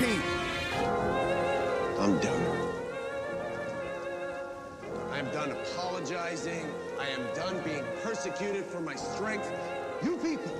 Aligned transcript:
repeat. 0.00 0.22
I'm 1.98 2.18
done. 2.20 2.72
I 5.10 5.18
am 5.18 5.30
done 5.30 5.50
apologizing. 5.50 6.66
I 6.98 7.08
am 7.08 7.34
done 7.34 7.60
being 7.64 7.84
persecuted 8.02 8.64
for 8.64 8.80
my 8.80 8.94
strength. 8.94 9.50
You 10.02 10.16
people 10.18 10.56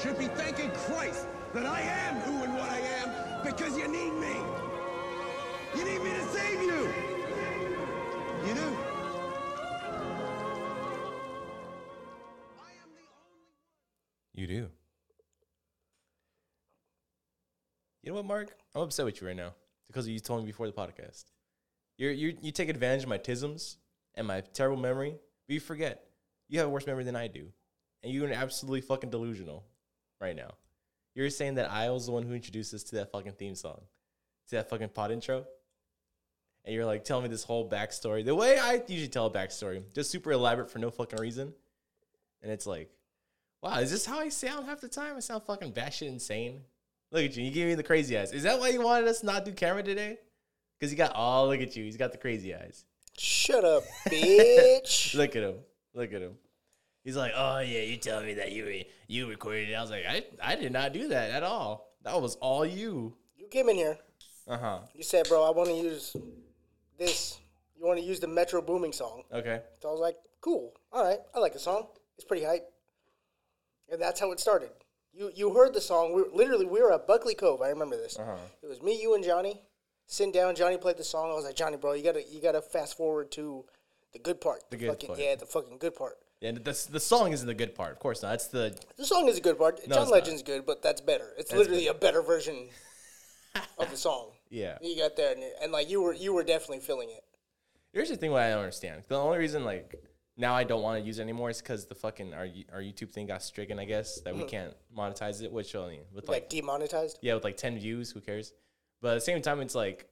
should 0.00 0.18
be 0.18 0.26
thanking 0.26 0.70
Christ 0.70 1.26
that 1.52 1.66
I 1.66 1.80
am 1.80 2.16
who 2.20 2.44
and 2.44 2.54
what 2.54 2.70
I 2.70 2.78
am 2.78 3.44
because 3.44 3.76
you 3.76 3.88
need 3.88 4.12
me. 4.14 4.36
You 5.76 5.84
need 5.84 6.02
me 6.02 6.10
to 6.10 6.24
save 6.28 6.62
you. 6.62 6.88
You 8.46 8.54
do. 8.54 8.76
You 14.34 14.46
do. 14.46 14.70
You 18.05 18.05
know 18.05 18.05
what, 18.16 18.24
Mark? 18.24 18.56
I'm 18.74 18.82
upset 18.82 19.04
with 19.04 19.20
you 19.20 19.26
right 19.26 19.36
now 19.36 19.54
because 19.86 20.08
you 20.08 20.18
told 20.18 20.40
me 20.40 20.46
before 20.46 20.66
the 20.66 20.72
podcast. 20.72 21.24
You're, 21.98 22.12
you 22.12 22.36
you 22.40 22.50
take 22.50 22.68
advantage 22.68 23.02
of 23.02 23.08
my 23.08 23.18
tisms 23.18 23.76
and 24.14 24.26
my 24.26 24.40
terrible 24.40 24.80
memory, 24.80 25.16
but 25.46 25.54
you 25.54 25.60
forget 25.60 26.04
you 26.48 26.58
have 26.58 26.68
a 26.68 26.70
worse 26.70 26.86
memory 26.86 27.04
than 27.04 27.16
I 27.16 27.28
do, 27.28 27.48
and 28.02 28.12
you're 28.12 28.32
absolutely 28.32 28.80
fucking 28.80 29.10
delusional 29.10 29.64
right 30.20 30.34
now. 30.34 30.54
You're 31.14 31.30
saying 31.30 31.54
that 31.56 31.70
I 31.70 31.90
was 31.90 32.06
the 32.06 32.12
one 32.12 32.22
who 32.22 32.34
introduced 32.34 32.72
us 32.74 32.84
to 32.84 32.96
that 32.96 33.12
fucking 33.12 33.32
theme 33.32 33.54
song, 33.54 33.80
to 34.48 34.56
that 34.56 34.70
fucking 34.70 34.90
pod 34.90 35.10
intro, 35.10 35.44
and 36.64 36.74
you're 36.74 36.86
like 36.86 37.04
telling 37.04 37.24
me 37.24 37.28
this 37.28 37.44
whole 37.44 37.68
backstory 37.68 38.24
the 38.24 38.34
way 38.34 38.58
I 38.58 38.82
usually 38.88 39.08
tell 39.08 39.26
a 39.26 39.30
backstory, 39.30 39.82
just 39.94 40.10
super 40.10 40.32
elaborate 40.32 40.70
for 40.70 40.78
no 40.78 40.90
fucking 40.90 41.20
reason, 41.20 41.52
and 42.42 42.50
it's 42.50 42.66
like, 42.66 42.90
wow, 43.62 43.78
is 43.78 43.90
this 43.90 44.06
how 44.06 44.20
I 44.20 44.30
sound 44.30 44.64
half 44.66 44.80
the 44.80 44.88
time? 44.88 45.16
I 45.16 45.20
sound 45.20 45.42
fucking 45.42 45.72
batshit 45.72 46.08
insane. 46.08 46.62
Look 47.12 47.24
at 47.24 47.36
you. 47.36 47.44
You 47.44 47.50
gave 47.50 47.66
me 47.66 47.74
the 47.74 47.82
crazy 47.82 48.18
eyes. 48.18 48.32
Is 48.32 48.42
that 48.42 48.58
why 48.58 48.68
you 48.68 48.82
wanted 48.82 49.08
us 49.08 49.22
not 49.22 49.44
do 49.44 49.52
camera 49.52 49.82
today? 49.82 50.18
Because 50.78 50.92
you 50.92 50.98
got, 50.98 51.12
oh, 51.14 51.46
look 51.46 51.60
at 51.60 51.76
you. 51.76 51.84
He's 51.84 51.96
got 51.96 52.12
the 52.12 52.18
crazy 52.18 52.54
eyes. 52.54 52.84
Shut 53.18 53.64
up, 53.64 53.82
bitch. 54.08 55.14
Look 55.14 55.36
at 55.36 55.42
him. 55.42 55.54
Look 55.94 56.12
at 56.12 56.20
him. 56.20 56.34
He's 57.02 57.16
like, 57.16 57.32
oh, 57.34 57.60
yeah, 57.60 57.80
you 57.80 57.96
telling 57.96 58.26
me 58.26 58.34
that 58.34 58.52
you 58.52 58.84
you 59.06 59.28
recorded 59.28 59.70
it. 59.70 59.74
I 59.74 59.80
was 59.80 59.90
like, 59.90 60.04
I, 60.06 60.24
I 60.42 60.56
did 60.56 60.72
not 60.72 60.92
do 60.92 61.08
that 61.08 61.30
at 61.30 61.42
all. 61.42 61.94
That 62.02 62.20
was 62.20 62.34
all 62.36 62.66
you. 62.66 63.16
you 63.38 63.46
came 63.46 63.68
in 63.68 63.76
here. 63.76 63.96
Uh 64.46 64.58
huh. 64.58 64.78
You 64.94 65.02
said, 65.02 65.28
bro, 65.28 65.44
I 65.44 65.50
want 65.50 65.70
to 65.70 65.76
use 65.76 66.14
this. 66.98 67.38
You 67.78 67.86
want 67.86 67.98
to 67.98 68.04
use 68.04 68.20
the 68.20 68.28
Metro 68.28 68.60
Boomin 68.60 68.92
song. 68.92 69.22
Okay. 69.32 69.62
So 69.80 69.88
I 69.88 69.92
was 69.92 70.00
like, 70.00 70.16
cool. 70.40 70.74
All 70.92 71.04
right. 71.04 71.18
I 71.34 71.38
like 71.38 71.52
the 71.52 71.58
song. 71.58 71.86
It's 72.16 72.24
pretty 72.24 72.44
hype. 72.44 72.68
And 73.90 74.00
that's 74.00 74.20
how 74.20 74.32
it 74.32 74.40
started. 74.40 74.70
You 75.16 75.30
you 75.34 75.54
heard 75.54 75.72
the 75.72 75.80
song. 75.80 76.14
We 76.14 76.22
were, 76.22 76.28
literally 76.32 76.66
we 76.66 76.80
were 76.80 76.92
at 76.92 77.06
Buckley 77.06 77.34
Cove. 77.34 77.62
I 77.62 77.68
remember 77.68 77.96
this. 77.96 78.18
Uh-huh. 78.18 78.36
It 78.62 78.68
was 78.68 78.82
me, 78.82 79.00
you, 79.00 79.14
and 79.14 79.24
Johnny 79.24 79.60
sitting 80.06 80.32
down. 80.32 80.54
Johnny 80.54 80.76
played 80.76 80.98
the 80.98 81.04
song. 81.04 81.30
I 81.30 81.34
was 81.34 81.44
like, 81.44 81.56
Johnny, 81.56 81.76
bro, 81.76 81.94
you 81.94 82.04
gotta 82.04 82.22
you 82.30 82.40
gotta 82.40 82.60
fast 82.60 82.96
forward 82.96 83.30
to 83.32 83.64
the 84.12 84.18
good 84.18 84.40
part. 84.40 84.62
The 84.70 84.76
good 84.76 84.90
fucking, 84.90 85.06
part. 85.08 85.18
Yeah, 85.18 85.34
the 85.36 85.46
fucking 85.46 85.78
good 85.78 85.94
part. 85.94 86.18
Yeah, 86.40 86.52
the, 86.52 86.88
the 86.90 87.00
song 87.00 87.32
isn't 87.32 87.46
the 87.46 87.54
good 87.54 87.74
part. 87.74 87.92
Of 87.92 87.98
course 87.98 88.22
not. 88.22 88.32
That's 88.32 88.48
the, 88.48 88.78
The 88.98 89.06
song 89.06 89.26
is 89.26 89.38
a 89.38 89.40
good 89.40 89.56
part. 89.56 89.80
No, 89.88 89.94
John 89.94 90.02
it's 90.02 90.10
not. 90.10 90.18
Legend's 90.18 90.42
good, 90.42 90.66
but 90.66 90.82
that's 90.82 91.00
better. 91.00 91.32
It's 91.38 91.50
literally 91.50 91.86
a 91.86 91.94
better 91.94 92.20
version 92.20 92.68
of 93.78 93.90
the 93.90 93.96
song. 93.96 94.32
yeah. 94.50 94.76
You 94.82 94.98
got 94.98 95.16
there, 95.16 95.32
and, 95.32 95.42
and 95.62 95.72
like 95.72 95.88
you 95.88 96.02
were 96.02 96.12
you 96.12 96.34
were 96.34 96.44
definitely 96.44 96.80
feeling 96.80 97.08
it. 97.08 97.24
Here's 97.92 98.10
the 98.10 98.16
thing 98.16 98.32
why 98.32 98.46
I 98.46 98.50
don't 98.50 98.58
understand. 98.58 99.04
The 99.08 99.18
only 99.18 99.38
reason, 99.38 99.64
like, 99.64 99.94
now 100.36 100.54
I 100.54 100.64
don't 100.64 100.82
want 100.82 101.00
to 101.00 101.06
use 101.06 101.18
it 101.18 101.22
anymore 101.22 101.50
It's 101.50 101.62
because 101.62 101.86
the 101.86 101.94
fucking, 101.94 102.34
our, 102.34 102.48
our 102.72 102.80
YouTube 102.80 103.10
thing 103.10 103.26
got 103.26 103.42
stricken, 103.42 103.78
I 103.78 103.84
guess, 103.84 104.20
that 104.20 104.36
we 104.36 104.44
can't 104.44 104.74
monetize 104.96 105.42
it, 105.42 105.50
which 105.50 105.74
only, 105.74 106.00
with 106.12 106.28
Like 106.28 106.42
like 106.42 106.48
demonetized. 106.50 107.18
Yeah, 107.22 107.34
with 107.34 107.44
like 107.44 107.56
10 107.56 107.78
views, 107.78 108.10
who 108.10 108.20
cares? 108.20 108.52
But 109.00 109.12
at 109.12 109.14
the 109.14 109.20
same 109.20 109.40
time, 109.40 109.60
it's 109.60 109.74
like, 109.74 110.08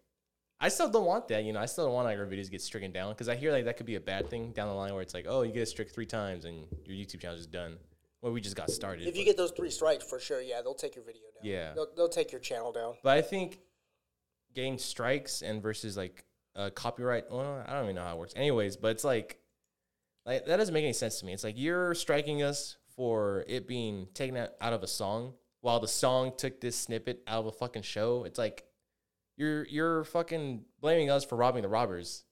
I 0.60 0.68
still 0.68 0.88
don't 0.88 1.04
want 1.04 1.28
that, 1.28 1.44
you 1.44 1.52
know. 1.52 1.60
I 1.60 1.66
still 1.66 1.84
don't 1.84 1.94
want 1.94 2.06
like 2.06 2.18
our 2.18 2.26
videos 2.26 2.50
get 2.50 2.62
stricken 2.62 2.92
down 2.92 3.12
because 3.12 3.28
I 3.28 3.34
hear 3.34 3.52
like 3.52 3.66
that 3.66 3.76
could 3.76 3.86
be 3.86 3.96
a 3.96 4.00
bad 4.00 4.30
thing 4.30 4.52
down 4.52 4.68
the 4.68 4.74
line 4.74 4.92
where 4.92 5.02
it's 5.02 5.12
like, 5.12 5.26
oh, 5.28 5.42
you 5.42 5.52
get 5.52 5.68
strict 5.68 5.94
three 5.94 6.06
times 6.06 6.44
and 6.44 6.66
your 6.86 6.96
YouTube 6.96 7.20
channel 7.20 7.36
is 7.36 7.46
done. 7.46 7.76
Well, 8.22 8.32
we 8.32 8.40
just 8.40 8.56
got 8.56 8.70
started. 8.70 9.06
If 9.06 9.16
you 9.16 9.24
get 9.24 9.36
those 9.36 9.50
three 9.50 9.70
strikes, 9.70 10.04
for 10.04 10.18
sure, 10.18 10.40
yeah, 10.40 10.62
they'll 10.62 10.72
take 10.72 10.94
your 10.94 11.04
video 11.04 11.24
down. 11.34 11.42
Yeah. 11.42 11.74
they'll, 11.74 11.88
they'll 11.94 12.08
take 12.08 12.32
your 12.32 12.40
channel 12.40 12.72
down. 12.72 12.94
But 13.02 13.18
I 13.18 13.20
think 13.20 13.58
getting 14.54 14.78
strikes 14.78 15.42
and 15.42 15.60
versus 15.62 15.96
like 15.98 16.24
uh, 16.56 16.70
copyright. 16.70 17.30
Well, 17.30 17.62
I 17.66 17.74
don't 17.74 17.84
even 17.84 17.96
know 17.96 18.04
how 18.04 18.14
it 18.14 18.18
works. 18.18 18.32
Anyways, 18.34 18.78
but 18.78 18.92
it's 18.92 19.04
like, 19.04 19.38
like 20.26 20.46
that 20.46 20.56
doesn't 20.56 20.72
make 20.72 20.84
any 20.84 20.92
sense 20.92 21.20
to 21.20 21.26
me. 21.26 21.32
It's 21.32 21.44
like 21.44 21.58
you're 21.58 21.94
striking 21.94 22.42
us 22.42 22.76
for 22.96 23.44
it 23.48 23.66
being 23.66 24.08
taken 24.14 24.36
out, 24.36 24.50
out 24.60 24.72
of 24.72 24.82
a 24.82 24.86
song, 24.86 25.34
while 25.60 25.80
the 25.80 25.88
song 25.88 26.32
took 26.36 26.60
this 26.60 26.76
snippet 26.76 27.22
out 27.26 27.40
of 27.40 27.46
a 27.46 27.52
fucking 27.52 27.82
show. 27.82 28.24
It's 28.24 28.38
like 28.38 28.64
you're 29.36 29.64
you're 29.66 30.04
fucking 30.04 30.64
blaming 30.80 31.10
us 31.10 31.24
for 31.24 31.36
robbing 31.36 31.62
the 31.62 31.68
robbers 31.68 32.24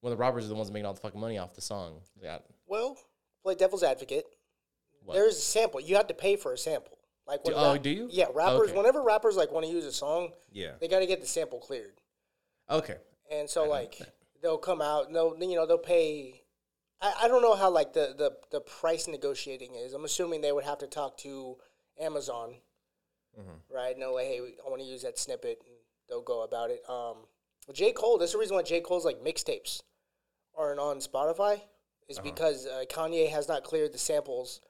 when 0.00 0.10
the 0.10 0.16
robbers 0.16 0.44
are 0.46 0.48
the 0.48 0.54
ones 0.54 0.70
making 0.70 0.86
all 0.86 0.94
the 0.94 1.00
fucking 1.00 1.20
money 1.20 1.38
off 1.38 1.54
the 1.54 1.60
song. 1.60 2.00
Yeah, 2.22 2.38
Well, 2.66 2.96
play 3.42 3.54
devil's 3.54 3.82
advocate. 3.82 4.24
What? 5.04 5.14
There's 5.14 5.36
a 5.36 5.40
sample. 5.40 5.80
You 5.80 5.96
have 5.96 6.06
to 6.08 6.14
pay 6.14 6.36
for 6.36 6.52
a 6.52 6.58
sample. 6.58 6.98
Like 7.26 7.44
when 7.44 7.54
Do- 7.54 7.60
oh, 7.60 7.72
rap- 7.74 7.82
do 7.82 7.90
you? 7.90 8.08
Yeah, 8.10 8.26
rappers. 8.34 8.70
Okay. 8.70 8.76
Whenever 8.76 9.02
rappers 9.02 9.36
like 9.36 9.52
want 9.52 9.66
to 9.66 9.72
use 9.72 9.84
a 9.84 9.92
song, 9.92 10.30
yeah. 10.52 10.72
they 10.80 10.88
got 10.88 10.98
to 11.00 11.06
get 11.06 11.20
the 11.20 11.26
sample 11.26 11.58
cleared. 11.58 12.00
Okay. 12.68 12.96
And 13.30 13.48
so 13.48 13.68
like 13.68 14.00
they'll 14.42 14.58
come 14.58 14.82
out 14.82 15.06
and 15.06 15.14
they'll 15.14 15.36
you 15.40 15.56
know 15.56 15.66
they'll 15.66 15.78
pay. 15.78 16.39
I, 17.02 17.14
I 17.22 17.28
don't 17.28 17.42
know 17.42 17.54
how 17.54 17.70
like 17.70 17.92
the, 17.92 18.14
the 18.16 18.32
the 18.50 18.60
price 18.60 19.06
negotiating 19.08 19.74
is. 19.74 19.92
I'm 19.94 20.04
assuming 20.04 20.40
they 20.40 20.52
would 20.52 20.64
have 20.64 20.78
to 20.78 20.86
talk 20.86 21.16
to 21.18 21.56
Amazon, 22.00 22.54
Mm-hmm. 23.38 23.74
right? 23.74 23.96
No, 23.98 24.12
like 24.14 24.26
hey, 24.26 24.40
I 24.64 24.68
want 24.68 24.82
to 24.82 24.86
use 24.88 25.02
that 25.02 25.18
snippet, 25.18 25.62
and 25.64 25.74
they'll 26.08 26.20
go 26.22 26.42
about 26.42 26.70
it. 26.70 26.82
Um, 26.88 27.16
J 27.72 27.92
Cole. 27.92 28.18
That's 28.18 28.32
the 28.32 28.38
reason 28.38 28.56
why 28.56 28.62
J 28.62 28.80
Cole's 28.80 29.04
like 29.04 29.22
mixtapes 29.22 29.82
aren't 30.58 30.80
on 30.80 30.98
Spotify 30.98 31.60
is 32.08 32.18
Uh-huh. 32.18 32.28
because 32.28 32.66
uh, 32.66 32.84
Kanye 32.90 33.30
has 33.30 33.46
not 33.48 33.62
cleared 33.62 33.92
the 33.92 33.98
samples 33.98 34.60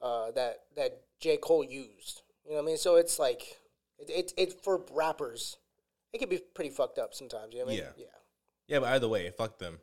uh, 0.00 0.30
that 0.32 0.60
that 0.76 1.02
J 1.20 1.36
Cole 1.36 1.62
used. 1.62 2.22
You 2.46 2.52
know 2.52 2.56
what 2.56 2.62
I 2.62 2.66
mean? 2.66 2.76
So 2.78 2.96
it's 2.96 3.18
like 3.18 3.42
it, 3.98 4.08
it, 4.10 4.32
it's 4.38 4.54
for 4.64 4.82
rappers. 4.90 5.58
It 6.14 6.18
can 6.18 6.28
be 6.30 6.38
pretty 6.54 6.70
fucked 6.70 6.98
up 6.98 7.12
sometimes. 7.14 7.52
You 7.52 7.60
know 7.60 7.66
what 7.66 7.72
I 7.72 7.76
mean? 7.76 7.84
Yeah. 7.98 8.04
Yeah. 8.04 8.06
Yeah, 8.68 8.78
but 8.80 8.88
either 8.94 9.08
way, 9.08 9.30
fuck 9.36 9.58
them. 9.58 9.80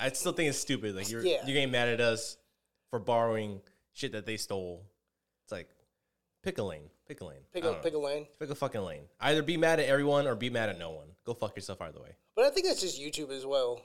I 0.00 0.10
still 0.10 0.32
think 0.32 0.48
it's 0.50 0.58
stupid. 0.58 0.94
Like 0.94 1.10
you're 1.10 1.24
Yeah. 1.24 1.38
you're 1.46 1.54
getting 1.54 1.70
mad 1.70 1.88
at 1.88 2.00
us 2.00 2.36
for 2.90 2.98
borrowing 2.98 3.60
shit 3.92 4.12
that 4.12 4.26
they 4.26 4.36
stole. 4.36 4.84
It's 5.44 5.52
like 5.52 5.68
pick 6.42 6.58
a 6.58 6.62
lane, 6.62 6.90
pick 7.08 7.20
a 7.20 7.24
lane, 7.24 7.40
Pick 7.52 7.64
a 7.64 7.74
pick 7.74 7.94
a 7.94 7.98
lane. 7.98 8.26
pick 8.38 8.50
a 8.50 8.54
fucking 8.54 8.82
lane. 8.82 9.04
Either 9.20 9.42
be 9.42 9.56
mad 9.56 9.80
at 9.80 9.86
everyone 9.86 10.26
or 10.26 10.34
be 10.34 10.50
mad 10.50 10.68
at 10.68 10.78
no 10.78 10.90
one. 10.90 11.08
Go 11.24 11.34
fuck 11.34 11.56
yourself 11.56 11.80
either 11.80 12.00
way. 12.00 12.14
But 12.34 12.44
I 12.44 12.50
think 12.50 12.66
that's 12.66 12.80
just 12.80 13.00
YouTube 13.00 13.30
as 13.30 13.46
well. 13.46 13.80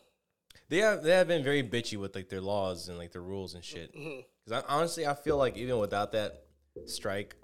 They 0.69 0.79
have 0.79 1.03
they 1.03 1.12
have 1.12 1.28
been 1.28 1.44
very 1.44 1.63
bitchy 1.63 1.97
with 1.97 2.16
like 2.16 2.29
their 2.29 2.41
laws 2.41 2.89
and 2.89 2.97
like 2.97 3.12
their 3.12 3.22
rules 3.22 3.53
and 3.56 3.63
shit. 3.63 3.95
Mm-hmm. 3.95 4.22
Because 4.45 4.63
I, 4.63 4.73
honestly, 4.73 5.06
I 5.07 5.13
feel 5.13 5.38
like 5.38 5.56
even 5.57 5.78
without 5.79 6.12
that 6.13 6.44
strike, 6.85 7.35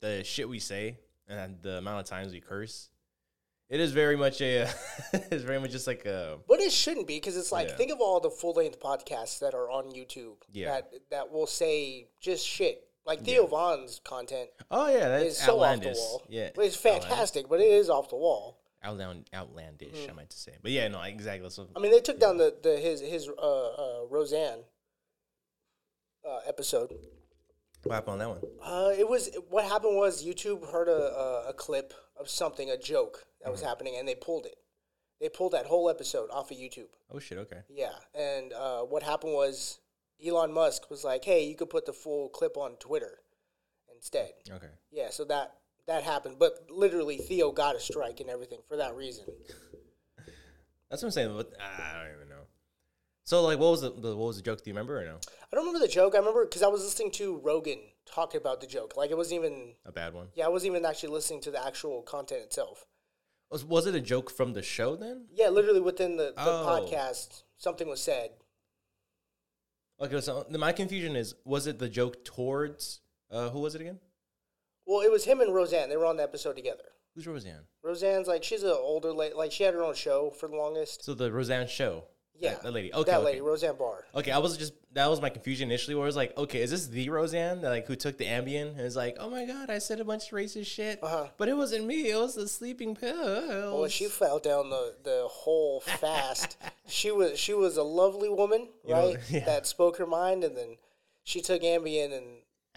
the 0.00 0.24
shit 0.24 0.48
we 0.48 0.58
say 0.58 0.98
and 1.28 1.56
the 1.62 1.78
amount 1.78 2.00
of 2.00 2.06
times 2.06 2.32
we 2.32 2.40
curse, 2.40 2.88
it 3.68 3.80
is 3.80 3.92
very 3.92 4.16
much 4.16 4.40
a 4.40 4.68
it's 5.12 5.42
very 5.44 5.58
much 5.60 5.70
just 5.72 5.86
like 5.86 6.04
a 6.06 6.38
But 6.48 6.60
it 6.60 6.72
shouldn't 6.72 7.06
be 7.06 7.16
because 7.16 7.36
it's 7.36 7.52
like 7.52 7.68
Yeah. 7.68 7.76
think 7.76 7.92
of 7.92 8.00
all 8.00 8.20
the 8.20 8.30
full 8.30 8.52
length 8.54 8.80
podcasts 8.80 9.38
that 9.40 9.54
are 9.54 9.70
on 9.70 9.90
YouTube 9.92 10.36
Yeah. 10.52 10.72
that 10.72 10.90
that 11.10 11.30
will 11.32 11.46
say 11.46 12.08
just 12.20 12.46
shit. 12.46 12.82
Like 13.04 13.22
Theo 13.22 13.46
Von's 13.46 14.00
content 14.04 14.50
oh 14.70 14.88
yeah 14.88 15.08
that's 15.08 15.24
is 15.26 15.38
so 15.38 15.60
off 15.60 15.80
the 15.80 15.90
wall. 15.90 16.22
Yeah, 16.28 16.50
But 16.54 16.64
it's 16.64 16.76
fantastic, 16.76 17.48
but 17.48 17.60
it 17.60 17.68
is 17.70 17.88
off 17.88 18.08
the 18.08 18.16
wall. 18.16 18.58
outland, 18.82 19.28
outlandish. 19.32 19.94
Mm-hmm. 19.94 20.10
I 20.10 20.14
meant 20.14 20.30
to 20.30 20.36
say, 20.38 20.52
but 20.62 20.70
yeah, 20.72 20.88
no, 20.88 21.00
exactly. 21.02 21.48
What, 21.48 21.68
I 21.76 21.78
mean, 21.80 21.92
they 21.92 22.00
took 22.00 22.18
down 22.18 22.36
the, 22.38 22.54
the 22.62 22.76
his 22.78 23.00
his 23.00 23.28
uh, 23.28 23.68
uh, 23.68 24.06
Roseanne 24.10 24.60
uh, 26.28 26.40
episode. 26.46 26.94
What 27.86 27.94
happened 27.94 28.12
on 28.12 28.18
that 28.18 28.28
one? 28.28 28.40
Uh, 28.62 28.92
it 28.96 29.08
was 29.08 29.30
what 29.48 29.64
happened 29.64 29.96
was 29.96 30.24
YouTube 30.24 30.70
heard 30.70 30.88
a, 30.88 30.92
a, 30.92 31.48
a 31.50 31.52
clip 31.52 31.92
of 32.18 32.28
something, 32.28 32.70
a 32.70 32.76
joke 32.78 33.26
that 33.42 33.50
was 33.50 33.60
happening, 33.62 33.96
and 33.98 34.06
they 34.08 34.14
pulled 34.14 34.46
it. 34.46 34.56
They 35.20 35.28
pulled 35.28 35.52
that 35.52 35.66
whole 35.66 35.88
episode 35.88 36.28
off 36.30 36.50
of 36.50 36.56
YouTube. 36.56 36.88
Oh 37.10 37.18
shit. 37.18 37.38
Okay. 37.38 37.60
Yeah, 37.68 37.94
and 38.14 38.52
uh, 38.52 38.80
what 38.80 39.02
happened 39.02 39.32
was 39.32 39.78
Elon 40.24 40.52
Musk 40.52 40.90
was 40.90 41.04
like, 41.04 41.24
"Hey, 41.24 41.46
you 41.46 41.54
could 41.54 41.70
put 41.70 41.86
the 41.86 41.92
full 41.92 42.28
clip 42.28 42.56
on 42.56 42.76
Twitter 42.76 43.20
instead." 43.94 44.32
Okay. 44.50 44.70
Yeah, 44.90 45.10
so 45.10 45.24
that 45.26 45.54
that 45.86 46.02
happened, 46.02 46.36
but 46.38 46.66
literally 46.68 47.16
Theo 47.16 47.52
got 47.52 47.76
a 47.76 47.80
strike 47.80 48.20
and 48.20 48.28
everything 48.28 48.60
for 48.68 48.76
that 48.76 48.94
reason. 48.94 49.24
That's 50.90 51.02
what 51.02 51.08
I'm 51.08 51.12
saying. 51.12 51.36
But 51.36 51.52
I 51.60 52.04
don't 52.04 52.16
even. 52.16 52.25
So 53.26 53.42
like, 53.42 53.58
what 53.58 53.72
was 53.72 53.80
the, 53.80 53.90
the 53.90 54.16
what 54.16 54.28
was 54.28 54.36
the 54.36 54.42
joke? 54.42 54.62
Do 54.62 54.70
you 54.70 54.74
remember 54.74 55.00
or 55.00 55.04
no? 55.04 55.16
I 55.16 55.56
don't 55.56 55.66
remember 55.66 55.84
the 55.86 55.92
joke. 55.92 56.14
I 56.14 56.18
remember 56.18 56.44
because 56.44 56.62
I 56.62 56.68
was 56.68 56.82
listening 56.84 57.10
to 57.12 57.38
Rogan 57.38 57.80
talking 58.06 58.40
about 58.40 58.60
the 58.60 58.66
joke. 58.68 58.96
Like 58.96 59.10
it 59.10 59.16
wasn't 59.16 59.40
even 59.40 59.72
A 59.84 59.90
bad 59.92 60.14
one. 60.14 60.28
yeah, 60.34 60.46
I 60.46 60.48
wasn't 60.48 60.70
even 60.72 60.86
actually 60.86 61.10
listening 61.12 61.40
to 61.42 61.50
the 61.50 61.64
actual 61.64 62.02
content 62.02 62.42
itself. 62.42 62.86
Was, 63.50 63.64
was 63.64 63.86
it 63.86 63.94
a 63.96 64.00
joke 64.00 64.30
from 64.30 64.52
the 64.52 64.62
show 64.62 64.96
then? 64.96 65.26
Yeah, 65.32 65.48
literally 65.48 65.80
within 65.80 66.16
the, 66.16 66.32
the 66.36 66.42
Oh. 66.42 66.88
podcast, 66.90 67.42
something 67.56 67.88
was 67.88 68.00
said. 68.00 68.30
Okay, 70.00 70.20
so 70.20 70.46
my 70.50 70.72
confusion 70.72 71.16
is: 71.16 71.34
was 71.44 71.66
it 71.66 71.78
the 71.78 71.88
joke 71.88 72.24
towards 72.24 73.00
uh, 73.30 73.48
who 73.50 73.60
was 73.60 73.74
it 73.74 73.80
again? 73.80 73.98
Well, 74.86 75.00
it 75.00 75.10
was 75.10 75.24
him 75.24 75.40
and 75.40 75.52
Roseanne. 75.54 75.88
They 75.88 75.96
were 75.96 76.06
on 76.06 76.16
the 76.16 76.22
episode 76.22 76.54
together. 76.54 76.84
Who's 77.14 77.26
Roseanne? 77.26 77.62
Roseanne's 77.82 78.28
like 78.28 78.44
she's 78.44 78.62
an 78.62 78.70
older. 78.70 79.12
Like 79.12 79.50
she 79.50 79.64
had 79.64 79.74
her 79.74 79.82
own 79.82 79.94
show 79.94 80.30
for 80.30 80.48
the 80.48 80.54
longest. 80.56 81.02
So 81.04 81.14
the 81.14 81.32
Roseanne 81.32 81.66
show. 81.66 82.04
Yeah, 82.38 82.54
That, 82.54 82.62
that 82.64 82.72
lady. 82.72 82.92
Okay. 82.92 83.10
that 83.10 83.18
okay. 83.18 83.26
lady, 83.26 83.40
Roseanne 83.40 83.76
Barr. 83.76 84.04
Okay, 84.14 84.30
I 84.30 84.38
was 84.38 84.56
just 84.56 84.74
that 84.94 85.08
was 85.08 85.20
my 85.20 85.28
confusion 85.30 85.68
initially. 85.70 85.94
Where 85.94 86.04
I 86.04 86.06
was 86.06 86.16
like, 86.16 86.36
okay, 86.36 86.60
is 86.62 86.70
this 86.70 86.86
the 86.86 87.08
Roseanne 87.10 87.60
that 87.62 87.70
like 87.70 87.86
who 87.86 87.96
took 87.96 88.18
the 88.18 88.24
Ambien 88.24 88.70
and 88.70 88.80
is 88.80 88.96
like, 88.96 89.16
oh 89.20 89.28
my 89.30 89.44
god, 89.44 89.70
I 89.70 89.78
said 89.78 90.00
a 90.00 90.04
bunch 90.04 90.24
of 90.32 90.38
racist 90.38 90.66
shit, 90.66 90.98
Uh-huh. 91.02 91.28
but 91.38 91.48
it 91.48 91.56
wasn't 91.56 91.86
me. 91.86 92.10
It 92.10 92.16
was 92.16 92.34
the 92.34 92.48
sleeping 92.48 92.94
pills. 92.94 93.74
Well, 93.78 93.88
she 93.88 94.06
fell 94.06 94.38
down 94.38 94.70
the, 94.70 94.94
the 95.02 95.26
hole 95.30 95.80
fast. 95.80 96.56
she 96.88 97.10
was 97.10 97.38
she 97.38 97.54
was 97.54 97.76
a 97.76 97.82
lovely 97.82 98.28
woman, 98.28 98.68
You 98.86 98.94
know, 98.94 99.06
right? 99.14 99.18
yeah. 99.30 99.44
That 99.44 99.66
spoke 99.66 99.96
her 99.98 100.06
mind, 100.06 100.44
and 100.44 100.56
then 100.56 100.76
she 101.24 101.40
took 101.40 101.62
Ambien 101.62 102.12
and 102.16 102.26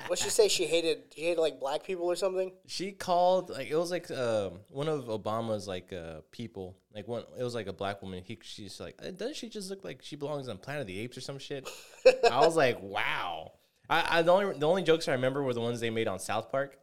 what 0.07 0.19
she 0.19 0.29
say? 0.29 0.47
She 0.47 0.65
hated 0.65 1.03
she 1.15 1.21
hated 1.21 1.39
like 1.39 1.59
black 1.59 1.83
people 1.83 2.05
or 2.05 2.15
something. 2.15 2.51
she 2.65 2.91
called 2.91 3.49
like 3.49 3.69
it 3.69 3.75
was 3.75 3.91
like 3.91 4.09
um 4.11 4.59
one 4.69 4.87
of 4.87 5.05
Obama's 5.05 5.67
like 5.67 5.91
uh 5.93 6.21
people 6.31 6.77
like 6.93 7.07
one 7.07 7.23
it 7.37 7.43
was 7.43 7.55
like 7.55 7.67
a 7.67 7.73
black 7.73 8.01
woman. 8.01 8.23
He 8.23 8.37
she's 8.41 8.79
like, 8.79 8.95
"Uh, 9.05 9.11
doesn't 9.11 9.35
she 9.35 9.49
just 9.49 9.69
look 9.69 9.83
like 9.83 10.01
she 10.01 10.15
belongs 10.15 10.47
on 10.47 10.57
Planet 10.57 10.81
of 10.81 10.87
the 10.87 10.99
Apes 10.99 11.17
or 11.17 11.21
some 11.21 11.39
shit? 11.39 11.69
I 12.31 12.39
was 12.39 12.55
like, 12.55 12.81
wow. 12.81 13.53
I, 13.89 14.19
I 14.19 14.21
the 14.21 14.31
only 14.31 14.57
the 14.57 14.67
only 14.67 14.83
jokes 14.83 15.07
I 15.07 15.13
remember 15.13 15.41
were 15.43 15.53
the 15.53 15.61
ones 15.61 15.79
they 15.79 15.89
made 15.89 16.07
on 16.07 16.19
South 16.19 16.51
Park. 16.51 16.77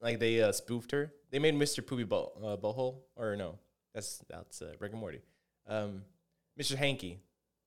Like 0.00 0.18
they 0.18 0.42
uh, 0.42 0.52
spoofed 0.52 0.92
her. 0.92 1.12
They 1.30 1.38
made 1.38 1.54
Mr. 1.54 1.86
Poopy 1.86 2.04
Bo- 2.04 2.32
uh, 2.44 2.56
Bohole 2.56 3.02
or 3.16 3.36
no, 3.36 3.58
that's 3.94 4.22
that's 4.28 4.62
uh, 4.62 4.72
Rick 4.80 4.92
and 4.92 5.00
Morty. 5.00 5.22
Um, 5.68 6.02
Mr. 6.60 6.76
Hanky, 6.76 7.20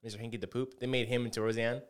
Mr. 0.05 0.19
Hanky 0.19 0.37
the 0.37 0.47
poop. 0.47 0.79
They 0.79 0.87
made 0.87 1.07
him 1.07 1.25
into 1.25 1.41
Roseanne. 1.41 1.81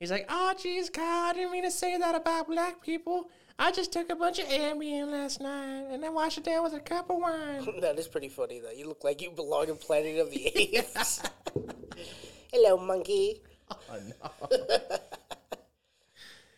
He's 0.00 0.10
like, 0.10 0.24
oh 0.30 0.54
jeez, 0.56 0.90
God, 0.90 1.30
I 1.30 1.32
didn't 1.34 1.52
mean 1.52 1.62
to 1.64 1.70
say 1.70 1.98
that 1.98 2.14
about 2.14 2.48
black 2.48 2.80
people. 2.80 3.28
I 3.58 3.70
just 3.70 3.92
took 3.92 4.08
a 4.08 4.16
bunch 4.16 4.38
of 4.38 4.46
Ambien 4.46 5.10
last 5.10 5.42
night 5.42 5.88
and 5.90 6.02
I 6.02 6.08
washed 6.08 6.38
it 6.38 6.44
down 6.44 6.64
with 6.64 6.72
a 6.72 6.80
cup 6.80 7.10
of 7.10 7.18
wine. 7.18 7.68
that 7.82 7.98
is 7.98 8.08
pretty 8.08 8.30
funny 8.30 8.60
though. 8.60 8.70
You 8.70 8.88
look 8.88 9.04
like 9.04 9.20
you 9.20 9.30
belong 9.30 9.68
in 9.68 9.76
Planet 9.76 10.18
of 10.18 10.30
the 10.30 10.46
Apes. 10.46 11.22
Hello, 12.52 12.78
monkey. 12.78 13.42
Oh, 13.70 13.76
no. 13.90 14.56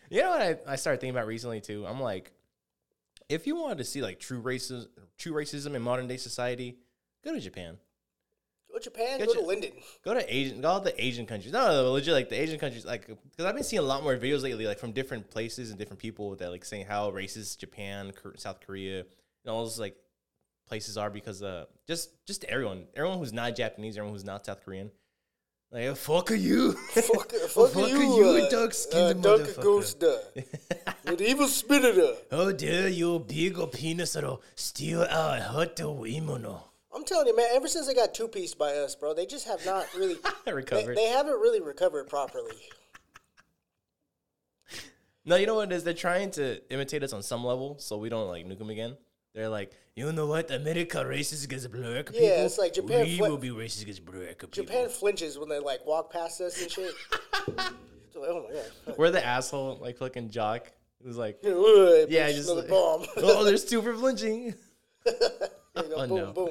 you 0.08 0.20
know 0.20 0.30
what 0.30 0.40
I, 0.40 0.56
I 0.68 0.76
started 0.76 1.00
thinking 1.00 1.16
about 1.16 1.26
recently 1.26 1.60
too? 1.60 1.84
I'm 1.84 2.00
like, 2.00 2.30
if 3.28 3.48
you 3.48 3.56
wanted 3.56 3.78
to 3.78 3.84
see 3.84 4.02
like 4.02 4.20
true 4.20 4.40
racism, 4.40 4.86
true 5.18 5.32
racism 5.32 5.74
in 5.74 5.82
modern 5.82 6.06
day 6.06 6.16
society, 6.16 6.78
go 7.24 7.32
to 7.32 7.40
Japan. 7.40 7.78
To 8.82 8.90
Japan. 8.90 9.18
Go 9.18 9.26
Go, 9.26 9.32
to- 9.32 9.40
to 9.40 9.46
Linden. 9.46 9.70
Go 10.04 10.14
to 10.14 10.34
Asian, 10.34 10.60
go 10.60 10.68
all 10.68 10.80
the 10.80 11.04
Asian 11.04 11.26
countries. 11.26 11.52
No, 11.52 11.66
no, 11.66 11.92
legit, 11.92 12.14
like 12.14 12.28
the 12.28 12.40
Asian 12.40 12.58
countries, 12.58 12.84
like 12.84 13.06
because 13.06 13.44
I've 13.44 13.54
been 13.54 13.64
seeing 13.64 13.80
a 13.80 13.86
lot 13.86 14.02
more 14.02 14.16
videos 14.16 14.42
lately, 14.42 14.66
like 14.66 14.78
from 14.78 14.92
different 14.92 15.30
places 15.30 15.70
and 15.70 15.78
different 15.78 16.00
people 16.00 16.34
that 16.36 16.50
like 16.50 16.64
saying 16.64 16.86
how 16.86 17.10
racist 17.10 17.58
Japan, 17.58 18.12
South 18.36 18.60
Korea, 18.60 19.00
and 19.00 19.48
all 19.48 19.64
those 19.64 19.78
like 19.78 19.96
places 20.68 20.96
are 20.96 21.10
because 21.10 21.42
uh 21.42 21.66
just 21.86 22.10
just 22.26 22.44
everyone, 22.44 22.86
everyone 22.96 23.18
who's 23.18 23.32
not 23.32 23.54
Japanese, 23.54 23.96
everyone 23.96 24.14
who's 24.14 24.24
not 24.24 24.46
South 24.46 24.64
Korean, 24.64 24.90
like 25.70 25.96
fuck 25.96 26.30
are 26.30 26.34
you, 26.34 26.72
Fuck, 26.72 27.32
fuck, 27.32 27.32
Fuck 27.48 27.74
you, 27.76 27.86
you, 27.86 28.44
uh, 28.44 28.50
dark-skinned 28.50 29.24
uh, 29.24 29.28
motherfucker. 29.38 29.98
Dark. 29.98 30.96
With 31.04 31.20
evil 31.20 31.48
spirit. 31.48 32.26
How 32.30 32.52
dare 32.52 32.88
you, 32.88 33.18
big 33.18 33.56
penis, 33.72 34.16
steal 34.54 35.02
our 35.02 35.40
hot 35.40 35.80
women? 35.80 36.46
I'm 36.94 37.04
telling 37.04 37.26
you, 37.26 37.36
man. 37.36 37.46
Ever 37.52 37.68
since 37.68 37.86
they 37.86 37.94
got 37.94 38.14
two 38.14 38.28
pieced 38.28 38.58
by 38.58 38.72
us, 38.74 38.94
bro, 38.94 39.14
they 39.14 39.26
just 39.26 39.46
have 39.46 39.64
not 39.64 39.86
really 39.94 40.16
Recovered. 40.46 40.96
they 40.96 41.06
haven't 41.08 41.40
really 41.40 41.60
recovered 41.60 42.08
properly. 42.08 42.56
No, 45.24 45.36
you 45.36 45.46
know 45.46 45.54
what 45.54 45.70
it 45.70 45.76
is? 45.76 45.84
They're 45.84 45.94
trying 45.94 46.32
to 46.32 46.60
imitate 46.72 47.02
us 47.02 47.12
on 47.12 47.22
some 47.22 47.44
level, 47.44 47.78
so 47.78 47.96
we 47.96 48.08
don't 48.08 48.28
like 48.28 48.44
nuke 48.44 48.58
them 48.58 48.70
again. 48.70 48.96
They're 49.34 49.48
like, 49.48 49.72
you 49.94 50.10
know 50.12 50.26
what? 50.26 50.50
America 50.50 50.98
racist 50.98 51.44
against 51.44 51.70
black 51.70 52.06
people. 52.06 52.20
Yeah, 52.20 52.44
it's 52.44 52.58
like 52.58 52.74
Japan 52.74 53.04
We 53.04 53.18
fli- 53.18 53.28
will 53.28 53.38
be 53.38 53.50
racist 53.50 53.82
against 53.82 54.04
black 54.04 54.38
people. 54.38 54.48
Japan 54.50 54.88
flinches 54.88 55.38
when 55.38 55.48
they 55.48 55.58
like 55.58 55.86
walk 55.86 56.12
past 56.12 56.40
us 56.40 56.60
and 56.60 56.70
shit. 56.70 56.94
Like, 58.14 58.30
oh 58.30 58.46
my 58.46 58.54
god. 58.54 58.98
We're 58.98 59.10
the 59.10 59.24
asshole, 59.24 59.78
like 59.80 59.96
fucking 59.96 60.28
jock. 60.30 60.70
It 61.00 61.06
was 61.06 61.16
like, 61.16 61.38
yeah, 61.42 62.30
just 62.30 62.48
like, 62.48 62.68
bomb. 62.68 63.06
oh, 63.16 63.42
there's 63.42 63.64
two 63.64 63.80
for 63.82 63.94
flinching. 63.96 64.44
You 64.44 64.54
oh, 65.76 66.06
boom, 66.06 66.16
no. 66.16 66.32
boom. 66.32 66.50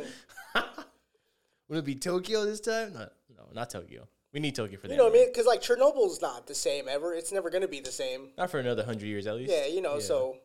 Would 1.69 1.79
it 1.79 1.85
be 1.85 1.95
Tokyo 1.95 2.45
this 2.45 2.59
time? 2.59 2.93
No, 2.93 3.07
no, 3.37 3.43
not 3.53 3.69
Tokyo. 3.69 4.07
We 4.33 4.39
need 4.39 4.55
Tokyo 4.55 4.77
for 4.79 4.87
that. 4.87 4.93
You 4.93 4.97
know 4.97 5.05
what 5.05 5.13
I 5.13 5.17
mean? 5.17 5.27
Because 5.29 5.45
like 5.45 5.61
Chernobyl's 5.61 6.21
not 6.21 6.47
the 6.47 6.55
same 6.55 6.87
ever. 6.87 7.13
It's 7.13 7.31
never 7.31 7.49
gonna 7.49 7.67
be 7.67 7.79
the 7.81 7.91
same. 7.91 8.29
Not 8.37 8.49
for 8.49 8.59
another 8.59 8.83
hundred 8.83 9.07
years 9.07 9.27
at 9.27 9.35
least. 9.35 9.51
Yeah, 9.51 9.65
you 9.67 9.81
know. 9.81 9.99
So 9.99 10.37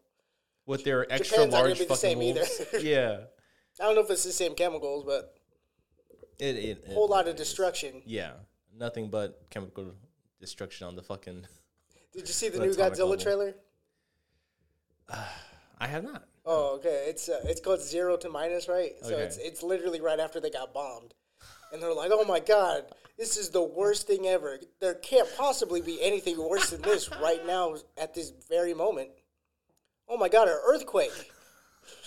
with 0.66 0.82
their 0.84 1.10
extra 1.12 1.36
Japan's 1.36 1.52
not 1.52 1.64
large 1.64 1.78
the 1.78 1.84
fucking 1.84 1.96
same 1.96 2.22
either. 2.22 2.40
wolves. 2.40 2.66
yeah, 2.84 3.18
I 3.80 3.84
don't 3.84 3.94
know 3.94 4.00
if 4.02 4.10
it's 4.10 4.24
the 4.24 4.32
same 4.32 4.54
chemicals, 4.54 5.04
but 5.04 5.34
it, 6.38 6.56
it, 6.56 6.84
a 6.90 6.94
whole 6.94 7.04
it- 7.06 7.10
lot 7.10 7.28
of 7.28 7.36
destruction. 7.36 8.02
Yeah, 8.04 8.32
nothing 8.76 9.08
but 9.08 9.40
chemical 9.50 9.92
destruction 10.40 10.86
on 10.86 10.96
the 10.96 11.02
fucking. 11.02 11.46
Did 12.12 12.26
you 12.26 12.34
see 12.34 12.48
the 12.48 12.58
new 12.66 12.72
Godzilla 12.72 12.98
level. 12.98 13.16
trailer? 13.18 13.54
I 15.78 15.86
have 15.86 16.02
not. 16.02 16.24
Oh, 16.46 16.76
okay. 16.76 17.06
It's 17.08 17.28
uh, 17.28 17.40
it's 17.44 17.60
called 17.60 17.80
zero 17.80 18.16
to 18.18 18.28
minus, 18.28 18.68
right? 18.68 18.92
So 19.02 19.14
Okay. 19.14 19.22
it's 19.24 19.36
it's 19.38 19.62
literally 19.62 20.00
right 20.00 20.20
after 20.20 20.40
they 20.40 20.50
got 20.50 20.72
bombed, 20.72 21.12
and 21.72 21.82
they're 21.82 21.92
like, 21.92 22.10
"Oh 22.12 22.24
my 22.24 22.38
god, 22.40 22.84
this 23.18 23.36
is 23.36 23.50
the 23.50 23.62
worst 23.62 24.06
thing 24.06 24.26
ever. 24.28 24.58
There 24.80 24.94
can't 24.94 25.28
possibly 25.36 25.80
be 25.80 26.00
anything 26.00 26.38
worse 26.38 26.70
than 26.70 26.82
this 26.82 27.10
right 27.20 27.44
now 27.46 27.74
at 28.00 28.14
this 28.14 28.32
very 28.48 28.74
moment." 28.74 29.10
Oh 30.08 30.16
my 30.16 30.28
god, 30.28 30.46
an 30.48 30.56
earthquake! 30.64 31.32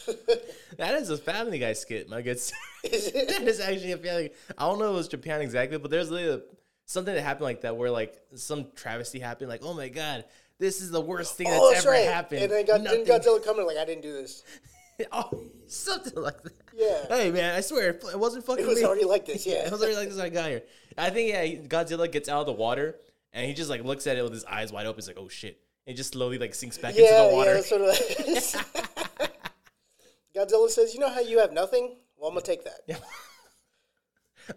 That 0.78 0.96
is 0.96 1.10
a 1.10 1.18
Family 1.18 1.60
Guy 1.60 1.74
skit, 1.74 2.10
my 2.10 2.22
good. 2.22 2.40
sir. 2.40 2.56
That 2.84 3.44
is 3.44 3.60
actually 3.60 3.92
a 3.92 3.98
Family. 3.98 4.32
I 4.58 4.66
don't 4.68 4.80
know 4.80 4.86
if 4.86 4.92
it 4.92 4.96
was 4.96 5.08
Japan 5.10 5.42
exactly, 5.42 5.78
but 5.78 5.92
there's 5.92 6.10
literally 6.10 6.42
a, 6.42 6.56
something 6.86 7.14
that 7.14 7.22
happened 7.22 7.44
like 7.44 7.62
that 7.62 7.76
where 7.76 7.92
like 7.92 8.16
some 8.36 8.68
travesty 8.76 9.20
happened. 9.20 9.50
Like, 9.50 9.62
oh 9.64 9.74
my 9.74 9.90
god, 9.90 10.24
this 10.60 10.82
is 10.82 10.92
the 10.92 11.02
worst 11.02 11.36
thing 11.36 11.48
Oh, 11.50 11.72
that's 11.72 11.84
that's 11.84 11.86
ever 11.86 11.94
right. 11.96 12.06
happened. 12.14 12.44
And 12.44 12.52
then 12.52 12.66
got, 12.66 12.84
didn't 12.84 13.08
Godzilla 13.08 13.66
like, 13.66 13.78
"I 13.78 13.86
didn't 13.86 14.04
do 14.04 14.14
this." 14.14 14.44
oh, 15.12 15.46
something 15.68 16.22
like 16.22 16.42
that. 16.44 16.54
Yeah. 16.76 17.06
Hey 17.08 17.32
man, 17.32 17.56
I 17.56 17.62
swear 17.62 17.90
it 17.90 18.04
wasn't 18.20 18.46
fucking. 18.46 18.64
It 18.64 18.68
was 18.68 18.80
me. 18.80 18.86
already 18.86 19.06
like 19.06 19.26
this, 19.26 19.46
yeah. 19.48 19.66
it 19.66 19.72
was 19.72 19.82
already 19.82 19.96
like 19.96 20.10
this 20.10 20.18
when 20.18 20.26
I 20.26 20.30
got 20.30 20.50
here. 20.50 20.64
I 20.98 21.10
think 21.10 21.30
yeah, 21.30 21.46
Godzilla 21.68 22.12
gets 22.12 22.28
out 22.30 22.42
of 22.42 22.46
the 22.46 22.54
water 22.54 22.96
and 23.34 23.46
he 23.46 23.54
just 23.54 23.70
like 23.70 23.84
looks 23.84 24.06
at 24.08 24.18
it 24.18 24.24
with 24.24 24.34
his 24.34 24.46
eyes 24.46 24.72
wide 24.74 24.86
open. 24.86 24.98
He's 24.98 25.08
like, 25.08 25.18
oh 25.20 25.30
shit. 25.30 25.60
And 25.88 25.94
he 25.94 25.98
just 25.98 26.12
slowly 26.14 26.38
like 26.38 26.54
sinks 26.54 26.78
back 26.78 26.92
into 26.92 27.04
Yeah, 27.04 27.24
the 27.24 27.30
yeah, 27.30 27.34
water. 27.34 27.54
that's 27.54 27.72
what 27.72 27.82
it 27.82 28.28
is. 28.28 28.56
Godzilla 30.36 30.70
says, 30.70 30.94
"You 30.94 31.00
know 31.00 31.10
how 31.10 31.22
you 31.22 31.40
have 31.40 31.54
nothing? 31.54 31.96
Well, 32.18 32.30
I'm 32.30 32.36
gonna 32.36 32.46
take 32.46 32.64
that. 32.66 33.02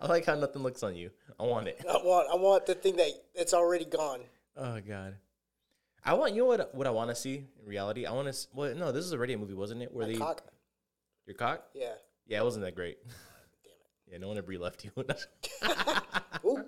I 0.01 0.07
like 0.07 0.27
how 0.27 0.35
nothing 0.35 0.63
looks 0.63 0.83
on 0.83 0.97
you. 0.97 1.11
I 1.39 1.45
want 1.45 1.69
it. 1.69 1.85
I 1.89 1.93
want, 1.95 2.29
I 2.33 2.37
want 2.37 2.67
the 2.67 2.75
thing 2.75 2.97
that 2.97 3.09
it's 3.35 3.55
already 3.55 3.85
gone. 3.85 4.21
Oh 4.57 4.81
god. 4.81 5.17
I 6.05 6.15
want 6.15 6.35
you 6.35 6.43
know 6.43 6.47
what 6.49 6.75
what 6.75 6.87
I 6.87 6.91
want 6.91 7.11
to 7.11 7.15
see 7.15 7.47
in 7.61 7.67
reality. 7.69 8.07
I 8.07 8.13
want 8.13 8.33
to. 8.33 8.47
Well, 8.55 8.75
no, 8.75 8.91
this 8.93 9.05
is 9.05 9.13
already 9.15 9.35
a 9.35 9.39
movie, 9.39 9.55
wasn't 9.55 9.83
it? 9.83 9.93
Where 9.95 10.07
they 10.07 10.15
Cock. 10.17 10.43
your 11.27 11.35
cock? 11.37 11.65
Yeah. 11.75 11.93
Yeah, 12.27 12.41
it 12.41 12.45
wasn't 12.45 12.65
that 12.65 12.75
great. 12.75 12.99
Damn 13.07 13.73
it. 13.73 14.13
Yeah, 14.13 14.19
no 14.19 14.29
wonder 14.29 14.43
Brie 14.43 14.59
left 14.59 14.85
you. 14.85 14.91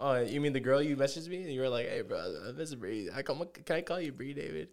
Oh, 0.00 0.20
you 0.20 0.40
mean 0.40 0.52
the 0.52 0.60
girl 0.60 0.82
you 0.82 0.96
messaged 0.96 1.28
me? 1.28 1.42
And 1.42 1.52
you 1.52 1.60
were 1.60 1.68
like, 1.68 1.88
"Hey, 1.88 2.02
bro, 2.02 2.18
I 2.48 2.52
miss 2.52 2.74
Brie. 2.74 3.08
I 3.14 3.22
come, 3.22 3.44
can 3.64 3.76
I 3.76 3.80
call 3.80 4.00
you 4.00 4.10
Brie, 4.12 4.34
David?" 4.34 4.68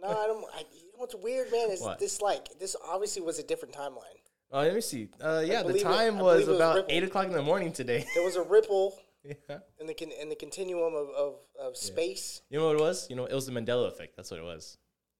No, 0.00 0.08
I 0.08 0.26
don't. 0.28 0.44
I, 0.54 0.60
you 0.72 0.84
know 0.86 0.98
what's 0.98 1.14
weird, 1.16 1.50
man? 1.50 1.70
Is 1.70 1.80
What? 1.80 1.98
this 1.98 2.20
like 2.22 2.48
this 2.60 2.76
obviously 2.86 3.20
was 3.22 3.38
a 3.40 3.42
different 3.42 3.74
timeline. 3.74 4.16
Oh, 4.52 4.60
let 4.60 4.72
me 4.74 4.80
see. 4.80 5.08
Uh, 5.20 5.42
yeah, 5.44 5.58
the 5.62 5.68
believe 5.70 5.80
it- 5.82 5.84
time 5.84 6.18
was 6.20 6.46
was 6.46 6.56
about 6.56 6.76
Ripple. 6.76 6.92
eight 6.94 7.02
o'clock 7.02 7.26
in 7.26 7.32
the 7.32 7.42
morning 7.42 7.72
today. 7.72 8.06
There 8.14 8.24
was 8.24 8.36
a 8.36 8.42
ripple 8.42 8.96
yeah. 9.24 9.58
in 9.80 9.86
the 9.86 9.94
con- 9.94 10.12
in 10.20 10.28
the 10.28 10.34
continuum 10.36 10.94
of 10.94 11.08
of, 11.10 11.34
of 11.60 11.76
space. 11.76 12.42
You 12.50 12.58
know 12.58 12.66
what 12.68 12.76
it 12.76 12.80
was? 12.80 13.08
You 13.10 13.16
know, 13.16 13.26
it 13.26 13.34
was 13.34 13.46
the 13.46 13.52
Mandela 13.52 13.88
effect. 13.88 14.16
That's 14.16 14.30
what 14.30 14.40
it 14.40 14.44
was. 14.44 14.78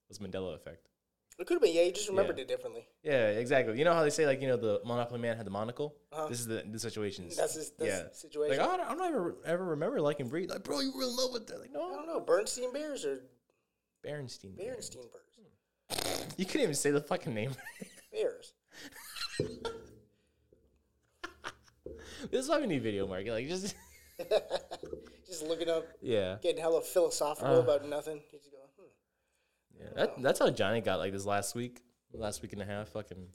It 0.09 0.19
was 0.19 0.19
Mandela 0.19 0.55
effect. 0.55 0.89
It 1.39 1.47
could 1.47 1.55
have 1.55 1.63
been. 1.63 1.75
Yeah, 1.75 1.83
you 1.85 1.93
just 1.93 2.09
remembered 2.09 2.37
Yeah. 2.37 2.43
it 2.43 2.49
differently. 2.49 2.87
Yeah, 3.03 3.29
exactly. 3.31 3.79
You 3.79 3.85
know 3.87 3.95
how 3.95 4.03
they 4.03 4.11
say 4.11 4.27
like 4.27 4.43
you 4.43 4.49
know 4.49 4.59
the 4.59 4.81
Monopoly 4.85 5.21
man 5.21 5.37
had 5.39 5.47
the 5.47 5.51
monocle. 5.51 5.97
Uh-huh. 6.13 6.29
This 6.29 6.41
is 6.41 6.47
the 6.47 6.63
the 6.71 6.79
situations. 6.79 7.37
That's 7.37 7.55
his- 7.55 7.71
that's 7.79 7.91
yeah 7.91 8.03
the 8.09 8.15
situation. 8.15 8.59
Like 8.59 8.69
I 8.69 8.77
don't, 8.77 8.87
I 8.87 8.95
don't 8.95 9.07
ever 9.15 9.37
ever 9.47 9.65
remember 9.65 10.01
liking 10.01 10.29
Brie. 10.29 10.47
Like 10.47 10.65
bro, 10.65 10.81
you 10.81 10.93
were 10.95 11.03
in 11.03 11.17
love 11.17 11.33
with 11.33 11.47
that. 11.47 11.61
Like 11.61 11.73
no. 11.73 11.87
I 11.87 11.91
no, 11.91 11.97
don't 11.97 12.07
know. 12.07 12.21
Bernstein 12.21 12.73
Bears 12.73 13.05
or 13.05 13.21
Berenstein. 14.07 14.57
Berenstein 14.59 15.11
Bears? 15.11 16.33
You 16.37 16.45
couldn't 16.45 16.63
even 16.63 16.75
say 16.75 16.91
the 16.91 17.01
fucking 17.01 17.35
name. 17.35 17.53
Bears. 18.13 18.53
this 22.31 22.45
is 22.45 22.49
why 22.49 22.61
we 22.61 22.67
need 22.67 22.83
video, 22.83 23.07
Mark. 23.07 23.27
Like 23.27 23.49
just 23.49 23.75
Just 25.27 25.43
looking 25.47 25.69
up, 25.69 25.87
yeah, 26.03 26.37
getting 26.43 26.61
hella 26.61 26.81
philosophical 26.83 27.57
Uh. 27.57 27.61
about 27.61 27.89
nothing. 27.89 28.21
Just 28.31 28.51
go, 28.51 28.59
hmm. 28.79 29.81
yeah. 29.81 29.87
That, 29.95 30.23
that's 30.23 30.39
how 30.41 30.51
Johnny 30.51 30.81
got 30.81 30.99
like 30.99 31.13
this 31.13 31.25
last 31.25 31.55
week, 31.55 31.83
last 32.13 32.43
week 32.43 32.53
and 32.53 32.61
a 32.63 32.65
half. 32.65 32.89
Fucking, 32.89 33.29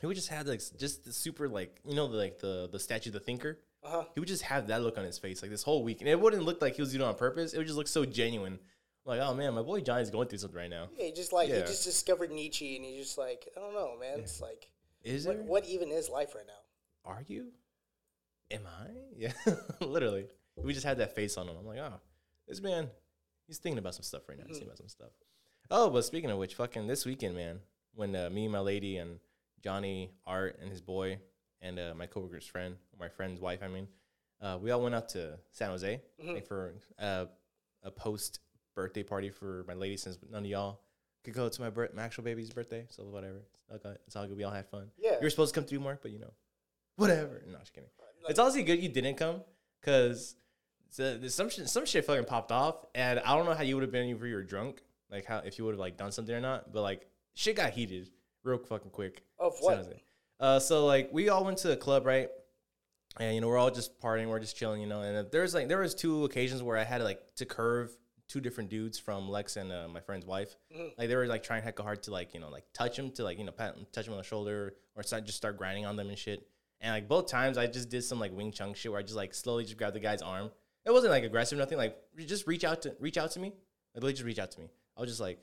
he 0.00 0.06
would 0.06 0.16
just 0.16 0.28
have 0.28 0.46
like 0.46 0.60
just 0.78 1.04
the 1.04 1.12
super 1.12 1.48
like 1.48 1.80
you 1.86 1.94
know 1.94 2.06
the, 2.08 2.16
like 2.18 2.38
the 2.38 2.68
the 2.70 2.78
statue 2.78 3.08
of 3.10 3.14
the 3.14 3.20
thinker. 3.20 3.58
Uh-huh. 3.82 4.04
He 4.14 4.20
would 4.20 4.28
just 4.28 4.42
have 4.42 4.66
that 4.66 4.82
look 4.82 4.98
on 4.98 5.04
his 5.04 5.16
face 5.18 5.40
like 5.42 5.50
this 5.50 5.62
whole 5.62 5.82
week, 5.84 6.00
and 6.00 6.08
it 6.08 6.20
wouldn't 6.20 6.42
look 6.42 6.60
like 6.60 6.74
he 6.76 6.82
was 6.82 6.90
doing 6.92 7.02
it 7.02 7.06
on 7.06 7.14
purpose. 7.14 7.54
It 7.54 7.58
would 7.58 7.66
just 7.66 7.78
look 7.78 7.88
so 7.88 8.04
genuine. 8.04 8.58
like, 9.06 9.20
oh 9.20 9.32
man, 9.34 9.54
my 9.54 9.62
boy 9.62 9.80
Johnny's 9.80 10.10
going 10.10 10.28
through 10.28 10.38
something 10.38 10.58
right 10.58 10.68
now. 10.70 10.88
Yeah, 10.98 11.06
he 11.06 11.12
just 11.12 11.32
like 11.32 11.48
Yeah. 11.48 11.56
he 11.56 11.60
just 11.62 11.84
discovered 11.84 12.30
Nietzsche, 12.30 12.76
and 12.76 12.84
he's 12.84 13.04
just 13.04 13.16
like, 13.18 13.48
I 13.56 13.60
don't 13.60 13.72
know, 13.74 13.96
man. 13.98 14.18
It's 14.18 14.40
like, 14.40 14.68
Is 15.04 15.24
what, 15.26 15.36
there? 15.36 15.46
what 15.46 15.64
even 15.66 15.92
is 15.92 16.10
life 16.10 16.34
right 16.34 16.44
now? 16.46 17.10
Are 17.10 17.22
you? 17.28 17.52
Am 18.50 18.62
I? 18.66 18.90
Yeah, 19.18 19.32
literally. 19.80 20.26
We 20.56 20.74
just 20.74 20.84
had 20.84 20.98
that 20.98 21.14
face 21.14 21.38
on 21.38 21.48
him. 21.48 21.56
I'm 21.58 21.66
like, 21.66 21.78
oh, 21.78 21.94
this 22.46 22.60
man, 22.60 22.90
he's 23.46 23.56
thinking 23.56 23.78
about 23.78 23.94
some 23.94 24.02
stuff 24.02 24.28
right 24.28 24.36
now. 24.36 24.44
He's 24.46 24.56
thinking 24.58 24.68
about 24.68 24.76
some 24.76 24.88
stuff. 24.88 25.08
Oh, 25.70 25.88
but 25.88 26.04
speaking 26.04 26.30
of 26.30 26.36
which, 26.38 26.54
fucking 26.54 26.86
this 26.86 27.06
weekend, 27.06 27.34
man, 27.34 27.60
when 27.94 28.14
uh, 28.14 28.28
me 28.30 28.44
and 28.44 28.52
my 28.52 28.58
lady 28.60 28.98
and 28.98 29.18
Johnny, 29.64 30.10
Art, 30.26 30.58
and 30.60 30.70
his 30.70 30.82
boy, 30.82 31.18
and 31.62 31.78
uh, 31.78 31.94
my 31.96 32.04
coworker's 32.06 32.46
friend, 32.46 32.76
my 33.00 33.08
friend's 33.08 33.40
wife, 33.40 33.60
I 33.62 33.68
mean, 33.68 33.88
uh, 34.42 34.58
we 34.60 34.70
all 34.70 34.82
went 34.82 34.94
out 34.94 35.08
to 35.10 35.38
San 35.52 35.70
Jose 35.70 35.98
like 36.22 36.46
for 36.46 36.74
uh, 36.98 37.24
a 37.82 37.90
post 37.90 38.40
birthday 38.74 39.02
party 39.02 39.30
for 39.30 39.64
my 39.66 39.72
lady 39.74 39.96
since 39.96 40.18
none 40.30 40.44
of 40.44 40.50
y'all 40.50 40.80
could 41.24 41.32
go 41.32 41.48
to 41.48 41.60
my, 41.62 41.70
bir- 41.70 41.88
my 41.94 42.02
actual 42.02 42.22
baby's 42.24 42.50
birthday. 42.50 42.84
So 42.90 43.04
whatever. 43.04 43.38
It's 43.54 43.62
all 43.72 43.78
good. 43.78 43.98
It's 44.06 44.14
all 44.16 44.26
good. 44.26 44.36
We 44.36 44.44
all 44.44 44.52
had 44.52 44.66
fun. 44.68 44.90
Yeah. 44.98 45.12
You 45.12 45.18
were 45.22 45.30
supposed 45.30 45.54
to 45.54 45.60
come 45.60 45.66
through, 45.66 45.80
Mark, 45.80 46.02
but 46.02 46.10
you 46.10 46.18
know, 46.18 46.34
whatever. 46.96 47.42
No, 47.50 47.58
just 47.60 47.72
kidding. 47.72 47.88
It's 48.28 48.38
honestly 48.38 48.62
good 48.62 48.82
you 48.82 48.88
didn't 48.88 49.16
come 49.16 49.42
because 49.80 50.36
some 50.90 51.50
shit, 51.50 51.68
some 51.68 51.86
shit 51.86 52.04
fucking 52.04 52.24
popped 52.24 52.52
off, 52.52 52.86
and 52.94 53.18
I 53.20 53.36
don't 53.36 53.44
know 53.44 53.54
how 53.54 53.62
you 53.62 53.74
would 53.76 53.82
have 53.82 53.92
been 53.92 54.08
if 54.08 54.22
you 54.22 54.34
were 54.34 54.42
drunk, 54.42 54.82
like 55.10 55.24
how 55.24 55.38
if 55.38 55.58
you 55.58 55.64
would 55.64 55.72
have 55.72 55.80
like 55.80 55.96
done 55.96 56.12
something 56.12 56.34
or 56.34 56.40
not. 56.40 56.72
But 56.72 56.82
like 56.82 57.08
shit 57.34 57.56
got 57.56 57.70
heated 57.70 58.10
real 58.44 58.58
fucking 58.58 58.90
quick. 58.90 59.22
Of 59.38 59.54
what? 59.60 59.92
Uh, 60.38 60.58
so 60.58 60.86
like 60.86 61.10
we 61.12 61.28
all 61.28 61.44
went 61.44 61.58
to 61.58 61.68
the 61.68 61.76
club, 61.76 62.06
right? 62.06 62.28
And 63.18 63.34
you 63.34 63.40
know 63.40 63.48
we're 63.48 63.58
all 63.58 63.70
just 63.70 64.00
partying, 64.00 64.28
we're 64.28 64.40
just 64.40 64.56
chilling, 64.56 64.80
you 64.80 64.86
know. 64.86 65.02
And 65.02 65.30
there's 65.30 65.54
like 65.54 65.68
there 65.68 65.78
was 65.78 65.94
two 65.94 66.24
occasions 66.24 66.62
where 66.62 66.76
I 66.76 66.84
had 66.84 67.02
like 67.02 67.20
to 67.36 67.46
curve 67.46 67.96
two 68.28 68.40
different 68.40 68.68
dudes 68.70 68.98
from 68.98 69.28
Lex 69.28 69.56
and 69.56 69.70
uh, 69.70 69.86
my 69.88 70.00
friend's 70.00 70.26
wife. 70.26 70.56
Like 70.98 71.08
they 71.08 71.16
were 71.16 71.26
like 71.26 71.42
trying 71.42 71.62
heck 71.62 71.78
hard 71.78 72.02
to 72.04 72.10
like 72.10 72.34
you 72.34 72.40
know 72.40 72.50
like 72.50 72.64
touch 72.74 72.98
him 72.98 73.10
to 73.12 73.24
like 73.24 73.38
you 73.38 73.44
know 73.44 73.52
pat 73.52 73.76
touch 73.92 74.06
him 74.06 74.12
on 74.12 74.18
the 74.18 74.24
shoulder 74.24 74.74
or 74.94 75.02
start 75.02 75.24
just 75.24 75.38
start 75.38 75.56
grinding 75.56 75.86
on 75.86 75.96
them 75.96 76.08
and 76.08 76.18
shit. 76.18 76.46
And 76.80 76.92
like 76.92 77.08
both 77.08 77.26
times 77.28 77.58
I 77.58 77.66
just 77.66 77.88
did 77.88 78.04
some 78.04 78.20
like 78.20 78.32
wing 78.36 78.52
chun 78.52 78.74
shit 78.74 78.90
where 78.90 79.00
I 79.00 79.02
just 79.02 79.16
like 79.16 79.34
slowly 79.34 79.64
just 79.64 79.76
grabbed 79.76 79.94
the 79.96 80.00
guy's 80.00 80.22
arm. 80.22 80.50
It 80.84 80.92
wasn't 80.92 81.10
like 81.10 81.24
aggressive, 81.24 81.58
nothing. 81.58 81.78
Like 81.78 81.96
just 82.26 82.46
reach 82.46 82.64
out 82.64 82.82
to 82.82 82.96
reach 83.00 83.16
out 83.16 83.30
to 83.32 83.40
me. 83.40 83.48
Like 83.94 84.02
literally 84.02 84.12
just 84.12 84.24
reach 84.24 84.38
out 84.38 84.50
to 84.52 84.60
me. 84.60 84.70
I 84.96 85.00
was 85.00 85.10
just 85.10 85.20
like, 85.20 85.38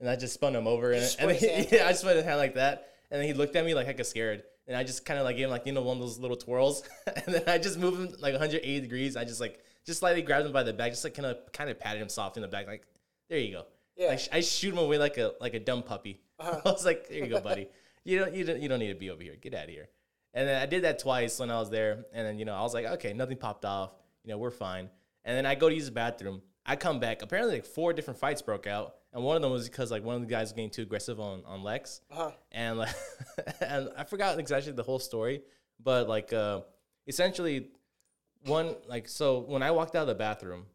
and 0.00 0.08
I 0.08 0.16
just 0.16 0.34
spun 0.34 0.54
him 0.54 0.66
over 0.66 0.92
and, 0.92 1.16
and 1.18 1.30
he- 1.32 1.46
yeah, 1.72 1.86
I 1.86 1.90
just 1.90 2.02
spun 2.02 2.16
his 2.16 2.24
hand 2.24 2.38
like 2.38 2.54
that. 2.54 2.88
And 3.10 3.20
then 3.20 3.26
he 3.26 3.34
looked 3.34 3.56
at 3.56 3.64
me 3.64 3.74
like 3.74 3.86
hecka 3.86 4.04
scared. 4.04 4.42
And 4.66 4.76
I 4.76 4.82
just 4.82 5.04
kind 5.04 5.18
of 5.18 5.24
like 5.24 5.36
gave 5.36 5.44
him 5.44 5.50
like, 5.50 5.66
you 5.66 5.72
know, 5.72 5.82
one 5.82 5.98
of 5.98 6.02
those 6.02 6.18
little 6.18 6.36
twirls. 6.36 6.82
and 7.06 7.34
then 7.34 7.42
I 7.46 7.58
just 7.58 7.78
moved 7.78 7.98
him 7.98 8.08
like 8.20 8.32
180 8.32 8.80
degrees. 8.80 9.16
I 9.16 9.24
just 9.24 9.40
like, 9.40 9.60
just 9.84 10.00
slightly 10.00 10.22
grabbed 10.22 10.46
him 10.46 10.52
by 10.52 10.62
the 10.62 10.72
back, 10.72 10.90
just 10.90 11.04
like 11.04 11.14
kind 11.14 11.26
of, 11.26 11.36
kind 11.52 11.68
of 11.68 11.78
patted 11.78 12.00
him 12.00 12.08
soft 12.08 12.36
in 12.36 12.42
the 12.42 12.48
back. 12.48 12.66
Like, 12.66 12.86
there 13.28 13.38
you 13.38 13.52
go. 13.52 13.66
Yeah. 13.96 14.08
Like, 14.08 14.20
I 14.32 14.40
shoot 14.40 14.72
him 14.72 14.78
away 14.78 14.98
like 14.98 15.18
a, 15.18 15.32
like 15.40 15.54
a 15.54 15.60
dumb 15.60 15.82
puppy. 15.82 16.22
I 16.40 16.60
was 16.64 16.84
like, 16.84 17.08
there 17.08 17.18
you 17.18 17.26
go, 17.26 17.40
buddy. 17.40 17.68
You 18.04 18.18
don't, 18.18 18.34
you 18.34 18.44
don't, 18.44 18.60
you 18.60 18.68
don't 18.68 18.78
need 18.78 18.88
to 18.88 18.94
be 18.94 19.10
over 19.10 19.22
here. 19.22 19.36
Get 19.40 19.54
out 19.54 19.64
of 19.64 19.70
here. 19.70 19.88
And 20.34 20.48
then 20.48 20.60
I 20.60 20.66
did 20.66 20.84
that 20.84 20.98
twice 20.98 21.38
when 21.38 21.50
I 21.50 21.58
was 21.58 21.70
there. 21.70 22.04
And 22.12 22.26
then, 22.26 22.38
you 22.38 22.44
know, 22.44 22.54
I 22.54 22.62
was 22.62 22.74
like, 22.74 22.86
okay, 22.86 23.12
nothing 23.12 23.36
popped 23.36 23.64
off. 23.64 23.92
You 24.24 24.30
know, 24.30 24.38
we're 24.38 24.50
fine. 24.50 24.90
And 25.24 25.36
then 25.36 25.46
I 25.46 25.54
go 25.54 25.68
to 25.68 25.74
use 25.74 25.86
the 25.86 25.92
bathroom. 25.92 26.42
I 26.66 26.76
come 26.76 26.98
back. 26.98 27.22
Apparently, 27.22 27.56
like 27.56 27.66
four 27.66 27.92
different 27.92 28.18
fights 28.18 28.42
broke 28.42 28.66
out. 28.66 28.96
And 29.12 29.22
one 29.22 29.36
of 29.36 29.42
them 29.42 29.52
was 29.52 29.68
because 29.68 29.90
like 29.90 30.02
one 30.02 30.16
of 30.16 30.22
the 30.22 30.26
guys 30.26 30.46
was 30.46 30.52
getting 30.52 30.70
too 30.70 30.82
aggressive 30.82 31.20
on, 31.20 31.42
on 31.46 31.62
Lex. 31.62 32.00
Uh-huh. 32.10 32.32
And 32.50 32.78
like, 32.78 32.94
and 33.60 33.90
I 33.96 34.04
forgot 34.04 34.38
exactly 34.38 34.72
the 34.72 34.82
whole 34.82 34.98
story, 34.98 35.42
but 35.82 36.08
like, 36.08 36.32
uh, 36.32 36.62
essentially, 37.06 37.68
one 38.46 38.74
like 38.88 39.08
so 39.08 39.38
when 39.40 39.62
I 39.62 39.70
walked 39.70 39.94
out 39.94 40.02
of 40.02 40.08
the 40.08 40.14
bathroom, 40.14 40.66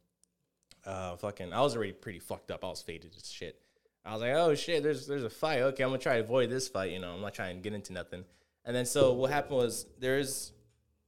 uh, 0.86 1.18
fucking, 1.18 1.52
I 1.52 1.62
was 1.62 1.76
already 1.76 1.92
pretty 1.92 2.20
fucked 2.20 2.50
up. 2.50 2.64
I 2.64 2.70
was 2.70 2.82
faded 2.82 3.14
as 3.16 3.30
shit. 3.30 3.62
I 4.10 4.14
was 4.14 4.22
like, 4.22 4.34
oh 4.34 4.56
shit, 4.56 4.82
there's 4.82 5.06
there's 5.06 5.24
a 5.24 5.30
fight. 5.30 5.62
Okay, 5.62 5.84
I'm 5.84 5.90
gonna 5.90 6.00
try 6.00 6.16
to 6.16 6.24
avoid 6.24 6.50
this 6.50 6.68
fight. 6.68 6.92
You 6.92 7.00
know, 7.00 7.14
I'm 7.14 7.22
not 7.22 7.36
trying 7.36 7.58
to 7.58 7.62
get 7.62 7.74
into 7.74 7.94
nothing. 7.94 8.26
And 8.66 8.76
then 8.76 8.86
so 8.86 9.14
what 9.14 9.32
happened 9.32 9.58
was 9.58 9.86
there's, 10.00 10.52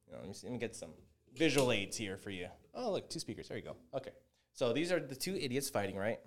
you 0.07 0.13
know, 0.13 0.19
let 0.19 0.27
me 0.27 0.33
see, 0.33 0.47
let 0.47 0.53
me 0.53 0.59
get 0.59 0.75
some 0.75 0.91
visual 1.35 1.71
aids 1.71 1.97
here 1.97 2.17
for 2.17 2.29
you. 2.29 2.47
Oh 2.75 2.91
look, 2.91 3.09
two 3.09 3.19
speakers. 3.19 3.47
There 3.47 3.57
you 3.57 3.63
go. 3.63 3.75
Okay, 3.95 4.11
so 4.53 4.71
these 4.71 4.91
are 4.91 4.99
the 4.99 5.15
two 5.15 5.35
idiots 5.35 5.67
fighting, 5.69 5.95
right? 5.95 6.19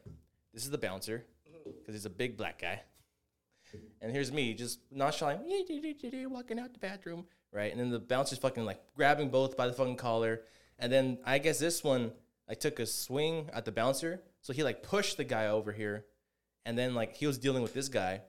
This 0.52 0.64
is 0.64 0.70
the 0.70 0.78
bouncer 0.78 1.24
mm-hmm. 1.48 1.70
because 1.78 1.94
he's 1.94 2.06
a 2.06 2.10
big 2.10 2.36
black 2.36 2.60
guy. 2.60 2.82
And 4.00 4.12
here's 4.12 4.32
me 4.32 4.54
just 4.54 4.80
nonchalant, 4.90 5.42
walking 6.28 6.58
out 6.58 6.72
the 6.72 6.78
bathroom, 6.78 7.24
right? 7.52 7.70
And 7.70 7.80
then 7.80 7.90
the 7.90 7.98
bouncer's 7.98 8.38
fucking 8.38 8.64
like 8.64 8.80
grabbing 8.96 9.30
both 9.30 9.56
by 9.56 9.66
the 9.66 9.72
fucking 9.72 9.96
collar. 9.96 10.42
And 10.78 10.92
then 10.92 11.18
I 11.24 11.38
guess 11.38 11.58
this 11.58 11.84
one, 11.84 12.12
I 12.48 12.54
took 12.54 12.78
a 12.80 12.86
swing 12.86 13.48
at 13.52 13.64
the 13.64 13.72
bouncer. 13.72 14.22
So 14.42 14.52
he 14.52 14.62
like 14.62 14.82
pushed 14.82 15.16
the 15.16 15.24
guy 15.24 15.46
over 15.46 15.72
here. 15.72 16.04
And 16.64 16.78
then 16.78 16.94
like 16.94 17.14
he 17.14 17.26
was 17.26 17.38
dealing 17.38 17.62
with 17.62 17.74
this 17.74 17.88
guy. 17.88 18.22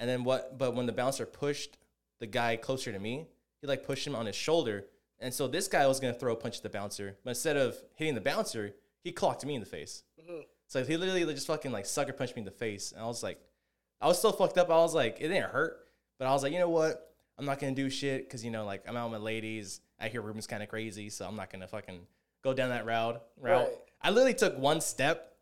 And 0.00 0.08
then 0.08 0.24
what, 0.24 0.58
but 0.58 0.74
when 0.74 0.86
the 0.86 0.92
bouncer 0.92 1.26
pushed 1.26 1.78
the 2.20 2.26
guy 2.26 2.56
closer 2.56 2.92
to 2.92 2.98
me, 2.98 3.26
he 3.60 3.66
like 3.66 3.84
pushed 3.84 4.06
him 4.06 4.14
on 4.14 4.26
his 4.26 4.36
shoulder. 4.36 4.86
And 5.18 5.34
so 5.34 5.48
this 5.48 5.66
guy 5.68 5.86
was 5.86 5.98
gonna 6.00 6.14
throw 6.14 6.32
a 6.32 6.36
punch 6.36 6.58
at 6.58 6.62
the 6.62 6.68
bouncer. 6.68 7.16
But 7.24 7.30
instead 7.30 7.56
of 7.56 7.76
hitting 7.94 8.14
the 8.14 8.20
bouncer, 8.20 8.74
he 9.02 9.12
clocked 9.12 9.44
me 9.44 9.54
in 9.54 9.60
the 9.60 9.66
face. 9.66 10.04
Mm-hmm. 10.20 10.42
So 10.66 10.84
he 10.84 10.96
literally 10.96 11.24
just 11.34 11.46
fucking 11.46 11.72
like 11.72 11.86
sucker 11.86 12.12
punched 12.12 12.36
me 12.36 12.40
in 12.40 12.44
the 12.44 12.50
face. 12.50 12.92
And 12.92 13.00
I 13.02 13.06
was 13.06 13.22
like, 13.22 13.40
I 14.00 14.06
was 14.06 14.20
so 14.20 14.30
fucked 14.30 14.58
up. 14.58 14.70
I 14.70 14.76
was 14.76 14.94
like, 14.94 15.16
it 15.20 15.28
didn't 15.28 15.50
hurt, 15.50 15.88
but 16.18 16.28
I 16.28 16.32
was 16.32 16.42
like, 16.42 16.52
you 16.52 16.58
know 16.58 16.68
what? 16.68 17.12
I'm 17.38 17.44
not 17.44 17.58
gonna 17.58 17.74
do 17.74 17.88
shit 17.88 18.26
because 18.26 18.44
you 18.44 18.50
know, 18.50 18.64
like 18.64 18.84
I'm 18.88 18.96
out 18.96 19.10
with 19.10 19.20
my 19.20 19.24
ladies. 19.24 19.80
I 20.00 20.08
hear 20.08 20.22
Ruben's 20.22 20.46
kind 20.46 20.62
of 20.62 20.68
crazy, 20.68 21.08
so 21.08 21.26
I'm 21.26 21.36
not 21.36 21.50
gonna 21.50 21.68
fucking 21.68 22.00
go 22.42 22.52
down 22.52 22.70
that 22.70 22.86
route. 22.86 23.22
Route. 23.40 23.62
Right. 23.62 23.72
I 24.02 24.10
literally 24.10 24.34
took 24.34 24.58
one 24.58 24.80
step, 24.80 25.34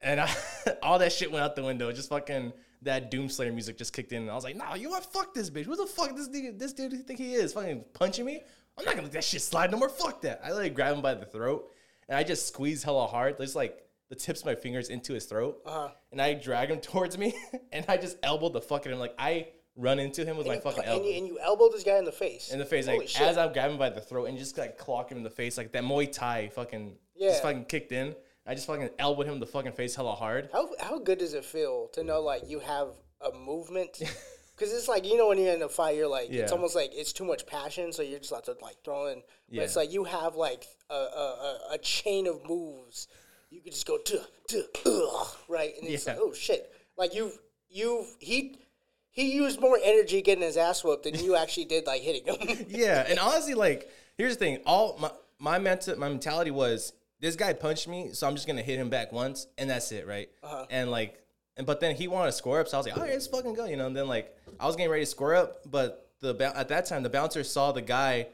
and 0.00 0.20
I, 0.20 0.30
all 0.82 0.98
that 0.98 1.12
shit 1.12 1.30
went 1.30 1.44
out 1.44 1.56
the 1.56 1.62
window. 1.62 1.90
Just 1.92 2.08
fucking 2.08 2.52
that 2.82 3.10
Doomslayer 3.10 3.52
music 3.52 3.78
just 3.78 3.92
kicked 3.92 4.12
in, 4.12 4.22
and 4.22 4.30
I 4.30 4.34
was 4.34 4.44
like, 4.44 4.56
nah, 4.56 4.74
you 4.74 4.90
what? 4.90 5.04
Fuck 5.12 5.34
this 5.34 5.50
bitch. 5.50 5.66
What 5.66 5.78
the 5.78 5.86
fuck 5.86 6.14
this 6.16 6.28
dude? 6.28 6.58
This 6.58 6.72
dude 6.72 7.06
think 7.06 7.18
he 7.18 7.34
is 7.34 7.52
fucking 7.52 7.84
punching 7.94 8.24
me? 8.24 8.42
I'm 8.78 8.84
not 8.84 8.92
gonna 8.92 9.04
let 9.04 9.12
that 9.12 9.24
shit 9.24 9.40
slide 9.42 9.70
no 9.70 9.78
more. 9.78 9.88
Fuck 9.88 10.20
that. 10.22 10.40
I 10.44 10.52
like 10.52 10.74
grab 10.74 10.94
him 10.96 11.02
by 11.02 11.14
the 11.14 11.24
throat, 11.26 11.70
and 12.08 12.16
I 12.18 12.22
just 12.22 12.46
squeeze 12.48 12.82
hella 12.82 13.06
hard. 13.06 13.38
Just 13.38 13.56
like 13.56 13.82
the 14.08 14.14
tips 14.14 14.40
of 14.40 14.46
my 14.46 14.54
fingers 14.54 14.88
into 14.90 15.14
his 15.14 15.24
throat, 15.24 15.60
Uh-huh. 15.66 15.88
and 16.12 16.20
I 16.22 16.34
drag 16.34 16.70
him 16.70 16.80
towards 16.80 17.16
me, 17.18 17.34
and 17.72 17.84
I 17.88 17.96
just 17.96 18.18
elbowed 18.22 18.52
the 18.52 18.60
fuck 18.60 18.82
out 18.82 18.86
of 18.88 18.92
him. 18.92 18.98
Like 18.98 19.14
I 19.18 19.48
run 19.78 19.98
into 19.98 20.24
him 20.24 20.36
with 20.38 20.46
my 20.46 20.54
And 20.54 20.64
you, 20.64 20.70
fucking 20.70 20.84
pu- 20.84 20.88
elbow 20.90 21.04
and, 21.04 21.10
you, 21.12 21.18
and 21.18 21.26
you 21.28 21.38
elbowed 21.38 21.72
this 21.72 21.82
guy 21.84 21.98
in 21.98 22.04
the 22.06 22.12
face. 22.12 22.50
in 22.52 22.58
the 22.58 22.64
face, 22.64 22.86
Holy 22.86 23.00
like 23.00 23.08
shit. 23.08 23.22
as 23.26 23.36
I'm 23.36 23.52
grabbing 23.52 23.72
him 23.72 23.78
by 23.78 23.90
the 23.90 24.00
throat 24.00 24.26
and 24.26 24.38
just 24.38 24.56
like 24.56 24.78
clock 24.78 25.10
him 25.10 25.18
in 25.18 25.24
the 25.24 25.28
face, 25.30 25.58
like 25.58 25.72
that 25.72 25.82
Muay 25.82 26.10
Thai 26.10 26.48
fucking 26.54 26.96
Yeah. 27.14 27.30
just 27.30 27.42
fucking 27.42 27.64
kicked 27.66 27.92
in. 27.92 28.14
I 28.46 28.54
just 28.54 28.66
fucking 28.66 28.90
elbowed 28.98 29.26
him 29.26 29.40
the 29.40 29.46
fucking 29.46 29.72
face 29.72 29.94
hella 29.96 30.14
hard. 30.14 30.48
How 30.52 30.68
how 30.80 30.98
good 30.98 31.18
does 31.18 31.34
it 31.34 31.44
feel 31.44 31.88
to 31.94 32.04
know 32.04 32.20
like 32.20 32.42
you 32.48 32.60
have 32.60 32.88
a 33.20 33.36
movement? 33.36 34.02
Because 34.56 34.72
it's 34.72 34.88
like 34.88 35.04
you 35.04 35.18
know 35.18 35.28
when 35.28 35.36
you're 35.36 35.52
in 35.52 35.60
a 35.60 35.68
fight, 35.68 35.96
you're 35.96 36.08
like 36.08 36.28
yeah. 36.30 36.40
it's 36.44 36.50
almost 36.50 36.74
like 36.74 36.88
it's 36.94 37.12
too 37.12 37.26
much 37.26 37.44
passion, 37.46 37.92
so 37.92 38.00
you're 38.00 38.18
just 38.18 38.32
like 38.32 38.44
to 38.44 38.56
like 38.62 38.76
throw 38.82 39.08
in. 39.08 39.22
But 39.50 39.64
it's 39.64 39.76
like 39.76 39.92
you 39.92 40.04
have 40.04 40.34
like 40.34 40.64
a 40.88 40.94
a, 40.94 40.98
a, 40.98 41.58
a 41.72 41.78
chain 41.78 42.26
of 42.26 42.40
moves. 42.48 43.06
You 43.50 43.60
could 43.60 43.74
just 43.74 43.86
go 43.86 43.98
duh, 44.02 44.24
duh, 44.48 44.62
ugh, 44.86 45.26
right, 45.48 45.74
and 45.78 45.86
it's 45.86 46.06
Yeah. 46.06 46.12
like 46.14 46.22
oh 46.22 46.32
shit, 46.32 46.72
like 46.96 47.14
you've 47.14 47.38
you've 47.68 48.06
he 48.18 48.56
he 49.10 49.34
used 49.34 49.60
more 49.60 49.78
energy 49.84 50.22
getting 50.22 50.42
his 50.42 50.56
ass 50.56 50.82
whooped 50.82 51.04
than 51.04 51.16
you 51.22 51.36
actually 51.36 51.66
did 51.66 51.86
like 51.86 52.00
hitting 52.00 52.24
him. 52.24 52.64
yeah, 52.70 53.04
and 53.06 53.18
honestly, 53.18 53.52
like 53.52 53.90
here's 54.16 54.38
the 54.38 54.38
thing: 54.38 54.60
all 54.64 54.96
my 54.98 55.10
my 55.38 55.58
mental 55.58 55.98
my 55.98 56.08
mentality 56.08 56.50
was 56.50 56.94
this 57.20 57.36
guy 57.36 57.52
punched 57.52 57.88
me, 57.88 58.10
so 58.12 58.26
I'm 58.26 58.34
just 58.34 58.46
gonna 58.46 58.62
hit 58.62 58.78
him 58.78 58.90
back 58.90 59.12
once, 59.12 59.46
and 59.58 59.70
that's 59.70 59.90
it, 59.92 60.06
right? 60.06 60.28
Uh-huh. 60.42 60.66
And 60.70 60.90
like, 60.90 61.22
and 61.56 61.66
but 61.66 61.80
then 61.80 61.96
he 61.96 62.08
wanted 62.08 62.30
to 62.30 62.36
score 62.36 62.60
up, 62.60 62.68
so 62.68 62.76
I 62.76 62.80
was 62.80 62.86
like, 62.86 62.96
all 62.96 63.02
right, 63.02 63.12
let's 63.12 63.26
fucking 63.26 63.54
go, 63.54 63.64
you 63.64 63.76
know. 63.76 63.86
And 63.86 63.96
then 63.96 64.08
like 64.08 64.36
I 64.60 64.66
was 64.66 64.76
getting 64.76 64.90
ready 64.90 65.04
to 65.04 65.10
score 65.10 65.34
up, 65.34 65.70
but 65.70 66.10
the 66.20 66.52
at 66.56 66.68
that 66.68 66.86
time 66.86 67.02
the 67.02 67.10
bouncer 67.10 67.44
saw 67.44 67.72
the 67.72 67.82
guy 67.82 68.28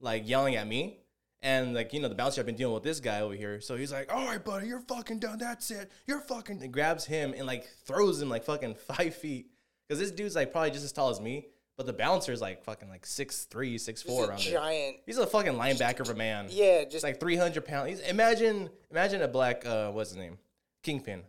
like 0.00 0.28
yelling 0.28 0.56
at 0.56 0.66
me. 0.66 1.00
And 1.42 1.74
like 1.74 1.92
you 1.92 2.00
know, 2.00 2.08
the 2.08 2.14
bouncer 2.14 2.40
had 2.40 2.46
been 2.46 2.56
dealing 2.56 2.74
with 2.74 2.82
this 2.82 2.98
guy 2.98 3.20
over 3.20 3.34
here, 3.34 3.60
so 3.60 3.76
he's 3.76 3.92
like, 3.92 4.12
"All 4.12 4.26
right, 4.26 4.42
buddy, 4.42 4.66
you're 4.66 4.80
fucking 4.80 5.18
done. 5.18 5.38
That's 5.38 5.70
it. 5.70 5.92
You're 6.06 6.20
fucking." 6.20 6.62
And 6.62 6.72
grabs 6.72 7.04
him 7.04 7.34
and 7.36 7.46
like 7.46 7.68
throws 7.84 8.20
him 8.20 8.30
like 8.30 8.42
fucking 8.44 8.74
five 8.88 9.14
feet, 9.14 9.50
because 9.86 10.00
this 10.00 10.10
dude's 10.10 10.34
like 10.34 10.50
probably 10.50 10.70
just 10.70 10.84
as 10.84 10.92
tall 10.92 11.10
as 11.10 11.20
me, 11.20 11.48
but 11.76 11.86
the 11.86 11.92
bouncer's 11.92 12.40
like 12.40 12.62
fucking 12.64 12.88
like 12.88 13.04
six 13.06 13.44
three, 13.44 13.78
six 13.78 14.02
four 14.02 14.20
He's 14.20 14.24
a 14.24 14.28
around 14.30 14.40
there. 14.44 14.52
giant. 14.52 14.96
He's 15.06 15.18
a 15.18 15.26
fucking 15.26 15.52
linebacker 15.54 16.00
of 16.00 16.10
a 16.10 16.14
man. 16.14 16.46
Yeah, 16.50 16.80
It's 16.80 16.92
just 16.92 17.04
like 17.04 17.20
300 17.20 17.64
pounds. 17.64 17.90
He's, 17.90 18.00
imagine, 18.00 18.70
imagine 18.90 19.22
a 19.22 19.28
black, 19.28 19.64
uh, 19.66 19.90
what's 19.90 20.10
his 20.10 20.16
name? 20.18 20.38
Kingpin. 20.82 21.22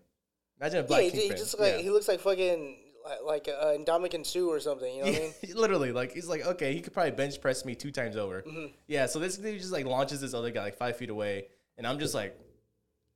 Imagine 0.60 0.80
a 0.80 0.82
yeah. 0.84 0.88
black 0.88 1.02
He, 1.04 1.12
kingpin. 1.12 1.32
he 1.32 1.38
just 1.38 1.60
like 1.60 1.74
Yeah. 1.74 1.82
he 1.82 1.90
looks 1.90 2.08
like 2.08 2.20
fucking 2.20 2.78
like 3.26 3.48
uh, 3.48 3.68
Indomitian 3.78 4.26
Sue 4.26 4.50
or 4.50 4.60
something. 4.60 4.94
You 4.94 5.04
know 5.06 5.12
what 5.12 5.22
I 5.22 5.34
mean? 5.48 5.56
Literally, 5.58 5.92
like 5.92 6.12
he's 6.14 6.28
like, 6.28 6.46
okay, 6.46 6.74
he 6.74 6.82
could 6.82 6.94
probably 6.94 7.12
bench 7.12 7.40
press 7.40 7.64
me 7.66 7.74
two 7.76 7.92
times 7.92 8.18
over. 8.18 8.42
Mm-hmm. 8.42 8.66
Yeah, 8.88 9.06
so 9.06 9.20
this 9.20 9.38
dude 9.38 9.60
just 9.60 9.72
like 9.72 9.86
launches 9.86 10.20
this 10.22 10.34
other 10.34 10.52
guy 10.52 10.64
like 10.64 10.78
five 10.78 10.98
feet 10.98 11.10
away, 11.10 11.48
and 11.78 11.86
I'm 11.88 12.00
just 12.00 12.14
like, 12.14 12.38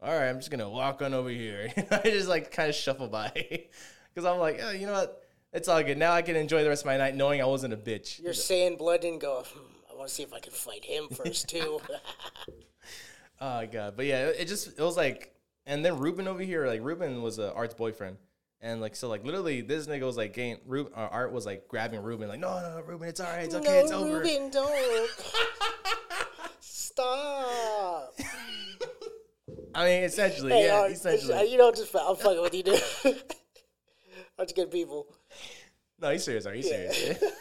all 0.02 0.14
right, 0.14 0.30
I'm 0.30 0.38
just 0.38 0.50
gonna 0.52 0.70
walk 0.70 1.02
on 1.02 1.14
over 1.14 1.30
here. 1.30 1.72
I 1.92 2.02
just 2.06 2.30
like 2.30 2.52
kind 2.52 2.70
of 2.70 2.76
shuffle 2.76 3.08
by, 3.10 3.32
because 4.14 4.26
I'm 4.26 4.40
like, 4.40 4.60
oh, 4.64 4.72
you 4.72 4.86
know 4.88 4.94
what? 4.94 5.22
It's 5.54 5.68
all 5.68 5.84
good. 5.84 5.98
Now 5.98 6.14
I 6.14 6.22
can 6.22 6.36
enjoy 6.36 6.64
the 6.64 6.70
rest 6.70 6.84
of 6.84 6.86
my 6.88 6.98
night 6.98 7.16
knowing 7.16 7.42
I 7.42 7.46
wasn't 7.46 7.74
a 7.74 7.78
bitch. 7.78 8.22
You're 8.22 8.34
saying 8.34 8.78
blood 8.78 9.02
didn't 9.02 9.20
go. 9.20 9.44
Hmm, 9.46 9.60
I 9.92 9.96
want 9.98 10.08
to 10.08 10.14
see 10.14 10.24
if 10.24 10.34
I 10.34 10.40
can 10.40 10.54
fight 10.54 10.86
him 10.86 11.08
first 11.10 11.50
too. 11.50 11.80
Oh 13.44 13.66
god, 13.66 13.96
but 13.98 14.06
yeah, 14.06 14.28
it 14.28 14.48
just 14.48 14.68
it 14.68 14.84
was 14.84 14.96
like, 14.96 15.34
and 15.66 15.84
then 15.84 15.98
Ruben 15.98 16.28
over 16.28 16.44
here, 16.44 16.68
like 16.68 16.80
Ruben 16.84 17.24
was 17.24 17.40
uh, 17.40 17.52
Art's 17.56 17.74
boyfriend, 17.74 18.18
and 18.62 18.80
like 18.80 18.96
so 18.96 19.10
like 19.10 19.26
literally 19.26 19.62
this 19.62 19.88
nigga 19.88 20.04
was 20.04 20.16
like 20.16 20.36
getting 20.36 20.58
Ruben, 20.68 20.94
uh, 20.96 21.08
Art 21.12 21.32
was 21.32 21.44
like 21.44 21.68
grabbing 21.68 22.04
Ruben, 22.04 22.28
like 22.30 22.40
no 22.40 22.62
no 22.62 22.76
no, 22.78 22.84
Ruben, 22.84 23.08
it's 23.08 23.20
all 23.20 23.26
right, 23.26 23.46
it's 23.46 23.56
okay, 23.56 23.68
no, 23.68 23.80
it's 23.80 23.92
over. 23.92 24.20
Ruben, 24.20 24.52
don't. 24.52 25.10
Stop. 26.60 28.14
I 29.74 29.86
mean, 29.86 30.04
essentially, 30.04 30.52
Hey, 30.52 30.66
yeah, 30.68 30.82
Art, 30.82 30.92
essentially. 30.92 31.52
you 31.52 31.58
know, 31.58 31.72
just 31.72 31.96
I'm 31.96 32.16
fucking 32.16 32.42
with 32.44 32.54
you, 32.54 32.62
dude. 32.62 32.82
Art's 34.38 34.54
good 34.54 34.70
people. 34.70 35.08
No, 36.02 36.12
he's 36.12 36.24
serious. 36.24 36.46
Are 36.46 36.56
you 36.56 36.64
Yeah. 36.68 36.92
serious? 36.92 37.24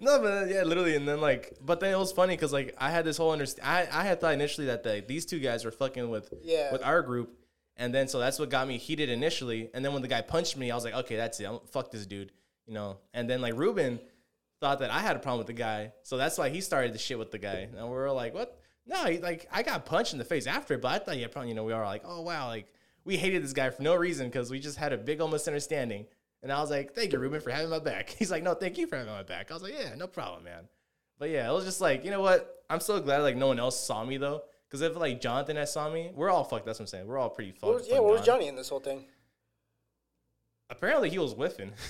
no, 0.00 0.20
but 0.20 0.32
uh, 0.32 0.44
yeah, 0.46 0.62
literally, 0.62 0.96
and 0.96 1.06
then 1.06 1.20
like, 1.20 1.56
but 1.60 1.80
then 1.80 1.92
it 1.92 1.98
was 1.98 2.12
funny 2.12 2.34
because 2.34 2.52
like 2.52 2.74
I 2.78 2.90
had 2.90 3.04
this 3.04 3.16
whole 3.16 3.32
understand. 3.32 3.68
I 3.68 4.00
I 4.00 4.04
had 4.04 4.20
thought 4.20 4.34
initially 4.34 4.66
that 4.68 4.82
the, 4.82 5.04
these 5.06 5.26
two 5.26 5.40
guys 5.40 5.64
were 5.64 5.70
fucking 5.70 6.08
with 6.10 6.32
Yeah. 6.42 6.72
with 6.72 6.82
our 6.84 7.02
group, 7.02 7.38
and 7.76 7.94
then 7.94 8.08
so 8.08 8.18
that's 8.18 8.38
what 8.38 8.50
got 8.50 8.66
me 8.68 8.78
heated 8.78 9.08
initially. 9.10 9.70
And 9.74 9.84
then 9.84 9.92
when 9.92 10.02
the 10.02 10.08
guy 10.08 10.20
punched 10.22 10.56
me, 10.56 10.70
I 10.70 10.74
was 10.74 10.84
like, 10.84 10.94
okay, 10.94 11.16
that's 11.16 11.40
it. 11.40 11.44
I'm, 11.46 11.60
fuck 11.70 11.90
this 11.90 12.06
dude, 12.06 12.32
you 12.66 12.74
know. 12.74 12.98
And 13.14 13.28
then 13.28 13.40
like 13.40 13.54
Ruben 13.56 14.00
thought 14.60 14.80
that 14.80 14.90
I 14.90 15.00
had 15.00 15.16
a 15.16 15.18
problem 15.18 15.38
with 15.38 15.46
the 15.48 15.52
guy, 15.54 15.92
so 16.02 16.16
that's 16.16 16.38
why 16.38 16.50
he 16.50 16.60
started 16.60 16.92
the 16.92 16.98
shit 16.98 17.18
with 17.18 17.30
the 17.30 17.38
guy. 17.38 17.68
And 17.76 17.88
we 17.88 17.94
were 17.94 18.12
like, 18.12 18.34
what? 18.34 18.56
No, 18.86 19.04
he, 19.04 19.18
like 19.18 19.46
I 19.52 19.62
got 19.62 19.86
punched 19.86 20.12
in 20.12 20.18
the 20.18 20.24
face 20.24 20.46
after, 20.46 20.78
but 20.78 20.88
I 20.88 20.98
thought 20.98 21.16
yeah, 21.16 21.26
probably 21.28 21.50
you 21.50 21.54
know 21.54 21.64
we 21.64 21.72
were 21.74 21.84
like, 21.84 22.02
oh 22.04 22.22
wow, 22.22 22.48
like 22.48 22.66
we 23.04 23.16
hated 23.16 23.42
this 23.42 23.52
guy 23.52 23.70
for 23.70 23.82
no 23.82 23.94
reason 23.94 24.26
because 24.28 24.50
we 24.50 24.60
just 24.60 24.76
had 24.76 24.92
a 24.92 24.98
big 24.98 25.20
old 25.20 25.32
misunderstanding. 25.32 26.06
And 26.42 26.50
I 26.50 26.60
was 26.60 26.70
like, 26.70 26.94
thank 26.94 27.12
you, 27.12 27.18
Ruben, 27.18 27.40
for 27.40 27.50
having 27.50 27.70
my 27.70 27.78
back. 27.78 28.10
He's 28.18 28.30
like, 28.30 28.42
no, 28.42 28.54
thank 28.54 28.78
you 28.78 28.86
for 28.86 28.96
having 28.96 29.12
my 29.12 29.22
back. 29.22 29.50
I 29.50 29.54
was 29.54 29.62
like, 29.62 29.74
yeah, 29.74 29.94
no 29.94 30.06
problem, 30.06 30.44
man. 30.44 30.68
But 31.18 31.30
yeah, 31.30 31.48
it 31.48 31.52
was 31.52 31.64
just 31.64 31.80
like, 31.80 32.04
you 32.04 32.10
know 32.10 32.20
what? 32.20 32.64
I'm 32.70 32.80
so 32.80 33.00
glad 33.00 33.18
like 33.18 33.36
no 33.36 33.48
one 33.48 33.58
else 33.58 33.78
saw 33.78 34.04
me 34.04 34.16
though. 34.16 34.42
Because 34.66 34.82
if 34.82 34.96
like 34.96 35.20
Jonathan 35.20 35.56
had 35.56 35.68
saw 35.68 35.90
me, 35.90 36.12
we're 36.14 36.30
all 36.30 36.44
fucked. 36.44 36.64
That's 36.64 36.78
what 36.78 36.84
I'm 36.84 36.86
saying. 36.86 37.06
We're 37.06 37.18
all 37.18 37.28
pretty 37.28 37.50
fucked. 37.50 37.64
What 37.64 37.74
was, 37.74 37.88
yeah, 37.88 37.98
where 37.98 38.12
was. 38.12 38.24
Johnny 38.24 38.48
in 38.48 38.56
this 38.56 38.68
whole 38.68 38.80
thing? 38.80 39.04
Apparently 40.70 41.10
he 41.10 41.18
was 41.18 41.32
whiffing. 41.32 41.72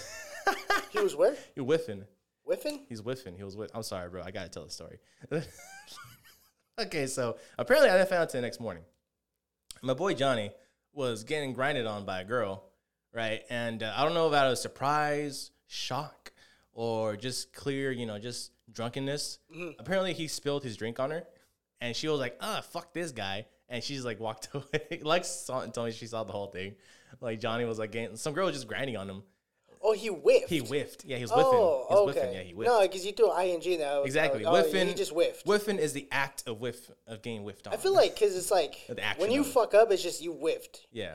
He 0.90 0.98
was 0.98 1.14
where? 1.14 1.36
he 1.54 1.60
whiffing. 1.60 2.04
Whiffing? 2.42 2.80
He's 2.88 3.00
whiffing. 3.00 3.36
He 3.36 3.44
was 3.44 3.56
whiff. 3.56 3.70
I'm 3.74 3.82
sorry, 3.82 4.08
bro. 4.08 4.22
I 4.22 4.30
gotta 4.30 4.48
tell 4.48 4.64
the 4.64 4.70
story. 4.70 4.98
okay, 6.80 7.06
so 7.06 7.36
apparently 7.58 7.90
I 7.90 7.96
didn't 7.96 8.08
find 8.08 8.22
out 8.22 8.30
till 8.30 8.40
the 8.40 8.46
next 8.46 8.60
morning. 8.60 8.82
My 9.82 9.94
boy 9.94 10.14
Johnny 10.14 10.50
was 10.92 11.24
getting 11.24 11.52
grinded 11.52 11.86
on 11.86 12.04
by 12.04 12.20
a 12.20 12.24
girl, 12.24 12.64
right? 13.12 13.42
And 13.50 13.82
uh, 13.82 13.92
I 13.96 14.04
don't 14.04 14.14
know 14.14 14.28
about 14.28 14.52
a 14.52 14.56
surprise, 14.56 15.50
shock, 15.66 16.32
or 16.72 17.16
just 17.16 17.52
clear, 17.52 17.92
you 17.92 18.06
know, 18.06 18.18
just 18.18 18.52
drunkenness. 18.72 19.38
Apparently 19.78 20.12
he 20.12 20.28
spilled 20.28 20.62
his 20.64 20.76
drink 20.76 21.00
on 21.00 21.10
her, 21.10 21.24
and 21.80 21.94
she 21.94 22.08
was 22.08 22.20
like, 22.20 22.36
"Ah, 22.40 22.60
fuck 22.60 22.92
this 22.92 23.12
guy," 23.12 23.46
and 23.68 23.82
she's 23.82 24.04
like 24.04 24.20
walked 24.20 24.48
away. 24.54 25.00
Lex 25.02 25.28
saw 25.28 25.60
and 25.60 25.72
told 25.72 25.86
me 25.88 25.92
she 25.92 26.06
saw 26.06 26.24
the 26.24 26.32
whole 26.32 26.48
thing. 26.48 26.74
Like 27.20 27.40
Johnny 27.40 27.64
was 27.64 27.78
like 27.78 27.92
getting 27.92 28.16
some 28.16 28.32
girl 28.34 28.46
was 28.46 28.54
just 28.54 28.68
grinding 28.68 28.96
on 28.96 29.08
him. 29.08 29.22
Oh, 29.82 29.92
he 29.92 30.08
whiffed. 30.08 30.50
He 30.50 30.58
whiffed. 30.58 31.04
Yeah, 31.06 31.16
he 31.16 31.22
was 31.24 31.30
whiffing. 31.30 31.50
Oh, 31.54 31.86
he 31.88 31.94
was 31.94 32.00
okay. 32.16 32.20
whiffing. 32.20 32.34
Yeah, 32.34 32.42
he 32.42 32.52
whiffed. 32.52 32.68
No, 32.70 32.80
because 32.82 33.06
you 33.06 33.12
threw 33.12 33.32
ing 33.40 33.80
now. 33.80 34.02
Exactly. 34.02 34.44
Oh, 34.44 34.52
whiffing. 34.52 34.88
He 34.88 34.94
just 34.94 35.12
whiffed. 35.12 35.46
Whiffing 35.46 35.78
is 35.78 35.92
the 35.94 36.06
act 36.12 36.46
of 36.46 36.60
whiff 36.60 36.90
of 37.06 37.22
getting 37.22 37.42
whiffed 37.42 37.66
on. 37.66 37.72
I 37.72 37.76
feel 37.78 37.94
like 37.94 38.14
because 38.14 38.36
it's 38.36 38.50
like 38.50 38.76
when 39.16 39.30
you 39.30 39.42
fuck 39.44 39.74
up, 39.74 39.90
it's 39.90 40.02
just 40.02 40.22
you 40.22 40.32
whiffed. 40.32 40.86
yeah. 40.92 41.14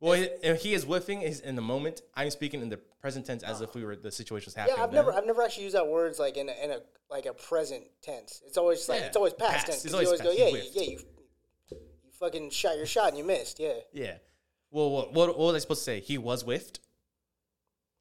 Well, 0.00 0.14
he, 0.14 0.24
if 0.42 0.60
he 0.62 0.74
is 0.74 0.84
whiffing 0.84 1.22
is 1.22 1.40
in 1.40 1.54
the 1.56 1.62
moment. 1.62 2.02
I'm 2.14 2.28
speaking 2.30 2.60
in 2.60 2.68
the 2.68 2.76
present 3.00 3.24
tense 3.24 3.42
as 3.42 3.62
if 3.62 3.74
we 3.74 3.84
were 3.84 3.96
the 3.96 4.10
situation 4.10 4.46
was 4.48 4.54
happening. 4.54 4.76
Yeah, 4.76 4.84
I've 4.84 4.90
then. 4.90 5.04
never, 5.06 5.14
I've 5.14 5.24
never 5.24 5.40
actually 5.42 5.62
used 5.64 5.76
that 5.76 5.86
words 5.86 6.18
like 6.18 6.36
in 6.36 6.48
a, 6.50 6.64
in 6.64 6.70
a 6.72 6.80
like 7.10 7.24
a 7.24 7.32
present 7.32 7.84
tense. 8.02 8.42
It's 8.44 8.58
always 8.58 8.86
like 8.88 9.00
Yeah, 9.00 9.06
it's 9.06 9.16
always 9.16 9.32
past, 9.32 9.52
past. 9.52 9.66
tense. 9.66 9.84
It's 9.84 9.94
'cause 9.94 10.02
you 10.02 10.08
always 10.08 10.20
always 10.20 10.36
past. 10.36 10.38
go, 10.38 10.44
yeah, 10.44 10.62
you, 10.62 10.70
yeah, 10.74 10.82
you, 10.82 10.98
you 11.70 11.78
fucking 12.18 12.50
shot 12.50 12.76
your 12.76 12.84
shot 12.86 13.08
and 13.08 13.16
you 13.18 13.24
missed. 13.24 13.58
Yeah. 13.60 13.74
Yeah. 13.92 14.14
Well, 14.70 14.90
what, 14.90 15.12
what, 15.14 15.28
what 15.28 15.38
was 15.38 15.54
I 15.54 15.58
supposed 15.60 15.80
to 15.82 15.84
say? 15.84 16.00
He 16.00 16.18
was 16.18 16.42
whiffed. 16.42 16.80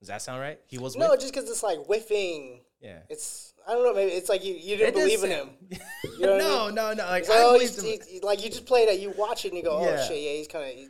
Does 0.03 0.09
that 0.09 0.21
sound 0.21 0.41
right? 0.41 0.59
He 0.67 0.77
was 0.77 0.97
No, 0.97 1.07
whiffed. 1.07 1.21
just 1.21 1.33
because 1.33 1.49
it's 1.49 1.63
like 1.63 1.77
whiffing. 1.85 2.59
yeah. 2.81 2.99
It's 3.09 3.53
I 3.65 3.71
don't 3.71 3.85
know. 3.85 3.93
Maybe 3.93 4.11
it's 4.11 4.27
like 4.27 4.43
you, 4.43 4.53
you 4.53 4.75
didn't 4.75 4.89
It 4.89 4.99
believe 4.99 5.23
in 5.23 5.29
him. 5.29 5.49
You 5.69 5.77
know 6.25 6.31
what 6.33 6.41
I 6.41 6.45
no, 6.45 6.65
mean? 6.65 6.75
no, 6.75 6.93
no. 6.93 7.05
Like 7.05 7.23
oh, 7.29 7.57
he's, 7.57 8.21
like 8.21 8.43
you 8.43 8.49
just 8.49 8.65
play 8.65 8.85
that. 8.87 8.99
You 8.99 9.13
watch 9.17 9.45
it 9.45 9.53
and 9.53 9.57
you 9.57 9.63
go, 9.63 9.77
oh 9.77 10.05
shit, 10.05 10.21
yeah, 10.21 10.31
he's 10.31 10.49
kind 10.49 10.65
of. 10.65 10.85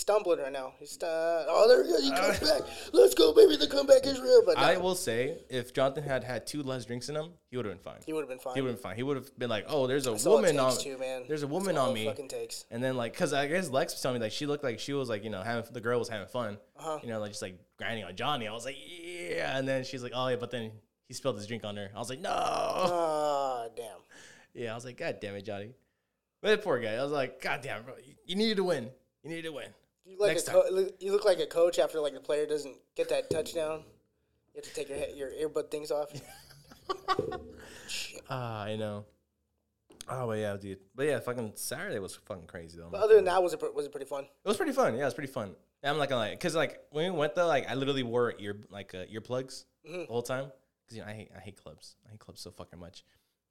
Stumbling 0.00 0.38
right 0.40 0.52
now. 0.52 0.72
He's 0.78 1.00
uh, 1.02 1.44
oh 1.48 1.68
there 1.68 1.84
he 1.84 1.90
goes. 1.90 2.02
He 2.02 2.10
comes 2.10 2.40
back. 2.40 2.62
Let's 2.92 3.14
go, 3.14 3.34
baby. 3.34 3.56
The 3.56 3.66
comeback 3.66 4.06
is 4.06 4.18
real. 4.20 4.42
But 4.46 4.56
no, 4.56 4.62
I 4.62 4.76
will 4.78 4.94
say, 4.94 5.36
if 5.50 5.74
Jonathan 5.74 6.04
had 6.04 6.24
had 6.24 6.46
two 6.46 6.62
less 6.62 6.84
drinks 6.86 7.08
in 7.08 7.16
him, 7.16 7.32
he 7.50 7.56
would 7.56 7.66
have 7.66 7.74
been 7.74 7.82
fine. 7.84 8.00
he 8.06 8.12
would 8.12 8.20
have 8.22 8.28
been 8.28 8.38
fine. 8.38 8.54
He 8.54 8.60
would 8.62 8.68
have 8.68 8.76
been 8.76 8.82
fine. 8.82 8.96
He 8.96 9.02
would 9.02 9.16
have 9.16 9.38
been 9.38 9.50
like, 9.50 9.66
"Oh, 9.68 9.86
there's 9.86 10.06
a 10.06 10.12
That's 10.12 10.24
woman 10.24 10.58
on. 10.58 10.76
too, 10.78 10.96
man. 10.98 11.24
There's 11.28 11.42
a 11.42 11.46
woman 11.46 11.76
on 11.76 11.92
me." 11.92 12.06
Fucking 12.06 12.28
takes. 12.28 12.64
And 12.70 12.82
then 12.82 12.96
like, 12.96 13.14
cause 13.14 13.32
I 13.32 13.46
guess 13.46 13.68
Lex 13.68 13.92
was 13.94 14.00
telling 14.00 14.18
me 14.18 14.24
like 14.24 14.32
she 14.32 14.46
looked 14.46 14.64
like 14.64 14.80
she 14.80 14.92
was 14.94 15.08
like 15.08 15.22
you 15.22 15.30
know 15.30 15.42
having 15.42 15.70
the 15.72 15.80
girl 15.80 15.98
was 15.98 16.08
having 16.08 16.28
fun, 16.28 16.56
Uh-huh. 16.78 16.98
you 17.02 17.08
know 17.08 17.20
like 17.20 17.30
just 17.32 17.42
like 17.42 17.58
grinding 17.76 18.04
on 18.04 18.16
Johnny. 18.16 18.48
I 18.48 18.52
was 18.52 18.64
like 18.64 18.76
yeah, 18.78 19.56
and 19.58 19.68
then 19.68 19.84
she's 19.84 20.02
like 20.02 20.12
oh 20.14 20.28
yeah, 20.28 20.36
but 20.36 20.50
then 20.50 20.72
he 21.08 21.14
spilled 21.14 21.36
his 21.36 21.46
drink 21.46 21.64
on 21.64 21.76
her. 21.76 21.90
I 21.94 21.98
was 21.98 22.08
like 22.08 22.20
no, 22.20 22.30
Ah, 22.32 23.66
damn. 23.76 23.98
yeah, 24.54 24.72
I 24.72 24.74
was 24.74 24.84
like 24.84 24.96
god 24.96 25.18
damn 25.20 25.34
it, 25.34 25.42
Johnny. 25.42 25.74
But 26.42 26.48
that 26.48 26.62
poor 26.64 26.78
guy, 26.80 26.94
I 26.94 27.02
was 27.02 27.12
like 27.12 27.42
god 27.42 27.60
damn, 27.62 27.82
bro, 27.82 27.94
you, 28.04 28.14
you 28.24 28.36
needed 28.36 28.56
to 28.56 28.64
win, 28.64 28.88
you 29.22 29.28
needed 29.30 29.44
to 29.44 29.52
win. 29.52 29.66
You 30.10 30.18
look, 30.18 30.26
like 30.26 30.36
Next 30.36 30.48
a 30.48 30.50
co- 30.52 30.88
you 30.98 31.12
look 31.12 31.24
like 31.24 31.38
a 31.38 31.46
coach 31.46 31.78
after 31.78 32.00
like 32.00 32.14
the 32.14 32.20
player 32.20 32.44
doesn't 32.46 32.76
get 32.96 33.08
that 33.10 33.30
touchdown. 33.30 33.84
You 34.54 34.56
have 34.62 34.64
to 34.64 34.74
take 34.74 34.88
your 34.88 35.30
your 35.30 35.48
earbud 35.48 35.70
things 35.70 35.90
off. 35.92 36.10
Ah, 38.28 38.62
I 38.62 38.76
know. 38.76 39.04
Oh, 40.08 40.26
but 40.28 40.38
yeah, 40.38 40.56
dude. 40.56 40.78
But 40.94 41.06
yeah, 41.06 41.18
fucking 41.20 41.52
Saturday 41.56 41.98
was 41.98 42.14
fucking 42.16 42.46
crazy 42.46 42.78
though. 42.78 42.88
But 42.90 43.00
other 43.02 43.16
than 43.16 43.24
that, 43.24 43.42
was 43.42 43.52
it 43.52 43.74
was 43.74 43.86
it 43.86 43.92
pretty 43.92 44.06
fun? 44.06 44.24
It 44.24 44.48
was 44.48 44.56
pretty 44.56 44.72
fun. 44.72 44.94
Yeah, 44.94 45.02
it 45.02 45.06
was 45.06 45.14
pretty 45.14 45.32
fun. 45.32 45.54
I'm 45.82 45.98
not 45.98 46.08
gonna 46.08 46.20
lie, 46.20 46.36
cause 46.36 46.54
like 46.54 46.78
when 46.90 47.12
we 47.12 47.18
went 47.18 47.34
though, 47.34 47.46
like 47.46 47.68
I 47.68 47.74
literally 47.74 48.02
wore 48.02 48.34
ear 48.38 48.56
like 48.70 48.94
uh, 48.94 49.04
earplugs 49.12 49.64
Mm-hmm. 49.88 50.00
the 50.02 50.06
whole 50.06 50.22
time. 50.22 50.44
Cause 50.88 50.96
you 50.96 51.00
know 51.00 51.08
I 51.08 51.12
hate 51.12 51.30
I 51.36 51.40
hate 51.40 51.56
clubs. 51.56 51.96
I 52.06 52.10
hate 52.10 52.20
clubs 52.20 52.40
so 52.40 52.50
fucking 52.50 52.78
much. 52.78 53.04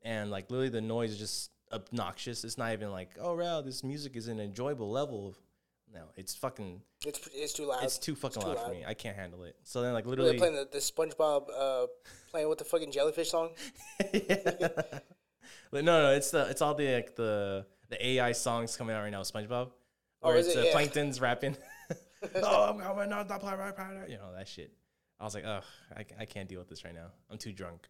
And 0.04 0.30
like 0.32 0.50
literally 0.52 0.70
the 0.70 0.80
noise 0.82 1.12
is 1.12 1.18
just 1.18 1.52
obnoxious. 1.74 2.44
It's 2.44 2.58
not 2.58 2.72
even 2.74 2.92
like 2.92 3.10
oh 3.20 3.36
wow 3.36 3.62
this 3.62 3.84
music 3.84 4.16
is 4.16 4.28
an 4.28 4.40
enjoyable 4.40 4.90
level. 4.92 5.30
Of, 5.30 5.38
no, 5.94 6.02
it's 6.16 6.36
fucking 6.36 6.82
It's 7.06 7.28
it's 7.34 7.54
too 7.54 7.66
loud. 7.66 7.84
it's 7.84 7.98
too 7.98 8.16
fucking 8.16 8.42
too 8.42 8.48
loud, 8.50 8.60
for 8.60 8.72
me. 8.72 8.84
I 8.88 8.94
can't 8.94 9.16
handle 9.16 9.44
it. 9.44 9.56
So 9.64 9.82
then 9.82 9.94
like 9.94 10.06
literally 10.06 10.32
They're 10.32 10.40
playing 10.40 10.56
the, 10.56 10.68
the 10.72 10.78
SpongeBob 10.80 11.48
uh, 11.58 11.88
playing 12.32 12.50
with 12.50 12.60
the 12.60 12.66
fucking 12.66 12.92
jellyfish 12.92 13.30
song. 13.32 13.50
But 15.72 15.84
no, 15.84 16.02
no, 16.02 16.12
it's 16.14 16.32
the 16.32 16.50
it's 16.50 16.62
all 16.62 16.74
the 16.74 16.96
like 16.96 17.16
the 17.16 17.66
the 17.90 18.08
AI 18.08 18.32
songs 18.32 18.76
coming 18.76 18.96
out 18.96 19.02
right 19.04 19.12
now. 19.12 19.22
SpongeBob, 19.22 19.70
Oh, 20.22 20.30
where 20.30 20.38
is 20.38 20.48
it's 20.48 20.56
it? 20.56 20.60
uh, 20.60 20.64
Yeah. 20.66 20.72
Plankton's 20.72 21.22
rapping. 21.22 21.56
oh, 22.44 22.70
I'm 22.70 22.78
going 22.78 23.10
to 23.10 23.26
the 23.28 23.56
right 23.56 23.78
now. 23.78 24.04
You 24.08 24.18
know 24.18 24.34
that 24.36 24.48
shit. 24.48 24.74
I 25.20 25.24
was 25.24 25.34
like, 25.36 25.46
ugh, 25.46 25.64
I, 25.96 26.06
I 26.20 26.26
can't 26.26 26.48
deal 26.50 26.60
with 26.60 26.70
this 26.70 26.84
right 26.84 26.94
now. 26.94 27.08
I'm 27.30 27.38
too 27.38 27.54
drunk. 27.54 27.88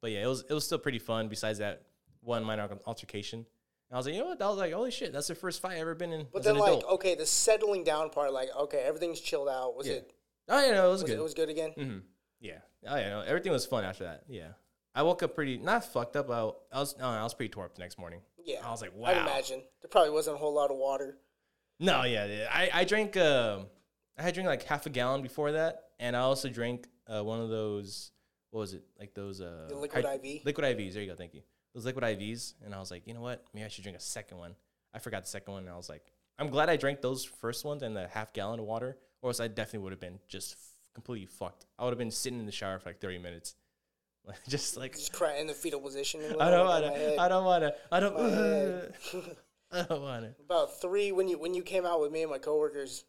But 0.00 0.10
yeah, 0.10 0.22
it 0.22 0.26
was 0.26 0.44
it 0.48 0.52
was 0.52 0.64
still 0.64 0.78
pretty 0.78 0.98
fun. 0.98 1.28
Besides 1.28 1.58
that 1.58 1.82
one 2.20 2.44
minor 2.44 2.68
altercation, 2.86 3.46
I 3.92 3.96
was 3.96 4.06
like, 4.06 4.14
you 4.14 4.20
know 4.22 4.28
what? 4.28 4.40
I 4.40 4.48
was 4.48 4.58
like, 4.58 4.72
holy 4.72 4.90
shit, 4.90 5.12
that's 5.12 5.26
the 5.28 5.34
first 5.34 5.60
fight 5.60 5.72
I've 5.74 5.80
ever 5.80 5.94
been 5.94 6.12
in 6.12 6.26
But 6.32 6.42
then 6.44 6.56
like 6.56 6.78
adult. 6.78 6.94
okay, 6.94 7.14
the 7.14 7.26
settling 7.26 7.84
down 7.84 8.10
part, 8.10 8.32
like 8.32 8.48
okay, 8.56 8.78
everything's 8.78 9.20
chilled 9.20 9.48
out. 9.48 9.76
Was 9.76 9.86
Yeah. 9.86 9.94
it 9.94 10.12
oh 10.48 10.64
yeah, 10.64 10.72
no, 10.72 10.88
it 10.88 10.90
was, 10.90 11.02
was 11.02 11.10
good. 11.10 11.18
it 11.18 11.22
was 11.22 11.34
good 11.34 11.48
again? 11.50 11.70
hmm 11.72 11.98
Yeah. 12.40 12.58
Oh 12.86 12.96
yeah, 12.96 13.10
no, 13.10 13.20
everything 13.20 13.52
was 13.52 13.66
fun 13.66 13.84
after 13.84 14.04
that. 14.04 14.22
Yeah. 14.28 14.48
I 14.94 15.02
woke 15.02 15.22
up 15.22 15.34
pretty 15.34 15.58
not 15.58 15.84
fucked 15.84 16.16
up. 16.16 16.30
I, 16.30 16.50
I 16.74 16.80
was 16.80 16.96
no, 16.98 17.06
I 17.06 17.22
was 17.22 17.34
pretty 17.34 17.50
tore 17.50 17.64
up 17.66 17.74
the 17.74 17.80
next 17.80 17.98
morning. 17.98 18.20
Yeah, 18.44 18.66
I 18.66 18.70
was 18.70 18.80
like, 18.82 18.94
wow. 18.94 19.08
I'd 19.10 19.18
imagine 19.18 19.62
there 19.82 19.88
probably 19.90 20.10
wasn't 20.10 20.36
a 20.36 20.38
whole 20.38 20.54
lot 20.54 20.70
of 20.70 20.76
water. 20.76 21.18
No, 21.78 22.02
yeah. 22.04 22.48
I 22.50 22.70
I 22.72 22.84
drank 22.84 23.16
uh, 23.16 23.60
I 24.18 24.22
had 24.22 24.34
drank 24.34 24.48
like 24.48 24.62
half 24.64 24.86
a 24.86 24.90
gallon 24.90 25.22
before 25.22 25.52
that, 25.52 25.84
and 26.00 26.16
I 26.16 26.20
also 26.20 26.48
drank 26.48 26.88
uh, 27.06 27.22
one 27.22 27.40
of 27.40 27.48
those. 27.50 28.10
What 28.50 28.60
was 28.60 28.74
it? 28.74 28.82
Like 28.98 29.14
those 29.14 29.40
uh, 29.40 29.66
The 29.68 29.76
liquid 29.76 30.04
IV? 30.04 30.44
Liquid 30.44 30.64
IVs. 30.76 30.92
There 30.94 31.02
you 31.02 31.08
go. 31.10 31.16
Thank 31.16 31.34
you. 31.34 31.42
Those 31.74 31.84
liquid 31.86 32.04
IVs, 32.04 32.54
and 32.64 32.74
I 32.74 32.78
was 32.80 32.90
like, 32.90 33.06
you 33.06 33.14
know 33.14 33.20
what? 33.22 33.44
Maybe 33.54 33.64
I 33.64 33.68
should 33.68 33.82
drink 33.84 33.96
a 33.96 34.00
second 34.00 34.38
one. 34.38 34.54
I 34.94 34.98
forgot 34.98 35.22
the 35.22 35.28
second 35.30 35.54
one, 35.54 35.62
and 35.62 35.72
I 35.72 35.76
was 35.76 35.88
like, 35.88 36.12
I'm 36.38 36.50
glad 36.50 36.68
I 36.68 36.76
drank 36.76 37.00
those 37.00 37.24
first 37.24 37.64
ones 37.64 37.82
and 37.82 37.96
the 37.96 38.08
half 38.08 38.32
gallon 38.34 38.60
of 38.60 38.66
water, 38.66 38.98
or 39.22 39.30
else 39.30 39.40
I 39.40 39.48
definitely 39.48 39.80
would 39.80 39.92
have 39.92 40.00
been 40.00 40.18
just 40.28 40.52
f- 40.52 40.58
completely 40.94 41.26
fucked. 41.26 41.66
I 41.78 41.84
would 41.84 41.90
have 41.90 41.98
been 41.98 42.10
sitting 42.10 42.38
in 42.40 42.46
the 42.46 42.52
shower 42.52 42.78
for 42.78 42.90
like 42.90 43.00
30 43.00 43.18
minutes, 43.18 43.54
like 44.26 44.36
just 44.48 44.76
like 44.76 44.92
Just 44.92 45.12
cry 45.14 45.36
in 45.36 45.46
the 45.46 45.54
fetal 45.54 45.80
position. 45.80 46.20
I 46.40 46.50
don't 46.50 46.66
to. 46.82 47.16
I 47.18 47.28
don't 47.28 47.44
want 47.44 47.62
to. 47.64 47.74
I 47.92 48.00
don't. 48.00 48.16
I 49.74 49.82
don't 49.88 50.02
want 50.02 50.24
to. 50.24 50.34
About 50.44 50.80
three 50.80 51.10
when 51.12 51.28
you 51.28 51.38
when 51.38 51.54
you 51.54 51.62
came 51.62 51.86
out 51.86 52.00
with 52.00 52.12
me 52.12 52.20
and 52.22 52.30
my 52.30 52.38
coworkers, 52.38 53.04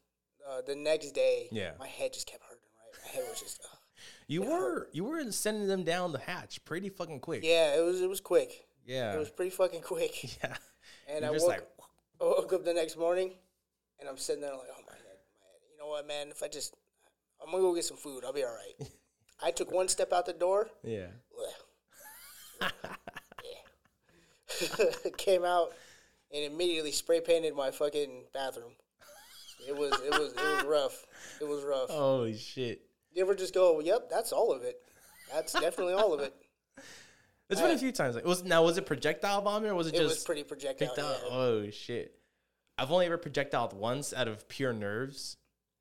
uh, 0.50 0.62
the 0.66 0.76
next 0.76 1.12
day, 1.12 1.50
Yeah. 1.52 1.72
my 1.80 1.88
head 1.88 2.14
just 2.14 2.28
kept 2.28 2.44
hurting. 2.44 2.60
Right, 2.80 3.04
my 3.06 3.12
head 3.12 3.30
was 3.30 3.40
just. 3.42 3.60
You 4.34 4.42
were 4.42 4.88
you 4.92 5.04
were 5.04 5.32
sending 5.32 5.68
them 5.68 5.84
down 5.84 6.12
the 6.12 6.18
hatch 6.18 6.66
pretty 6.66 6.90
fucking 6.90 7.20
quick. 7.20 7.44
Yeah, 7.44 7.78
it 7.78 7.86
was 7.86 8.02
it 8.02 8.10
was 8.10 8.20
quick. 8.20 8.66
Yeah. 8.84 9.14
It 9.14 9.20
was 9.20 9.30
pretty 9.30 9.52
fucking 9.52 9.82
quick. 9.82 10.24
yeah. 10.44 10.56
And 11.08 11.22
You're 11.24 11.30
I 11.30 11.38
woke, 11.38 11.48
like, 11.48 11.68
I 12.20 12.24
woke 12.24 12.54
up 12.54 12.66
the 12.66 12.74
next 12.74 12.98
morning, 12.98 13.34
and 14.00 14.10
I'm 14.10 14.18
sitting 14.18 14.42
there 14.42 14.52
like, 14.52 14.70
oh 14.72 14.82
my 14.88 14.94
head, 14.94 15.20
my 15.40 15.46
head. 15.46 15.62
You 15.72 15.78
know 15.78 15.88
what, 15.88 16.08
man? 16.08 16.30
If 16.30 16.42
I 16.42 16.48
just, 16.48 16.76
I'm 17.40 17.52
gonna 17.52 17.62
go 17.62 17.76
get 17.76 17.86
some 17.86 17.98
food. 17.98 18.24
I'll 18.26 18.34
be 18.34 18.44
all 18.44 18.56
right. 18.56 18.90
I 19.44 19.52
took 19.52 19.72
one 19.72 19.88
step 19.88 20.12
out 20.12 20.26
the 20.26 20.34
door. 20.34 20.70
yeah. 20.84 21.08
Yeah. 22.60 22.70
Came 25.18 25.44
out, 25.44 25.74
and 26.34 26.44
immediately 26.44 26.92
spray 26.92 27.22
painted 27.22 27.56
my 27.56 27.70
fucking 27.70 28.24
bathroom. 28.34 28.72
It 29.68 29.78
was 29.78 29.92
it 30.02 30.12
was 30.12 30.34
it 30.34 30.56
was 30.56 30.66
rough. 30.66 31.06
It 31.40 31.48
was 31.48 31.64
rough. 31.64 31.90
Holy 31.90 32.36
shit! 32.36 32.82
You 33.14 33.24
ever 33.24 33.36
just 33.36 33.54
go, 33.54 33.80
"Yep, 33.80 34.10
that's 34.10 34.32
all 34.32 34.52
of 34.52 34.64
it. 34.64 34.82
That's 35.32 35.54
definitely 35.54 35.94
all 35.94 36.14
of 36.14 36.20
it." 36.22 36.34
It's 37.50 37.62
been 37.62 37.72
a 37.72 37.78
few 37.78 37.92
times. 37.92 38.16
Like, 38.16 38.26
was 38.26 38.44
now 38.44 38.64
was 38.64 38.78
it 38.80 38.86
projectile 38.88 39.42
vomit 39.42 39.70
or 39.70 39.76
was 39.76 39.86
it, 39.86 39.94
It 39.94 39.98
just 39.98 40.10
was 40.10 40.24
pretty 40.24 40.44
projectile. 40.44 40.94
yeah. 40.98 41.18
Oh 41.30 41.70
shit! 41.70 42.16
I've 42.78 42.92
only 42.92 43.06
ever 43.06 43.18
projectile 43.18 43.72
once 43.76 44.12
out 44.12 44.28
of 44.28 44.48
pure 44.48 44.74
nerves, 44.74 45.38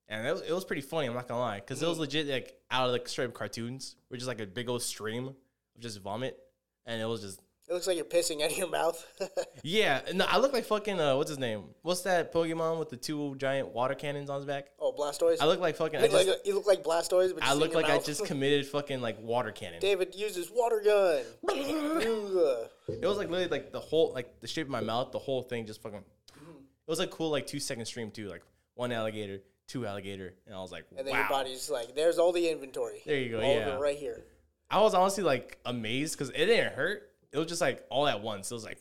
and 0.08 0.26
it 0.26 0.32
was, 0.32 0.42
it 0.42 0.52
was 0.52 0.64
pretty 0.64 0.82
funny. 0.82 1.06
I'm 1.06 1.14
not 1.14 1.28
gonna 1.28 1.40
lie, 1.40 1.60
because 1.60 1.82
it 1.82 1.88
was 1.88 1.96
mm. 1.96 2.02
legit 2.02 2.26
like 2.26 2.58
out 2.70 2.86
of 2.86 2.92
like 2.92 3.08
straight 3.08 3.26
up 3.26 3.34
cartoons, 3.34 3.96
which 4.08 4.20
is 4.20 4.26
like 4.26 4.40
a 4.40 4.46
big 4.46 4.68
old 4.68 4.82
stream 4.82 5.28
of 5.28 5.34
just 5.80 6.00
vomit, 6.00 6.38
and 6.84 7.00
it 7.00 7.06
was 7.06 7.22
just 7.22 7.40
It 7.72 7.76
looks 7.76 7.86
like 7.86 7.96
you're 7.96 8.04
pissing 8.04 8.42
out 8.42 8.52
of 8.52 8.58
your 8.58 8.68
mouth. 8.68 9.02
yeah. 9.62 10.02
No, 10.12 10.26
I 10.28 10.36
look 10.36 10.52
like 10.52 10.66
fucking 10.66 11.00
uh, 11.00 11.16
what's 11.16 11.30
his 11.30 11.38
name? 11.38 11.62
What's 11.80 12.02
that 12.02 12.30
Pokemon 12.30 12.78
with 12.78 12.90
the 12.90 12.98
two 12.98 13.34
giant 13.36 13.68
water 13.68 13.94
cannons 13.94 14.28
on 14.28 14.36
his 14.36 14.44
back? 14.44 14.66
oh, 14.78 14.92
Blastoise. 14.92 15.40
I 15.40 15.46
look 15.46 15.58
like 15.58 15.76
fucking. 15.76 15.98
I, 15.98 16.04
you, 16.04 16.10
look 16.10 16.26
just, 16.26 16.28
like, 16.28 16.46
you 16.46 16.54
look 16.54 16.66
like 16.66 16.84
Blastoise, 16.84 17.32
but 17.32 17.42
I 17.42 17.54
look 17.54 17.72
like 17.74 17.86
I 17.86 17.98
just 17.98 18.24
committed 18.26 18.66
fucking 18.66 19.00
like 19.00 19.18
water 19.22 19.52
cannon. 19.52 19.80
David 19.80 20.14
uses 20.14 20.50
water 20.54 20.82
gun. 20.84 21.22
It 22.88 23.06
was 23.06 23.16
like 23.16 23.30
literally 23.30 23.48
like 23.48 23.72
the 23.72 23.80
whole 23.80 24.12
like 24.12 24.40
the 24.40 24.46
shape 24.46 24.66
of 24.66 24.70
my 24.70 24.82
mouth, 24.82 25.10
the 25.10 25.18
whole 25.18 25.40
thing 25.40 25.64
just 25.64 25.80
fucking. 25.80 26.00
It 26.00 26.90
was 26.90 26.98
like 26.98 27.10
cool 27.10 27.30
like 27.30 27.46
two 27.46 27.58
second 27.58 27.86
stream 27.86 28.10
too, 28.10 28.28
like 28.28 28.42
one 28.74 28.92
alligator, 28.92 29.38
two 29.66 29.86
alligator, 29.86 30.34
and 30.46 30.54
I 30.54 30.58
was 30.58 30.72
like, 30.72 30.84
and 30.98 31.06
then 31.06 31.14
wow. 31.14 31.20
your 31.20 31.28
body's 31.30 31.70
like, 31.70 31.94
"There's 31.94 32.18
all 32.18 32.32
the 32.32 32.50
inventory. 32.50 33.00
There 33.06 33.16
you 33.16 33.30
go, 33.30 33.40
all 33.40 33.50
of 33.50 33.66
yeah. 33.66 33.78
right 33.78 33.96
here." 33.96 34.24
I 34.72 34.80
was 34.80 34.92
honestly 34.94 35.22
like 35.22 35.58
amazed 35.64 36.18
because 36.18 36.28
it 36.30 36.46
didn't 36.46 36.74
hurt. 36.74 37.11
It 37.32 37.38
was 37.38 37.46
just 37.46 37.60
like 37.60 37.84
all 37.90 38.06
at 38.06 38.20
once. 38.22 38.50
It 38.50 38.54
was 38.54 38.64
like, 38.64 38.78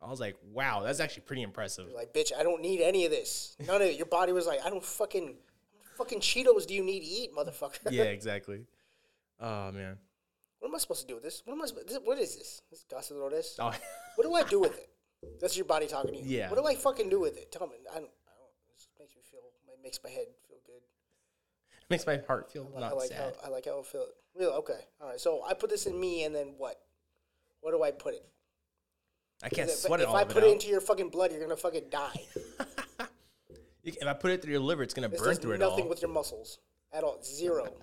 I 0.00 0.08
was 0.10 0.20
like, 0.20 0.36
wow, 0.52 0.82
that's 0.84 1.00
actually 1.00 1.22
pretty 1.22 1.42
impressive. 1.42 1.88
Like, 1.94 2.12
bitch, 2.14 2.32
I 2.38 2.42
don't 2.42 2.62
need 2.62 2.80
any 2.80 3.04
of 3.04 3.10
this. 3.10 3.56
None 3.66 3.76
of 3.76 3.82
it. 3.82 3.96
Your 3.96 4.06
body 4.06 4.32
was 4.32 4.46
like, 4.46 4.64
I 4.64 4.70
don't 4.70 4.84
fucking, 4.84 5.34
fucking 5.96 6.20
Cheetos. 6.20 6.66
Do 6.66 6.74
you 6.74 6.82
need 6.84 7.00
to 7.00 7.06
eat, 7.06 7.30
motherfucker? 7.36 7.90
yeah, 7.90 8.04
exactly. 8.04 8.60
Oh 9.40 9.70
man. 9.72 9.98
What 10.60 10.68
am 10.70 10.74
I 10.74 10.78
supposed 10.78 11.02
to 11.02 11.06
do 11.06 11.14
with 11.14 11.22
this? 11.22 11.42
What 11.44 11.54
am 11.54 11.62
I? 11.62 11.66
supposed- 11.66 11.88
this- 11.88 11.98
What 12.02 12.18
is 12.18 12.36
this? 12.36 12.62
This 12.70 12.84
gastrodontis. 12.92 13.54
Oh, 13.60 13.72
What 14.16 14.24
do 14.24 14.34
I 14.34 14.42
do 14.42 14.58
with 14.60 14.76
it? 14.78 14.88
That's 15.40 15.56
your 15.56 15.66
body 15.66 15.86
talking 15.86 16.14
to 16.14 16.18
you. 16.20 16.38
Yeah. 16.38 16.50
What 16.50 16.58
do 16.58 16.66
I 16.66 16.74
fucking 16.74 17.08
do 17.08 17.20
with 17.20 17.36
it? 17.36 17.52
Tell 17.52 17.66
me. 17.68 17.74
I 17.90 17.94
don't. 17.94 18.04
I 18.04 18.34
don't. 18.38 18.50
It 18.70 18.98
makes 18.98 19.14
me 19.14 19.22
feel. 19.30 19.40
It 19.72 19.78
makes 19.82 19.98
my 20.02 20.10
head. 20.10 20.26
Makes 21.90 22.06
my 22.06 22.18
heart 22.26 22.50
feel 22.52 22.70
I 22.76 22.80
not 22.80 22.96
like 22.96 23.08
sad. 23.10 23.34
how 23.42 23.48
I 23.48 23.50
like 23.50 23.64
how 23.66 23.78
it 23.80 23.86
feels. 23.86 24.08
Really? 24.36 24.52
Okay. 24.52 24.78
All 25.00 25.08
right. 25.08 25.20
So 25.20 25.42
I 25.46 25.54
put 25.54 25.70
this 25.70 25.86
in 25.86 25.98
me, 25.98 26.24
and 26.24 26.34
then 26.34 26.54
what? 26.58 26.80
Where 27.60 27.72
do 27.74 27.82
I 27.82 27.90
put 27.90 28.14
it? 28.14 28.24
I 29.42 29.48
can't 29.48 29.68
If, 29.70 29.76
sweat 29.76 30.00
it 30.00 30.04
if 30.04 30.08
all 30.08 30.16
I 30.16 30.24
put 30.24 30.38
it 30.38 30.44
it 30.44 30.46
out. 30.46 30.52
into 30.52 30.68
your 30.68 30.80
fucking 30.80 31.10
blood, 31.10 31.30
you're 31.32 31.40
gonna 31.40 31.56
fucking 31.56 31.84
die. 31.90 32.20
If 33.84 34.06
I 34.06 34.12
put 34.12 34.32
it 34.32 34.42
through 34.42 34.52
your 34.52 34.60
liver, 34.60 34.82
it's 34.82 34.92
gonna 34.92 35.08
burn 35.08 35.36
through 35.36 35.52
it 35.52 35.60
nothing 35.60 35.84
all. 35.84 35.88
with 35.90 36.02
your 36.02 36.10
muscles 36.10 36.58
at 36.92 37.04
all. 37.04 37.22
Zero. 37.22 37.72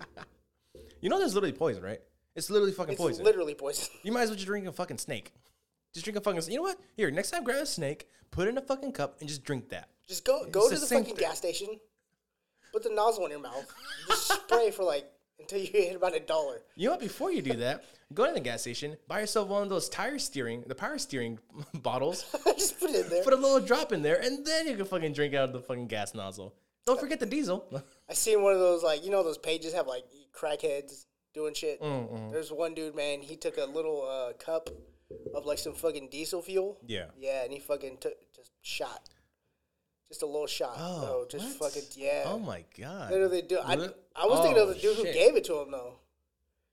You 1.02 1.10
know, 1.10 1.18
there's 1.18 1.34
literally 1.34 1.52
poison, 1.52 1.82
right? 1.82 2.00
It's 2.34 2.48
literally 2.50 2.72
fucking 2.72 2.94
it's 2.94 3.00
poison. 3.02 3.24
literally 3.24 3.54
poison. 3.54 3.88
You 4.02 4.12
might 4.12 4.22
as 4.22 4.30
well 4.30 4.36
just 4.36 4.46
drink 4.46 4.66
a 4.66 4.72
fucking 4.72 4.96
snake. 4.98 5.32
Just 5.92 6.04
drink 6.04 6.16
a 6.16 6.20
fucking. 6.22 6.42
You 6.50 6.56
know 6.56 6.62
what? 6.62 6.78
Here, 6.96 7.10
next 7.10 7.30
time, 7.30 7.44
grab 7.44 7.62
a 7.62 7.66
snake, 7.66 8.08
put 8.30 8.46
it 8.46 8.50
in 8.50 8.58
a 8.58 8.62
fucking 8.62 8.92
cup, 8.92 9.16
and 9.20 9.28
just 9.28 9.44
drink 9.44 9.68
that. 9.70 9.90
Just 10.08 10.24
go 10.24 10.44
go 10.50 10.60
It's 10.60 10.68
to 10.70 10.74
the 10.76 10.80
the 10.80 10.86
fucking 10.86 11.16
thing. 11.16 11.24
gas 11.28 11.36
station, 11.38 11.68
put 12.72 12.82
the 12.82 12.90
nozzle 12.90 13.24
in 13.26 13.30
your 13.30 13.40
mouth, 13.40 13.66
just 14.08 14.32
spray 14.32 14.70
for 14.70 14.84
like 14.84 15.10
until 15.38 15.58
you 15.60 15.66
hit 15.72 15.96
about 15.96 16.14
a 16.16 16.20
dollar. 16.20 16.62
You 16.76 16.86
know 16.86 16.92
what? 16.92 17.00
Before 17.00 17.30
you 17.30 17.42
do 17.42 17.54
that, 17.58 17.84
go 18.14 18.26
to 18.26 18.32
the 18.32 18.40
gas 18.40 18.62
station, 18.62 18.96
buy 19.08 19.20
yourself 19.20 19.48
one 19.48 19.62
of 19.62 19.68
those 19.68 19.88
tire 19.88 20.18
steering, 20.18 20.64
the 20.66 20.74
power 20.74 20.98
steering 20.98 21.38
bottles, 21.74 22.24
just 22.56 22.78
put 22.80 22.90
it 22.90 23.04
in 23.04 23.10
there. 23.10 23.22
put 23.24 23.32
a 23.32 23.36
little 23.36 23.60
drop 23.60 23.92
in 23.92 24.02
there, 24.02 24.20
and 24.20 24.44
then 24.46 24.66
you 24.66 24.76
can 24.76 24.84
fucking 24.86 25.12
drink 25.12 25.34
out 25.34 25.44
of 25.44 25.52
the 25.52 25.60
fucking 25.60 25.88
gas 25.88 26.14
nozzle. 26.14 26.54
Don't 26.86 27.00
forget 27.00 27.18
the 27.20 27.26
diesel. 27.26 27.66
I 28.08 28.14
seen 28.14 28.42
one 28.42 28.52
of 28.54 28.60
those 28.60 28.82
like 28.82 29.04
you 29.04 29.10
know 29.10 29.22
those 29.22 29.38
pages 29.38 29.72
have 29.74 29.86
like 29.86 30.04
crackheads 30.34 31.06
doing 31.34 31.52
shit. 31.54 31.80
Mm, 31.82 32.30
There's 32.30 32.50
one 32.52 32.74
dude, 32.74 32.94
man. 32.96 33.20
He 33.22 33.36
took 33.36 33.58
a 33.58 33.64
little 33.64 34.08
uh, 34.08 34.32
cup 34.34 34.70
of 35.34 35.44
like 35.44 35.58
some 35.58 35.74
fucking 35.74 36.08
diesel 36.10 36.40
fuel. 36.42 36.78
Yeah. 36.86 37.06
Yeah, 37.18 37.42
and 37.44 37.52
he 37.52 37.58
fucking 37.60 37.98
took 38.00 38.14
just 38.34 38.52
shot, 38.62 39.08
just 40.08 40.22
a 40.22 40.26
little 40.26 40.46
shot. 40.46 40.76
Oh, 40.78 41.26
just 41.28 41.60
what? 41.60 41.72
fucking 41.72 41.88
yeah. 41.96 42.24
Oh 42.26 42.38
my 42.38 42.64
god. 42.78 43.10
Literally, 43.10 43.42
dude. 43.42 43.58
I, 43.58 43.74
I 44.14 44.26
was 44.26 44.40
thinking 44.40 44.62
of 44.62 44.68
Oh, 44.68 44.72
the 44.72 44.78
dude 44.80 44.96
who 44.96 45.04
gave 45.04 45.36
it 45.36 45.44
to 45.44 45.60
him 45.60 45.70
though. 45.70 45.94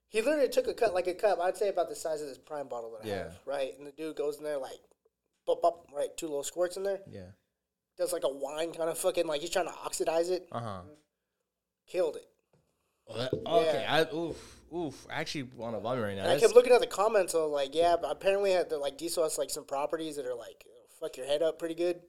He 0.10 0.22
literally 0.22 0.50
took 0.50 0.68
a 0.68 0.74
cut 0.74 0.94
like 0.94 1.08
a 1.08 1.14
cup. 1.16 1.40
I'd 1.42 1.58
say 1.58 1.70
about 1.70 1.90
the 1.90 1.96
size 1.96 2.22
of 2.22 2.28
this 2.28 2.38
prime 2.38 2.68
bottle 2.68 2.92
that 2.92 3.06
I 3.06 3.10
Yeah. 3.10 3.24
have, 3.24 3.40
right? 3.46 3.72
And 3.78 3.88
the 3.88 3.92
dude 3.92 4.16
goes 4.16 4.38
in 4.38 4.44
there 4.44 4.58
like, 4.60 4.80
bop, 5.48 5.62
bop, 5.64 5.88
right? 5.92 6.16
Two 6.18 6.28
little 6.28 6.44
squirts 6.44 6.78
in 6.78 6.84
there. 6.84 7.00
Yeah. 7.10 7.32
Does 7.98 8.14
like 8.14 8.24
a 8.24 8.30
wine 8.30 8.72
kind 8.74 8.90
of 8.90 8.98
fucking 8.98 9.26
like 9.26 9.42
he's 9.42 9.50
trying 9.50 9.66
to 9.68 9.74
oxidize 9.84 10.30
it. 10.30 10.48
Uh 10.52 10.60
huh. 10.60 10.82
Killed 11.88 12.18
it. 12.18 12.28
okay. 13.46 13.86
I 13.90 14.02
oof 14.14 14.62
oof. 14.74 15.06
I 15.10 15.16
actually 15.16 15.44
want 15.44 15.76
to 15.76 15.80
vomit 15.82 16.04
right 16.04 16.16
now. 16.16 16.30
I 16.30 16.40
kept 16.40 16.54
looking 16.56 16.74
at 16.74 16.80
the 16.82 16.88
comments. 16.88 17.36
I 17.36 17.40
was 17.40 17.52
like, 17.52 17.76
yeah, 17.76 17.96
but 18.02 18.12
apparently 18.12 18.56
uh, 18.56 18.64
the, 18.64 18.78
like 18.78 18.98
diesel 18.98 19.24
has 19.24 19.38
like 19.38 19.50
some 19.50 19.66
properties 19.66 20.16
that 20.16 20.26
are 20.26 20.36
like 20.36 20.64
fuck 21.00 21.18
your 21.18 21.26
head 21.26 21.42
up 21.42 21.60
pretty 21.60 21.76
good. 21.76 22.00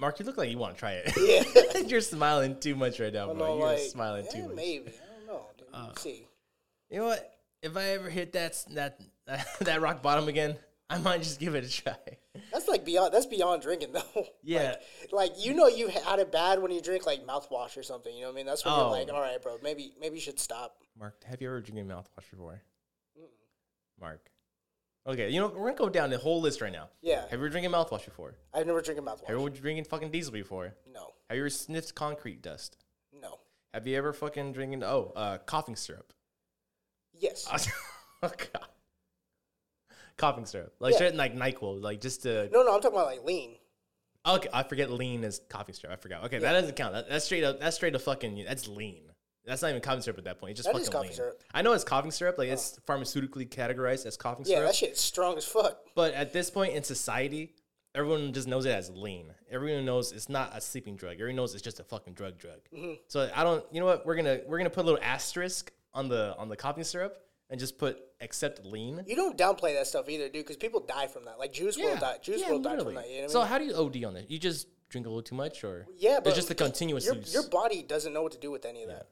Mark, 0.00 0.18
you 0.18 0.24
look 0.24 0.38
like 0.38 0.50
you 0.50 0.56
want 0.56 0.74
to 0.74 0.80
try 0.80 0.92
it. 1.04 1.12
Yeah. 1.20 1.80
You're 1.86 2.00
smiling 2.00 2.58
too 2.58 2.74
much 2.74 2.98
right 2.98 3.12
now, 3.12 3.32
bro. 3.34 3.58
You're 3.58 3.66
like, 3.66 3.78
smiling 3.80 4.24
yeah, 4.24 4.30
too 4.32 4.42
much. 4.44 4.52
Uh, 4.52 4.54
maybe. 4.54 4.88
I 4.88 5.26
don't 5.26 5.26
know. 5.26 5.42
We'll 5.72 5.96
see. 5.96 6.26
You 6.88 7.00
know 7.00 7.04
what? 7.06 7.30
If 7.62 7.76
I 7.76 7.84
ever 7.90 8.08
hit 8.08 8.32
that 8.32 8.64
that 8.70 8.98
that 9.60 9.80
rock 9.82 10.00
bottom 10.02 10.26
again, 10.28 10.56
I 10.88 10.98
might 10.98 11.22
just 11.22 11.38
give 11.38 11.54
it 11.54 11.64
a 11.64 11.70
try. 11.70 11.96
That's 12.50 12.66
like 12.66 12.86
beyond. 12.86 13.12
That's 13.12 13.26
beyond 13.26 13.60
drinking 13.60 13.92
though. 14.14 14.26
Yeah. 14.42 14.76
Like, 15.12 15.32
like 15.34 15.44
you 15.44 15.52
know, 15.52 15.66
you 15.66 15.88
had 15.88 16.18
it 16.18 16.32
bad 16.32 16.62
when 16.62 16.72
you 16.72 16.80
drink 16.80 17.04
like 17.04 17.26
mouthwash 17.26 17.76
or 17.76 17.82
something. 17.82 18.14
You 18.14 18.22
know 18.22 18.28
what 18.28 18.32
I 18.32 18.36
mean? 18.36 18.46
That's 18.46 18.64
when 18.64 18.72
Oh. 18.72 18.78
you're 18.78 18.90
like, 18.90 19.12
all 19.12 19.20
right, 19.20 19.40
bro, 19.42 19.58
maybe 19.62 19.92
maybe 20.00 20.14
you 20.14 20.22
should 20.22 20.40
stop. 20.40 20.78
Mark, 20.98 21.22
have 21.24 21.42
you 21.42 21.48
ever 21.48 21.60
drinking 21.60 21.86
mouthwash 21.86 22.30
before? 22.30 22.62
Mark. 24.00 24.29
Okay, 25.10 25.28
you 25.30 25.40
know 25.40 25.48
we're 25.48 25.64
gonna 25.72 25.74
go 25.74 25.88
down 25.88 26.10
the 26.10 26.18
whole 26.18 26.40
list 26.40 26.60
right 26.60 26.72
now. 26.72 26.88
Yeah, 27.02 27.22
Have 27.22 27.32
you 27.32 27.38
ever 27.38 27.48
drinking 27.48 27.72
mouthwash 27.72 28.04
before? 28.04 28.34
I've 28.54 28.66
never 28.66 28.80
drinking 28.80 29.04
mouthwash. 29.04 29.26
Have 29.26 29.36
you 29.36 29.46
ever 29.46 29.50
drinking 29.50 29.84
fucking 29.84 30.10
diesel 30.10 30.32
before? 30.32 30.74
No, 30.92 31.08
Have 31.28 31.36
you 31.36 31.42
ever 31.42 31.50
sniffed 31.50 31.94
concrete 31.94 32.42
dust? 32.42 32.76
no. 33.12 33.40
Have 33.74 33.86
you 33.86 33.96
ever 33.96 34.12
fucking 34.12 34.52
drinking 34.52 34.82
oh 34.84 35.12
uh 35.16 35.38
coughing 35.38 35.76
syrup? 35.76 36.12
Yes. 37.18 37.46
oh 38.22 38.28
god. 38.52 38.66
Coughing 40.16 40.44
syrup, 40.46 40.74
like 40.80 40.92
Yeah. 40.92 40.96
straight 40.96 41.14
like 41.14 41.34
Nyquil, 41.34 41.80
like 41.82 42.00
just 42.00 42.22
to. 42.22 42.48
no, 42.52 42.62
no. 42.62 42.74
I'm 42.74 42.80
talking 42.80 42.96
about 42.98 43.06
like 43.06 43.24
lean. 43.24 43.56
Okay, 44.26 44.48
I 44.52 44.62
forget 44.64 44.90
lean 44.90 45.24
is 45.24 45.40
coughing 45.48 45.74
syrup. 45.74 45.98
I 45.98 46.00
forgot. 46.00 46.24
Okay, 46.24 46.38
that 46.38 46.52
doesn't 46.52 46.76
count. 46.76 46.92
That, 46.92 47.08
that's 47.08 47.24
straight 47.24 47.42
up. 47.42 47.58
That's 47.58 47.74
straight 47.76 47.94
up 47.94 48.02
fucking. 48.02 48.44
That's 48.46 48.68
lean. 48.68 49.09
That's 49.46 49.62
not 49.62 49.68
even 49.68 49.80
coughing 49.80 50.02
syrup 50.02 50.18
at 50.18 50.24
that 50.24 50.38
point. 50.38 50.52
It's 50.52 50.58
just 50.58 50.66
That 50.68 50.72
fucking 50.72 50.82
is 50.82 50.88
coughing 50.88 51.08
lean. 51.10 51.16
syrup. 51.16 51.42
I 51.52 51.62
know 51.62 51.72
it's 51.72 51.84
coughing 51.84 52.10
syrup. 52.10 52.38
Like 52.38 52.48
it's 52.48 52.78
pharmaceutically 52.86 53.48
categorized 53.48 54.06
as 54.06 54.16
coughing 54.16 54.44
syrup. 54.44 54.48
Yeah, 54.48 54.56
syrup. 54.58 54.70
that 54.70 54.76
shit's 54.76 55.00
strong 55.00 55.36
as 55.38 55.44
fuck. 55.44 55.78
But 55.94 56.14
at 56.14 56.32
this 56.32 56.50
point 56.50 56.74
in 56.74 56.82
society, 56.84 57.54
everyone 57.94 58.32
just 58.32 58.48
knows 58.48 58.66
it 58.66 58.70
as 58.70 58.90
lean. 58.90 59.32
Everyone 59.50 59.84
knows 59.84 60.12
it's 60.12 60.28
not 60.28 60.56
a 60.56 60.60
sleeping 60.60 60.96
drug. 60.96 61.14
Everyone 61.14 61.36
knows 61.36 61.54
it's 61.54 61.62
just 61.62 61.80
a 61.80 61.84
fucking 61.84 62.12
drug 62.14 62.38
drug. 62.38 62.58
Mm-hmm. 62.74 62.94
So 63.08 63.30
I 63.34 63.42
don't. 63.42 63.64
You 63.72 63.80
know 63.80 63.86
what? 63.86 64.06
We're 64.06 64.16
gonna 64.16 64.40
we're 64.46 64.58
gonna 64.58 64.70
put 64.70 64.82
a 64.82 64.86
little 64.86 65.02
asterisk 65.02 65.72
on 65.94 66.08
the 66.08 66.36
on 66.36 66.48
the 66.48 66.56
coughing 66.56 66.84
syrup 66.84 67.16
and 67.48 67.58
just 67.58 67.78
put 67.78 67.98
except 68.20 68.64
lean. 68.64 69.02
You 69.06 69.16
don't 69.16 69.36
downplay 69.36 69.74
that 69.74 69.86
stuff 69.86 70.08
either, 70.08 70.24
dude, 70.24 70.44
because 70.44 70.56
people 70.56 70.80
die 70.80 71.06
from 71.06 71.24
that. 71.24 71.38
Like 71.38 71.52
Juice 71.52 71.76
will 71.76 71.96
die. 71.96 72.18
Juice 72.22 72.42
WRLD 72.42 72.62
died 72.62 72.78
from 72.78 72.86
literally. 72.86 72.94
that. 72.94 73.08
You 73.10 73.16
know 73.16 73.22
what 73.22 73.30
I 73.30 73.32
so 73.32 73.38
mean? 73.40 73.48
how 73.48 73.58
do 73.58 73.64
you 73.64 73.74
OD 73.74 74.04
on 74.04 74.16
it? 74.16 74.30
You 74.30 74.38
just 74.38 74.68
drink 74.88 75.06
a 75.06 75.08
little 75.08 75.22
too 75.22 75.34
much, 75.34 75.64
or 75.64 75.86
Yeah, 75.96 76.20
but 76.20 76.28
it's 76.28 76.36
just 76.36 76.50
a 76.50 76.54
continuous 76.54 77.06
your, 77.06 77.14
use. 77.16 77.32
Your 77.32 77.48
body 77.48 77.82
doesn't 77.82 78.12
know 78.12 78.22
what 78.22 78.32
to 78.32 78.38
do 78.38 78.50
with 78.50 78.64
any 78.64 78.82
of 78.82 78.88
that. 78.88 79.08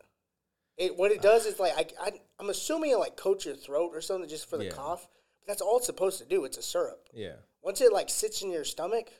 It 0.79 0.97
what 0.97 1.11
it 1.11 1.21
does 1.21 1.45
is 1.45 1.59
like 1.59 1.73
I, 1.77 1.87
I 2.09 2.13
I'm 2.39 2.49
assuming 2.51 2.93
it 2.93 2.97
like 2.99 3.17
coats 3.17 3.45
your 3.45 3.57
throat 3.57 3.91
or 3.95 4.01
something 4.01 4.29
just 4.29 4.49
for 4.49 4.57
the 4.57 4.67
Yeah. 4.67 4.71
cough. 4.71 5.09
But 5.41 5.49
that's 5.49 5.61
all 5.61 5.77
it's 5.79 5.87
supposed 5.87 6.19
to 6.21 6.25
do. 6.25 6.45
It's 6.45 6.57
a 6.57 6.63
syrup. 6.63 7.09
yeah. 7.13 7.35
Once 7.63 7.81
it 7.81 7.93
like 7.93 8.09
sits 8.09 8.41
in 8.43 8.51
your 8.53 8.65
stomach, 8.65 9.11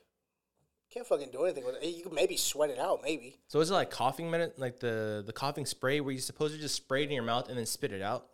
can't 0.93 1.07
fucking 1.07 1.31
do 1.33 1.45
anything 1.45 1.65
with 1.67 1.83
it. 1.83 1.85
You 1.87 2.05
can 2.05 2.15
maybe 2.15 2.37
sweat 2.37 2.71
it 2.71 2.79
out, 2.79 3.01
maybe. 3.03 3.37
So 3.49 3.61
is 3.61 3.71
it 3.71 3.75
like 3.75 3.91
coughing 3.91 4.31
minute, 4.31 4.59
like 4.59 4.79
the 4.79 5.23
the 5.27 5.33
coughing 5.33 5.67
spray, 5.67 6.01
where 6.01 6.15
you 6.15 6.21
supposed 6.21 6.55
to 6.55 6.61
just 6.61 6.77
spray 6.77 7.03
it 7.03 7.07
in 7.07 7.13
your 7.13 7.25
mouth 7.25 7.49
and 7.49 7.59
then 7.59 7.67
spit 7.67 7.93
it 7.93 8.01
out? 8.03 8.27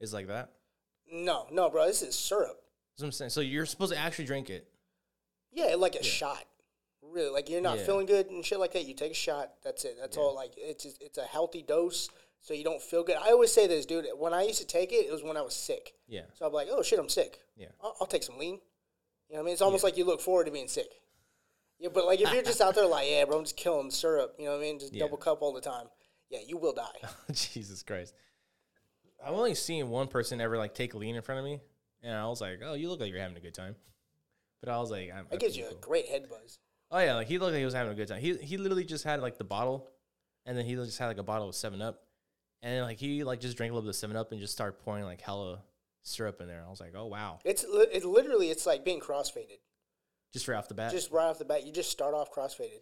Is 0.00 0.12
like 0.12 0.26
that? 0.28 0.50
No, 1.10 1.46
no, 1.50 1.70
bro. 1.70 1.86
This 1.86 2.02
is 2.02 2.14
syrup. 2.14 2.60
That's 2.92 3.02
what 3.02 3.06
I'm 3.06 3.12
saying. 3.12 3.30
So 3.30 3.40
you're 3.40 3.64
supposed 3.66 3.92
to 3.92 3.98
actually 3.98 4.26
drink 4.26 4.50
it. 4.50 4.68
Yeah, 5.52 5.74
like 5.76 5.94
a 5.94 6.02
shot. 6.04 6.44
Really, 7.02 7.30
like 7.30 7.48
you're 7.48 7.60
not 7.62 7.78
Yeah. 7.78 7.84
feeling 7.86 8.06
good 8.06 8.26
and 8.26 8.44
shit 8.44 8.58
like 8.60 8.72
that. 8.74 8.84
You 8.84 8.92
take 8.94 9.12
a 9.12 9.14
shot. 9.14 9.54
That's 9.64 9.84
it. 9.84 9.96
That's 9.98 10.16
all. 10.18 10.34
Like 10.34 10.52
it's 10.56 10.84
it's 10.84 11.16
a 11.18 11.24
healthy 11.24 11.62
dose, 11.62 12.08
so 12.46 12.54
you 12.54 12.62
don't 12.62 12.80
feel 12.80 13.02
good. 13.02 13.16
I 13.16 13.30
always 13.32 13.52
say 13.52 13.66
this, 13.66 13.86
dude. 13.86 14.06
When 14.16 14.32
I 14.32 14.44
used 14.44 14.60
to 14.60 14.66
take 14.66 14.92
it, 14.92 15.04
it 15.06 15.10
was 15.10 15.24
when 15.24 15.36
I 15.36 15.42
was 15.42 15.52
sick. 15.52 15.94
Yeah. 16.06 16.20
So 16.34 16.46
I'm 16.46 16.52
like, 16.52 16.68
oh 16.70 16.80
shit, 16.80 16.96
I'm 17.00 17.08
sick. 17.08 17.40
Yeah. 17.56 17.66
I'll, 17.82 17.96
I'll 18.00 18.06
take 18.06 18.22
some 18.22 18.38
lean. 18.38 18.60
You 19.28 19.34
know 19.34 19.38
what 19.38 19.40
I 19.40 19.42
mean? 19.46 19.52
It's 19.54 19.62
almost 19.62 19.82
like 19.82 19.96
you 19.96 20.04
look 20.04 20.20
forward 20.20 20.44
to 20.44 20.52
being 20.52 20.68
sick. 20.68 20.86
Yeah, 21.80 21.88
but 21.92 22.06
like 22.06 22.20
if 22.20 22.32
you're 22.32 22.44
just 22.44 22.60
out 22.60 22.76
there 22.76 22.86
like, 22.86 23.08
yeah, 23.10 23.24
bro, 23.24 23.38
I'm 23.38 23.42
just 23.44 23.56
killing 23.56 23.90
syrup. 23.90 24.36
You 24.38 24.44
know 24.44 24.52
what 24.52 24.58
I 24.58 24.60
mean? 24.60 24.78
Just 24.78 24.94
Yeah. 24.94 25.00
double 25.00 25.16
cup 25.16 25.42
all 25.42 25.52
the 25.52 25.60
time. 25.60 25.86
Yeah, 26.30 26.38
you 26.46 26.56
will 26.56 26.72
die. 26.72 26.84
Oh, 27.02 27.10
Jesus 27.32 27.82
Christ. 27.82 28.14
I've 29.24 29.34
only 29.34 29.56
seen 29.56 29.88
one 29.88 30.06
person 30.06 30.40
ever 30.40 30.56
like 30.56 30.72
take 30.72 30.94
lean 30.94 31.16
in 31.16 31.22
front 31.22 31.40
of 31.40 31.44
me, 31.44 31.60
and 32.04 32.14
I 32.14 32.26
was 32.28 32.40
like, 32.40 32.60
"Oh, 32.64 32.74
you 32.74 32.88
look 32.88 33.00
like 33.00 33.10
you're 33.10 33.20
having 33.20 33.36
a 33.36 33.40
good 33.40 33.54
time." 33.54 33.74
But 34.60 34.68
I 34.68 34.78
was 34.78 34.90
like, 34.92 35.10
I'm, 35.12 35.26
That 35.30 35.40
gives 35.40 35.56
you 35.56 35.66
a 35.68 35.74
great 35.74 36.06
head 36.06 36.28
buzz. 36.28 36.58
Oh 36.92 36.98
yeah, 37.00 37.14
like 37.14 37.26
he 37.26 37.38
looked 37.38 37.52
like 37.52 37.58
he 37.58 37.64
was 37.64 37.74
having 37.74 37.92
a 37.92 37.96
good 37.96 38.06
time. 38.08 38.20
He 38.20 38.36
he 38.36 38.56
literally 38.56 38.84
just 38.84 39.02
had 39.02 39.20
like 39.20 39.36
the 39.36 39.44
bottle, 39.44 39.88
and 40.44 40.56
then 40.56 40.64
he 40.64 40.76
just 40.76 40.96
had 40.98 41.08
like 41.08 41.18
a 41.18 41.24
bottle 41.24 41.48
of 41.48 41.56
Seven 41.56 41.82
Up, 41.82 42.02
and 42.62 42.72
then, 42.74 42.82
like 42.82 42.98
he 42.98 43.24
like 43.24 43.40
just 43.40 43.56
drank 43.56 43.70
a 43.70 43.74
little 43.74 43.86
bit 43.86 43.90
of 43.90 43.96
Seven 43.96 44.16
Up 44.16 44.32
and 44.32 44.40
just 44.40 44.52
started 44.52 44.78
pouring 44.80 45.04
like 45.04 45.20
hella 45.20 45.60
syrup 46.02 46.40
in 46.40 46.48
there. 46.48 46.62
I 46.66 46.70
was 46.70 46.80
like, 46.80 46.94
oh 46.96 47.06
wow, 47.06 47.38
It's 47.44 47.64
li- 47.64 47.86
it 47.92 48.04
literally 48.04 48.50
it's 48.50 48.66
like 48.66 48.84
being 48.84 49.00
crossfaded. 49.00 49.58
just 50.32 50.48
right 50.48 50.56
off 50.56 50.68
the 50.68 50.74
bat. 50.74 50.92
Just 50.92 51.10
right 51.10 51.24
off 51.26 51.38
the 51.38 51.44
bat, 51.44 51.66
you 51.66 51.72
just 51.72 51.90
start 51.90 52.14
off 52.14 52.32
crossfaded. 52.32 52.80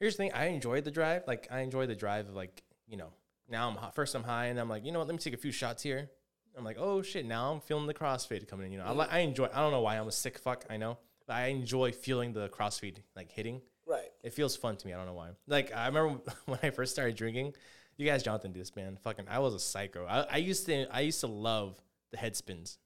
Here's 0.00 0.14
the 0.14 0.24
thing: 0.24 0.32
I 0.34 0.46
enjoyed 0.46 0.84
the 0.84 0.90
drive. 0.90 1.22
Like 1.26 1.48
I 1.50 1.60
enjoyed 1.60 1.88
the 1.88 1.94
drive 1.94 2.28
of 2.28 2.34
like 2.34 2.62
you 2.86 2.96
know 2.96 3.08
now 3.48 3.68
I'm 3.68 3.76
hot. 3.76 3.94
First 3.94 4.14
I'm 4.14 4.24
high, 4.24 4.46
and 4.46 4.58
I'm 4.60 4.68
like 4.68 4.84
you 4.84 4.92
know 4.92 4.98
what? 4.98 5.08
Let 5.08 5.14
me 5.14 5.18
take 5.18 5.34
a 5.34 5.38
few 5.38 5.52
shots 5.52 5.82
here. 5.82 6.10
I'm 6.58 6.64
like 6.64 6.76
oh 6.78 7.02
shit, 7.02 7.26
now 7.26 7.52
I'm 7.52 7.60
feeling 7.60 7.86
the 7.86 7.94
crossfade 7.94 8.48
coming 8.48 8.66
in. 8.66 8.72
You 8.72 8.78
know, 8.78 8.84
I 8.86 8.92
li- 8.92 9.06
I 9.10 9.18
enjoy. 9.20 9.48
I 9.52 9.60
don't 9.60 9.72
know 9.72 9.80
why 9.82 9.96
I'm 9.98 10.08
a 10.08 10.12
sick 10.12 10.38
fuck. 10.38 10.64
I 10.70 10.76
know, 10.78 10.98
but 11.26 11.34
I 11.34 11.46
enjoy 11.48 11.92
feeling 11.92 12.32
the 12.32 12.48
crossfade 12.48 12.96
like 13.14 13.30
hitting. 13.30 13.60
Right. 13.86 14.08
It 14.24 14.32
feels 14.32 14.56
fun 14.56 14.76
to 14.76 14.86
me. 14.86 14.92
I 14.94 14.96
don't 14.96 15.06
know 15.06 15.12
why. 15.14 15.30
Like 15.46 15.74
I 15.74 15.86
remember 15.86 16.20
when 16.46 16.58
I 16.62 16.70
first 16.70 16.92
started 16.92 17.14
drinking. 17.16 17.54
You 17.96 18.06
guys, 18.06 18.22
Jonathan, 18.22 18.52
do 18.52 18.58
this, 18.58 18.76
man. 18.76 18.98
Fucking, 19.02 19.26
I 19.28 19.38
was 19.38 19.54
a 19.54 19.58
psycho. 19.58 20.06
I, 20.06 20.26
I 20.32 20.36
used 20.36 20.66
to, 20.66 20.86
I 20.94 21.00
used 21.00 21.20
to 21.20 21.26
love 21.26 21.80
the 22.10 22.18
head 22.18 22.36
spins. 22.36 22.78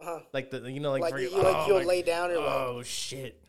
Uh-huh. 0.00 0.20
Like 0.32 0.50
the, 0.50 0.70
you 0.70 0.80
know, 0.80 0.90
like, 0.92 1.02
Like, 1.02 1.14
you, 1.14 1.30
you- 1.30 1.36
like 1.36 1.56
oh, 1.56 1.66
you'll 1.66 1.76
like, 1.78 1.86
lay 1.86 2.02
down 2.02 2.30
and 2.30 2.40
like 2.40 2.48
oh 2.48 2.82
shit. 2.82 3.42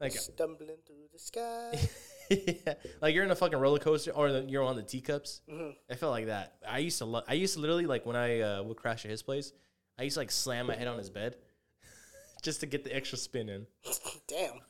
Like, 0.00 0.12
stumbling 0.12 0.76
through 0.86 1.08
the 1.12 1.18
sky. 1.18 1.78
yeah. 2.66 2.74
like 3.00 3.14
you're 3.14 3.24
in 3.24 3.30
a 3.30 3.36
fucking 3.36 3.58
roller 3.58 3.78
coaster, 3.78 4.10
or 4.10 4.32
the, 4.32 4.42
you're 4.42 4.64
on 4.64 4.76
the 4.76 4.82
teacups. 4.82 5.42
Mm-hmm. 5.50 5.70
I 5.90 5.94
felt 5.94 6.10
like 6.10 6.26
that. 6.26 6.54
I 6.68 6.78
used 6.78 6.98
to, 6.98 7.04
lo- 7.04 7.22
I 7.28 7.34
used 7.34 7.54
to 7.54 7.60
literally 7.60 7.86
like 7.86 8.04
when 8.04 8.16
I 8.16 8.40
uh, 8.40 8.62
would 8.64 8.76
crash 8.76 9.04
at 9.04 9.10
his 9.10 9.22
place. 9.22 9.52
I 9.98 10.02
used 10.02 10.14
to 10.14 10.20
like 10.20 10.30
slam 10.30 10.66
my 10.66 10.74
head 10.74 10.88
on 10.88 10.98
his 10.98 11.08
bed, 11.10 11.36
just 12.42 12.60
to 12.60 12.66
get 12.66 12.82
the 12.84 12.94
extra 12.94 13.16
spin 13.16 13.48
in. 13.48 13.66
Damn. 14.26 14.60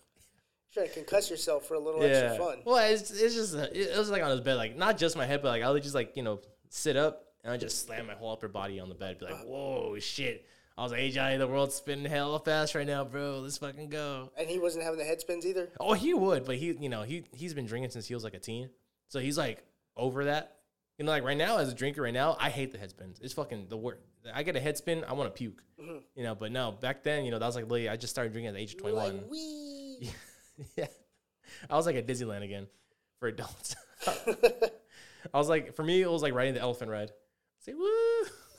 Trying 0.72 0.88
to 0.88 1.04
concuss 1.04 1.28
yourself 1.28 1.66
for 1.66 1.74
a 1.74 1.78
little 1.78 2.02
extra 2.02 2.36
fun. 2.38 2.58
Well, 2.64 2.78
it's, 2.78 3.10
it's 3.10 3.34
just 3.34 3.54
uh, 3.54 3.66
it, 3.72 3.96
was 3.96 4.08
like 4.08 4.22
on 4.22 4.30
his 4.30 4.40
bed, 4.40 4.54
like 4.54 4.74
not 4.74 4.96
just 4.96 5.16
my 5.16 5.26
head, 5.26 5.42
but 5.42 5.48
like 5.48 5.62
I 5.62 5.70
would 5.70 5.82
just 5.82 5.94
like 5.94 6.16
you 6.16 6.22
know 6.22 6.40
sit 6.70 6.96
up 6.96 7.26
and 7.44 7.52
I 7.52 7.58
just 7.58 7.86
slam 7.86 8.06
my 8.06 8.14
whole 8.14 8.32
upper 8.32 8.48
body 8.48 8.80
on 8.80 8.88
the 8.88 8.94
bed, 8.94 9.18
be 9.18 9.26
like, 9.26 9.44
whoa, 9.44 9.98
shit. 9.98 10.46
I 10.78 10.82
was 10.82 10.92
like, 10.92 11.00
hey 11.00 11.10
Johnny, 11.10 11.36
the 11.36 11.46
world's 11.46 11.74
spinning 11.74 12.10
hella 12.10 12.38
fast 12.38 12.74
right 12.74 12.86
now, 12.86 13.04
bro. 13.04 13.40
Let's 13.40 13.58
fucking 13.58 13.90
go. 13.90 14.30
And 14.38 14.48
he 14.48 14.58
wasn't 14.58 14.84
having 14.84 14.98
the 14.98 15.04
head 15.04 15.20
spins 15.20 15.44
either. 15.44 15.68
Oh, 15.78 15.92
he 15.92 16.14
would, 16.14 16.46
but 16.46 16.56
he, 16.56 16.72
you 16.72 16.88
know, 16.88 17.02
he 17.02 17.24
he's 17.32 17.52
been 17.52 17.66
drinking 17.66 17.90
since 17.90 18.06
he 18.06 18.14
was 18.14 18.24
like 18.24 18.34
a 18.34 18.38
teen, 18.38 18.70
so 19.08 19.20
he's 19.20 19.36
like 19.36 19.62
over 19.94 20.24
that. 20.24 20.56
You 20.96 21.04
know, 21.04 21.10
like 21.10 21.24
right 21.24 21.36
now 21.36 21.58
as 21.58 21.70
a 21.70 21.74
drinker, 21.74 22.00
right 22.00 22.14
now, 22.14 22.36
I 22.40 22.48
hate 22.48 22.72
the 22.72 22.78
head 22.78 22.90
spins. 22.90 23.18
It's 23.20 23.34
fucking 23.34 23.66
the 23.68 23.76
worst. 23.76 24.00
I 24.32 24.42
get 24.42 24.56
a 24.56 24.60
head 24.60 24.78
spin, 24.78 25.04
I 25.06 25.12
want 25.12 25.34
to 25.34 25.36
puke. 25.36 25.62
You 26.14 26.22
know, 26.22 26.34
but 26.34 26.52
no, 26.52 26.72
back 26.72 27.02
then, 27.02 27.24
you 27.24 27.30
know, 27.30 27.38
that 27.38 27.46
was 27.46 27.56
like 27.56 27.64
literally, 27.64 27.88
I 27.88 27.96
just 27.96 28.12
started 28.12 28.32
drinking 28.32 28.48
at 28.48 28.54
the 28.54 28.60
age 28.60 28.74
of 28.74 28.80
twenty 28.80 28.96
one. 28.96 29.24
like. 29.28 30.14
yeah. 30.76 30.86
I 31.68 31.76
was 31.76 31.86
like 31.86 31.96
at 31.96 32.06
Disneyland 32.06 32.44
again 32.44 32.66
for 33.18 33.28
adults. 33.28 33.76
I 34.06 35.38
was 35.38 35.48
like, 35.48 35.74
for 35.74 35.82
me, 35.82 36.02
it 36.02 36.10
was 36.10 36.22
like 36.22 36.34
riding 36.34 36.54
the 36.54 36.60
elephant 36.60 36.90
ride. 36.90 37.10
Say, 37.60 37.74
woo! 37.74 37.88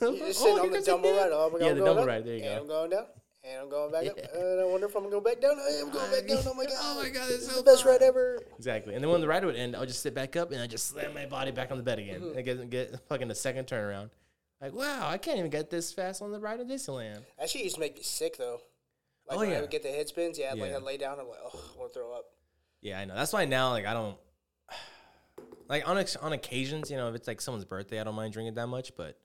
You're 0.00 0.16
just 0.28 0.40
sitting 0.40 0.58
on 0.58 0.70
the 0.70 0.78
Dumbo 0.78 1.16
ride. 1.16 1.30
Oh, 1.32 1.50
my 1.52 1.58
God, 1.58 1.66
Yeah, 1.66 1.72
the 1.74 1.80
Dumbo 1.80 2.06
ride. 2.06 2.24
There 2.24 2.36
you 2.36 2.42
and 2.44 2.54
go. 2.56 2.60
I'm 2.62 2.66
going 2.68 2.90
down. 2.90 3.04
And 3.46 3.60
I'm 3.60 3.68
going 3.68 3.92
back 3.92 4.06
up. 4.06 4.18
And 4.34 4.60
I 4.60 4.64
wonder 4.64 4.86
if 4.86 4.96
I'm 4.96 5.02
going 5.02 5.12
to 5.12 5.18
go 5.18 5.20
back 5.20 5.40
down. 5.40 5.56
I 5.58 5.80
am 5.80 5.90
going 5.90 6.10
back 6.10 6.26
down. 6.26 6.38
Oh 6.46 6.54
my 6.54 6.64
God. 6.64 6.74
Oh 6.80 7.02
my 7.02 7.10
God, 7.10 7.28
This 7.28 7.42
is 7.42 7.50
so 7.50 7.58
the 7.58 7.62
best 7.62 7.82
fun. 7.82 7.92
ride 7.92 8.02
ever. 8.02 8.42
Exactly. 8.56 8.94
And 8.94 9.04
then 9.04 9.10
when 9.10 9.20
the 9.20 9.28
ride 9.28 9.44
would 9.44 9.56
end, 9.56 9.76
I 9.76 9.80
would 9.80 9.88
just 9.88 10.02
sit 10.02 10.14
back 10.14 10.34
up 10.36 10.50
and 10.50 10.62
I 10.62 10.66
just 10.66 10.88
slam 10.88 11.12
my 11.12 11.26
body 11.26 11.50
back 11.50 11.70
on 11.70 11.76
the 11.76 11.82
bed 11.82 11.98
again. 11.98 12.22
Mm-hmm. 12.22 12.38
And 12.38 12.44
get, 12.44 12.70
get 12.70 13.08
fucking 13.08 13.28
the 13.28 13.34
second 13.34 13.66
turnaround. 13.66 14.08
Like, 14.62 14.72
wow, 14.72 15.08
I 15.10 15.18
can't 15.18 15.38
even 15.38 15.50
get 15.50 15.68
this 15.68 15.92
fast 15.92 16.22
on 16.22 16.32
the 16.32 16.40
ride 16.40 16.60
in 16.60 16.68
Disneyland. 16.68 17.20
That 17.38 17.50
shit 17.50 17.64
used 17.64 17.74
to 17.74 17.80
make 17.80 17.96
me 17.96 18.02
sick 18.02 18.38
though. 18.38 18.60
Like 19.28 19.36
Oh, 19.36 19.40
when 19.40 19.48
I 19.48 19.52
yeah. 19.52 19.60
would 19.62 19.70
get 19.70 19.82
the 19.82 19.88
head 19.90 20.08
spins, 20.08 20.38
yeah, 20.38 20.52
I'd, 20.52 20.58
like 20.58 20.70
Yeah. 20.70 20.76
I'd 20.76 20.82
lay 20.82 20.96
down 20.96 21.18
and 21.18 21.28
like, 21.28 21.38
oh, 21.44 21.60
I 21.74 21.78
want 21.78 21.92
to 21.92 21.98
throw 21.98 22.12
up. 22.12 22.24
Yeah, 22.80 22.98
I 23.00 23.04
know. 23.06 23.14
That's 23.14 23.32
why 23.32 23.44
now, 23.46 23.70
like, 23.70 23.86
I 23.86 23.94
don't 23.94 24.16
like 25.68 25.88
on 25.88 26.02
on 26.20 26.32
occasions, 26.32 26.90
you 26.90 26.96
know, 26.96 27.08
if 27.08 27.14
it's 27.14 27.26
like 27.28 27.40
someone's 27.40 27.64
birthday, 27.64 28.00
I 28.00 28.04
don't 28.04 28.14
mind 28.14 28.32
drinking 28.32 28.54
that 28.54 28.66
much. 28.66 28.94
But 28.96 29.18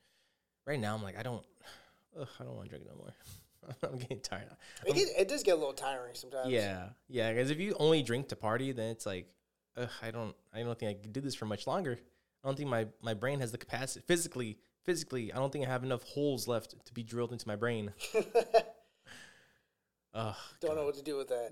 right 0.65 0.79
now, 0.79 0.95
I'm 0.95 1.03
like, 1.03 1.17
I 1.17 1.23
don't, 1.23 1.43
ugh, 2.19 2.27
I 2.39 2.43
don't 2.43 2.55
want 2.55 2.69
to 2.69 2.77
drink 2.77 2.85
no 2.89 2.95
more. 2.97 3.13
I'm 3.83 3.97
getting 3.99 4.21
tired. 4.21 4.47
It, 4.85 4.95
get, 4.95 5.07
it 5.17 5.27
does 5.27 5.43
get 5.43 5.51
a 5.51 5.57
little 5.57 5.73
tiring 5.73 6.15
sometimes. 6.15 6.49
Yeah, 6.49 6.89
yeah. 7.07 7.31
Because 7.33 7.51
if 7.51 7.59
you 7.59 7.75
only 7.79 8.01
drink 8.01 8.29
to 8.29 8.35
party, 8.35 8.71
then 8.71 8.89
it's 8.89 9.05
like, 9.05 9.27
ugh, 9.77 9.89
I 10.01 10.11
don't, 10.11 10.35
I 10.53 10.63
don't 10.63 10.79
think 10.79 10.97
I 10.97 11.01
can 11.01 11.11
do 11.11 11.21
this 11.21 11.35
for 11.35 11.45
much 11.45 11.67
longer. 11.67 11.99
I 12.43 12.47
don't 12.47 12.55
think 12.55 12.69
my 12.69 12.87
my 13.01 13.13
brain 13.13 13.41
has 13.41 13.51
the 13.51 13.57
capacity 13.57 14.03
physically. 14.07 14.57
Physically, 14.85 15.31
I 15.33 15.35
don't 15.35 15.51
think 15.51 15.67
I 15.67 15.69
have 15.69 15.83
enough 15.83 16.03
holes 16.03 16.47
left 16.47 16.73
to 16.85 16.93
be 16.93 17.03
drilled 17.03 17.33
into 17.33 17.47
my 17.47 17.57
brain. 17.57 17.91
Ugh, 20.13 20.35
Don't 20.59 20.75
know 20.75 20.85
what 20.85 20.95
to 20.95 21.03
do 21.03 21.17
with 21.17 21.27
that. 21.29 21.51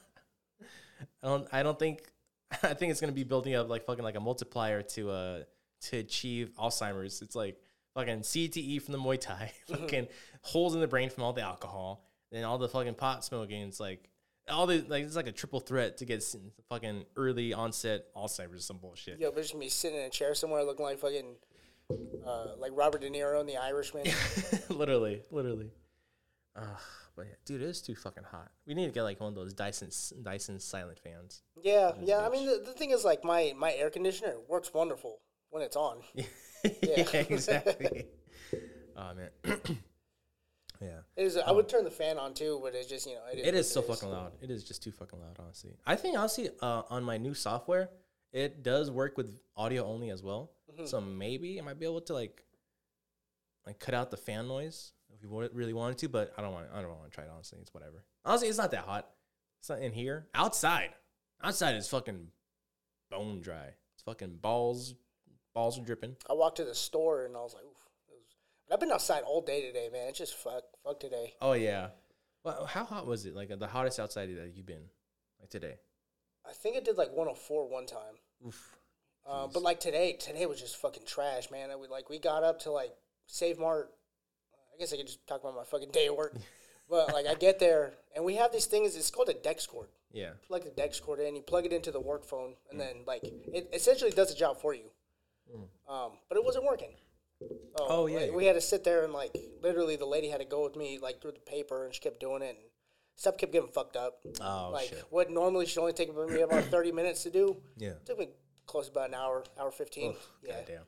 I 1.22 1.26
don't. 1.26 1.48
I 1.52 1.62
don't 1.62 1.78
think. 1.78 2.02
I 2.62 2.74
think 2.74 2.90
it's 2.90 3.00
gonna 3.00 3.12
be 3.12 3.24
building 3.24 3.54
up 3.54 3.68
like 3.68 3.84
fucking 3.84 4.04
like 4.04 4.16
a 4.16 4.20
multiplier 4.20 4.82
to 4.82 5.10
uh 5.10 5.42
to 5.82 5.98
achieve 5.98 6.50
Alzheimer's. 6.58 7.20
It's 7.22 7.36
like 7.36 7.60
fucking 7.94 8.20
CTE 8.20 8.80
from 8.82 8.92
the 8.92 8.98
Muay 8.98 9.20
Thai, 9.20 9.52
fucking 9.68 10.08
holes 10.42 10.74
in 10.74 10.80
the 10.80 10.86
brain 10.88 11.10
from 11.10 11.24
all 11.24 11.32
the 11.32 11.42
alcohol, 11.42 12.04
then 12.32 12.44
all 12.44 12.58
the 12.58 12.68
fucking 12.68 12.94
pot 12.94 13.24
smoking. 13.24 13.62
It's 13.62 13.80
like 13.80 14.08
all 14.48 14.66
the 14.66 14.84
like 14.88 15.04
it's 15.04 15.16
like 15.16 15.26
a 15.26 15.32
triple 15.32 15.60
threat 15.60 15.98
to 15.98 16.04
get 16.06 16.24
fucking 16.70 17.04
early 17.16 17.52
onset 17.52 18.06
Alzheimer's. 18.16 18.64
Some 18.64 18.78
bullshit. 18.78 19.20
Yo, 19.20 19.30
but 19.30 19.40
just 19.42 19.52
gonna 19.52 19.64
be 19.64 19.68
sitting 19.68 19.98
in 19.98 20.04
a 20.06 20.10
chair 20.10 20.34
somewhere 20.34 20.64
looking 20.64 20.86
like 20.86 20.98
fucking, 20.98 21.34
uh, 22.26 22.46
like 22.58 22.72
Robert 22.74 23.02
De 23.02 23.10
Niro 23.10 23.40
in 23.40 23.46
The 23.46 23.58
Irishman. 23.58 24.06
literally, 24.70 25.22
literally. 25.30 25.70
Ugh, 26.56 26.64
but 27.18 27.26
yeah, 27.26 27.34
dude, 27.44 27.62
it 27.62 27.64
is 27.64 27.82
too 27.82 27.96
fucking 27.96 28.22
hot. 28.22 28.48
We 28.64 28.74
need 28.74 28.86
to 28.86 28.92
get 28.92 29.02
like 29.02 29.18
one 29.18 29.30
of 29.30 29.34
those 29.34 29.52
Dyson 29.52 29.90
Dyson 30.22 30.60
silent 30.60 31.00
fans. 31.00 31.42
yeah, 31.60 31.90
yeah. 32.00 32.24
I 32.24 32.28
mean, 32.30 32.46
the, 32.46 32.62
the 32.64 32.72
thing 32.72 32.92
is, 32.92 33.04
like, 33.04 33.24
my 33.24 33.52
my 33.58 33.74
air 33.74 33.90
conditioner 33.90 34.34
works 34.48 34.72
wonderful 34.72 35.18
when 35.50 35.64
it's 35.64 35.74
on. 35.74 35.98
yeah, 36.14 36.24
yeah, 36.80 37.02
exactly. 37.28 38.06
oh 38.96 39.14
man. 39.14 39.30
yeah. 40.80 41.00
It 41.16 41.24
is. 41.24 41.36
I 41.36 41.50
would 41.50 41.68
turn 41.68 41.82
the 41.82 41.90
fan 41.90 42.18
on 42.18 42.34
too, 42.34 42.60
but 42.62 42.76
it's 42.76 42.88
just 42.88 43.04
you 43.08 43.14
know, 43.14 43.22
it 43.32 43.40
is, 43.40 43.46
It 43.48 43.54
is 43.56 43.68
so 43.68 43.82
fucking 43.82 44.08
loud. 44.08 44.34
It 44.40 44.52
is 44.52 44.62
just 44.62 44.84
too 44.84 44.92
fucking 44.92 45.18
loud, 45.18 45.38
honestly. 45.40 45.72
I 45.84 45.96
think 45.96 46.16
honestly, 46.16 46.50
uh, 46.62 46.82
on 46.88 47.02
my 47.02 47.18
new 47.18 47.34
software, 47.34 47.90
it 48.32 48.62
does 48.62 48.92
work 48.92 49.16
with 49.16 49.40
audio 49.56 49.84
only 49.84 50.10
as 50.10 50.22
well. 50.22 50.52
Mm-hmm. 50.72 50.86
So 50.86 51.00
maybe 51.00 51.58
I 51.58 51.64
might 51.64 51.80
be 51.80 51.86
able 51.86 52.02
to 52.02 52.14
like, 52.14 52.44
like 53.66 53.80
cut 53.80 53.94
out 53.94 54.12
the 54.12 54.16
fan 54.16 54.46
noise 54.46 54.92
if 55.18 55.28
we 55.28 55.28
wa- 55.28 55.48
really 55.52 55.72
wanted 55.72 55.98
to. 55.98 56.08
But 56.08 56.32
I 56.38 56.42
don't 56.42 56.52
want. 56.52 56.66
I 56.72 56.80
don't 56.80 56.90
want 56.90 57.04
to 57.04 57.14
try 57.14 57.24
it. 57.24 57.30
Honestly, 57.32 57.58
it's 57.60 57.74
whatever. 57.74 58.04
Honestly, 58.24 58.48
it's 58.48 58.58
not 58.58 58.70
that 58.70 58.84
hot. 58.84 59.08
It's 59.60 59.68
not 59.68 59.80
in 59.80 59.92
here. 59.92 60.28
Outside, 60.34 60.90
outside 61.42 61.74
is 61.76 61.88
fucking 61.88 62.28
bone 63.10 63.40
dry. 63.40 63.74
It's 63.94 64.02
fucking 64.04 64.38
balls. 64.40 64.94
Balls 65.54 65.78
are 65.78 65.82
dripping. 65.82 66.16
I 66.30 66.34
walked 66.34 66.58
to 66.58 66.64
the 66.64 66.74
store 66.74 67.24
and 67.24 67.36
I 67.36 67.40
was 67.40 67.54
like, 67.54 67.64
Oof. 67.64 67.72
Was, 68.08 68.22
but 68.68 68.74
I've 68.74 68.80
been 68.80 68.92
outside 68.92 69.22
all 69.24 69.40
day 69.40 69.62
today, 69.62 69.88
man. 69.92 70.08
It's 70.08 70.18
just 70.18 70.36
fuck, 70.36 70.62
fuck 70.84 71.00
today. 71.00 71.34
Oh 71.40 71.54
yeah. 71.54 71.88
Well, 72.44 72.66
how 72.66 72.84
hot 72.84 73.06
was 73.06 73.26
it? 73.26 73.34
Like 73.34 73.50
the 73.58 73.66
hottest 73.66 73.98
outside 73.98 74.28
that 74.36 74.52
you've 74.54 74.66
been, 74.66 74.84
like 75.40 75.50
today? 75.50 75.74
I 76.48 76.52
think 76.52 76.76
it 76.76 76.84
did 76.84 76.96
like 76.96 77.08
104 77.08 77.68
one 77.68 77.86
time. 77.86 77.98
Oof. 78.46 78.76
Uh, 79.26 79.46
but 79.46 79.62
like 79.62 79.80
today, 79.80 80.12
today 80.14 80.46
was 80.46 80.60
just 80.60 80.76
fucking 80.76 81.02
trash, 81.04 81.50
man. 81.50 81.70
I 81.70 81.76
would 81.76 81.90
like 81.90 82.08
we 82.08 82.18
got 82.18 82.44
up 82.44 82.60
to 82.60 82.70
like 82.70 82.94
Save 83.26 83.58
Mart. 83.58 83.90
I 84.78 84.80
guess 84.80 84.92
I 84.92 84.96
could 84.96 85.06
just 85.06 85.26
talk 85.26 85.40
about 85.40 85.56
my 85.56 85.64
fucking 85.64 85.90
day 85.90 86.06
at 86.06 86.16
work. 86.16 86.36
but 86.90 87.12
like 87.12 87.26
I 87.26 87.34
get 87.34 87.58
there 87.58 87.94
and 88.14 88.24
we 88.24 88.36
have 88.36 88.52
these 88.52 88.66
things. 88.66 88.94
It's 88.94 89.10
called 89.10 89.28
a 89.28 89.34
Dex 89.34 89.66
cord. 89.66 89.88
Yeah. 90.12 90.30
Plug 90.46 90.64
the 90.64 90.70
Dex 90.70 91.00
cord 91.00 91.20
in. 91.20 91.36
You 91.36 91.42
plug 91.42 91.66
it 91.66 91.72
into 91.72 91.90
the 91.90 92.00
work 92.00 92.24
phone, 92.24 92.54
and 92.70 92.80
then 92.80 93.02
like 93.06 93.22
it 93.24 93.68
essentially 93.72 94.10
does 94.10 94.28
the 94.28 94.34
job 94.34 94.58
for 94.60 94.74
you. 94.74 94.90
Um, 95.88 96.12
but 96.28 96.36
it 96.36 96.44
wasn't 96.44 96.64
working. 96.64 96.94
Oh, 97.76 98.06
yeah. 98.06 98.20
like, 98.20 98.34
we 98.34 98.46
had 98.46 98.54
to 98.54 98.60
sit 98.60 98.84
there 98.84 99.04
and 99.04 99.12
like 99.12 99.36
literally 99.62 99.96
the 99.96 100.06
lady 100.06 100.28
had 100.28 100.40
to 100.40 100.46
go 100.46 100.64
with 100.64 100.76
me 100.76 100.98
like 101.00 101.20
through 101.20 101.32
the 101.32 101.40
paper, 101.40 101.84
and 101.84 101.94
she 101.94 102.00
kept 102.00 102.20
doing 102.20 102.42
it. 102.42 102.50
And 102.50 102.58
stuff 103.16 103.36
kept 103.36 103.52
getting 103.52 103.68
fucked 103.68 103.96
up. 103.96 104.20
Oh 104.40 104.70
like 104.72 104.88
shit. 104.88 105.04
what 105.10 105.30
normally 105.30 105.66
should 105.66 105.80
only 105.80 105.92
take 105.92 106.14
me 106.14 106.40
about 106.40 106.64
thirty 106.64 106.92
minutes 106.92 107.22
to 107.24 107.30
do. 107.30 107.56
Yeah. 107.76 107.92
Took 108.06 108.18
me 108.18 108.28
close 108.66 108.86
to 108.86 108.92
about 108.92 109.08
an 109.08 109.14
hour, 109.14 109.44
hour 109.60 109.70
fifteen. 109.70 110.14
yeah, 110.42 110.58
Goddamn. 110.58 110.82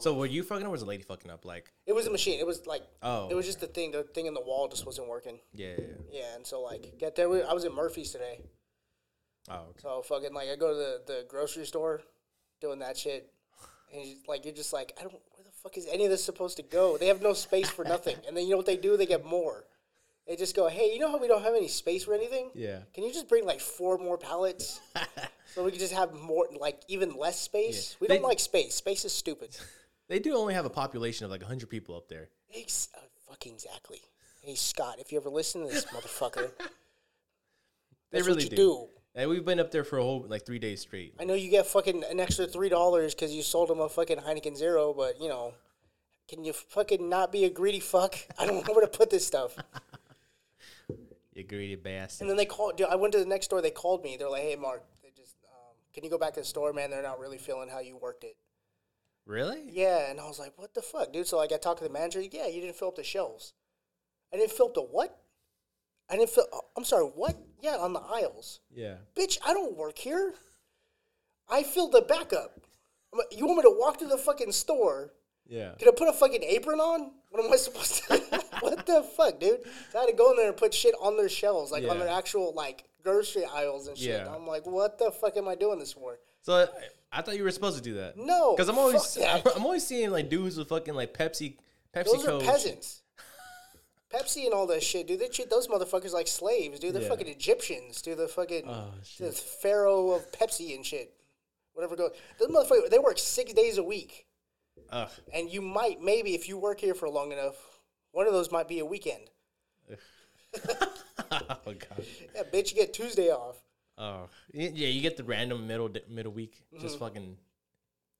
So 0.00 0.14
were 0.14 0.26
you 0.26 0.42
fucking 0.42 0.64
up 0.64 0.68
or 0.68 0.72
was 0.72 0.80
the 0.80 0.86
lady 0.86 1.02
fucking 1.04 1.30
up? 1.30 1.44
Like, 1.44 1.70
it 1.86 1.92
was 1.92 2.06
a 2.06 2.10
machine. 2.10 2.38
It 2.40 2.46
was 2.46 2.66
like 2.66 2.82
Oh, 3.02 3.28
it 3.30 3.34
was 3.34 3.46
just 3.46 3.60
the 3.60 3.66
thing. 3.66 3.92
The 3.92 4.02
thing 4.02 4.26
in 4.26 4.34
the 4.34 4.40
wall 4.40 4.68
just 4.68 4.84
wasn't 4.86 5.08
working. 5.08 5.38
yeah, 5.52 5.68
yeah, 5.78 5.84
yeah. 6.10 6.20
Yeah, 6.20 6.34
and 6.36 6.46
so 6.46 6.60
like 6.62 6.98
get 6.98 7.14
there. 7.16 7.28
We, 7.28 7.42
I 7.42 7.52
was 7.52 7.64
at 7.64 7.72
Murphy's 7.74 8.10
today, 8.12 8.40
Oh, 9.48 9.54
okay. 9.70 9.80
so 9.82 10.02
fucking 10.02 10.32
like 10.34 10.48
I 10.48 10.56
go 10.56 10.68
to 10.68 10.74
the, 10.74 11.02
the 11.06 11.24
grocery 11.28 11.66
store, 11.66 12.02
doing 12.60 12.78
that 12.80 12.96
shit, 12.96 13.30
and 13.94 14.04
you, 14.04 14.16
like 14.26 14.44
you're 14.44 14.54
just 14.54 14.72
like 14.72 14.92
I 14.98 15.02
don't. 15.02 15.12
Where 15.12 15.44
the 15.44 15.50
fuck 15.62 15.76
is 15.76 15.86
any 15.90 16.04
of 16.04 16.10
this 16.10 16.24
supposed 16.24 16.56
to 16.56 16.62
go? 16.62 16.96
They 16.98 17.06
have 17.08 17.22
no 17.22 17.32
space 17.32 17.68
for 17.70 17.84
nothing. 17.84 18.16
And 18.26 18.36
then 18.36 18.44
you 18.44 18.50
know 18.50 18.56
what 18.56 18.66
they 18.66 18.76
do? 18.76 18.96
They 18.96 19.06
get 19.06 19.24
more. 19.24 19.64
They 20.26 20.36
just 20.36 20.56
go, 20.56 20.68
hey, 20.68 20.90
you 20.94 20.98
know 21.00 21.10
how 21.10 21.18
we 21.18 21.28
don't 21.28 21.42
have 21.42 21.54
any 21.54 21.68
space 21.68 22.04
for 22.04 22.14
anything? 22.14 22.50
Yeah. 22.54 22.78
Can 22.94 23.04
you 23.04 23.12
just 23.12 23.28
bring 23.28 23.44
like 23.44 23.60
four 23.60 23.98
more 23.98 24.16
pallets 24.16 24.80
so 25.54 25.62
we 25.62 25.70
can 25.70 25.78
just 25.78 25.92
have 25.92 26.14
more, 26.14 26.46
like 26.58 26.80
even 26.88 27.14
less 27.18 27.38
space? 27.38 27.96
We 28.00 28.06
They- 28.06 28.14
don't 28.14 28.24
like 28.24 28.40
space. 28.40 28.74
Space 28.74 29.04
is 29.04 29.12
stupid. 29.12 29.54
They 30.14 30.20
do 30.20 30.36
only 30.36 30.54
have 30.54 30.64
a 30.64 30.70
population 30.70 31.24
of 31.24 31.32
like 31.32 31.40
100 31.40 31.68
people 31.68 31.96
up 31.96 32.06
there. 32.06 32.28
Ex- 32.54 32.88
uh, 32.96 33.00
fucking 33.28 33.54
exactly. 33.54 34.00
Hey 34.42 34.54
Scott, 34.54 35.00
if 35.00 35.10
you 35.10 35.18
ever 35.18 35.28
listen 35.28 35.66
to 35.66 35.66
this 35.66 35.86
motherfucker, 35.86 36.52
They 38.12 38.22
really 38.22 38.34
what 38.34 38.42
you 38.44 38.50
do. 38.50 38.56
do. 38.56 38.88
And 39.16 39.28
we've 39.28 39.44
been 39.44 39.58
up 39.58 39.72
there 39.72 39.82
for 39.82 39.98
a 39.98 40.04
whole 40.04 40.24
like 40.28 40.46
three 40.46 40.60
days 40.60 40.82
straight. 40.82 41.14
I 41.18 41.24
know 41.24 41.34
you 41.34 41.50
get 41.50 41.66
fucking 41.66 42.04
an 42.08 42.20
extra 42.20 42.46
three 42.46 42.68
dollars 42.68 43.12
because 43.12 43.34
you 43.34 43.42
sold 43.42 43.68
him 43.72 43.80
a 43.80 43.88
fucking 43.88 44.18
Heineken 44.18 44.56
Zero, 44.56 44.94
but 44.96 45.20
you 45.20 45.28
know, 45.28 45.52
can 46.28 46.44
you 46.44 46.52
fucking 46.52 47.08
not 47.08 47.32
be 47.32 47.44
a 47.44 47.50
greedy 47.50 47.80
fuck? 47.80 48.14
I 48.38 48.46
don't 48.46 48.64
know 48.68 48.72
where 48.72 48.86
to 48.86 48.96
put 48.96 49.10
this 49.10 49.26
stuff. 49.26 49.56
You 51.34 51.42
greedy 51.42 51.74
bastard. 51.74 52.20
And 52.20 52.30
then 52.30 52.36
they 52.36 52.46
called. 52.46 52.76
Dude, 52.76 52.86
I 52.86 52.94
went 52.94 53.12
to 53.14 53.18
the 53.18 53.26
next 53.26 53.46
store. 53.46 53.60
They 53.60 53.72
called 53.72 54.04
me. 54.04 54.16
They're 54.16 54.30
like, 54.30 54.42
"Hey, 54.42 54.54
Mark, 54.54 54.84
they 55.02 55.10
just 55.16 55.34
um, 55.46 55.74
can 55.92 56.04
you 56.04 56.10
go 56.10 56.18
back 56.18 56.34
to 56.34 56.40
the 56.40 56.46
store, 56.46 56.72
man? 56.72 56.90
They're 56.90 57.02
not 57.02 57.18
really 57.18 57.38
feeling 57.38 57.68
how 57.68 57.80
you 57.80 57.96
worked 57.96 58.22
it." 58.22 58.36
Really? 59.26 59.62
Yeah, 59.70 60.10
and 60.10 60.20
I 60.20 60.26
was 60.28 60.38
like, 60.38 60.52
"What 60.56 60.74
the 60.74 60.82
fuck, 60.82 61.12
dude?" 61.12 61.26
So 61.26 61.36
like, 61.38 61.52
I 61.52 61.56
talked 61.56 61.78
to 61.78 61.84
the 61.84 61.90
manager. 61.92 62.20
Yeah, 62.20 62.46
you 62.46 62.60
didn't 62.60 62.76
fill 62.76 62.88
up 62.88 62.96
the 62.96 63.04
shelves. 63.04 63.54
I 64.32 64.36
didn't 64.36 64.52
fill 64.52 64.66
up 64.66 64.74
the 64.74 64.82
what? 64.82 65.18
I 66.10 66.16
didn't 66.16 66.30
fill. 66.30 66.46
Uh, 66.52 66.58
I'm 66.76 66.84
sorry, 66.84 67.04
what? 67.04 67.36
Yeah, 67.62 67.76
on 67.76 67.92
the 67.94 68.00
aisles. 68.00 68.60
Yeah. 68.74 68.96
Bitch, 69.16 69.38
I 69.46 69.54
don't 69.54 69.76
work 69.76 69.96
here. 69.96 70.34
I 71.48 71.62
filled 71.62 71.92
the 71.92 72.02
backup. 72.02 72.60
You 73.30 73.46
want 73.46 73.58
me 73.58 73.62
to 73.62 73.74
walk 73.78 73.98
to 73.98 74.06
the 74.06 74.18
fucking 74.18 74.52
store? 74.52 75.12
Yeah. 75.46 75.72
Can 75.78 75.88
I 75.88 75.92
put 75.96 76.08
a 76.08 76.12
fucking 76.12 76.42
apron 76.42 76.80
on? 76.80 77.12
What 77.30 77.44
am 77.44 77.52
I 77.52 77.56
supposed 77.68 78.02
to? 78.08 78.18
what 78.60 78.84
the 78.86 79.02
fuck, 79.16 79.40
dude? 79.40 79.60
So 79.92 79.98
I 79.98 80.02
had 80.02 80.08
to 80.08 80.14
go 80.16 80.30
in 80.32 80.36
there 80.36 80.48
and 80.48 80.56
put 80.56 80.74
shit 80.74 80.94
on 81.00 81.16
their 81.16 81.28
shelves, 81.28 81.70
like 81.70 81.84
on 81.84 81.98
Yeah. 81.98 82.04
their 82.04 82.14
actual 82.14 82.52
like 82.54 82.84
grocery 83.02 83.44
aisles 83.44 83.86
and 83.88 83.96
shit. 83.96 84.08
Yeah. 84.26 84.34
I'm 84.34 84.46
like, 84.46 84.66
what 84.66 84.98
the 84.98 85.10
fuck 85.10 85.36
am 85.36 85.48
I 85.48 85.54
doing 85.54 85.78
this 85.78 85.92
for? 85.92 86.18
So 86.42 86.66
I, 87.14 87.22
thought 87.22 87.36
you 87.36 87.44
were 87.44 87.50
supposed 87.50 87.76
to 87.76 87.82
do 87.82 87.94
that. 87.94 88.16
No, 88.16 88.52
Because 88.54 88.68
I'm 88.68 88.78
always. 88.78 89.16
I'm 89.18 89.64
always 89.64 89.86
seeing 89.86 90.10
like 90.10 90.28
dudes 90.28 90.56
with 90.56 90.68
fucking 90.68 90.94
like 90.94 91.14
Pepsi 91.14 91.56
Pepsi 91.94 92.04
Those 92.04 92.26
are 92.26 92.40
peasants. 92.40 93.02
Pepsi 94.12 94.44
and 94.44 94.54
all 94.54 94.66
that 94.68 94.82
shit, 94.82 95.06
dude. 95.06 95.20
They 95.20 95.28
treat 95.28 95.50
those 95.50 95.68
motherfuckers 95.68 96.12
like 96.12 96.28
slaves, 96.28 96.78
dude. 96.80 96.94
They're 96.94 97.02
Yeah. 97.02 97.08
fucking 97.08 97.28
Egyptians, 97.28 98.02
dude. 98.02 98.18
The 98.18 98.28
fucking 98.28 98.68
Oh, 98.68 98.92
the 99.18 99.32
pharaoh 99.32 100.10
of 100.10 100.30
Pepsi 100.32 100.74
and 100.74 100.84
shit. 100.84 101.14
Whatever 101.72 101.96
goes. 101.96 102.12
Those 102.38 102.48
motherfuckers, 102.48 102.90
they 102.90 102.98
work 102.98 103.18
six 103.18 103.52
days 103.52 103.78
a 103.78 103.82
week. 103.82 104.26
Ugh. 104.90 105.08
And 105.32 105.50
you 105.50 105.60
might, 105.60 106.00
maybe, 106.00 106.34
if 106.34 106.48
you 106.48 106.56
work 106.58 106.80
here 106.80 106.94
for 106.94 107.08
long 107.08 107.32
enough, 107.32 107.56
one 108.12 108.26
of 108.28 108.32
those 108.32 108.52
might 108.52 108.68
be 108.68 108.78
a 108.78 108.84
weekend. 108.84 109.30
oh 111.30 111.38
god. 111.64 112.04
Yeah, 112.34 112.42
bitch, 112.52 112.70
you 112.70 112.76
get 112.76 112.92
Tuesday 112.92 113.30
off. 113.30 113.56
Oh 113.96 114.28
yeah, 114.52 114.68
you 114.88 115.00
get 115.00 115.16
the 115.16 115.24
random 115.24 115.66
middle 115.66 115.90
middle 116.08 116.32
week, 116.32 116.62
just 116.80 116.98
fucking. 116.98 117.36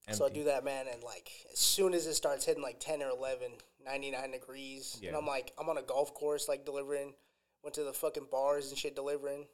Empty. 0.07 0.19
So 0.19 0.27
I 0.27 0.29
do 0.29 0.45
that, 0.45 0.65
man, 0.65 0.85
and 0.93 1.03
like 1.03 1.31
as 1.53 1.59
soon 1.59 1.95
as 1.95 2.07
it 2.07 2.13
starts 2.15 2.45
hitting 2.45 2.63
like 2.63 2.79
10 2.79 3.03
or 3.03 3.09
11, 3.09 3.49
99 3.87 4.31
degrees, 4.33 5.01
and 5.07 5.17
I'm 5.17 5.27
like, 5.27 5.53
I'm 5.59 5.69
on 5.71 5.79
a 5.79 5.83
golf 5.83 6.13
course, 6.13 6.47
like 6.47 6.67
delivering, 6.67 7.15
went 7.63 7.73
to 7.77 7.85
the 7.85 7.93
fucking 7.95 8.27
bars 8.31 8.69
and 8.69 8.77
shit 8.79 8.95
delivering. 8.95 9.47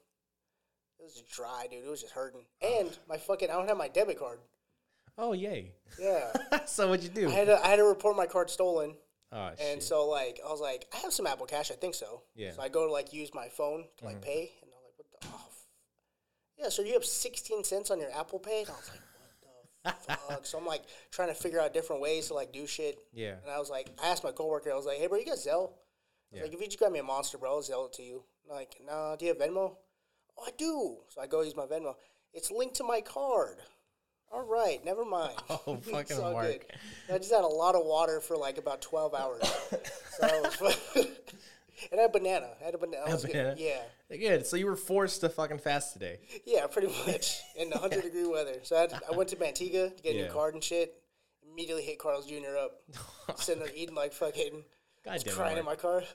It 0.99 1.03
was 1.03 1.13
just 1.13 1.31
dry, 1.31 1.67
dude. 1.71 1.85
It 1.85 1.89
was 1.89 2.01
just 2.01 2.13
hurting. 2.13 2.41
And 2.61 2.89
my 3.07 3.15
fucking, 3.17 3.49
I 3.49 3.53
don't 3.53 3.69
have 3.69 3.77
my 3.77 3.87
debit 3.87 4.19
card. 4.19 4.39
Oh 5.17 5.31
yay! 5.31 5.71
Yeah. 5.99 6.31
so 6.65 6.89
what'd 6.89 7.03
you 7.05 7.09
do? 7.09 7.29
I 7.29 7.31
had 7.31 7.47
to, 7.47 7.63
I 7.65 7.69
had 7.69 7.77
to 7.77 7.85
report 7.85 8.17
my 8.17 8.25
card 8.25 8.49
stolen. 8.49 8.95
oh 9.31 9.47
And 9.47 9.57
shit. 9.57 9.83
so 9.83 10.05
like 10.09 10.41
I 10.45 10.51
was 10.51 10.59
like, 10.59 10.85
I 10.93 10.97
have 10.97 11.13
some 11.13 11.27
Apple 11.27 11.45
Cash, 11.45 11.71
I 11.71 11.75
think 11.75 11.95
so. 11.95 12.23
Yeah. 12.35 12.47
Mm-hmm. 12.49 12.55
So 12.57 12.61
I 12.61 12.67
go 12.67 12.85
to 12.87 12.91
like 12.91 13.13
use 13.13 13.33
my 13.33 13.47
phone 13.47 13.85
to 13.99 14.05
like 14.05 14.21
pay, 14.21 14.51
and 14.61 14.69
I'm 14.69 14.83
like, 14.83 14.93
what 14.97 15.07
the? 15.21 15.27
Oh, 15.31 15.41
f- 15.47 15.65
yeah. 16.61 16.69
So 16.69 16.81
you 16.83 16.93
have 16.93 17.05
16 17.05 17.63
cents 17.63 17.91
on 17.91 17.99
your 17.99 18.09
Apple 18.17 18.39
Pay, 18.39 18.61
and 18.61 18.69
I 18.69 18.73
was 18.73 18.89
like, 18.89 19.01
what 19.83 20.01
the 20.07 20.13
fuck? 20.33 20.45
So 20.45 20.57
I'm 20.57 20.65
like 20.65 20.83
trying 21.11 21.29
to 21.29 21.33
figure 21.33 21.59
out 21.59 21.73
different 21.73 22.01
ways 22.01 22.27
to 22.27 22.33
like 22.33 22.51
do 22.53 22.67
shit. 22.67 22.99
Yeah. 23.13 23.35
And 23.43 23.51
I 23.51 23.59
was 23.59 23.69
like, 23.69 23.89
I 24.01 24.07
asked 24.09 24.23
my 24.23 24.31
coworker, 24.31 24.71
I 24.71 24.75
was 24.75 24.85
like, 24.85 24.97
hey 24.97 25.07
bro, 25.07 25.17
you 25.17 25.25
got 25.25 25.37
Zelle? 25.37 25.71
Yeah. 26.31 26.43
like, 26.43 26.53
if 26.53 26.61
you 26.61 26.67
just 26.67 26.79
grab 26.79 26.91
me 26.91 26.99
a 26.99 27.03
monster, 27.03 27.37
bro, 27.37 27.49
I'll 27.55 27.61
Zelle 27.61 27.87
it 27.87 27.93
to 27.93 28.03
you. 28.03 28.23
Like, 28.49 28.75
no, 28.85 29.15
do 29.17 29.25
you 29.25 29.33
have 29.33 29.41
Venmo? 29.41 29.75
Oh, 30.37 30.43
I 30.45 30.51
do. 30.57 30.97
So 31.09 31.21
I 31.21 31.27
go 31.27 31.41
use 31.41 31.55
my 31.55 31.65
Venmo. 31.65 31.95
It's 32.33 32.51
linked 32.51 32.75
to 32.75 32.83
my 32.83 33.01
card. 33.01 33.57
All 34.31 34.43
right, 34.43 34.83
never 34.85 35.03
mind. 35.03 35.33
Oh, 35.49 35.75
fucking 35.81 36.17
Mark. 36.17 36.45
good. 36.47 36.65
I 37.13 37.17
just 37.17 37.31
had 37.33 37.43
a 37.43 37.47
lot 37.47 37.75
of 37.75 37.85
water 37.85 38.21
for 38.21 38.37
like 38.37 38.57
about 38.57 38.81
12 38.81 39.13
hours. 39.13 39.41
so 40.17 40.51
I 41.81 41.87
and 41.91 41.99
I 41.99 42.03
had 42.03 42.11
banana. 42.11 42.49
I 42.61 42.65
had 42.65 42.75
a 42.75 42.77
banana. 42.77 43.03
I 43.07 43.13
was 43.13 43.25
good. 43.25 43.57
Yeah. 43.59 43.81
Good. 44.09 44.45
So 44.45 44.55
you 44.57 44.65
were 44.65 44.75
forced 44.75 45.21
to 45.21 45.29
fucking 45.29 45.59
fast 45.59 45.93
today. 45.93 46.19
Yeah, 46.45 46.67
pretty 46.67 46.87
much 47.07 47.39
in 47.57 47.69
the 47.69 47.77
100 47.77 48.03
degree 48.03 48.27
weather. 48.27 48.55
So 48.63 48.75
I, 48.77 48.81
had 48.81 48.89
to- 48.91 49.01
I 49.11 49.15
went 49.15 49.29
to 49.29 49.35
Manteca 49.37 49.95
to 49.95 50.03
get 50.03 50.15
a 50.15 50.17
Yeah. 50.17 50.23
new 50.27 50.31
card 50.33 50.53
and 50.53 50.63
shit. 50.63 50.95
Immediately 51.51 51.83
hit 51.83 51.99
Carl's 51.99 52.27
Jr. 52.27 52.57
up. 52.59 52.81
Sitting 53.39 53.61
there 53.63 53.71
eating 53.75 53.95
like 53.95 54.13
fucking, 54.13 54.63
God 55.03 55.19
damn 55.19 55.33
it, 55.33 55.35
crying 55.35 55.57
in 55.57 55.65
my 55.65 55.75
car. 55.75 56.03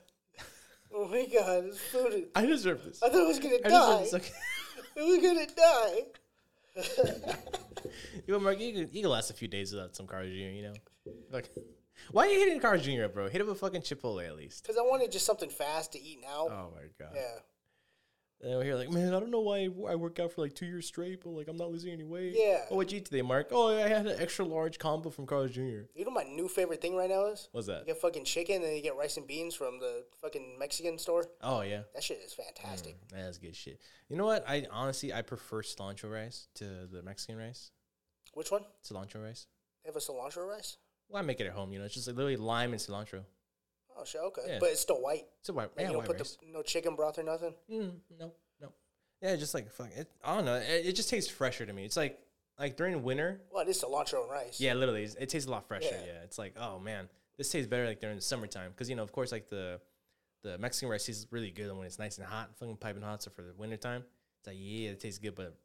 Oh 0.95 1.05
my 1.09 1.25
god, 1.25 1.65
this 1.65 1.79
food. 1.91 2.27
I 2.33 2.45
deserve 2.45 2.81
this. 2.85 3.03
I 3.03 3.09
thought 3.09 3.19
I 3.23 3.27
was 3.27 3.39
gonna 3.39 3.57
I 3.65 3.67
die. 3.69 4.05
Okay. 4.13 4.31
I 4.97 5.03
was 5.03 5.17
gonna 5.21 5.45
die. 5.45 7.35
You 8.25 8.33
know, 8.33 8.39
Mark, 8.39 8.59
you 8.59 8.71
can, 8.73 8.89
you 8.93 9.01
can 9.01 9.09
last 9.11 9.29
a 9.29 9.33
few 9.33 9.47
days 9.49 9.73
without 9.73 9.95
some 9.97 10.07
Carl 10.07 10.23
Jr. 10.25 10.29
You 10.31 10.61
know, 10.63 10.73
like, 11.31 11.49
why 12.11 12.27
are 12.27 12.29
you 12.29 12.39
hitting 12.39 12.59
Carl 12.59 12.79
Jr. 12.79 13.05
up, 13.05 13.13
bro? 13.13 13.29
Hit 13.29 13.41
up 13.41 13.47
a 13.47 13.55
fucking 13.55 13.81
Chipotle 13.81 14.25
at 14.25 14.35
least. 14.35 14.63
Because 14.63 14.77
I 14.77 14.81
wanted 14.81 15.11
just 15.11 15.25
something 15.25 15.49
fast 15.49 15.93
to 15.93 16.01
eat 16.01 16.19
now. 16.21 16.47
Oh 16.49 16.71
my 16.75 16.83
god. 16.99 17.13
Yeah. 17.15 17.39
And 18.39 18.51
we're 18.55 18.65
here 18.65 18.75
like, 18.75 18.91
man, 18.91 19.15
I 19.15 19.19
don't 19.19 19.31
know 19.31 19.39
why 19.39 19.67
I 19.89 19.95
work 19.95 20.19
out 20.19 20.31
for 20.31 20.41
like 20.41 20.53
two 20.53 20.67
years 20.67 20.85
straight, 20.85 21.23
but 21.23 21.31
like 21.31 21.47
I'm 21.47 21.57
not 21.57 21.71
losing 21.71 21.91
any 21.91 22.03
weight. 22.03 22.35
Yeah. 22.37 22.65
Oh, 22.69 22.75
what'd 22.75 22.91
you 22.91 22.99
eat 22.99 23.05
today, 23.05 23.23
Mark? 23.23 23.47
Oh, 23.51 23.75
I 23.75 23.87
had 23.87 24.05
an 24.05 24.19
extra 24.19 24.45
large 24.45 24.77
combo 24.77 25.09
from 25.09 25.25
Carl's 25.25 25.51
Jr. 25.51 25.85
You 25.95 26.05
know 26.05 26.11
my 26.11 26.23
new 26.23 26.47
favorite 26.47 26.79
thing 26.79 26.95
right 26.95 27.09
now 27.09 27.25
is? 27.27 27.49
What's 27.51 27.65
that? 27.65 27.79
You 27.79 27.85
get 27.87 27.97
fucking 27.97 28.25
chicken 28.25 28.61
and 28.61 28.75
you 28.75 28.83
get 28.83 28.95
rice 28.95 29.17
and 29.17 29.25
beans 29.25 29.55
from 29.55 29.79
the 29.79 30.05
fucking 30.21 30.55
Mexican 30.59 30.99
store. 30.99 31.25
Oh 31.41 31.61
yeah, 31.61 31.81
That 31.95 32.03
shit 32.03 32.19
is 32.23 32.33
fantastic. 32.33 32.95
Mm, 33.07 33.25
that's 33.25 33.39
good 33.39 33.55
shit. 33.55 33.81
You 34.07 34.17
know 34.17 34.25
what? 34.25 34.47
I 34.47 34.67
honestly 34.71 35.11
I 35.11 35.23
prefer 35.23 35.63
cilantro 35.63 36.13
rice 36.13 36.47
to 36.55 36.65
the 36.91 37.01
Mexican 37.01 37.37
rice. 37.37 37.71
Which 38.35 38.51
one? 38.51 38.65
Cilantro 38.83 39.23
rice. 39.23 39.47
They 39.83 39.89
have 39.89 39.95
a 39.95 39.99
cilantro 39.99 40.47
rice? 40.47 40.77
Well, 41.09 41.21
I 41.21 41.25
make 41.25 41.39
it 41.39 41.47
at 41.47 41.53
home. 41.53 41.71
You 41.73 41.79
know, 41.79 41.85
it's 41.85 41.93
just 41.93 42.07
like 42.07 42.15
literally 42.15 42.37
lime 42.37 42.71
and 42.73 42.81
cilantro. 42.81 43.21
Oh 43.97 44.03
shit, 44.05 44.21
okay. 44.21 44.41
Yeah. 44.47 44.57
But 44.59 44.69
it's 44.69 44.81
still 44.81 45.01
white. 45.01 45.25
It's 45.39 45.49
a 45.49 45.53
white, 45.53 45.69
Like, 45.69 45.71
yeah, 45.77 45.81
you 45.83 45.87
don't 45.93 45.97
white 45.99 46.07
put 46.07 46.17
rice. 46.19 46.37
the 46.41 46.51
no 46.51 46.61
chicken 46.61 46.95
broth 46.95 47.17
or 47.17 47.23
nothing. 47.23 47.55
Mm, 47.71 47.91
no, 48.19 48.33
no. 48.61 48.71
Yeah, 49.21 49.35
just 49.35 49.53
like 49.53 49.71
fuck. 49.71 49.89
It, 49.95 50.07
I 50.23 50.35
don't 50.35 50.45
know. 50.45 50.55
It, 50.55 50.85
it 50.87 50.93
just 50.95 51.09
tastes 51.09 51.31
fresher 51.31 51.65
to 51.65 51.73
me. 51.73 51.85
It's 51.85 51.97
like 51.97 52.19
like 52.59 52.75
during 52.77 53.01
winter. 53.03 53.41
Well, 53.51 53.63
it 53.63 53.69
is 53.69 53.81
cilantro 53.81 54.21
and 54.23 54.31
rice. 54.31 54.59
Yeah, 54.59 54.73
literally, 54.73 55.03
it's- 55.03 55.15
it 55.19 55.29
tastes 55.29 55.47
a 55.47 55.51
lot 55.51 55.67
fresher. 55.67 55.87
Yeah. 55.91 56.05
Yeah, 56.05 56.23
it's 56.23 56.37
like 56.37 56.55
oh 56.59 56.77
man, 56.79 57.09
this 57.37 57.49
tastes 57.51 57.67
better 57.67 57.85
like 57.87 57.99
during 57.99 58.15
the 58.17 58.21
summertime 58.21 58.71
because 58.71 58.89
you 58.89 58.95
know 58.95 59.03
of 59.03 59.11
course 59.11 59.31
like 59.31 59.49
the 59.49 59.79
the 60.43 60.57
Mexican 60.59 60.89
rice 60.89 61.09
is 61.09 61.25
really 61.31 61.49
good 61.49 61.75
when 61.75 61.87
it's 61.87 61.97
nice 61.97 62.17
and 62.19 62.27
hot, 62.27 62.51
fucking 62.59 62.77
piping 62.77 63.01
hot. 63.01 63.23
So 63.23 63.31
for 63.31 63.41
the 63.41 63.53
wintertime, 63.57 64.03
it's 64.39 64.47
like 64.47 64.57
yeah, 64.59 64.89
it 64.89 64.99
tastes 64.99 65.17
good, 65.17 65.33
but 65.33 65.55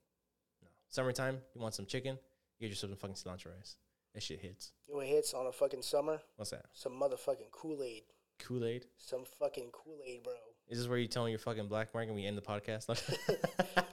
no, 0.62 0.68
summertime 0.88 1.38
you 1.54 1.60
want 1.60 1.74
some 1.74 1.84
chicken, 1.84 2.18
you 2.58 2.66
get 2.66 2.70
yourself 2.70 2.92
some 2.92 2.96
fucking 2.96 3.16
cilantro 3.16 3.54
rice. 3.56 3.76
That 4.14 4.22
shit 4.22 4.40
hits. 4.40 4.72
Know 4.88 4.96
what 4.96 5.06
hits 5.06 5.32
on 5.32 5.46
a 5.46 5.52
fucking 5.52 5.82
summer? 5.82 6.20
What's 6.36 6.50
that? 6.50 6.66
Some 6.72 6.92
motherfucking 6.92 7.50
Kool 7.50 7.82
Aid. 7.82 8.02
Kool 8.38 8.64
Aid. 8.64 8.86
Some 8.98 9.24
fucking 9.24 9.70
Kool 9.72 10.00
Aid, 10.06 10.22
bro. 10.22 10.32
Is 10.68 10.78
this 10.78 10.88
where 10.88 10.98
you 10.98 11.08
telling 11.08 11.30
your 11.30 11.38
fucking 11.38 11.68
black 11.68 11.94
mark 11.94 12.06
and 12.06 12.14
we 12.14 12.24
end 12.26 12.36
the 12.36 12.42
podcast? 12.42 12.88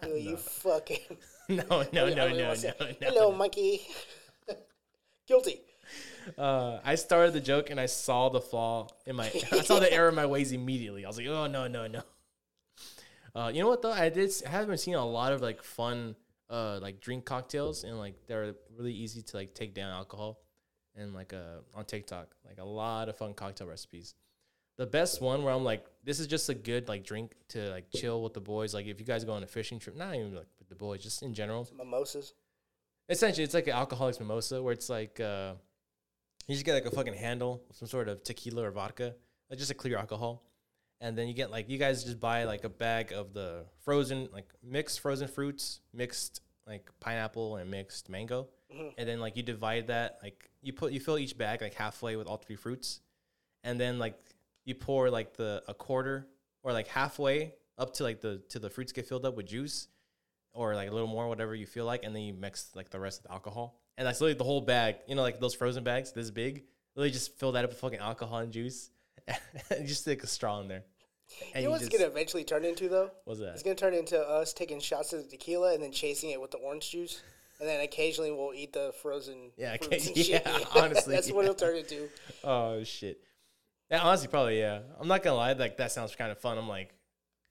Yo, 0.07 0.15
You 0.15 0.37
fucking. 0.37 1.17
no, 1.49 1.63
no, 1.69 1.85
no, 1.91 2.09
no, 2.09 2.29
no, 2.29 2.47
wanna 2.47 2.73
no, 2.79 2.87
Hello, 3.01 3.31
monkey. 3.31 3.81
Guilty. 5.27 5.61
Uh, 6.37 6.79
I 6.83 6.95
started 6.95 7.33
the 7.33 7.41
joke 7.41 7.69
and 7.69 7.79
I 7.79 7.85
saw 7.85 8.29
the 8.29 8.41
flaw 8.41 8.87
in 9.05 9.15
my. 9.15 9.31
I 9.51 9.61
saw 9.61 9.79
the 9.79 9.91
error 9.91 10.09
in 10.09 10.15
my 10.15 10.25
ways 10.25 10.51
immediately. 10.51 11.05
I 11.05 11.07
was 11.07 11.17
like, 11.17 11.27
oh 11.27 11.47
no, 11.47 11.67
no, 11.67 11.87
no. 11.87 12.01
Uh, 13.35 13.51
you 13.53 13.61
know 13.61 13.69
what 13.69 13.81
though? 13.81 13.91
I 13.91 14.09
did. 14.09 14.31
I 14.45 14.49
have 14.49 14.67
been 14.67 14.77
seeing 14.77 14.95
a 14.95 15.05
lot 15.05 15.33
of 15.33 15.41
like 15.41 15.63
fun, 15.63 16.15
uh, 16.49 16.79
like 16.81 16.99
drink 16.99 17.25
cocktails 17.25 17.83
and 17.83 17.97
like 17.97 18.15
they're 18.27 18.55
really 18.77 18.93
easy 18.93 19.21
to 19.21 19.37
like 19.37 19.53
take 19.53 19.73
down 19.73 19.91
alcohol, 19.91 20.41
and 20.95 21.13
like 21.13 21.33
uh 21.33 21.61
on 21.75 21.85
TikTok, 21.85 22.35
like 22.45 22.59
a 22.59 22.65
lot 22.65 23.09
of 23.09 23.17
fun 23.17 23.33
cocktail 23.33 23.67
recipes. 23.67 24.15
The 24.77 24.85
best 24.85 25.21
one 25.21 25.43
where 25.43 25.53
I'm 25.53 25.65
like, 25.65 25.85
this 26.05 26.21
is 26.21 26.27
just 26.27 26.47
a 26.47 26.53
good 26.53 26.87
like 26.87 27.03
drink 27.03 27.35
to 27.49 27.69
like 27.69 27.91
chill 27.93 28.23
with 28.23 28.33
the 28.33 28.39
boys. 28.39 28.73
Like 28.73 28.85
if 28.85 28.99
you 28.99 29.05
guys 29.05 29.25
go 29.25 29.33
on 29.33 29.43
a 29.43 29.47
fishing 29.47 29.77
trip, 29.77 29.95
not 29.95 30.15
even 30.15 30.33
like 30.33 30.47
with 30.57 30.69
the 30.69 30.75
boys, 30.75 31.03
just 31.03 31.21
in 31.21 31.33
general. 31.33 31.67
Mimosas. 31.77 32.33
Essentially, 33.09 33.43
it's 33.43 33.53
like 33.53 33.67
an 33.67 33.73
alcoholics 33.73 34.19
mimosa 34.19 34.61
where 34.61 34.71
it's 34.71 34.89
like 34.89 35.19
uh, 35.19 35.53
you 36.47 36.55
just 36.55 36.65
get 36.65 36.73
like 36.75 36.85
a 36.85 36.95
fucking 36.95 37.13
handle, 37.13 37.63
some 37.73 37.87
sort 37.87 38.07
of 38.07 38.23
tequila 38.23 38.63
or 38.63 38.71
vodka, 38.71 39.15
like 39.49 39.59
just 39.59 39.71
a 39.71 39.73
clear 39.73 39.97
alcohol, 39.97 40.43
and 41.01 41.17
then 41.17 41.27
you 41.27 41.33
get 41.33 41.51
like 41.51 41.69
you 41.69 41.77
guys 41.77 42.03
just 42.03 42.19
buy 42.19 42.43
like 42.43 42.63
a 42.63 42.69
bag 42.69 43.11
of 43.11 43.33
the 43.33 43.65
frozen 43.83 44.29
like 44.33 44.47
mixed 44.63 44.99
frozen 44.99 45.27
fruits, 45.27 45.81
mixed 45.93 46.41
like 46.67 46.89
pineapple 46.99 47.55
and 47.57 47.69
mixed 47.71 48.09
mango, 48.09 48.47
mm-hmm. 48.73 48.89
and 48.97 49.07
then 49.07 49.19
like 49.19 49.37
you 49.37 49.43
divide 49.43 49.87
that 49.87 50.19
like 50.21 50.49
you 50.61 50.73
put 50.73 50.91
you 50.91 50.99
fill 50.99 51.17
each 51.17 51.37
bag 51.37 51.61
like 51.61 51.73
halfway 51.73 52.15
with 52.15 52.27
all 52.27 52.37
three 52.37 52.55
fruits, 52.55 53.01
and 53.63 53.79
then 53.79 53.99
like 53.99 54.17
you 54.65 54.75
pour 54.75 55.09
like 55.09 55.35
the 55.35 55.63
a 55.67 55.73
quarter 55.73 56.27
or 56.63 56.73
like 56.73 56.87
halfway 56.87 57.53
up 57.77 57.93
to 57.93 58.03
like 58.03 58.21
the 58.21 58.41
to 58.49 58.59
the 58.59 58.69
fruits 58.69 58.91
get 58.91 59.07
filled 59.07 59.25
up 59.25 59.35
with 59.35 59.47
juice 59.47 59.87
or 60.53 60.75
like 60.75 60.89
a 60.89 60.91
little 60.91 61.07
more, 61.07 61.27
whatever 61.27 61.55
you 61.55 61.65
feel 61.65 61.85
like, 61.85 62.03
and 62.03 62.15
then 62.15 62.23
you 62.23 62.33
mix 62.33 62.69
like 62.75 62.89
the 62.89 62.99
rest 62.99 63.23
with 63.23 63.31
alcohol. 63.31 63.79
And 63.97 64.07
that's 64.07 64.19
literally 64.21 64.37
the 64.37 64.43
whole 64.43 64.61
bag. 64.61 64.97
You 65.07 65.15
know, 65.15 65.21
like 65.21 65.39
those 65.39 65.55
frozen 65.55 65.83
bags, 65.83 66.11
this 66.11 66.31
big. 66.31 66.63
Literally 66.95 67.11
just 67.11 67.37
fill 67.37 67.53
that 67.53 67.63
up 67.63 67.71
with 67.71 67.79
fucking 67.79 67.99
alcohol 67.99 68.39
and 68.39 68.51
juice, 68.51 68.89
just 69.85 70.01
stick 70.01 70.23
a 70.23 70.27
straw 70.27 70.59
in 70.61 70.67
there. 70.67 70.83
And 71.53 71.61
You 71.61 71.67
know 71.67 71.71
what's 71.71 71.83
just, 71.87 71.91
gonna 71.91 72.09
eventually 72.09 72.43
turn 72.43 72.65
into 72.65 72.89
though? 72.89 73.11
what's 73.25 73.39
that? 73.39 73.53
It's 73.53 73.63
gonna 73.63 73.75
turn 73.75 73.93
into 73.93 74.19
us 74.19 74.51
taking 74.53 74.79
shots 74.79 75.13
of 75.13 75.23
the 75.23 75.29
tequila 75.29 75.73
and 75.73 75.83
then 75.83 75.91
chasing 75.91 76.31
it 76.31 76.41
with 76.41 76.51
the 76.51 76.57
orange 76.57 76.89
juice, 76.89 77.21
and 77.59 77.69
then 77.69 77.81
occasionally 77.81 78.31
we'll 78.31 78.53
eat 78.53 78.73
the 78.73 78.93
frozen. 79.01 79.51
Yeah, 79.57 79.77
fruits 79.77 80.07
and 80.07 80.15
occa- 80.15 80.25
shit. 80.25 80.41
yeah, 80.45 80.59
honestly, 80.75 81.13
that's 81.15 81.31
what 81.31 81.45
yeah. 81.45 81.51
it'll 81.51 81.55
turn 81.67 81.75
into. 81.77 82.09
Oh 82.43 82.83
shit. 82.83 83.21
Yeah, 83.91 84.01
honestly, 84.01 84.27
probably 84.27 84.59
yeah. 84.59 84.79
I'm 84.99 85.07
not 85.07 85.21
gonna 85.23 85.35
lie, 85.35 85.53
like 85.53 85.77
that 85.77 85.91
sounds 85.91 86.15
kind 86.15 86.31
of 86.31 86.39
fun. 86.39 86.57
I'm 86.57 86.67
like 86.67 86.93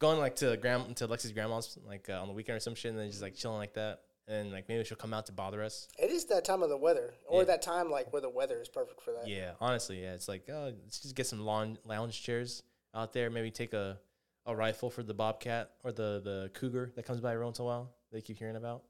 going 0.00 0.18
like 0.18 0.36
to 0.36 0.56
grand 0.56 0.96
to 0.96 1.08
Lexi's 1.08 1.32
grandma's 1.32 1.78
like 1.86 2.08
uh, 2.08 2.20
on 2.20 2.28
the 2.28 2.34
weekend 2.34 2.56
or 2.56 2.60
some 2.60 2.74
shit, 2.74 2.90
and 2.90 2.98
then 3.00 3.10
just 3.10 3.22
like 3.22 3.36
chilling 3.36 3.58
like 3.58 3.74
that, 3.74 4.00
and 4.28 4.52
like 4.52 4.68
maybe 4.68 4.84
she'll 4.84 4.96
come 4.96 5.14
out 5.14 5.26
to 5.26 5.32
bother 5.32 5.62
us. 5.62 5.88
It 5.98 6.10
is 6.10 6.26
that 6.26 6.44
time 6.44 6.62
of 6.62 6.68
the 6.68 6.76
weather, 6.76 7.14
or 7.26 7.40
Yeah. 7.42 7.46
that 7.46 7.62
time 7.62 7.90
like 7.90 8.12
where 8.12 8.22
the 8.22 8.28
weather 8.30 8.60
is 8.60 8.68
perfect 8.68 9.00
for 9.00 9.12
that. 9.12 9.26
Yeah, 9.26 9.52
honestly, 9.60 10.02
yeah. 10.02 10.12
It's 10.14 10.28
like 10.28 10.48
oh, 10.50 10.72
let's 10.84 11.00
just 11.00 11.14
get 11.14 11.26
some 11.26 11.40
lawn 11.40 11.78
lounge 11.84 12.22
chairs 12.22 12.62
out 12.94 13.12
there. 13.12 13.30
Maybe 13.30 13.50
take 13.50 13.72
a 13.74 13.98
a 14.46 14.54
rifle 14.54 14.90
for 14.90 15.02
the 15.02 15.14
bobcat 15.14 15.72
or 15.84 15.92
the 15.92 16.20
the 16.24 16.50
cougar 16.54 16.92
that 16.96 17.04
comes 17.04 17.20
by 17.20 17.32
every 17.32 17.44
once 17.44 17.58
in 17.58 17.64
a 17.64 17.66
while. 17.66 17.90
They 18.12 18.20
keep 18.20 18.38
hearing 18.38 18.56
about, 18.56 18.82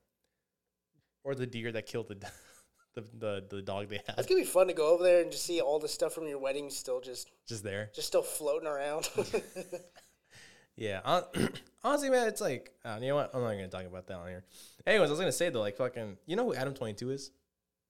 or 1.25 1.35
the 1.35 1.47
deer 1.47 1.73
that 1.73 1.87
killed 1.87 2.09
the 2.09 2.15
the 2.95 3.05
the, 3.19 3.45
the 3.49 3.63
dog 3.63 3.89
they 3.89 3.97
had. 4.07 4.17
It's 4.19 4.27
gonna 4.29 4.41
be 4.41 4.47
fun 4.47 4.69
to 4.69 4.73
go 4.75 4.93
over 4.95 5.03
there 5.05 5.23
and 5.23 5.31
just 5.33 5.45
see 5.45 5.61
all 5.61 5.79
the 5.79 5.89
stuff 5.89 6.13
from 6.13 6.27
your 6.29 6.39
wedding 6.39 6.71
still 6.71 7.01
just 7.01 7.31
just 7.47 7.63
there. 7.65 7.91
just 7.95 8.09
still 8.09 8.23
floating 8.23 8.69
around. 8.69 9.09
Yeah, 10.81 11.01
honestly, 11.83 12.09
man, 12.09 12.29
it's 12.29 12.41
like 12.41 12.71
uh, 12.85 12.99
you 13.03 13.09
know 13.09 13.17
what? 13.17 13.35
I'm 13.35 13.41
not 13.43 13.51
gonna 13.51 13.67
talk 13.69 13.85
about 13.85 14.07
that 14.07 14.15
on 14.15 14.29
here. 14.29 14.45
Anyways, 14.87 15.09
I 15.09 15.11
was 15.11 15.19
gonna 15.19 15.33
say 15.33 15.51
though, 15.51 15.59
like 15.61 15.77
fucking, 15.77 16.17
you 16.25 16.37
know 16.37 16.45
who 16.45 16.55
Adam 16.55 16.73
Twenty 16.73 16.95
Two 16.95 17.11
is? 17.11 17.33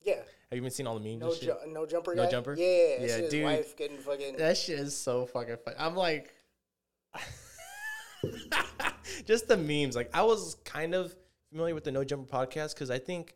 yeah, 0.03 0.15
Have 0.15 0.25
you 0.57 0.63
been 0.63 0.71
seeing 0.71 0.87
all 0.87 0.99
the 0.99 1.05
memes? 1.05 1.21
no 1.21 1.35
ju- 1.35 1.71
no 1.71 1.85
jumper. 1.85 2.15
No 2.15 2.25
guy? 2.25 2.31
jumper? 2.31 2.55
Yeah, 2.57 2.67
yeah, 2.67 2.87
Yeah, 3.01 3.07
yeah. 3.07 3.17
His 3.19 3.31
dude. 3.31 3.45
wife 3.45 3.77
getting 3.77 3.99
fucking. 3.99 4.37
That 4.39 4.57
shit 4.57 4.79
is 4.79 4.97
so 4.97 5.27
fucking 5.27 5.57
funny. 5.63 5.77
I'm 5.79 5.97
like, 5.97 6.33
just 9.27 9.49
the 9.49 9.57
memes. 9.57 9.97
Like, 9.97 10.11
I 10.15 10.23
was 10.23 10.57
kind 10.65 10.95
of 10.95 11.15
familiar 11.51 11.75
with 11.75 11.85
the 11.85 11.93
No 11.93 12.05
Jumper 12.05 12.31
podcast 12.31 12.75
because 12.75 12.91
I 12.91 12.99
think, 12.99 13.35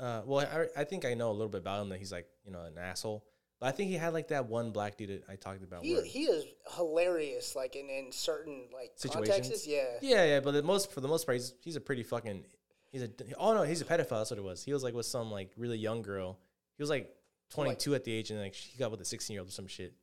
uh, 0.00 0.22
well, 0.24 0.46
I, 0.76 0.80
I 0.80 0.84
think 0.84 1.04
I 1.04 1.14
know 1.14 1.30
a 1.30 1.32
little 1.32 1.48
bit 1.48 1.60
about 1.60 1.82
him 1.82 1.88
that 1.90 1.98
he's 1.98 2.12
like, 2.12 2.26
you 2.44 2.52
know, 2.52 2.62
an 2.62 2.78
asshole. 2.78 3.24
But 3.58 3.66
I 3.68 3.72
think 3.72 3.90
he 3.90 3.96
had 3.96 4.12
like 4.12 4.28
that 4.28 4.46
one 4.46 4.70
black 4.70 4.96
dude 4.98 5.08
that 5.08 5.24
I 5.30 5.36
talked 5.36 5.62
about. 5.62 5.82
He, 5.82 5.94
where- 5.94 6.04
he 6.04 6.24
is 6.24 6.44
hilarious, 6.76 7.56
like 7.56 7.74
in, 7.74 7.88
in 7.88 8.12
certain 8.12 8.66
like 8.72 8.92
Situations? 8.96 9.36
contexts. 9.48 9.66
Yeah. 9.66 9.84
Yeah, 10.02 10.24
yeah, 10.24 10.40
but 10.40 10.52
the 10.52 10.62
most 10.62 10.92
for 10.92 11.00
the 11.00 11.08
most 11.08 11.24
part, 11.26 11.36
he's, 11.36 11.54
he's 11.62 11.76
a 11.76 11.80
pretty 11.80 12.02
fucking. 12.02 12.44
He's 12.92 13.02
a 13.02 13.10
oh 13.38 13.54
no, 13.54 13.62
he's 13.62 13.80
a 13.80 13.84
pedophile. 13.84 14.18
That's 14.18 14.30
what 14.30 14.38
it 14.38 14.44
was. 14.44 14.62
He 14.62 14.72
was 14.72 14.82
like 14.84 14.94
with 14.94 15.06
some 15.06 15.30
like 15.30 15.50
really 15.56 15.78
young 15.78 16.02
girl. 16.02 16.38
He 16.76 16.82
was 16.82 16.90
like 16.90 17.10
twenty 17.50 17.74
two 17.74 17.94
at 17.94 18.04
the 18.04 18.12
age, 18.12 18.30
and 18.30 18.40
like 18.40 18.54
he 18.54 18.78
got 18.78 18.90
with 18.90 19.00
a 19.00 19.04
sixteen 19.04 19.34
year 19.34 19.40
old 19.40 19.48
or 19.48 19.52
some 19.52 19.66
shit. 19.66 19.94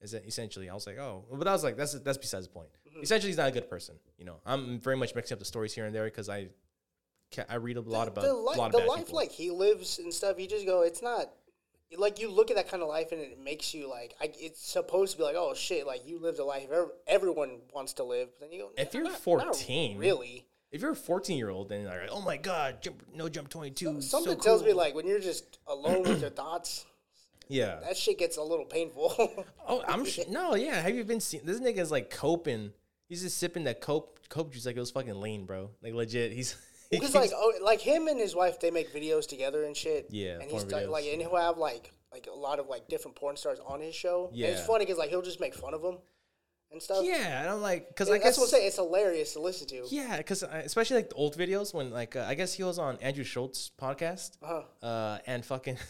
Is 0.00 0.12
that 0.12 0.24
essentially? 0.26 0.68
I 0.70 0.74
was 0.74 0.86
like, 0.86 0.98
oh, 0.98 1.24
but 1.32 1.46
I 1.46 1.52
was 1.52 1.62
like 1.62 1.76
that's 1.76 1.92
that's 2.00 2.18
besides 2.18 2.46
the 2.46 2.52
point. 2.52 2.68
Mm-hmm. 2.88 3.02
Essentially, 3.02 3.30
he's 3.30 3.36
not 3.36 3.48
a 3.48 3.52
good 3.52 3.68
person. 3.68 3.96
You 4.18 4.24
know, 4.24 4.36
I'm 4.46 4.80
very 4.80 4.96
much 4.96 5.14
mixing 5.14 5.34
up 5.34 5.38
the 5.38 5.44
stories 5.44 5.74
here 5.74 5.86
and 5.86 5.94
there 5.94 6.04
because 6.04 6.28
I, 6.28 6.48
I 7.48 7.56
read 7.56 7.76
a 7.76 7.80
lot 7.80 8.08
about 8.08 8.24
the, 8.24 8.32
a 8.32 8.34
li- 8.34 8.70
the 8.70 8.78
life 8.78 9.06
people. 9.06 9.16
like 9.16 9.30
he 9.30 9.50
lives 9.50 9.98
and 9.98 10.12
stuff. 10.12 10.38
You 10.40 10.46
just 10.48 10.66
go, 10.66 10.82
it's 10.82 11.02
not 11.02 11.26
like 11.98 12.20
you 12.20 12.30
look 12.30 12.50
at 12.50 12.56
that 12.56 12.68
kind 12.68 12.82
of 12.82 12.88
life 12.88 13.12
and 13.12 13.20
it 13.20 13.38
makes 13.42 13.74
you 13.74 13.88
like 13.90 14.14
I, 14.20 14.30
it's 14.38 14.60
supposed 14.64 15.12
to 15.12 15.18
be 15.18 15.24
like 15.24 15.34
oh 15.36 15.54
shit 15.54 15.86
like 15.86 16.06
you 16.06 16.18
lived 16.20 16.38
a 16.38 16.44
life 16.44 16.66
everyone 17.06 17.58
wants 17.74 17.94
to 17.94 18.04
live. 18.04 18.28
But 18.38 18.48
then 18.48 18.52
you 18.52 18.64
go 18.64 18.70
If 18.78 18.94
you're 18.94 19.02
not- 19.02 19.12
not 19.12 19.20
14, 19.20 19.98
really. 19.98 20.46
if 20.70 20.80
you're 20.82 20.92
a 20.92 20.96
fourteen 20.96 21.36
year 21.38 21.50
old, 21.50 21.68
then 21.68 21.82
you're 21.82 21.90
like, 21.90 22.08
oh 22.12 22.20
my 22.22 22.36
god, 22.36 22.80
jump, 22.82 23.02
no 23.14 23.28
jump 23.28 23.48
twenty 23.48 23.70
two. 23.72 24.00
Something 24.00 24.34
so 24.34 24.38
tells 24.40 24.62
me 24.64 24.72
like 24.72 24.94
when 24.94 25.06
you're 25.06 25.18
just 25.20 25.58
alone 25.66 26.02
with 26.04 26.20
your 26.20 26.30
thoughts, 26.30 26.84
yeah, 27.48 27.80
that 27.82 27.96
shit 27.96 28.18
gets 28.18 28.36
a 28.36 28.42
little 28.42 28.64
painful. 28.66 29.12
Oh, 29.68 29.82
I'm 29.86 30.04
sh- 30.04 30.20
no, 30.28 30.54
yeah. 30.56 30.80
Have 30.80 30.94
you 30.96 31.04
been 31.04 31.20
seeing 31.20 31.44
this 31.44 31.60
nigga's 31.60 31.90
like 31.92 32.10
coping? 32.10 32.72
He's 33.08 33.22
just 33.22 33.38
sipping 33.38 33.64
that 33.64 33.80
cope 33.80 34.18
cope 34.28 34.52
juice 34.52 34.66
like 34.66 34.76
it 34.76 34.80
was 34.80 34.90
fucking 34.92 35.20
lean, 35.20 35.44
bro. 35.46 35.70
Like 35.82 35.94
legit. 35.94 36.30
He's 36.32 36.56
Because 36.90 37.14
like 37.14 37.30
oh, 37.34 37.52
like 37.62 37.80
him 37.80 38.08
and 38.08 38.18
his 38.18 38.34
wife, 38.34 38.58
they 38.60 38.70
make 38.70 38.92
videos 38.92 39.26
together 39.28 39.64
and 39.64 39.76
shit. 39.76 40.06
Yeah, 40.10 40.38
and 40.40 40.50
he's 40.50 40.64
videos. 40.64 40.88
like, 40.88 41.04
and 41.06 41.20
he'll 41.20 41.36
have 41.36 41.56
like 41.58 41.92
like 42.12 42.26
a 42.26 42.36
lot 42.36 42.58
of 42.58 42.66
like 42.68 42.88
different 42.88 43.16
porn 43.16 43.36
stars 43.36 43.60
on 43.64 43.80
his 43.80 43.94
show. 43.94 44.28
and 44.32 44.40
it's 44.40 44.66
funny 44.66 44.84
because 44.84 44.98
like 44.98 45.10
he'll 45.10 45.22
just 45.22 45.40
make 45.40 45.54
fun 45.54 45.72
of 45.74 45.82
them 45.82 45.98
and 46.72 46.82
stuff. 46.82 47.04
yeah. 47.04 47.40
And 47.40 47.48
I'm 47.48 47.62
like, 47.62 47.88
because 47.88 48.08
I 48.10 48.14
that's 48.14 48.24
guess 48.24 48.38
what 48.38 48.44
I'm 48.44 48.50
saying. 48.50 48.66
It's 48.66 48.76
hilarious 48.76 49.32
to 49.34 49.40
listen 49.40 49.68
to. 49.68 49.84
yeah, 49.90 50.16
because 50.16 50.42
especially 50.42 50.96
like 50.96 51.10
the 51.10 51.14
old 51.14 51.36
videos 51.36 51.72
when 51.72 51.90
like 51.90 52.16
uh, 52.16 52.24
I 52.28 52.34
guess 52.34 52.52
he 52.54 52.64
was 52.64 52.78
on 52.78 52.96
Andrew 53.00 53.24
Schulz 53.24 53.70
podcast, 53.80 54.32
Uh-huh. 54.42 54.86
uh, 54.86 55.18
and 55.26 55.44
fucking. 55.44 55.76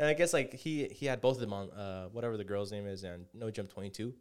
And 0.00 0.08
I 0.08 0.14
guess 0.14 0.32
like 0.32 0.52
he 0.54 0.86
he 0.88 1.06
had 1.06 1.20
both 1.20 1.36
of 1.36 1.40
them 1.40 1.52
on 1.52 1.70
uh 1.70 2.06
whatever 2.08 2.36
the 2.36 2.42
girl's 2.44 2.72
name 2.72 2.86
is 2.88 3.04
and 3.04 3.26
No 3.32 3.52
Jump 3.52 3.70
Twenty 3.72 3.88
Two, 3.88 4.14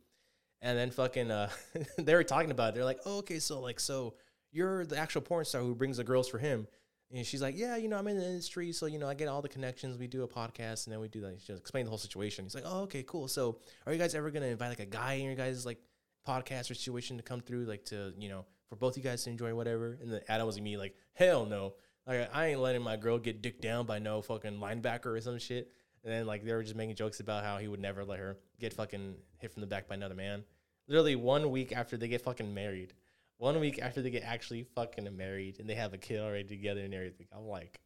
and 0.62 0.78
then 0.78 0.92
fucking 0.92 1.32
uh 1.32 1.50
they 1.98 2.14
were 2.14 2.24
talking 2.24 2.52
about 2.52 2.70
it. 2.70 2.76
They're 2.76 2.86
like, 2.86 3.00
oh, 3.08 3.18
okay, 3.20 3.40
so 3.40 3.60
like 3.60 3.80
so 3.80 4.14
you're 4.52 4.86
the 4.86 4.98
actual 4.98 5.22
porn 5.22 5.46
star 5.46 5.62
who 5.62 5.76
brings 5.76 5.98
the 5.98 6.04
girls 6.04 6.28
for 6.28 6.38
him, 6.38 6.68
and 7.12 7.26
she's 7.26 7.42
like, 7.42 7.58
yeah, 7.58 7.76
you 7.76 7.88
know, 7.88 7.98
I'm 7.98 8.08
in 8.08 8.18
the 8.18 8.26
industry, 8.26 8.72
so 8.72 8.86
you 8.86 9.00
know, 9.00 9.08
I 9.08 9.16
get 9.16 9.28
all 9.28 9.42
the 9.42 9.50
connections. 9.50 9.98
We 9.98 10.08
do 10.08 10.24
a 10.24 10.28
podcast, 10.28 10.86
and 10.86 10.94
then 10.94 11.00
we 11.00 11.08
do 11.08 11.22
like 11.22 11.40
just 11.40 11.60
explain 11.60 11.86
the 11.86 11.90
whole 11.90 11.98
situation. 11.98 12.46
He's 12.46 12.56
like, 12.56 12.66
oh, 12.66 12.82
okay, 12.82 13.04
cool. 13.08 13.28
So 13.28 13.60
are 13.86 13.94
you 13.94 14.00
guys 14.00 14.14
ever 14.14 14.30
gonna 14.30 14.48
invite 14.48 14.70
like 14.70 14.80
a 14.80 14.86
guy 14.86 15.14
in 15.14 15.26
your 15.26 15.36
guys 15.36 15.66
like 15.66 15.80
podcast 16.28 16.70
or 16.70 16.76
situation 16.76 17.18
to 17.18 17.24
come 17.24 17.42
through, 17.42 17.66
like 17.66 17.86
to 17.86 18.14
you 18.18 18.30
know, 18.30 18.46
for 18.70 18.76
both 18.76 18.96
you 18.96 19.04
guys 19.04 19.24
to 19.24 19.32
enjoy 19.32 19.56
whatever? 19.56 19.98
And 20.02 20.12
the 20.12 20.32
Adam 20.32 20.46
was 20.46 20.58
immediately 20.58 20.88
like, 20.88 20.96
hell 21.14 21.46
no. 21.46 21.74
Like 22.06 22.30
I 22.34 22.48
ain't 22.48 22.60
letting 22.60 22.84
my 22.84 22.96
girl 22.96 23.18
get 23.18 23.42
dicked 23.42 23.62
down 23.62 23.86
by 23.86 24.00
no 24.00 24.22
fucking 24.22 24.60
linebacker 24.60 25.08
or 25.08 25.22
some 25.22 25.40
shit. 25.40 25.72
And 26.04 26.14
then 26.14 26.26
like 26.26 26.46
they 26.46 26.54
were 26.54 26.64
just 26.64 26.76
making 26.76 26.96
jokes 26.96 27.20
about 27.20 27.44
how 27.44 27.58
he 27.58 27.68
would 27.68 27.80
never 27.80 28.06
let 28.06 28.20
her 28.20 28.38
get 28.60 28.74
fucking 28.74 29.16
hit 29.40 29.52
from 29.52 29.62
the 29.62 29.68
back 29.68 29.88
by 29.88 29.96
another 29.96 30.16
man. 30.16 30.44
Literally 30.88 31.16
one 31.16 31.50
week 31.52 31.72
after 31.72 31.98
they 31.98 32.08
get 32.08 32.22
fucking 32.22 32.54
married, 32.54 32.94
one 33.40 33.60
week 33.60 33.80
after 33.82 34.02
they 34.04 34.12
get 34.12 34.24
actually 34.24 34.64
fucking 34.76 35.10
married 35.18 35.60
and 35.60 35.68
they 35.68 35.74
have 35.76 35.94
a 35.94 35.98
kid 35.98 36.20
already 36.20 36.44
together 36.44 36.82
and 36.82 36.94
everything. 36.94 37.26
I'm 37.36 37.48
like, 37.48 37.80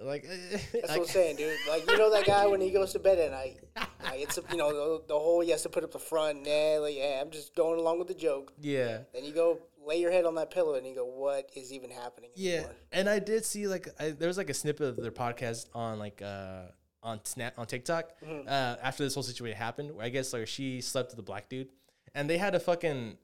like 0.00 0.24
That's 0.52 0.72
what 0.88 0.90
I'm 0.90 1.04
saying, 1.06 1.36
dude. 1.36 1.56
Like 1.68 1.88
you 1.90 1.96
know 1.96 2.10
that 2.12 2.26
guy 2.26 2.46
when 2.46 2.60
he 2.60 2.70
goes 2.70 2.92
to 2.92 2.98
bed 2.98 3.18
at 3.18 3.30
night, 3.30 3.58
like 4.04 4.20
it's 4.20 4.38
a, 4.38 4.42
you 4.50 4.56
know 4.56 4.72
the, 4.98 5.04
the 5.08 5.18
whole 5.18 5.40
he 5.40 5.50
has 5.50 5.62
to 5.62 5.68
put 5.68 5.84
up 5.84 5.92
the 5.92 5.98
front. 5.98 6.44
Nah, 6.46 6.78
like 6.80 6.96
yeah, 6.96 7.20
I'm 7.22 7.30
just 7.30 7.54
going 7.54 7.78
along 7.78 7.98
with 7.98 8.08
the 8.08 8.14
joke. 8.14 8.52
yeah. 8.60 8.98
Then 9.14 9.24
you 9.24 9.32
go 9.32 9.58
lay 9.84 10.00
your 10.00 10.10
head 10.12 10.24
on 10.24 10.34
that 10.36 10.50
pillow 10.50 10.74
and 10.74 10.86
you 10.86 10.94
go, 10.94 11.04
what 11.04 11.50
is 11.56 11.72
even 11.72 11.90
happening? 11.90 12.30
Yeah, 12.36 12.52
anymore? 12.58 12.72
and 12.92 13.08
I 13.08 13.18
did 13.18 13.44
see 13.44 13.66
like 13.68 13.88
I, 14.00 14.10
there 14.10 14.28
was 14.28 14.38
like 14.38 14.50
a 14.50 14.54
snippet 14.54 14.86
of 14.88 14.96
their 14.96 15.10
podcast 15.12 15.66
on 15.74 15.98
like 15.98 16.22
uh 16.22 16.62
on 17.02 17.20
Snap 17.24 17.54
on 17.58 17.66
TikTok 17.66 18.10
Mm-hmm. 18.24 18.48
uh, 18.48 18.76
after 18.82 19.02
this 19.04 19.14
whole 19.14 19.22
situation 19.24 19.58
happened. 19.58 19.92
Where 19.94 20.06
I 20.06 20.08
guess 20.08 20.32
like 20.32 20.46
she 20.48 20.80
slept 20.80 21.10
with 21.10 21.16
the 21.16 21.22
black 21.22 21.48
dude, 21.48 21.68
and 22.14 22.30
they 22.30 22.38
had 22.38 22.54
a 22.54 22.60
fucking 22.60 23.18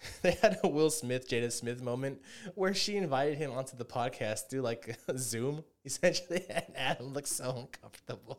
they 0.22 0.32
had 0.32 0.58
a 0.62 0.68
Will 0.68 0.90
Smith 0.90 1.28
Jada 1.28 1.50
Smith 1.50 1.82
moment 1.82 2.20
where 2.54 2.74
she 2.74 2.96
invited 2.96 3.38
him 3.38 3.50
onto 3.52 3.76
the 3.76 3.84
podcast 3.84 4.48
through 4.48 4.62
like 4.62 4.98
Zoom 5.16 5.64
essentially, 5.84 6.44
and 6.50 6.64
Adam 6.76 7.12
looked 7.12 7.28
so 7.28 7.50
uncomfortable. 7.50 8.38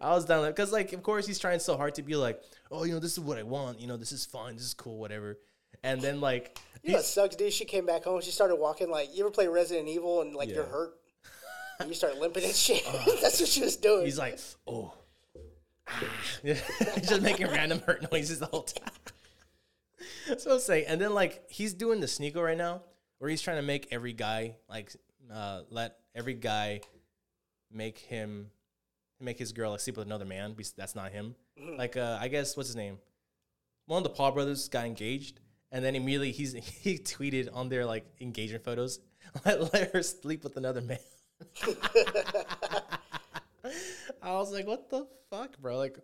I 0.00 0.10
was 0.10 0.24
down 0.24 0.42
there 0.42 0.50
because 0.50 0.72
like 0.72 0.92
of 0.92 1.02
course 1.02 1.26
he's 1.26 1.38
trying 1.38 1.60
so 1.60 1.76
hard 1.76 1.94
to 1.94 2.02
be 2.02 2.16
like 2.16 2.42
oh 2.70 2.84
you 2.84 2.92
know 2.92 2.98
this 2.98 3.12
is 3.12 3.20
what 3.20 3.38
I 3.38 3.44
want 3.44 3.80
you 3.80 3.86
know 3.86 3.96
this 3.96 4.12
is 4.12 4.26
fun 4.26 4.54
this 4.54 4.64
is 4.64 4.74
cool 4.74 4.98
whatever, 4.98 5.38
and 5.82 6.00
then 6.00 6.20
like 6.20 6.58
You 6.82 6.90
know 6.90 6.98
what 6.98 7.04
sucks, 7.04 7.36
dude? 7.36 7.52
She 7.52 7.64
came 7.64 7.86
back 7.86 8.04
home. 8.04 8.20
She 8.20 8.30
started 8.30 8.56
walking 8.56 8.90
like 8.90 9.14
you 9.14 9.24
ever 9.24 9.30
play 9.30 9.46
Resident 9.48 9.88
Evil 9.88 10.20
and 10.22 10.34
like 10.34 10.48
you're 10.48 10.64
hurt. 10.64 10.94
And 11.80 11.88
you 11.88 11.94
start 11.96 12.18
limping 12.18 12.44
and 12.44 12.54
shit. 12.54 12.84
Uh, 12.86 13.04
That's 13.20 13.40
what 13.40 13.48
she 13.48 13.60
was 13.60 13.74
doing. 13.74 14.04
He's 14.04 14.16
like, 14.18 14.38
oh. 14.68 14.94
Ah. 15.88 16.00
just 16.44 17.20
making 17.20 17.48
random 17.48 17.80
hurt 17.80 18.10
noises 18.12 18.38
the 18.38 18.46
whole 18.46 18.62
time. 18.62 18.92
so 20.38 20.52
I'm 20.52 20.60
saying, 20.60 20.86
and 20.88 21.00
then 21.00 21.14
like 21.14 21.44
he's 21.50 21.74
doing 21.74 22.00
the 22.00 22.06
Sneako 22.06 22.42
right 22.42 22.56
now, 22.56 22.82
where 23.18 23.30
he's 23.30 23.42
trying 23.42 23.56
to 23.56 23.62
make 23.62 23.88
every 23.90 24.12
guy 24.12 24.56
like 24.68 24.92
uh, 25.32 25.62
let 25.70 25.96
every 26.14 26.34
guy 26.34 26.80
make 27.72 27.98
him 27.98 28.50
make 29.20 29.38
his 29.38 29.52
girl 29.52 29.70
like 29.72 29.80
sleep 29.80 29.96
with 29.96 30.06
another 30.06 30.24
man. 30.24 30.52
Because 30.52 30.72
that's 30.72 30.94
not 30.94 31.12
him. 31.12 31.34
Like 31.76 31.96
uh, 31.96 32.18
I 32.20 32.28
guess 32.28 32.56
what's 32.56 32.68
his 32.68 32.76
name? 32.76 32.98
One 33.86 33.98
of 33.98 34.04
the 34.04 34.10
Paul 34.10 34.32
brothers 34.32 34.68
got 34.68 34.86
engaged, 34.86 35.40
and 35.70 35.84
then 35.84 35.94
immediately 35.94 36.32
he's 36.32 36.52
he 36.82 36.98
tweeted 36.98 37.48
on 37.52 37.68
their 37.68 37.84
like 37.84 38.06
engagement 38.20 38.64
photos, 38.64 39.00
let, 39.44 39.72
let 39.72 39.92
her 39.92 40.02
sleep 40.02 40.44
with 40.44 40.56
another 40.56 40.80
man. 40.80 40.98
I 44.22 44.32
was 44.32 44.52
like, 44.52 44.66
what 44.66 44.88
the 44.88 45.06
fuck, 45.30 45.58
bro? 45.58 45.76
Like, 45.76 45.98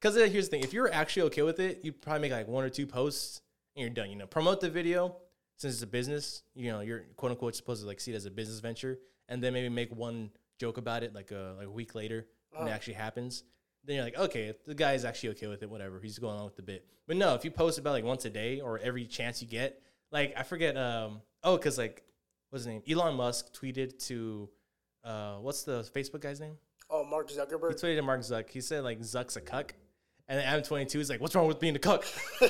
because 0.00 0.16
here's 0.16 0.48
the 0.48 0.50
thing: 0.50 0.62
if 0.62 0.74
you're 0.74 0.92
actually 0.92 1.22
okay 1.22 1.42
with 1.42 1.58
it, 1.58 1.80
you 1.82 1.92
probably 1.92 2.20
make 2.20 2.32
like 2.32 2.48
one 2.48 2.64
or 2.64 2.68
two 2.68 2.86
posts 2.86 3.40
and 3.76 3.82
you're 3.82 3.90
done. 3.90 4.10
You 4.10 4.16
know, 4.16 4.26
promote 4.26 4.60
the 4.60 4.70
video 4.70 5.16
since 5.56 5.74
it's 5.74 5.82
a 5.82 5.86
business. 5.86 6.42
You 6.54 6.72
know, 6.72 6.80
you're 6.80 7.04
quote 7.16 7.32
unquote 7.32 7.54
supposed 7.56 7.82
to 7.82 7.86
like 7.86 8.00
see 8.00 8.12
it 8.12 8.16
as 8.16 8.26
a 8.26 8.30
business 8.30 8.60
venture, 8.60 8.98
and 9.28 9.42
then 9.42 9.52
maybe 9.52 9.68
make 9.68 9.94
one 9.94 10.30
joke 10.58 10.78
about 10.78 11.02
it 11.02 11.14
like 11.14 11.30
a, 11.30 11.54
like 11.58 11.66
a 11.66 11.70
week 11.70 11.94
later 11.94 12.26
when 12.50 12.68
it 12.68 12.70
actually 12.70 12.94
happens. 12.94 13.44
Then 13.84 13.96
you're 13.96 14.04
like, 14.04 14.18
okay, 14.18 14.54
the 14.66 14.74
guy 14.74 14.92
is 14.92 15.04
actually 15.04 15.30
okay 15.30 15.48
with 15.48 15.62
it. 15.62 15.70
Whatever, 15.70 16.00
he's 16.00 16.18
going 16.18 16.38
on 16.38 16.44
with 16.44 16.56
the 16.56 16.62
bit. 16.62 16.86
But 17.08 17.16
no, 17.16 17.34
if 17.34 17.44
you 17.44 17.50
post 17.50 17.78
about 17.78 17.92
like 17.92 18.04
once 18.04 18.24
a 18.24 18.30
day 18.30 18.60
or 18.60 18.78
every 18.78 19.06
chance 19.06 19.42
you 19.42 19.48
get, 19.48 19.82
like 20.10 20.34
I 20.36 20.42
forget. 20.42 20.76
Um, 20.76 21.20
oh, 21.42 21.56
because 21.56 21.78
like 21.78 22.04
what's 22.50 22.64
his 22.64 22.72
name? 22.72 22.82
Elon 22.88 23.16
Musk 23.16 23.52
tweeted 23.52 23.98
to, 24.06 24.48
uh, 25.04 25.36
what's 25.36 25.62
the 25.62 25.82
Facebook 25.94 26.20
guy's 26.20 26.38
name? 26.38 26.58
oh, 26.92 27.04
Mark 27.04 27.30
Zuckerberg. 27.30 27.70
He 27.70 27.86
tweeted 27.86 27.96
to 27.96 28.02
Mark 28.02 28.20
Zuck. 28.20 28.50
He 28.50 28.60
said 28.60 28.84
like 28.84 29.00
Zuck's 29.00 29.36
a 29.36 29.40
cuck, 29.40 29.74
And 30.32 30.40
then 30.40 30.46
Adam 30.46 30.62
twenty 30.64 30.86
two 30.86 30.98
is 30.98 31.10
like, 31.10 31.20
"What's 31.20 31.34
wrong 31.34 31.46
with 31.46 31.60
being 31.60 31.76
a 31.76 31.78
cuck?" 31.78 32.06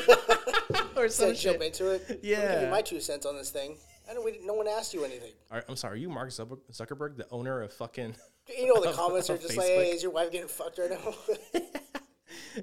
or 0.96 1.08
some 1.08 1.34
Said 1.34 1.36
jump 1.36 1.62
into 1.62 1.90
it. 1.90 2.02
Let 2.08 2.10
me 2.10 2.14
give 2.14 2.24
Yeah. 2.38 2.60
you 2.66 2.70
my 2.70 2.80
two 2.80 3.00
cents 3.00 3.26
on 3.26 3.36
this 3.36 3.50
thing. 3.50 3.76
I 4.08 4.14
don't. 4.14 4.24
We, 4.24 4.38
no 4.44 4.54
one 4.54 4.68
asked 4.68 4.94
you 4.94 5.04
anything. 5.04 5.32
Are- 5.50 5.64
I'm 5.68 5.74
sorry, 5.74 5.94
are 5.94 5.96
you 5.96 6.08
Mark 6.08 6.28
Zuckerberg, 6.28 7.16
the 7.16 7.26
owner 7.32 7.60
of 7.60 7.72
fucking? 7.72 8.14
You 8.56 8.72
know 8.72 8.80
the 8.80 8.90
Of- 8.90 8.94
comments 8.96 9.30
are 9.30 9.34
of 9.34 9.40
just 9.42 9.56
like, 9.56 9.66
"Hey, 9.66 9.90
is 9.90 10.00
your 10.00 10.12
wife 10.12 10.30
getting 10.30 10.46
fucked 10.46 10.78
right 10.78 10.90
now?" 10.90 11.60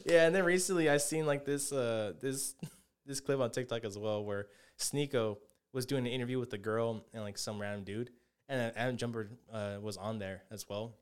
Yeah, 0.06 0.26
and 0.26 0.34
then 0.34 0.46
recently 0.46 0.90
I 0.90 0.98
seen 0.98 1.26
like 1.26 1.44
this 1.44 1.74
uh 1.74 2.14
this 2.22 2.56
this 3.06 3.20
clip 3.20 3.42
on 3.42 3.52
TikTok 3.52 3.84
as 3.84 3.98
well 3.98 4.24
where 4.24 4.48
Sneako 4.80 5.38
was 5.74 5.86
doing 5.86 6.08
an 6.08 6.12
interview 6.14 6.40
with 6.40 6.54
a 6.54 6.58
girl 6.58 7.06
and 7.14 7.24
like 7.24 7.38
some 7.38 7.60
random 7.60 7.84
dude, 7.84 8.10
and 8.48 8.60
then 8.60 8.72
Adam 8.78 8.96
Jumper 8.98 9.30
uh, 9.52 9.78
was 9.82 9.98
on 9.98 10.18
there 10.18 10.44
as 10.50 10.66
well. 10.70 10.96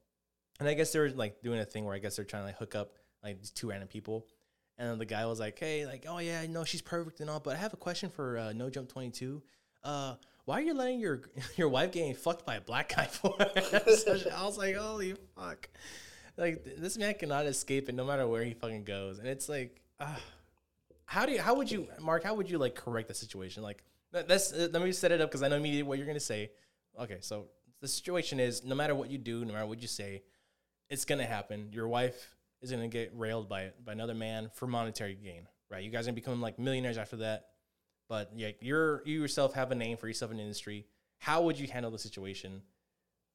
And 0.60 0.68
I 0.68 0.74
guess 0.74 0.92
they 0.92 1.00
were 1.00 1.10
like 1.12 1.44
doing 1.44 1.60
a 1.60 1.66
thing 1.66 1.86
where 1.86 1.94
I 1.96 2.00
guess 2.00 2.16
they're 2.16 2.26
trying 2.26 2.44
to 2.44 2.48
like 2.48 2.58
hook 2.58 2.74
up 2.76 2.94
like 3.28 3.40
these 3.40 3.52
two 3.52 3.70
random 3.70 3.88
people. 3.88 4.26
And 4.80 5.02
the 5.02 5.06
guy 5.06 5.26
was 5.26 5.40
like, 5.40 5.58
"Hey, 5.58 5.86
like, 5.86 6.06
oh 6.08 6.20
yeah, 6.20 6.46
know 6.48 6.64
she's 6.64 6.82
perfect 6.84 7.20
and 7.20 7.30
all, 7.30 7.40
but 7.40 7.56
I 7.56 7.58
have 7.60 7.74
a 7.74 7.78
question 7.78 8.10
for 8.10 8.38
uh, 8.38 8.54
No 8.54 8.70
Jump 8.70 8.90
Twenty 8.90 9.10
Two. 9.10 9.42
Uh, 9.84 10.16
why 10.46 10.60
are 10.60 10.62
you 10.62 10.74
letting 10.76 11.00
your 11.00 11.22
your 11.58 11.70
wife 11.70 11.92
getting 11.92 12.14
fucked 12.14 12.46
by 12.46 12.56
a 12.58 12.62
black 12.62 12.96
guy 12.96 13.06
for?" 13.06 13.36
So 13.98 14.18
I 14.36 14.46
was 14.46 14.58
like, 14.58 14.76
"Holy 14.76 15.16
fuck!" 15.36 15.68
Like 16.38 16.64
th- 16.64 16.78
this 16.78 16.96
man 16.98 17.16
cannot 17.16 17.48
escape 17.48 17.90
it, 17.90 17.96
no 17.96 18.06
matter 18.06 18.28
where 18.28 18.44
he 18.44 18.54
fucking 18.54 18.84
goes. 18.84 19.18
And 19.18 19.28
it's 19.28 19.50
like, 19.50 19.82
uh, 20.00 20.16
how 21.06 21.26
do 21.26 21.32
you? 21.32 21.42
How 21.42 21.56
would 21.56 21.72
you, 21.72 21.88
Mark? 22.00 22.24
How 22.24 22.36
would 22.36 22.48
you 22.50 22.60
like 22.60 22.76
correct 22.76 23.08
the 23.08 23.16
situation? 23.16 23.64
Like, 23.64 23.84
that- 24.12 24.28
that's 24.28 24.54
uh, 24.54 24.68
let 24.72 24.84
me 24.84 24.92
set 24.92 25.12
it 25.12 25.22
up 25.22 25.30
because 25.30 25.42
I 25.42 25.48
know 25.48 25.56
immediately 25.56 25.88
what 25.90 25.98
you're 25.98 26.08
gonna 26.08 26.20
say. 26.20 26.52
Okay, 27.00 27.18
so 27.22 27.48
the 27.82 27.88
situation 27.88 28.40
is, 28.40 28.64
no 28.64 28.76
matter 28.76 28.94
what 28.94 29.10
you 29.10 29.18
do, 29.18 29.44
no 29.44 29.54
matter 29.54 29.66
what 29.66 29.82
you 29.82 29.88
say, 29.88 30.22
it's 30.92 31.06
gonna 31.06 31.26
happen. 31.26 31.70
Your 31.72 31.88
wife 31.88 32.36
is 32.62 32.72
gonna 32.72 32.88
get 32.88 33.12
railed 33.16 33.48
by 33.50 33.72
by 33.86 33.92
another 33.92 34.16
man 34.16 34.50
for 34.54 34.68
monetary 34.68 35.16
gain, 35.16 35.48
right? 35.70 35.84
You 35.84 35.90
guys 35.92 36.06
are 36.08 36.12
gonna 36.12 36.16
become 36.16 36.42
like 36.42 36.58
millionaires 36.60 36.98
after 36.98 37.18
that. 37.18 37.48
But 38.10 38.32
yeah, 38.36 38.52
you're 38.62 39.04
you 39.06 39.20
yourself 39.22 39.54
have 39.54 39.72
a 39.72 39.76
name 39.76 39.98
for 39.98 40.08
yourself 40.08 40.32
in 40.32 40.38
the 40.38 40.44
industry. 40.44 40.86
How 41.20 41.42
would 41.44 41.60
you 41.60 41.68
handle 41.68 41.92
the 41.92 42.00
situation, 42.00 42.62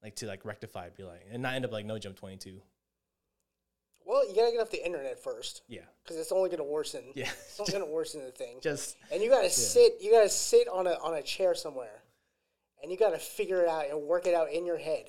like 0.03 0.17
to 0.17 0.27
like 0.27 0.45
rectify, 0.45 0.87
it, 0.87 0.97
be 0.97 1.03
like, 1.05 1.27
and 1.31 1.43
not 1.43 1.55
end 1.55 1.65
up 1.65 1.73
like 1.73 1.85
no 1.87 1.99
jump 1.99 2.17
twenty 2.17 2.37
two? 2.37 2.61
well, 4.05 4.29
you 4.29 4.35
gotta 4.35 4.51
get 4.51 4.61
off 4.61 4.71
the 4.71 4.85
internet 4.85 5.19
first 5.23 5.63
Yeah, 5.69 5.83
because 6.03 6.17
it's 6.17 6.33
only 6.33 6.51
gonna 6.51 6.65
worsen. 6.65 7.03
yeah, 7.15 7.31
It's 7.47 7.61
only 7.61 7.73
gonna 7.73 7.87
worsen 7.87 8.25
the 8.25 8.31
thing. 8.33 8.59
just 8.61 8.97
and 9.13 9.23
you 9.23 9.31
gotta 9.31 9.51
sit. 9.51 9.95
You 10.01 10.11
gotta 10.11 10.29
sit 10.29 10.69
on 10.69 10.87
a 10.87 10.93
on 11.03 11.15
a 11.15 11.23
chair 11.23 11.55
somewhere, 11.55 12.03
and 12.83 12.91
you 12.91 12.99
gotta 12.99 13.19
figure 13.19 13.63
it 13.63 13.69
out 13.69 13.89
and 13.91 14.03
work 14.03 14.27
it 14.27 14.35
out 14.35 14.51
in 14.53 14.67
your 14.67 14.79
head. 14.79 15.05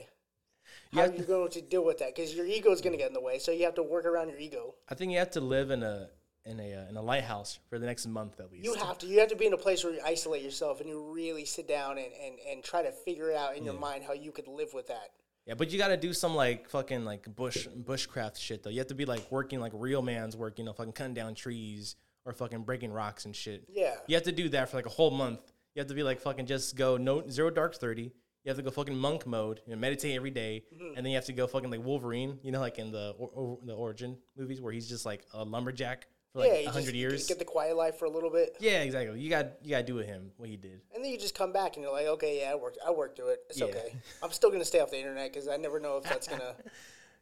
You 0.94 1.02
How 1.02 1.08
you're 1.08 1.26
going 1.26 1.50
to 1.50 1.62
deal 1.62 1.84
with 1.84 1.98
that? 2.00 2.16
Because 2.16 2.36
your 2.36 2.46
ego 2.46 2.72
is 2.72 2.82
gonna 2.82 2.98
get 2.98 3.08
in 3.08 3.14
the 3.14 3.22
way. 3.22 3.40
So 3.40 3.52
you 3.52 3.66
have 3.66 3.76
to 3.76 3.84
work 3.84 4.06
around 4.06 4.30
your 4.30 4.38
ego. 4.38 4.76
I 4.90 4.96
think 4.96 5.12
you 5.12 5.18
have 5.18 5.32
to 5.32 5.42
live 5.42 5.72
in 5.72 5.82
a 5.82 6.10
in 6.46 6.60
a 6.60 6.74
uh, 6.74 6.90
in 6.90 6.98
a 6.98 7.02
lighthouse 7.02 7.58
for 7.68 7.80
the 7.80 7.86
next 7.86 8.06
month 8.06 8.40
at 8.40 8.52
least. 8.52 8.64
You 8.64 8.76
have 8.76 9.00
to. 9.00 9.08
You 9.08 9.20
have 9.20 9.30
to 9.30 9.36
be 9.36 9.48
in 9.48 9.54
a 9.54 9.58
place 9.58 9.84
where 9.84 9.94
you 9.94 10.02
isolate 10.06 10.44
yourself 10.44 10.82
and 10.82 10.90
you 10.90 11.12
really 11.12 11.46
sit 11.46 11.68
down 11.68 11.98
and, 11.98 12.12
and, 12.24 12.36
and 12.48 12.64
try 12.64 12.84
to 12.84 12.92
figure 12.92 13.32
it 13.32 13.38
out 13.38 13.58
in 13.58 13.66
your 13.66 13.74
mind 13.74 14.04
how 14.06 14.14
you 14.14 14.32
could 14.32 14.48
live 14.48 14.74
with 14.74 14.88
that. 14.88 15.10
Yeah, 15.46 15.56
but 15.56 15.72
you 15.72 15.78
got 15.78 15.90
to 15.90 15.98
do 15.98 16.14
some 16.14 16.36
like 16.36 16.70
fucking 16.70 17.04
like 17.04 17.34
bush 17.36 17.68
bushcraft 17.68 18.38
shit 18.38 18.64
though. 18.64 18.70
You 18.70 18.80
have 18.80 18.88
to 18.88 18.96
be 18.96 19.06
like 19.06 19.30
working 19.32 19.60
like 19.60 19.72
real 19.76 20.02
man's 20.02 20.38
work, 20.38 20.60
you 20.60 20.66
know, 20.66 20.74
fucking 20.74 20.94
cutting 20.94 21.14
down 21.14 21.36
trees 21.36 21.96
or 22.26 22.34
fucking 22.34 22.64
breaking 22.64 22.94
rocks 22.94 23.26
and 23.26 23.36
shit. 23.36 23.64
Yeah. 23.68 23.96
You 24.08 24.16
have 24.16 24.24
to 24.24 24.32
do 24.32 24.50
that 24.50 24.70
for 24.70 24.78
like 24.78 24.86
a 24.86 24.90
whole 24.90 25.12
month. 25.12 25.40
You 25.76 25.80
have 25.80 25.88
to 25.88 25.96
be 25.96 26.04
like 26.04 26.22
fucking 26.22 26.46
just 26.46 26.76
go 26.76 26.98
no 26.98 27.28
zero 27.28 27.50
dark 27.50 27.76
thirty. 27.76 28.12
You 28.44 28.50
have 28.50 28.58
to 28.58 28.64
go 28.64 28.72
fucking 28.72 28.98
monk 28.98 29.26
mode, 29.26 29.62
you 29.66 29.74
know, 29.74 29.80
meditate 29.80 30.16
every 30.16 30.32
day, 30.32 30.64
Mm-hmm. 30.74 30.98
and 30.98 31.06
then 31.06 31.08
you 31.12 31.16
have 31.16 31.26
to 31.26 31.34
go 31.34 31.48
fucking 31.48 31.70
like 31.72 31.84
Wolverine, 31.84 32.40
you 32.44 32.52
know, 32.52 32.60
like 32.60 32.78
in 32.78 32.92
the 32.92 33.16
or, 33.18 33.30
or, 33.34 33.60
the 33.64 33.74
origin 33.74 34.18
movies 34.38 34.60
where 34.60 34.74
he's 34.74 34.88
just 34.90 35.06
like 35.06 35.26
a 35.34 35.44
lumberjack 35.46 36.08
for 36.34 36.40
like 36.40 36.50
yeah, 36.52 36.70
a 36.70 36.72
hundred 36.72 36.96
years. 36.96 37.26
get 37.28 37.40
the 37.40 37.46
quiet 37.46 37.78
life 37.78 37.98
for 37.98 38.06
a 38.06 38.10
little 38.10 38.30
bit, 38.32 38.58
yeah, 38.60 38.82
exactly. 38.82 39.20
You 39.20 39.30
got 39.30 39.48
you 39.64 39.70
got 39.70 39.78
to 39.78 39.84
do 39.84 39.96
with 39.96 40.08
him 40.08 40.32
what 40.38 40.50
he 40.50 40.58
did. 40.58 40.82
and 40.94 41.04
then 41.04 41.12
you 41.12 41.18
just 41.18 41.36
come 41.38 41.54
back 41.54 41.76
and 41.78 41.84
you're 41.84 41.94
like, 41.94 42.08
okay, 42.08 42.42
yeah, 42.42 42.52
I 42.52 42.56
worked. 42.56 42.80
I 42.86 42.92
worked 42.92 43.16
through 43.18 43.30
it. 43.30 43.40
It's 43.50 43.60
Yeah. 43.60 43.68
okay. 43.68 43.96
I'm 44.22 44.32
still 44.32 44.52
gonna 44.52 44.66
stay 44.66 44.80
off 44.82 44.92
the 44.92 44.98
internet 45.00 45.32
because 45.32 45.48
I 45.48 45.56
never 45.58 45.80
know 45.80 45.98
if 45.98 46.04
that's 46.04 46.28
gonna. 46.28 46.56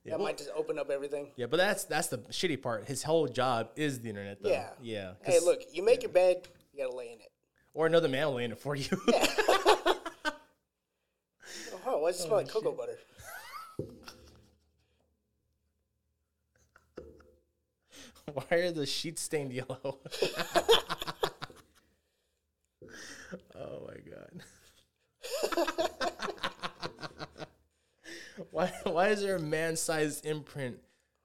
Yeah, 0.03 0.13
that 0.13 0.17
well- 0.19 0.29
might 0.29 0.37
just 0.39 0.49
open 0.55 0.79
up 0.79 0.89
everything. 0.89 1.27
Yeah, 1.35 1.45
but 1.45 1.57
that's 1.57 1.83
that's 1.83 2.07
the 2.07 2.17
shitty 2.31 2.59
part. 2.59 2.87
His 2.87 3.03
whole 3.03 3.27
job 3.27 3.69
is 3.75 3.99
the 3.99 4.09
internet, 4.09 4.41
though. 4.41 4.49
Yeah. 4.49 4.69
yeah. 4.81 5.11
Hey, 5.23 5.37
look, 5.39 5.61
you 5.71 5.83
make 5.85 6.01
your 6.01 6.11
bed, 6.11 6.47
you 6.73 6.83
gotta 6.83 6.95
lay 6.97 7.11
in 7.11 7.19
it. 7.19 7.31
or 7.75 7.85
another 7.85 8.07
man 8.09 8.25
will 8.25 8.33
lay 8.35 8.45
in 8.45 8.51
it 8.51 8.57
for 8.59 8.75
you. 8.75 8.87
Oh, 11.93 11.97
why 11.97 12.11
does 12.11 12.21
it 12.21 12.23
smell 12.23 12.37
like 12.37 12.47
cocoa 12.47 12.71
butter? 12.71 12.97
Why 18.33 18.45
are 18.57 18.71
the 18.71 18.85
sheets 18.85 19.21
stained 19.21 19.51
yellow? 19.51 19.77
oh 23.55 23.87
my 23.87 23.97
god. 24.09 24.31
why 28.51 28.71
why 28.83 29.07
is 29.09 29.21
there 29.21 29.35
a 29.35 29.39
man-sized 29.39 30.25
imprint 30.25 30.77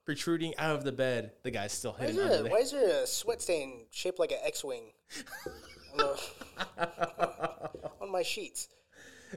protruding 0.04 0.56
out 0.58 0.74
of 0.74 0.82
the 0.82 0.90
bed? 0.90 1.30
The 1.44 1.52
guy's 1.52 1.70
still 1.72 1.92
Why 1.96 2.06
is, 2.06 2.16
there 2.16 2.44
a, 2.44 2.48
why 2.48 2.58
is 2.58 2.72
there 2.72 3.04
a 3.04 3.06
sweat 3.06 3.40
stain 3.40 3.86
shaped 3.92 4.18
like 4.18 4.32
an 4.32 4.38
X-wing 4.42 4.90
on, 5.92 5.98
the- 5.98 6.18
on 8.00 8.10
my 8.10 8.22
sheets? 8.22 8.66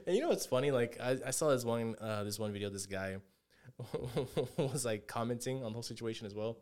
And 0.06 0.16
you 0.16 0.22
know 0.22 0.28
what's 0.28 0.46
funny? 0.46 0.70
Like 0.70 0.98
I, 1.00 1.18
I 1.26 1.30
saw 1.30 1.50
this 1.50 1.64
one 1.64 1.96
uh, 2.00 2.24
this 2.24 2.38
one 2.38 2.52
video. 2.52 2.70
This 2.70 2.86
guy 2.86 3.16
was 4.56 4.84
like 4.84 5.06
commenting 5.06 5.58
on 5.58 5.64
the 5.64 5.74
whole 5.74 5.82
situation 5.82 6.26
as 6.26 6.34
well. 6.34 6.58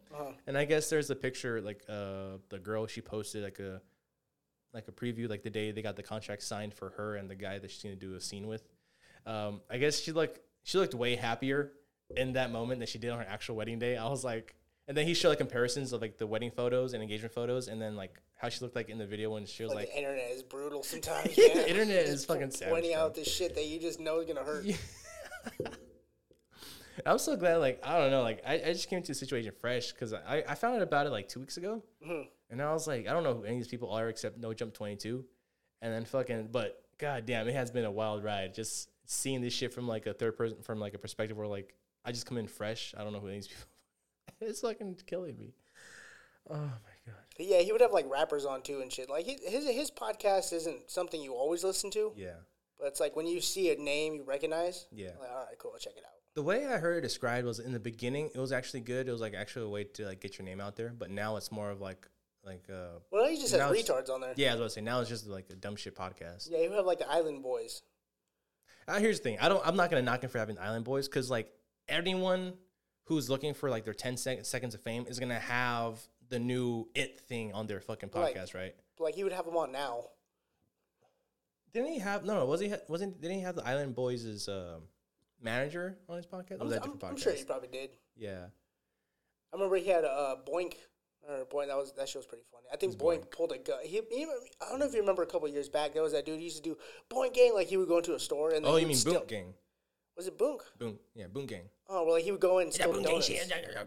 And 0.47 0.57
I 0.57 0.65
guess 0.65 0.91
there's 0.91 1.11
a 1.11 1.17
picture 1.17 1.61
like 1.61 1.83
uh, 1.89 2.39
the 2.49 2.59
girl 2.59 2.87
she 2.87 3.01
posted 3.01 3.45
like 3.45 3.59
a 3.59 3.81
like 4.75 4.87
a 4.89 4.93
preview 4.93 5.29
like 5.29 5.43
the 5.43 5.51
day 5.51 5.71
they 5.71 5.83
got 5.83 5.97
the 5.97 6.03
contract 6.03 6.43
signed 6.43 6.75
for 6.75 6.91
her 6.91 7.17
and 7.17 7.29
the 7.29 7.35
guy 7.35 7.59
that 7.59 7.71
she's 7.71 7.83
gonna 7.83 7.97
do 7.97 8.15
a 8.15 8.21
scene 8.21 8.47
with. 8.47 8.69
Um, 9.27 9.61
I 9.71 9.79
guess 9.79 9.99
she 9.99 10.13
looked 10.13 10.41
she 10.63 10.79
looked 10.79 10.95
way 10.95 11.17
happier 11.17 11.73
in 12.17 12.35
that 12.35 12.51
moment 12.51 12.81
than 12.81 12.87
she 12.87 12.99
did 12.99 13.11
on 13.11 13.19
her 13.19 13.27
actual 13.29 13.57
wedding 13.57 13.79
day. 13.79 13.97
I 13.97 14.09
was 14.09 14.25
like, 14.25 14.55
and 14.87 14.97
then 14.97 15.07
he 15.07 15.15
showed 15.15 15.31
like 15.31 15.39
comparisons 15.39 15.93
of 15.93 16.01
like 16.01 16.19
the 16.19 16.27
wedding 16.27 16.51
photos 16.51 16.95
and 16.95 17.03
engagement 17.03 17.35
photos, 17.35 17.69
and 17.69 17.81
then 17.81 17.97
like 17.97 18.21
how 18.39 18.49
she 18.49 18.61
looked 18.61 18.77
like 18.77 18.89
in 18.89 18.99
the 18.99 19.07
video 19.07 19.31
when 19.31 19.45
she 19.47 19.65
was 19.65 19.71
Like, 19.71 19.81
like, 19.81 19.89
the 19.91 19.99
internet 19.99 20.31
is 20.31 20.43
brutal 20.43 20.83
sometimes. 20.83 21.37
Man. 21.39 21.57
the 21.57 21.69
internet 21.69 22.07
is 22.07 22.25
fucking 22.25 22.53
savage, 22.53 22.73
pointing 22.73 22.95
out 22.95 23.15
this 23.15 23.29
shit 23.29 23.55
that 23.55 23.67
you 23.67 23.79
just 23.79 24.01
know 24.01 24.21
is 24.21 24.27
gonna 24.27 24.45
hurt. 24.45 24.65
I'm 27.07 27.19
so 27.19 27.37
glad. 27.37 27.57
Like 27.57 27.81
I 27.85 27.99
don't 27.99 28.11
know. 28.11 28.23
Like 28.23 28.43
I, 28.47 28.55
I 28.55 28.73
just 28.73 28.89
came 28.89 29.03
to 29.03 29.09
the 29.09 29.15
situation 29.15 29.53
fresh 29.61 29.93
because 29.93 30.13
I, 30.13 30.45
I 30.49 30.55
found 30.55 30.77
out 30.77 30.83
about 30.83 31.07
it 31.07 31.11
like 31.11 31.29
two 31.29 31.41
weeks 31.41 31.57
ago, 31.57 31.83
mm-hmm. 32.05 32.23
and 32.51 32.63
I 32.63 32.73
was 32.73 32.87
like, 32.87 33.09
I 33.09 33.13
don't 33.13 33.25
know 33.25 33.35
who 33.35 33.45
any 33.45 33.57
of 33.57 33.59
these 33.61 33.69
people 33.69 33.91
are 33.93 34.09
except 34.09 34.39
No 34.39 34.55
Jump 34.55 34.75
Twenty 34.75 34.97
Two, 34.97 35.25
and 35.83 35.93
then 35.93 36.05
fucking. 36.05 36.49
But 36.53 36.83
god 36.99 37.27
damn, 37.27 37.49
it 37.49 37.55
has 37.55 37.71
been 37.71 37.85
a 37.85 37.91
wild 37.91 38.25
ride. 38.25 38.55
Just 38.55 38.91
seeing 39.07 39.41
this 39.41 39.53
shit 39.53 39.73
from 39.73 39.89
like 39.89 40.07
a 40.07 40.13
third 40.13 40.37
person, 40.37 40.59
from 40.63 40.79
like 40.79 40.95
a 40.95 40.99
perspective 40.99 41.37
where 41.37 41.47
like 41.47 41.75
I 42.05 42.13
just 42.13 42.27
come 42.27 42.39
in 42.39 42.47
fresh. 42.47 42.95
I 42.97 43.05
don't 43.05 43.13
know 43.13 43.21
who 43.21 43.29
any 43.29 43.39
of 43.39 43.43
these 43.45 43.49
people. 43.49 43.67
it's 44.41 44.61
fucking 44.61 44.99
killing 45.07 45.37
me. 45.39 45.55
Oh 46.51 46.55
my 46.55 46.61
god. 46.61 46.98
But 47.39 47.47
yeah, 47.47 47.61
he 47.61 47.73
would 47.73 47.81
have 47.81 47.93
like 47.93 48.11
rappers 48.11 48.45
on 48.45 48.61
too 48.63 48.81
and 48.81 48.93
shit. 48.93 49.09
Like 49.09 49.25
he- 49.25 49.39
his 49.49 49.67
his 49.67 49.91
podcast 49.91 50.53
isn't 50.53 50.91
something 50.91 51.23
you 51.23 51.33
always 51.35 51.65
listen 51.65 51.91
to, 51.93 52.13
Yeah. 52.17 52.35
but 52.79 52.89
it's 52.89 53.01
like 53.01 53.15
when 53.17 53.27
you 53.27 53.41
see 53.41 53.71
a 53.73 53.77
name 53.77 54.15
you 54.17 54.25
recognize. 54.25 54.87
Yeah. 54.91 55.11
Like, 55.21 55.31
all 55.31 55.45
right, 55.47 55.59
cool, 55.59 55.71
I'll 55.73 55.79
check 55.79 55.95
it 55.97 56.03
out. 56.05 56.13
The 56.35 56.43
way 56.43 56.67
I 56.67 56.79
heard 56.79 56.99
it 56.99 57.01
described 57.01 57.47
was 57.47 57.59
in 57.61 57.73
the 57.73 57.81
beginning, 57.81 58.31
it 58.35 58.39
was 58.39 58.53
actually 58.53 58.81
good. 58.81 59.09
It 59.09 59.13
was 59.13 59.21
like 59.21 59.35
actually 59.35 59.67
a 59.67 59.69
way 59.69 59.85
to 59.85 60.05
like 60.07 60.21
get 60.21 60.37
your 60.39 60.45
name 60.45 60.61
out 60.61 60.77
there. 60.77 60.91
But 60.97 61.11
now 61.11 61.37
it's 61.37 61.51
more 61.53 61.71
of 61.71 61.81
like 61.81 62.07
like 62.45 62.65
uh 62.69 62.99
Well, 63.11 63.23
now 63.25 63.29
he 63.31 63.37
just 63.37 63.53
has 63.53 63.59
Now 63.61 63.73
it's- 63.73 63.89
retards 63.89 64.11
on 64.13 64.21
there. 64.21 64.35
yeah, 64.37 64.49
I 64.49 64.55
was 64.55 64.61
about 64.61 64.65
to 64.65 64.71
say 64.75 64.81
now 64.83 65.01
it's 65.01 65.09
just 65.09 65.27
like 65.27 65.49
a 65.51 65.55
dumb 65.57 65.77
shit 65.77 65.95
podcast. 65.97 66.49
Yeah, 66.51 66.59
you 66.59 66.73
have 66.73 66.87
like 66.87 66.99
the 66.99 67.09
Island 67.11 67.43
Boys. 67.43 67.83
Uh, 68.89 68.99
here's 68.99 69.19
the 69.21 69.23
thing. 69.25 69.39
I 69.41 69.49
don't. 69.49 69.65
I'm 69.67 69.77
not 69.77 69.91
gonna 69.91 70.03
knock 70.03 70.23
him 70.25 70.31
for 70.31 70.39
having 70.39 70.59
Island 70.59 70.85
Boys 70.85 71.09
because 71.09 71.31
like 71.31 71.53
anyone 71.89 72.55
who's 73.05 73.29
looking 73.31 73.55
for 73.55 73.71
like 73.71 73.85
their 73.85 73.95
10 73.95 74.17
sec- 74.17 74.45
seconds 74.45 74.75
of 74.75 74.81
fame 74.83 75.07
is 75.09 75.19
gonna 75.19 75.39
have 75.39 76.01
the 76.29 76.39
new 76.39 76.89
it 76.95 77.21
thing 77.21 77.53
on 77.55 77.67
their 77.67 77.81
fucking 77.81 78.11
Like- 78.15 78.35
podcast, 78.37 78.55
right? 78.55 78.75
Like 78.99 79.15
he 79.15 79.23
would 79.25 79.33
have 79.33 79.45
them 79.45 79.57
on 79.57 79.71
now. 79.73 80.05
Didn't 81.73 81.91
he 81.91 81.99
have? 81.99 82.25
No, 82.25 82.35
no. 82.35 82.47
Was 82.47 82.61
he? 82.61 82.73
Wasn't? 82.89 83.21
Didn't 83.21 83.37
he 83.37 83.43
have 83.43 83.55
the 83.55 83.65
Island 83.67 83.95
Boys' 83.95 84.49
um 84.49 84.83
manager 85.41 85.99
on 86.09 86.17
his 86.17 86.27
podcast? 86.27 86.53
Or 86.53 86.63
I'm, 86.63 86.67
was 86.67 86.71
that 86.71 86.79
a 86.81 86.83
I'm- 86.85 86.93
different 86.95 87.05
I'm 87.13 87.17
sure 87.17 87.33
he 87.35 87.45
probably 87.45 87.69
did. 87.69 87.91
yeah. 88.17 88.47
I 89.53 89.57
remember 89.57 89.77
he 89.77 89.87
had 89.89 90.05
a 90.05 90.09
uh, 90.11 90.37
Boonk. 90.47 90.75
Or 91.27 91.45
Boonk, 91.47 91.69
that 91.69 91.77
was 91.77 91.93
that 91.93 92.09
show 92.09 92.19
was 92.19 92.27
pretty 92.27 92.45
funny. 92.53 92.67
I 92.73 92.77
think 92.77 92.97
Boonk, 92.97 93.31
pulled 93.31 93.53
a 93.53 93.59
gun. 93.59 93.79
He, 93.83 94.01
he, 94.11 94.27
I 94.61 94.69
don't 94.71 94.79
know 94.79 94.87
if 94.87 94.93
you 94.93 95.01
remember 95.01 95.23
a 95.23 95.27
couple 95.27 95.49
years 95.49 95.69
back. 95.69 95.95
There 95.95 96.03
was 96.03 96.13
that 96.13 96.27
dude 96.27 96.37
who 96.39 96.45
used 96.45 96.57
to 96.57 96.63
do 96.63 96.77
Boonk 97.11 97.33
Gang. 97.35 97.55
Like 97.55 97.67
he 97.69 97.77
would 97.77 97.89
go 97.89 97.99
into 97.99 98.15
a 98.15 98.19
store 98.19 98.51
and 98.51 98.65
then 98.65 98.71
Oh, 98.73 98.77
you 98.77 98.87
mean 98.87 98.97
steal- 98.97 99.21
Boom 99.21 99.27
Gang? 99.27 99.55
Was 100.17 100.27
it 100.27 100.37
Boonk? 100.39 100.61
Boom. 100.79 100.99
Yeah, 101.15 101.27
Boonk 101.27 101.47
Gang. 101.49 101.69
Oh 101.89 102.05
well, 102.05 102.15
like 102.15 102.25
he 102.25 102.31
would 102.33 102.41
go 102.41 102.59
in 102.59 102.65
and 102.67 102.75
steal 102.75 102.93
donuts. 102.93 103.29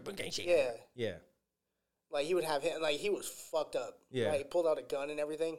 Boom 0.04 0.14
Gang 0.16 0.30
shit. 0.30 0.46
Yeah, 0.46 0.70
Yeah. 0.94 1.14
Like 2.12 2.26
he 2.26 2.34
would 2.34 2.44
have 2.44 2.62
him. 2.62 2.80
Like 2.80 2.96
he 2.96 3.10
was 3.10 3.28
fucked 3.28 3.76
up. 3.76 3.98
Yeah. 4.10 4.28
like, 4.28 4.38
he 4.38 4.44
pulled 4.44 4.66
out 4.66 4.78
a 4.78 4.82
gun 4.82 5.10
and 5.10 5.18
everything. 5.18 5.58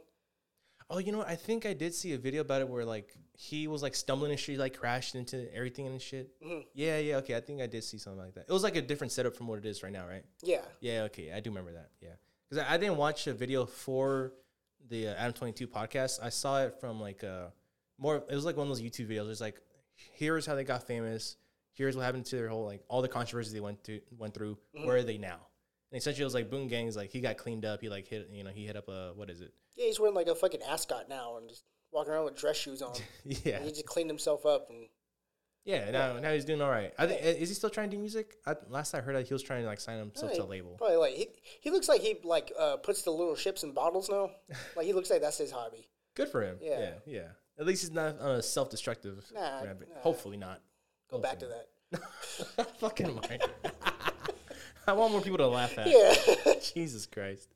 Oh, 0.90 0.98
you 0.98 1.12
know 1.12 1.18
what? 1.18 1.28
I 1.28 1.36
think 1.36 1.64
I 1.64 1.72
did 1.72 1.94
see 1.94 2.12
a 2.12 2.18
video 2.18 2.42
about 2.42 2.60
it 2.60 2.68
where 2.68 2.84
like 2.84 3.14
he 3.36 3.66
was 3.66 3.82
like 3.82 3.94
stumbling 3.94 4.30
and 4.30 4.38
shit, 4.38 4.58
like 4.58 4.78
crashed 4.78 5.14
into 5.14 5.52
everything 5.54 5.86
and 5.86 6.00
shit. 6.00 6.30
Yeah, 6.74 6.98
yeah, 6.98 7.16
okay. 7.16 7.34
I 7.36 7.40
think 7.40 7.62
I 7.62 7.66
did 7.66 7.82
see 7.84 7.98
something 7.98 8.22
like 8.22 8.34
that. 8.34 8.46
It 8.48 8.52
was 8.52 8.62
like 8.62 8.76
a 8.76 8.82
different 8.82 9.12
setup 9.12 9.34
from 9.34 9.46
what 9.46 9.58
it 9.58 9.64
is 9.64 9.82
right 9.82 9.92
now, 9.92 10.06
right? 10.06 10.24
Yeah. 10.42 10.60
Yeah, 10.80 11.02
okay. 11.04 11.32
I 11.32 11.40
do 11.40 11.50
remember 11.50 11.72
that. 11.72 11.90
Yeah, 12.00 12.10
because 12.48 12.64
I, 12.64 12.74
I 12.74 12.76
didn't 12.76 12.96
watch 12.96 13.26
a 13.26 13.32
video 13.32 13.64
for 13.64 14.32
the 14.88 15.08
uh, 15.08 15.14
Adam 15.14 15.32
Twenty 15.32 15.52
Two 15.52 15.66
podcast. 15.66 16.20
I 16.22 16.28
saw 16.28 16.62
it 16.62 16.78
from 16.80 17.00
like 17.00 17.24
uh 17.24 17.46
more. 17.98 18.16
It 18.28 18.34
was 18.34 18.44
like 18.44 18.56
one 18.56 18.70
of 18.70 18.76
those 18.76 18.82
YouTube 18.82 19.08
videos. 19.08 19.30
It's 19.30 19.40
like 19.40 19.60
here's 19.96 20.44
how 20.44 20.54
they 20.54 20.64
got 20.64 20.86
famous. 20.86 21.36
Here's 21.72 21.96
what 21.96 22.04
happened 22.04 22.26
to 22.26 22.36
their 22.36 22.48
whole 22.48 22.66
like 22.66 22.82
all 22.88 23.00
the 23.00 23.08
controversies 23.08 23.54
they 23.54 23.60
went 23.60 23.82
through. 23.82 24.00
Went 24.18 24.34
through. 24.34 24.58
Where 24.72 24.96
are 24.96 25.02
they 25.02 25.18
now? 25.18 25.38
And 25.94 26.00
essentially, 26.00 26.22
it 26.22 26.24
was 26.24 26.34
like 26.34 26.50
Boonk 26.50 26.70
Gang's 26.70 26.96
like 26.96 27.12
he 27.12 27.20
got 27.20 27.36
cleaned 27.36 27.64
up. 27.64 27.80
He 27.80 27.88
like 27.88 28.08
hit 28.08 28.28
you 28.32 28.42
know 28.42 28.50
he 28.50 28.66
hit 28.66 28.74
up 28.76 28.88
a 28.88 29.12
what 29.14 29.30
is 29.30 29.40
it? 29.40 29.52
Yeah, 29.76 29.86
he's 29.86 30.00
wearing 30.00 30.16
like 30.16 30.26
a 30.26 30.34
fucking 30.34 30.60
ascot 30.68 31.08
now 31.08 31.36
and 31.36 31.48
just 31.48 31.62
walking 31.92 32.12
around 32.12 32.24
with 32.24 32.34
dress 32.36 32.56
shoes 32.56 32.82
on. 32.82 32.94
Yeah, 33.24 33.62
He 33.62 33.68
just 33.70 33.86
cleaned 33.86 34.10
himself 34.10 34.44
up 34.44 34.70
and 34.70 34.88
yeah. 35.64 35.92
Now 35.92 36.18
now 36.18 36.32
he's 36.32 36.44
doing 36.44 36.60
all 36.60 36.68
right. 36.68 36.92
I 36.98 37.06
think 37.06 37.22
is 37.22 37.48
he 37.48 37.54
still 37.54 37.70
trying 37.70 37.90
to 37.90 37.96
do 37.96 38.00
music? 38.00 38.34
I, 38.44 38.56
last 38.68 38.92
I 38.92 39.02
heard, 39.02 39.14
that 39.14 39.28
he 39.28 39.32
was 39.32 39.44
trying 39.44 39.62
to 39.62 39.68
like 39.68 39.78
sign 39.78 40.00
himself 40.00 40.32
to 40.32 40.42
a 40.42 40.44
label. 40.44 40.74
Probably 40.78 40.96
like 40.96 41.14
he, 41.14 41.28
he 41.60 41.70
looks 41.70 41.88
like 41.88 42.00
he 42.00 42.18
like 42.24 42.50
uh, 42.58 42.78
puts 42.78 43.02
the 43.02 43.12
little 43.12 43.36
ships 43.36 43.62
in 43.62 43.70
bottles 43.70 44.10
now. 44.10 44.30
like 44.76 44.86
he 44.86 44.92
looks 44.92 45.10
like 45.10 45.20
that's 45.20 45.38
his 45.38 45.52
hobby. 45.52 45.88
Good 46.16 46.28
for 46.28 46.42
him. 46.42 46.56
Yeah, 46.60 46.80
Yeah. 46.80 46.92
yeah. 47.06 47.28
At 47.56 47.66
least 47.66 47.82
he's 47.82 47.92
not 47.92 48.18
on 48.18 48.32
a 48.32 48.42
self-destructive 48.42 49.26
Nah, 49.32 49.62
nah. 49.62 49.74
Hopefully 50.00 50.36
not. 50.36 50.60
Go 51.08 51.18
back 51.20 51.38
to 51.38 51.46
that. 51.46 52.70
Fucking 52.80 53.14
Mike. 53.14 53.42
I 54.88 54.92
want 54.92 55.12
more 55.12 55.20
people 55.20 55.38
to 55.38 55.48
laugh 55.48 55.76
at. 55.78 55.86
Yeah. 55.86 56.54
Jesus 56.74 57.06
Christ. 57.06 57.48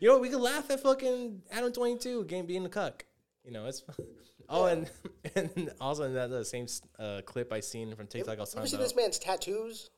You 0.00 0.08
know? 0.08 0.18
We 0.18 0.28
could 0.28 0.40
laugh 0.40 0.70
at 0.70 0.80
fucking 0.80 1.42
Adam 1.50 1.72
Twenty 1.72 1.98
Two 1.98 2.24
game 2.24 2.46
being 2.46 2.62
the 2.62 2.68
cuck. 2.68 3.04
You 3.44 3.52
know, 3.52 3.66
it's. 3.66 3.82
Oh, 4.48 4.66
and 4.66 4.90
and 5.34 5.72
also 5.80 6.02
in 6.02 6.14
that 6.14 6.28
the 6.28 6.44
same 6.44 6.66
uh, 6.98 7.22
clip 7.24 7.52
I 7.54 7.60
seen 7.60 7.94
from 7.94 8.06
TikTok, 8.06 8.36
I 8.36 8.40
was 8.40 8.52
you 8.52 8.58
ever 8.58 8.66
talking 8.66 8.70
see 8.70 8.76
this 8.76 8.94
man's 8.94 9.18
tattoos? 9.18 9.88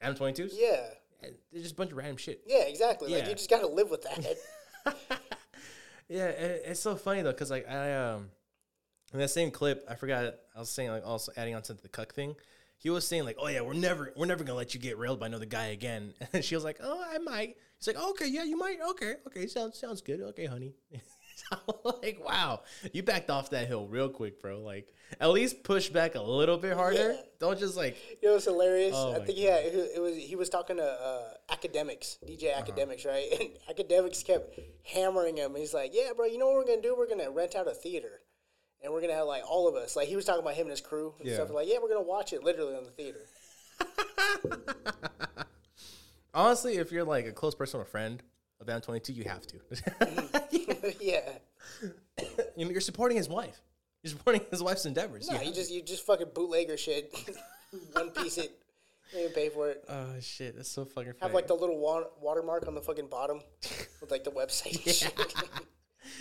Adam 0.00 0.16
Twenty 0.16 0.32
Two. 0.32 0.48
Yeah. 0.52 0.86
They're 1.20 1.62
just 1.62 1.74
a 1.74 1.76
bunch 1.76 1.92
of 1.92 1.98
random 1.98 2.16
shit. 2.16 2.40
Yeah, 2.46 2.62
exactly. 2.62 3.12
Like 3.12 3.22
Yeah. 3.22 3.28
you 3.28 3.34
just 3.36 3.50
gotta 3.50 3.68
live 3.68 3.90
with 3.90 4.02
that. 4.02 4.38
Yeah, 6.10 6.26
it, 6.26 6.62
it's 6.66 6.80
so 6.80 6.96
funny 6.96 7.22
though, 7.22 7.32
cause 7.32 7.52
like 7.52 7.68
I 7.68 7.94
um, 7.94 8.30
in 9.12 9.20
that 9.20 9.30
same 9.30 9.52
clip, 9.52 9.86
I 9.88 9.94
forgot 9.94 10.34
I 10.56 10.58
was 10.58 10.68
saying 10.68 10.90
like 10.90 11.06
also 11.06 11.30
adding 11.36 11.54
on 11.54 11.62
to 11.62 11.74
the 11.74 11.88
cuck 11.88 12.12
thing. 12.12 12.34
He 12.80 12.90
was 12.90 13.06
saying 13.06 13.24
like, 13.24 13.36
"Oh 13.38 13.46
yeah, 13.48 13.60
we're 13.60 13.74
never 13.74 14.12
we're 14.16 14.26
never 14.26 14.42
gonna 14.42 14.56
let 14.56 14.74
you 14.74 14.80
get 14.80 14.98
railed 14.98 15.20
by 15.20 15.26
another 15.26 15.46
guy 15.46 15.66
again." 15.66 16.14
And 16.32 16.44
she 16.44 16.54
was 16.54 16.64
like, 16.64 16.78
"Oh, 16.82 17.04
I 17.08 17.18
might." 17.18 17.56
He's 17.78 17.86
like, 17.86 18.02
"Okay, 18.10 18.26
yeah, 18.28 18.42
you 18.44 18.56
might. 18.56 18.78
Okay, 18.90 19.14
okay, 19.26 19.46
sounds 19.46 19.78
sounds 19.78 20.00
good. 20.00 20.20
Okay, 20.20 20.46
honey." 20.46 20.74
I'm 21.52 21.58
like, 22.02 22.22
wow, 22.24 22.60
you 22.92 23.02
backed 23.02 23.30
off 23.30 23.50
that 23.50 23.66
hill 23.66 23.86
real 23.86 24.08
quick, 24.10 24.40
bro. 24.42 24.60
Like, 24.60 24.92
at 25.20 25.30
least 25.30 25.62
push 25.64 25.88
back 25.88 26.14
a 26.14 26.20
little 26.20 26.58
bit 26.58 26.74
harder. 26.74 27.12
Yeah. 27.12 27.20
Don't 27.40 27.58
just 27.58 27.76
like, 27.76 27.96
You 28.22 28.28
know 28.28 28.34
what's 28.34 28.44
hilarious? 28.44 28.92
Oh 28.94 29.14
I 29.14 29.24
think 29.24 29.38
yeah, 29.38 29.56
it, 29.56 29.74
it 29.96 30.00
was 30.00 30.14
he 30.16 30.36
was 30.36 30.48
talking 30.50 30.76
to 30.76 30.84
uh, 30.84 31.54
Akademiks, 31.54 32.18
DJ 32.26 32.52
Uh-huh. 32.52 32.62
Akademiks, 32.62 33.06
right? 33.06 33.26
And 33.40 33.50
Akademiks 33.76 34.24
kept 34.24 34.58
hammering 34.84 35.36
him. 35.38 35.54
He's 35.56 35.74
like, 35.74 35.92
"Yeah, 35.94 36.10
bro, 36.16 36.26
you 36.26 36.38
know 36.38 36.46
what 36.46 36.56
we're 36.56 36.66
gonna 36.66 36.82
do? 36.82 36.94
We're 36.96 37.08
gonna 37.08 37.30
rent 37.30 37.54
out 37.56 37.66
a 37.66 37.74
theater, 37.74 38.20
and 38.82 38.92
we're 38.92 39.00
gonna 39.00 39.14
have 39.14 39.26
like 39.26 39.42
all 39.48 39.68
of 39.68 39.74
us. 39.74 39.96
Like 39.96 40.08
he 40.08 40.16
was 40.16 40.24
talking 40.24 40.42
about 40.42 40.54
him 40.54 40.62
and 40.62 40.70
his 40.70 40.80
crew 40.80 41.14
and 41.18 41.28
Yeah. 41.28 41.34
stuff. 41.36 41.50
Like, 41.50 41.68
yeah, 41.68 41.78
we're 41.82 41.88
gonna 41.88 42.02
watch 42.02 42.32
it 42.32 42.42
literally 42.44 42.74
on 42.76 42.84
the 42.84 42.90
theater. 42.90 43.20
honestly, 46.34 46.76
if 46.76 46.92
you're 46.92 47.04
like 47.04 47.26
a 47.26 47.32
close 47.32 47.54
personal 47.54 47.84
friend 47.86 48.22
of 48.60 48.68
Adam 48.68 48.82
Twenty 48.82 49.00
Two, 49.00 49.12
you 49.12 49.24
have 49.24 49.46
to. 49.46 49.56
yeah, 51.00 51.20
you 52.56 52.64
know, 52.64 52.70
you're 52.70 52.80
supporting 52.80 53.16
his 53.16 53.28
wife. 53.28 53.60
You're 54.02 54.10
supporting 54.12 54.42
his 54.50 54.62
wife's 54.62 54.86
endeavors. 54.86 55.28
no, 55.30 55.40
You 55.40 55.48
you 55.48 55.54
just 55.54 55.70
you 55.70 55.82
just 55.82 56.04
fucking 56.06 56.28
bootlegger 56.34 56.76
shit, 56.76 57.14
one 57.92 58.10
piece 58.10 58.38
it, 58.38 58.50
you 59.16 59.28
pay 59.34 59.48
for 59.50 59.70
it. 59.70 59.84
Oh 59.88 60.14
shit, 60.20 60.56
that's 60.56 60.68
so 60.70 60.84
fucking 60.84 61.12
funny. 61.14 61.18
Have 61.22 61.34
like 61.34 61.46
the 61.46 61.54
little 61.54 61.78
wa- 61.78 62.04
watermark 62.20 62.66
on 62.66 62.74
the 62.74 62.80
fucking 62.80 63.08
bottom 63.08 63.40
with 64.00 64.10
like 64.10 64.24
the 64.24 64.30
website. 64.30 65.10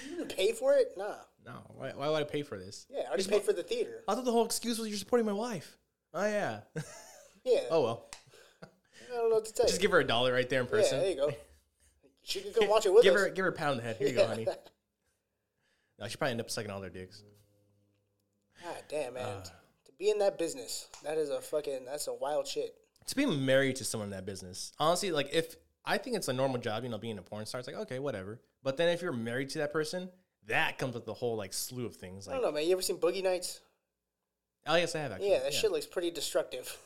You 0.09 0.17
didn't 0.17 0.36
pay 0.36 0.51
for 0.53 0.73
it? 0.75 0.93
Nah. 0.97 1.15
no, 1.45 1.53
why, 1.75 1.91
why 1.95 2.09
would 2.09 2.21
I 2.21 2.23
pay 2.25 2.41
for 2.43 2.57
this? 2.57 2.86
Yeah, 2.89 3.01
I 3.05 3.07
already 3.09 3.23
paid 3.23 3.43
for 3.43 3.53
the 3.53 3.63
theater. 3.63 4.03
I 4.07 4.15
thought 4.15 4.25
the 4.25 4.32
whole 4.32 4.45
excuse 4.45 4.77
was 4.80 4.88
you're 4.89 4.97
supporting 4.97 5.25
my 5.25 5.34
wife. 5.34 5.77
Oh 6.13 6.25
yeah. 6.25 6.61
Yeah. 7.45 7.61
oh 7.71 7.82
well, 7.84 8.05
I 8.61 9.15
don't 9.15 9.30
know 9.30 9.36
what 9.38 9.45
to 9.45 9.53
tell 9.53 9.65
you. 9.65 9.69
just 9.69 9.82
give 9.82 9.91
her 9.91 9.99
a 9.99 10.03
dollar 10.03 10.34
right 10.34 10.47
there 10.49 10.59
in 10.59 10.65
Yeah, 10.65 10.71
person. 10.71 10.99
there 10.99 11.09
you 11.09 11.15
go. 11.15 11.32
She 12.21 12.41
could 12.41 12.53
come 12.53 12.67
watch 12.67 12.86
it 12.86 12.89
with 12.93 12.99
us. 12.99 13.03
give 13.05 13.15
us. 13.15 13.21
her 13.21 13.30
give 13.30 13.45
her 13.45 13.49
a 13.51 13.53
pound 13.53 13.71
on 13.71 13.77
the 13.77 13.84
head. 13.84 13.95
Here 13.97 14.09
you 14.09 14.13
go, 14.15 14.27
honey. 14.27 14.45
No, 15.99 16.07
she 16.07 16.15
probably 16.17 16.32
end 16.32 16.41
up 16.41 16.49
sucking 16.49 16.69
all 16.71 16.80
their 16.80 16.89
dicks. 16.89 17.23
God 18.63 18.84
damn, 18.88 19.13
man. 19.15 19.23
Uh. 19.25 19.41
to 19.43 19.91
be 19.97 20.09
in 20.09 20.19
that 20.19 20.38
business, 20.38 20.88
that 21.03 21.17
is 21.17 21.30
a 21.30 21.41
fucking, 21.41 21.86
that's 21.86 22.07
a 22.07 22.13
wild 22.13 22.47
shit. 22.47 22.73
To 23.07 23.15
be 23.15 23.25
married 23.25 23.77
to 23.77 23.84
someone 23.84 24.07
in 24.07 24.11
that 24.11 24.25
business, 24.25 24.71
honestly, 24.80 25.11
like 25.11 25.30
if 25.34 25.55
I 25.86 25.97
think 25.97 26.15
it's 26.15 26.27
a 26.27 26.34
normal 26.34 26.59
job, 26.59 26.84
you 26.84 26.89
know, 26.89 26.97
being 26.97 27.17
a 27.17 27.21
porn 27.21 27.45
star, 27.45 27.59
it's 27.59 27.67
like 27.67 27.77
okay, 27.77 27.99
whatever. 27.99 28.39
But 28.64 28.78
then 28.78 28.89
if 28.89 29.01
you're 29.01 29.14
married 29.14 29.49
to 29.49 29.60
that 29.60 29.72
person, 29.72 30.10
that 30.47 30.78
comes 30.78 30.93
with 30.93 31.05
the 31.05 31.14
whole 31.14 31.36
like 31.36 31.53
slew 31.53 31.86
of 31.86 31.95
things. 31.95 32.28
I 32.28 32.34
don't 32.34 32.41
know, 32.41 32.51
man. 32.51 32.66
You 32.66 32.74
ever 32.74 32.82
seen 32.82 32.97
Boogie 32.97 33.24
Nights? 33.24 33.62
oh 34.68 34.76
yes, 34.76 34.95
I 34.95 34.99
have 34.99 35.12
actually. 35.12 35.32
Yeah, 35.32 35.39
that 35.39 35.53
shit 35.53 35.72
looks 35.72 35.86
pretty 35.86 36.12
destructive. 36.12 36.78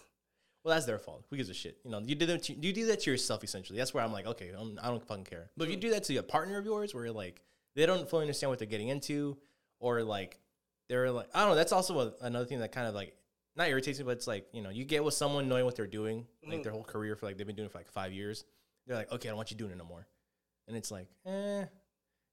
Well, 0.64 0.74
that's 0.74 0.86
their 0.86 1.00
fault. 1.00 1.26
Who 1.30 1.36
gives 1.36 1.50
a 1.50 1.54
shit? 1.54 1.78
You 1.84 1.92
know, 1.92 2.00
you 2.00 2.16
did 2.16 2.30
that. 2.30 2.44
To, 2.44 2.54
you 2.54 2.72
do 2.72 2.86
that 2.88 3.02
to 3.02 3.12
yourself 3.12 3.44
essentially. 3.44 3.78
That's 3.78 3.94
where 3.94 4.04
I'm 4.04 4.14
like, 4.14 4.26
okay, 4.26 4.52
I'm, 4.58 4.80
I 4.82 4.88
don't 4.88 5.06
fucking 5.06 5.26
care. 5.26 5.50
But 5.58 5.66
if 5.66 5.72
you 5.72 5.76
hmm. 5.76 5.82
do 5.82 5.90
that 5.92 6.04
to 6.06 6.16
a 6.18 6.24
partner 6.24 6.58
of 6.58 6.66
yours, 6.66 6.96
where 6.96 7.12
like 7.12 7.42
they 7.76 7.86
don't 7.86 8.10
fully 8.10 8.24
understand 8.24 8.50
what 8.50 8.60
they're 8.60 8.68
getting 8.68 8.88
into, 8.88 9.38
or 9.80 10.04
like 10.04 10.40
they're 10.88 11.12
like, 11.12 11.28
I 11.34 11.42
don't 11.42 11.50
know. 11.50 11.56
That's 11.56 11.74
also 11.74 12.00
a, 12.00 12.14
another 12.22 12.46
thing 12.46 12.60
that 12.60 12.72
kind 12.72 12.88
of 12.88 12.96
like 12.96 13.14
not 13.58 13.68
irritates 13.68 14.00
me, 14.00 14.06
but 14.06 14.12
it's 14.12 14.28
like 14.28 14.48
you 14.54 14.62
know, 14.62 14.70
you 14.70 14.86
get 14.86 15.04
with 15.04 15.14
someone 15.14 15.50
knowing 15.50 15.66
what 15.66 15.76
they're 15.76 15.86
doing, 15.86 16.26
like 16.48 16.58
hmm. 16.58 16.64
their 16.64 16.72
whole 16.72 16.84
career 16.84 17.16
for 17.18 17.26
like 17.26 17.38
they've 17.38 17.48
been 17.48 17.58
doing 17.58 17.66
it 17.66 17.72
for 17.72 17.80
like 17.80 17.90
five 17.90 18.14
years. 18.14 18.46
They're 18.88 18.98
like, 18.98 19.12
okay, 19.12 19.28
I 19.28 19.32
don't 19.32 19.38
want 19.38 19.52
you 19.52 19.58
doing 19.58 19.72
it 19.72 19.78
no 19.78 19.86
more, 19.86 20.08
and 20.68 20.76
it's 20.78 20.92
like, 20.92 21.08
eh. 21.26 21.66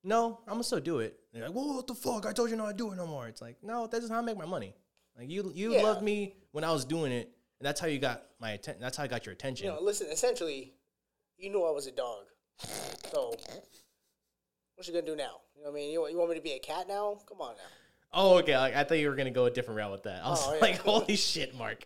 No, 0.03 0.39
I'm 0.47 0.55
gonna 0.55 0.65
still 0.65 0.81
do 0.81 1.01
it. 1.01 1.19
They're 1.33 1.45
like, 1.47 1.55
well, 1.55 1.75
what 1.75 1.87
the 1.87 1.95
fuck? 1.95 2.25
I 2.25 2.33
told 2.33 2.49
you 2.51 2.57
not 2.57 2.69
to 2.69 2.75
do 2.75 2.91
it 2.93 2.97
no 2.97 3.07
more. 3.07 3.29
It's 3.29 3.43
like, 3.43 3.57
no, 3.63 3.87
that's 3.87 4.09
not 4.09 4.15
how 4.15 4.21
I 4.23 4.25
make 4.25 4.39
my 4.39 4.47
money. 4.47 4.75
Like 5.19 5.29
you, 5.31 5.53
you 5.55 5.75
Yeah. 5.75 5.83
loved 5.83 6.03
me 6.03 6.35
when 6.53 6.65
I 6.65 6.73
was 6.73 6.85
doing 6.87 7.13
it, 7.13 7.31
and 7.59 7.67
that's 7.67 7.81
how 7.81 7.87
you 7.87 7.99
got 7.99 8.23
my 8.41 8.53
attention. 8.53 8.81
That's 8.81 8.97
how 8.97 9.05
I 9.05 9.09
got 9.09 9.27
your 9.27 9.35
attention. 9.35 9.67
You 9.67 9.73
know, 9.73 9.83
listen, 9.83 10.07
essentially, 10.11 10.73
you 11.37 11.51
knew 11.51 11.63
I 11.65 11.71
was 11.71 11.87
a 11.87 11.91
dog. 11.93 12.25
So, 13.13 13.35
what 14.75 14.87
you 14.87 14.93
gonna 14.95 15.05
do 15.05 15.17
now? 15.17 15.41
You 15.55 15.65
know 15.65 15.71
what 15.71 15.77
I 15.77 15.81
mean? 15.81 15.91
You, 15.93 16.09
you 16.09 16.17
want 16.17 16.31
me 16.31 16.37
to 16.37 16.43
be 16.43 16.53
a 16.53 16.59
cat 16.59 16.89
now? 16.89 17.19
Come 17.29 17.41
on 17.43 17.55
now. 17.57 17.63
oh, 18.15 18.39
okay. 18.39 18.57
Like, 18.57 18.75
I 18.75 18.85
thought 18.85 18.99
you 18.99 19.09
were 19.11 19.15
gonna 19.17 19.31
go 19.31 19.45
a 19.45 19.51
different 19.51 19.77
route 19.79 19.93
with 19.93 20.05
that. 20.05 20.25
I 20.25 20.31
was 20.31 20.43
Oh, 20.47 20.55
yeah. 20.55 20.61
like, 20.61 20.79
holy 20.79 21.17
shit, 21.17 21.55
Mark. 21.55 21.85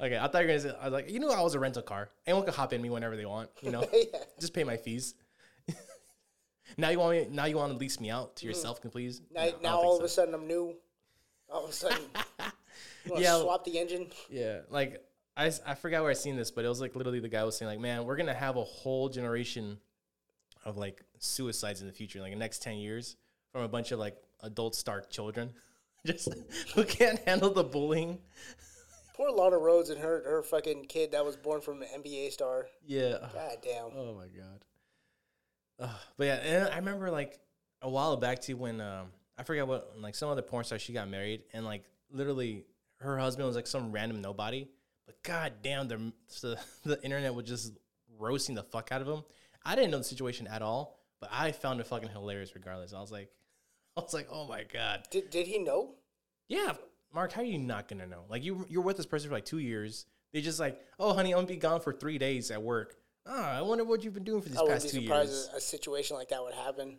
Okay, 0.00 0.18
I 0.18 0.26
thought 0.26 0.40
you 0.42 0.48
were 0.48 0.58
gonna 0.58 0.60
say. 0.60 0.76
I 0.80 0.84
was 0.86 0.92
like, 0.92 1.08
you 1.10 1.20
knew 1.20 1.30
I 1.30 1.40
was 1.40 1.54
a 1.54 1.60
rental 1.60 1.82
car. 1.82 2.10
Anyone 2.26 2.44
can 2.44 2.54
hop 2.54 2.72
in 2.72 2.82
me 2.82 2.90
whenever 2.90 3.16
they 3.16 3.26
want. 3.26 3.50
You 3.62 3.70
know, 3.70 3.86
yeah. 3.92 4.18
just 4.40 4.52
pay 4.54 4.64
my 4.64 4.76
fees. 4.76 5.14
Now 6.76 6.88
you 6.90 6.98
want 6.98 7.16
me? 7.16 7.26
Now 7.30 7.44
you 7.44 7.56
want 7.56 7.72
to 7.72 7.78
lease 7.78 8.00
me 8.00 8.10
out 8.10 8.36
to 8.36 8.46
yourself, 8.46 8.80
can 8.80 8.90
please? 8.90 9.20
Now, 9.32 9.44
No, 9.46 9.52
now 9.62 9.76
all 9.80 9.94
so. 9.94 9.98
of 10.00 10.04
a 10.04 10.08
sudden 10.08 10.34
I'm 10.34 10.46
new. 10.46 10.74
All 11.50 11.64
of 11.64 11.70
a 11.70 11.72
sudden, 11.72 11.98
Yeah. 13.16 13.38
swap 13.40 13.64
the 13.64 13.78
engine? 13.78 14.08
Yeah, 14.30 14.60
like 14.70 15.04
I, 15.36 15.52
I 15.66 15.74
forgot 15.74 16.02
where 16.02 16.10
I 16.10 16.14
seen 16.14 16.36
this, 16.36 16.50
but 16.50 16.64
it 16.64 16.68
was 16.68 16.80
like 16.80 16.96
literally 16.96 17.20
the 17.20 17.28
guy 17.28 17.44
was 17.44 17.56
saying 17.56 17.68
like, 17.70 17.80
man, 17.80 18.04
we're 18.04 18.16
gonna 18.16 18.32
have 18.34 18.56
a 18.56 18.64
whole 18.64 19.08
generation 19.08 19.78
of 20.64 20.76
like 20.78 21.02
suicides 21.18 21.80
in 21.82 21.86
the 21.86 21.92
future, 21.92 22.20
like 22.20 22.32
the 22.32 22.38
next 22.38 22.62
ten 22.62 22.76
years, 22.78 23.16
from 23.52 23.62
a 23.62 23.68
bunch 23.68 23.92
of 23.92 23.98
like 23.98 24.16
adult 24.42 24.74
stark 24.74 25.10
children, 25.10 25.52
just 26.06 26.28
who 26.74 26.84
can't 26.84 27.18
handle 27.20 27.52
the 27.52 27.62
bullying. 27.64 28.18
Poor 29.16 29.30
Lana 29.30 29.56
Rhoades 29.56 29.90
and 29.90 30.00
her 30.00 30.22
her 30.24 30.42
fucking 30.42 30.86
kid 30.86 31.12
that 31.12 31.24
was 31.24 31.36
born 31.36 31.60
from 31.60 31.82
an 31.82 31.88
NBA 32.02 32.32
star. 32.32 32.66
Yeah. 32.86 33.18
God 33.34 33.56
damn. 33.62 33.90
Oh 33.96 34.14
my 34.14 34.26
god. 34.28 34.64
Ugh, 35.80 35.90
but 36.16 36.24
yeah, 36.24 36.34
and 36.34 36.68
I 36.72 36.76
remember 36.76 37.10
like 37.10 37.38
a 37.82 37.90
while 37.90 38.16
back 38.16 38.40
too 38.40 38.56
when 38.56 38.80
um 38.80 39.08
I 39.36 39.42
forget 39.42 39.66
what 39.66 39.94
like 40.00 40.14
some 40.14 40.30
other 40.30 40.42
porn 40.42 40.64
star 40.64 40.78
she 40.78 40.92
got 40.92 41.08
married 41.08 41.42
and 41.52 41.64
like 41.64 41.84
literally 42.10 42.64
her 43.00 43.18
husband 43.18 43.46
was 43.46 43.56
like 43.56 43.66
some 43.66 43.92
random 43.92 44.20
nobody. 44.22 44.68
But 45.06 45.22
god 45.22 45.54
damn, 45.62 45.88
the 45.88 46.12
the, 46.42 46.58
the 46.84 47.02
internet 47.02 47.34
was 47.34 47.46
just 47.46 47.72
roasting 48.18 48.54
the 48.54 48.62
fuck 48.62 48.90
out 48.92 49.02
of 49.02 49.08
him. 49.08 49.22
I 49.64 49.74
didn't 49.74 49.90
know 49.90 49.98
the 49.98 50.04
situation 50.04 50.46
at 50.46 50.62
all, 50.62 51.00
but 51.20 51.30
I 51.32 51.52
found 51.52 51.80
it 51.80 51.86
fucking 51.86 52.10
hilarious 52.10 52.54
regardless. 52.54 52.92
I 52.92 53.00
was 53.00 53.12
like, 53.12 53.30
I 53.96 54.00
was 54.00 54.14
like, 54.14 54.28
oh 54.30 54.46
my 54.46 54.64
god. 54.64 55.06
Did 55.10 55.30
did 55.30 55.46
he 55.46 55.58
know? 55.58 55.94
Yeah, 56.48 56.74
Mark, 57.12 57.32
how 57.32 57.42
are 57.42 57.44
you 57.44 57.58
not 57.58 57.88
gonna 57.88 58.06
know? 58.06 58.24
Like 58.28 58.44
you, 58.44 58.66
you're 58.68 58.82
with 58.82 58.96
this 58.96 59.06
person 59.06 59.28
for 59.28 59.34
like 59.34 59.44
two 59.44 59.58
years. 59.58 60.06
They 60.32 60.40
just 60.40 60.58
like, 60.58 60.80
oh, 60.98 61.14
honey, 61.14 61.30
I'm 61.30 61.38
gonna 61.38 61.46
be 61.46 61.56
gone 61.56 61.80
for 61.80 61.92
three 61.92 62.18
days 62.18 62.50
at 62.50 62.60
work. 62.60 62.96
Ah, 63.26 63.58
I 63.58 63.62
wonder 63.62 63.84
what 63.84 64.04
you've 64.04 64.14
been 64.14 64.24
doing 64.24 64.42
for 64.42 64.48
these 64.48 64.58
I 64.58 64.66
past 64.66 64.92
be 64.92 64.98
two 64.98 65.00
years. 65.02 65.48
a, 65.52 65.56
a 65.56 65.60
situation 65.60 66.16
like 66.16 66.28
that 66.28 66.42
would 66.42 66.54
happen. 66.54 66.98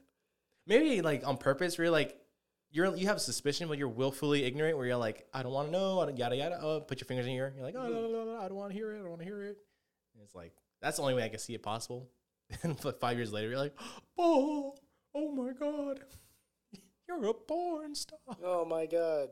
Maybe 0.66 1.02
like 1.02 1.26
on 1.26 1.38
purpose, 1.38 1.78
where 1.78 1.86
you're 1.86 1.92
like, 1.92 2.18
you're 2.72 2.96
you 2.96 3.08
have 3.08 3.22
suspicion, 3.22 3.68
but 3.68 3.78
you're 3.78 3.88
willfully 3.88 4.44
ignorant. 4.44 4.78
Where 4.78 4.88
you're 4.88 4.98
like, 4.98 5.28
I 5.34 5.44
don't 5.44 5.52
want 5.52 5.68
to 5.68 5.72
know, 5.72 6.00
I 6.00 6.06
don't, 6.08 6.18
yada 6.18 6.36
yada. 6.36 6.60
Oh, 6.62 6.82
put 6.82 7.00
your 7.00 7.06
fingers 7.06 7.26
in 7.28 7.34
your 7.34 7.48
ear. 7.48 7.54
You're 7.56 7.66
like, 7.66 7.76
oh, 7.78 7.88
no, 7.88 8.08
no, 8.08 8.26
no, 8.26 8.38
I 8.38 8.48
don't 8.48 8.58
want 8.58 8.72
to 8.72 8.78
hear 8.78 8.92
it. 8.94 8.96
I 8.96 9.02
don't 9.02 9.10
want 9.10 9.22
to 9.22 9.26
hear 9.26 9.44
it. 9.44 9.58
And 10.14 10.24
it's 10.24 10.34
like 10.34 10.54
that's 10.82 10.98
the 10.98 11.04
only 11.04 11.14
way 11.14 11.24
I 11.24 11.30
can 11.30 11.40
see 11.40 11.54
it 11.54 11.64
possible. 11.64 12.10
And 12.62 12.84
like 12.86 13.00
five 13.00 13.18
years 13.18 13.34
later, 13.34 13.50
you're 13.50 13.58
like, 13.58 13.76
oh, 14.18 14.76
oh 15.14 15.32
my 15.32 15.52
god, 15.54 16.02
You're 17.08 17.26
a 17.30 17.34
porn 17.34 17.96
star. 17.96 18.20
Oh 18.44 18.66
my 18.66 18.86
god. 18.88 19.30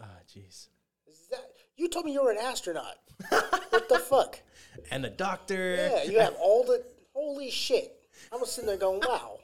Ah, 0.00 0.18
jeez. 0.28 0.68
Is 1.06 1.26
that 1.30 1.49
you 1.80 1.88
told 1.88 2.04
me 2.04 2.12
you 2.12 2.22
were 2.22 2.30
an 2.30 2.38
astronaut. 2.38 2.96
what 3.30 3.88
the 3.88 3.98
fuck? 3.98 4.40
And 4.92 5.02
the 5.02 5.10
doctor. 5.10 5.74
Yeah, 5.74 6.04
you 6.04 6.20
have 6.20 6.36
all 6.40 6.62
the 6.62 6.84
holy 7.12 7.50
shit. 7.50 7.92
I 8.32 8.36
was 8.36 8.52
sitting 8.52 8.68
there 8.68 8.76
going, 8.76 9.02
wow. 9.06 9.38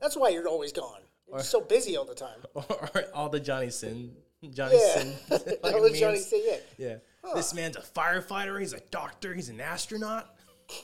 That's 0.00 0.16
why 0.16 0.30
you're 0.30 0.48
always 0.48 0.72
gone. 0.72 1.00
You're 1.28 1.38
just 1.38 1.50
so 1.50 1.60
busy 1.60 1.96
all 1.96 2.06
the 2.06 2.14
time. 2.14 2.38
or 2.54 3.04
all 3.14 3.28
the 3.28 3.38
Johnny 3.38 3.70
Sin, 3.70 4.12
Johnny 4.50 4.76
Yeah. 4.80 4.94
Sin, 4.94 5.12
fucking 5.28 5.52
all 5.64 5.82
the 5.82 5.96
Johnny 5.96 6.18
Sin, 6.18 6.40
yeah. 6.44 6.56
Yeah, 6.78 7.34
this 7.34 7.52
man's 7.54 7.76
a 7.76 7.80
firefighter. 7.80 8.58
He's 8.58 8.72
a 8.72 8.80
doctor. 8.90 9.34
He's 9.34 9.50
an 9.50 9.60
astronaut. 9.60 10.34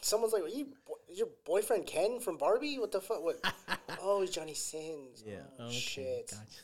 Someone's 0.03 0.35
like, 0.35 0.43
you, 0.55 0.69
is 1.11 1.19
your 1.19 1.29
boyfriend 1.47 1.87
Ken 1.87 2.21
from 2.21 2.37
Barbie? 2.37 2.79
What 2.79 2.93
the 2.93 3.01
fuck? 3.01 3.25
What? 3.25 3.41
oh, 4.03 4.21
he's 4.21 4.31
Johnny 4.31 4.55
Sins. 4.55 5.25
Yeah. 5.27 5.37
Oh, 5.59 5.65
okay, 5.65 5.75
shit. 5.75 6.31
Gotcha. 6.31 6.61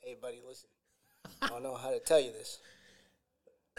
Hey, 0.00 0.16
buddy, 0.20 0.40
listen. 0.46 0.70
I 1.42 1.48
don't 1.48 1.62
know 1.62 1.74
how 1.74 1.90
to 1.90 2.00
tell 2.00 2.18
you 2.18 2.32
this. 2.32 2.60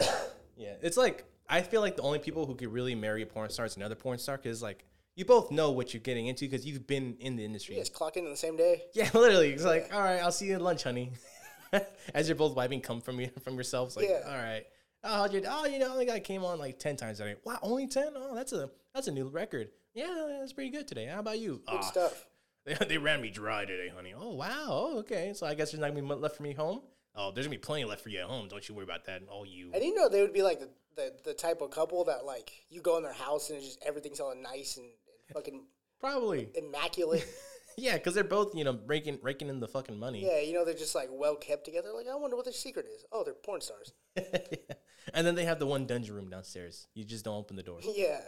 Yeah, 0.56 0.74
it's 0.82 0.96
like 0.98 1.24
I 1.48 1.62
feel 1.62 1.80
like 1.80 1.96
the 1.96 2.02
only 2.02 2.18
people 2.18 2.44
who 2.46 2.54
could 2.54 2.70
really 2.72 2.94
marry 2.94 3.22
a 3.22 3.26
porn 3.26 3.48
star 3.50 3.64
is 3.64 3.76
another 3.76 3.94
porn 3.94 4.18
star 4.18 4.36
because 4.36 4.62
like 4.62 4.84
you 5.16 5.24
both 5.24 5.50
know 5.50 5.70
what 5.70 5.92
you're 5.94 6.02
getting 6.02 6.26
into 6.26 6.44
because 6.44 6.66
you've 6.66 6.86
been 6.86 7.16
in 7.18 7.36
the 7.36 7.44
industry. 7.44 7.74
You 7.76 7.80
guys 7.80 7.88
clock 7.88 8.16
in 8.18 8.24
on 8.24 8.30
the 8.30 8.36
same 8.36 8.56
day? 8.56 8.82
Yeah, 8.94 9.08
literally. 9.14 9.50
It's 9.52 9.64
like, 9.64 9.88
all 9.92 10.00
right, 10.00 10.20
I'll 10.20 10.32
see 10.32 10.46
you 10.46 10.54
at 10.54 10.62
lunch, 10.62 10.82
honey. 10.84 11.12
As 12.14 12.28
you're 12.28 12.36
both 12.36 12.54
wiping 12.56 12.80
cum 12.80 13.00
from 13.00 13.20
you 13.20 13.30
from 13.42 13.54
yourselves, 13.54 13.96
like, 13.96 14.08
Yeah. 14.08 14.20
all 14.26 14.36
right. 14.36 14.64
Oh, 15.02 15.24
you, 15.30 15.42
oh, 15.48 15.64
you 15.66 15.78
know, 15.78 15.94
I 15.94 15.96
think 15.96 16.10
I 16.10 16.20
came 16.20 16.44
on 16.44 16.58
like 16.58 16.78
ten 16.78 16.94
times 16.96 17.18
today. 17.18 17.36
Wow, 17.44 17.58
only 17.62 17.86
ten? 17.86 18.12
Oh, 18.14 18.34
that's 18.34 18.52
a 18.52 18.70
that's 18.94 19.08
a 19.08 19.12
new 19.12 19.28
record. 19.28 19.70
Yeah, 19.94 20.36
that's 20.40 20.52
pretty 20.52 20.70
good 20.70 20.86
today. 20.86 21.06
How 21.06 21.20
about 21.20 21.38
you? 21.38 21.62
Good 21.66 21.78
"Ah, 21.78 21.80
stuff. 21.80 22.26
They, 22.66 22.74
they 22.74 22.98
ran 22.98 23.22
me 23.22 23.30
dry 23.30 23.64
today, 23.64 23.88
honey. 23.88 24.12
Oh 24.14 24.34
wow. 24.34 24.50
Oh, 24.68 24.98
okay. 24.98 25.32
So 25.34 25.46
I 25.46 25.54
guess 25.54 25.72
there's 25.72 25.80
not 25.80 25.88
gonna 25.88 26.02
be 26.02 26.06
much 26.06 26.18
left 26.18 26.36
for 26.36 26.42
me 26.42 26.52
home. 26.52 26.82
Oh, 27.14 27.32
there's 27.32 27.46
gonna 27.46 27.56
be 27.56 27.60
plenty 27.60 27.84
left 27.84 28.02
for 28.02 28.08
you 28.08 28.20
at 28.20 28.26
home. 28.26 28.48
Don't 28.48 28.66
you 28.68 28.74
worry 28.74 28.84
about 28.84 29.04
that. 29.06 29.22
All 29.28 29.44
you. 29.44 29.70
I 29.74 29.78
didn't 29.78 29.96
know 29.96 30.08
they 30.08 30.22
would 30.22 30.32
be 30.32 30.42
like 30.42 30.60
the, 30.60 30.68
the, 30.96 31.12
the 31.24 31.34
type 31.34 31.60
of 31.60 31.70
couple 31.70 32.04
that, 32.04 32.24
like, 32.24 32.52
you 32.68 32.80
go 32.80 32.96
in 32.96 33.02
their 33.02 33.12
house 33.12 33.50
and 33.50 33.58
it's 33.58 33.66
just 33.66 33.82
everything's 33.84 34.20
all 34.20 34.34
nice 34.34 34.76
and, 34.76 34.86
and 34.86 35.34
fucking 35.34 35.64
Probably. 36.00 36.50
immaculate. 36.54 37.26
Yeah, 37.76 37.94
because 37.94 38.14
they're 38.14 38.24
both 38.24 38.54
you 38.54 38.64
know 38.64 38.78
raking 38.86 39.20
raking 39.22 39.48
in 39.48 39.60
the 39.60 39.68
fucking 39.68 39.98
money. 39.98 40.26
yeah, 40.26 40.40
you 40.40 40.52
know, 40.52 40.64
they're 40.64 40.74
just, 40.74 40.94
like, 40.94 41.08
well 41.10 41.36
kept 41.36 41.64
together. 41.64 41.90
Like, 41.94 42.08
I 42.08 42.14
wonder 42.16 42.36
what 42.36 42.44
their 42.44 42.52
secret 42.52 42.86
is. 42.94 43.04
Oh, 43.10 43.24
they're 43.24 43.32
porn 43.32 43.60
stars. 43.60 43.92
and 45.14 45.26
then 45.26 45.34
they 45.34 45.44
have 45.44 45.58
the 45.58 45.66
one 45.66 45.86
dungeon 45.86 46.14
room 46.14 46.28
downstairs. 46.28 46.88
You 46.94 47.04
just 47.04 47.24
don't 47.24 47.36
open 47.36 47.56
the 47.56 47.62
door. 47.62 47.78
Yeah. 47.94 48.20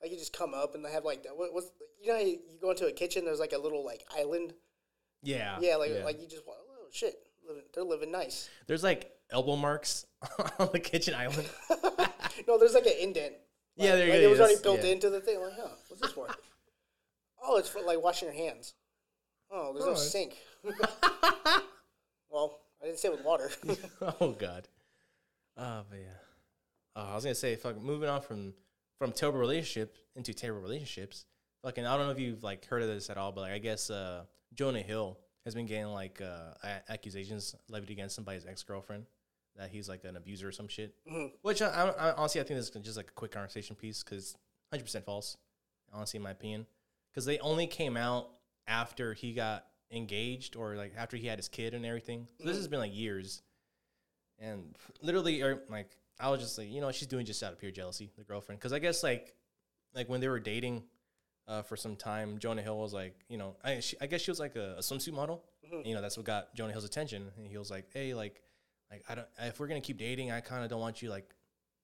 Like, 0.00 0.10
you 0.10 0.16
just 0.16 0.32
come 0.36 0.52
up 0.52 0.74
and 0.74 0.84
they 0.84 0.90
have, 0.90 1.04
like, 1.04 1.24
what, 1.36 1.52
what's, 1.54 1.70
you 2.00 2.08
know, 2.08 2.14
how 2.14 2.20
you, 2.20 2.38
you 2.50 2.58
go 2.60 2.70
into 2.70 2.86
a 2.86 2.92
kitchen, 2.92 3.24
there's, 3.24 3.38
like, 3.38 3.52
a 3.52 3.58
little, 3.58 3.84
like, 3.84 4.02
island. 4.18 4.52
Yeah. 5.22 5.58
Yeah, 5.60 5.76
like, 5.76 6.02
like 6.02 6.20
you 6.20 6.26
just, 6.26 6.44
want 6.44 6.58
oh, 6.68 6.88
shit. 6.90 7.14
Living, 7.52 7.68
they're 7.74 7.84
living 7.84 8.10
nice. 8.12 8.48
There's 8.66 8.82
like 8.82 9.10
elbow 9.30 9.56
marks 9.56 10.06
on 10.58 10.70
the 10.72 10.80
kitchen 10.80 11.14
island. 11.14 11.48
No, 12.48 12.58
there's 12.58 12.72
like 12.72 12.86
an 12.86 12.94
indent. 12.98 13.34
Yeah, 13.76 13.90
Like- 13.90 13.98
there 13.98 14.06
you 14.06 14.12
like 14.12 14.20
go, 14.22 14.26
It 14.26 14.30
was 14.30 14.40
already 14.40 14.62
built 14.62 14.82
yeah. 14.84 14.90
into 14.92 15.10
the 15.10 15.20
thing. 15.20 15.38
Like, 15.40 15.52
huh, 15.54 15.68
what's 15.88 16.00
this 16.00 16.12
for? 16.12 16.28
oh, 17.44 17.58
it's 17.58 17.68
for 17.68 17.82
like 17.82 18.02
washing 18.02 18.26
your 18.28 18.34
hands. 18.34 18.72
Oh, 19.50 19.72
there's 19.74 19.84
no 19.84 19.90
it's- 19.92 20.10
sink. 20.10 20.36
well, 22.30 22.58
I 22.82 22.86
didn't 22.86 22.98
say 23.00 23.10
with 23.10 23.22
water. 23.24 23.50
oh 24.20 24.30
god. 24.32 24.66
Oh, 25.58 25.82
but 25.90 25.98
yeah. 25.98 26.16
Oh, 26.96 27.02
I 27.10 27.14
was 27.14 27.24
gonna 27.24 27.34
say, 27.34 27.54
fucking 27.56 27.82
moving 27.84 28.08
on 28.08 28.22
from 28.22 28.54
from 28.98 29.12
terrible 29.12 29.40
relationships 29.40 29.98
into 30.16 30.32
terrible 30.32 30.62
relationships. 30.62 31.26
Fucking, 31.62 31.84
I 31.86 31.96
don't 31.96 32.06
know 32.06 32.12
if 32.12 32.18
you've 32.18 32.42
like 32.42 32.64
heard 32.66 32.82
of 32.82 32.88
this 32.88 33.10
at 33.10 33.18
all, 33.18 33.30
but 33.32 33.42
like 33.42 33.52
I 33.52 33.58
guess 33.58 33.90
uh, 33.90 34.24
Jonah 34.54 34.80
Hill 34.82 35.18
has 35.44 35.54
been 35.54 35.66
getting 35.66 35.86
like 35.86 36.20
uh, 36.20 36.54
a- 36.62 36.92
accusations 36.92 37.54
levied 37.68 37.90
against 37.90 38.18
him 38.18 38.24
by 38.24 38.34
his 38.34 38.46
ex 38.46 38.62
girlfriend 38.62 39.06
that 39.56 39.70
he's 39.70 39.88
like 39.88 40.04
an 40.04 40.16
abuser 40.16 40.48
or 40.48 40.52
some 40.52 40.68
shit. 40.68 40.94
Mm-hmm. 41.10 41.34
Which 41.42 41.60
I, 41.62 41.68
I, 41.68 41.88
I 41.88 42.12
honestly 42.12 42.40
I 42.40 42.44
think 42.44 42.58
this 42.58 42.68
is 42.68 42.82
just 42.82 42.96
like 42.96 43.08
a 43.08 43.14
quick 43.14 43.32
conversation 43.32 43.76
piece 43.76 44.02
because 44.02 44.36
hundred 44.70 44.84
percent 44.84 45.04
false. 45.04 45.36
Honestly, 45.92 46.16
in 46.16 46.22
my 46.22 46.30
opinion, 46.30 46.66
because 47.10 47.26
they 47.26 47.38
only 47.40 47.66
came 47.66 47.98
out 47.98 48.30
after 48.66 49.12
he 49.12 49.34
got 49.34 49.66
engaged 49.90 50.56
or 50.56 50.74
like 50.74 50.94
after 50.96 51.18
he 51.18 51.26
had 51.26 51.38
his 51.38 51.48
kid 51.48 51.74
and 51.74 51.84
everything. 51.84 52.26
So 52.38 52.44
this 52.44 52.52
mm-hmm. 52.52 52.60
has 52.60 52.68
been 52.68 52.78
like 52.78 52.96
years, 52.96 53.42
and 54.38 54.74
literally, 55.02 55.42
or 55.42 55.64
like 55.68 55.90
I 56.18 56.30
was 56.30 56.40
just 56.40 56.56
like, 56.56 56.70
you 56.70 56.80
know, 56.80 56.90
she's 56.92 57.08
doing 57.08 57.26
just 57.26 57.42
out 57.42 57.52
of 57.52 57.58
pure 57.58 57.70
jealousy, 57.70 58.10
the 58.16 58.24
girlfriend. 58.24 58.58
Because 58.58 58.72
I 58.72 58.78
guess 58.78 59.02
like, 59.02 59.34
like 59.94 60.08
when 60.08 60.20
they 60.20 60.28
were 60.28 60.40
dating, 60.40 60.84
uh, 61.48 61.62
for 61.62 61.76
some 61.76 61.96
time, 61.96 62.38
Jonah 62.38 62.62
Hill 62.62 62.78
was 62.78 62.92
like, 62.92 63.14
you 63.28 63.36
know, 63.38 63.56
I 63.64 63.80
she, 63.80 63.96
I 64.00 64.06
guess 64.06 64.20
she 64.20 64.30
was 64.30 64.40
like 64.40 64.56
a, 64.56 64.76
a 64.78 64.80
swimsuit 64.80 65.12
model. 65.12 65.44
You 65.84 65.94
know, 65.94 66.02
that's 66.02 66.16
what 66.16 66.26
got 66.26 66.54
Jonah 66.54 66.72
Hill's 66.72 66.84
attention, 66.84 67.30
and 67.38 67.46
he 67.46 67.56
was 67.56 67.70
like, 67.70 67.86
hey, 67.94 68.14
like, 68.14 68.42
like 68.90 69.02
I 69.08 69.14
don't, 69.14 69.26
if 69.40 69.58
we're 69.58 69.68
gonna 69.68 69.80
keep 69.80 69.96
dating, 69.98 70.30
I 70.30 70.40
kind 70.40 70.62
of 70.62 70.70
don't 70.70 70.80
want 70.80 71.00
you 71.02 71.08
like 71.10 71.34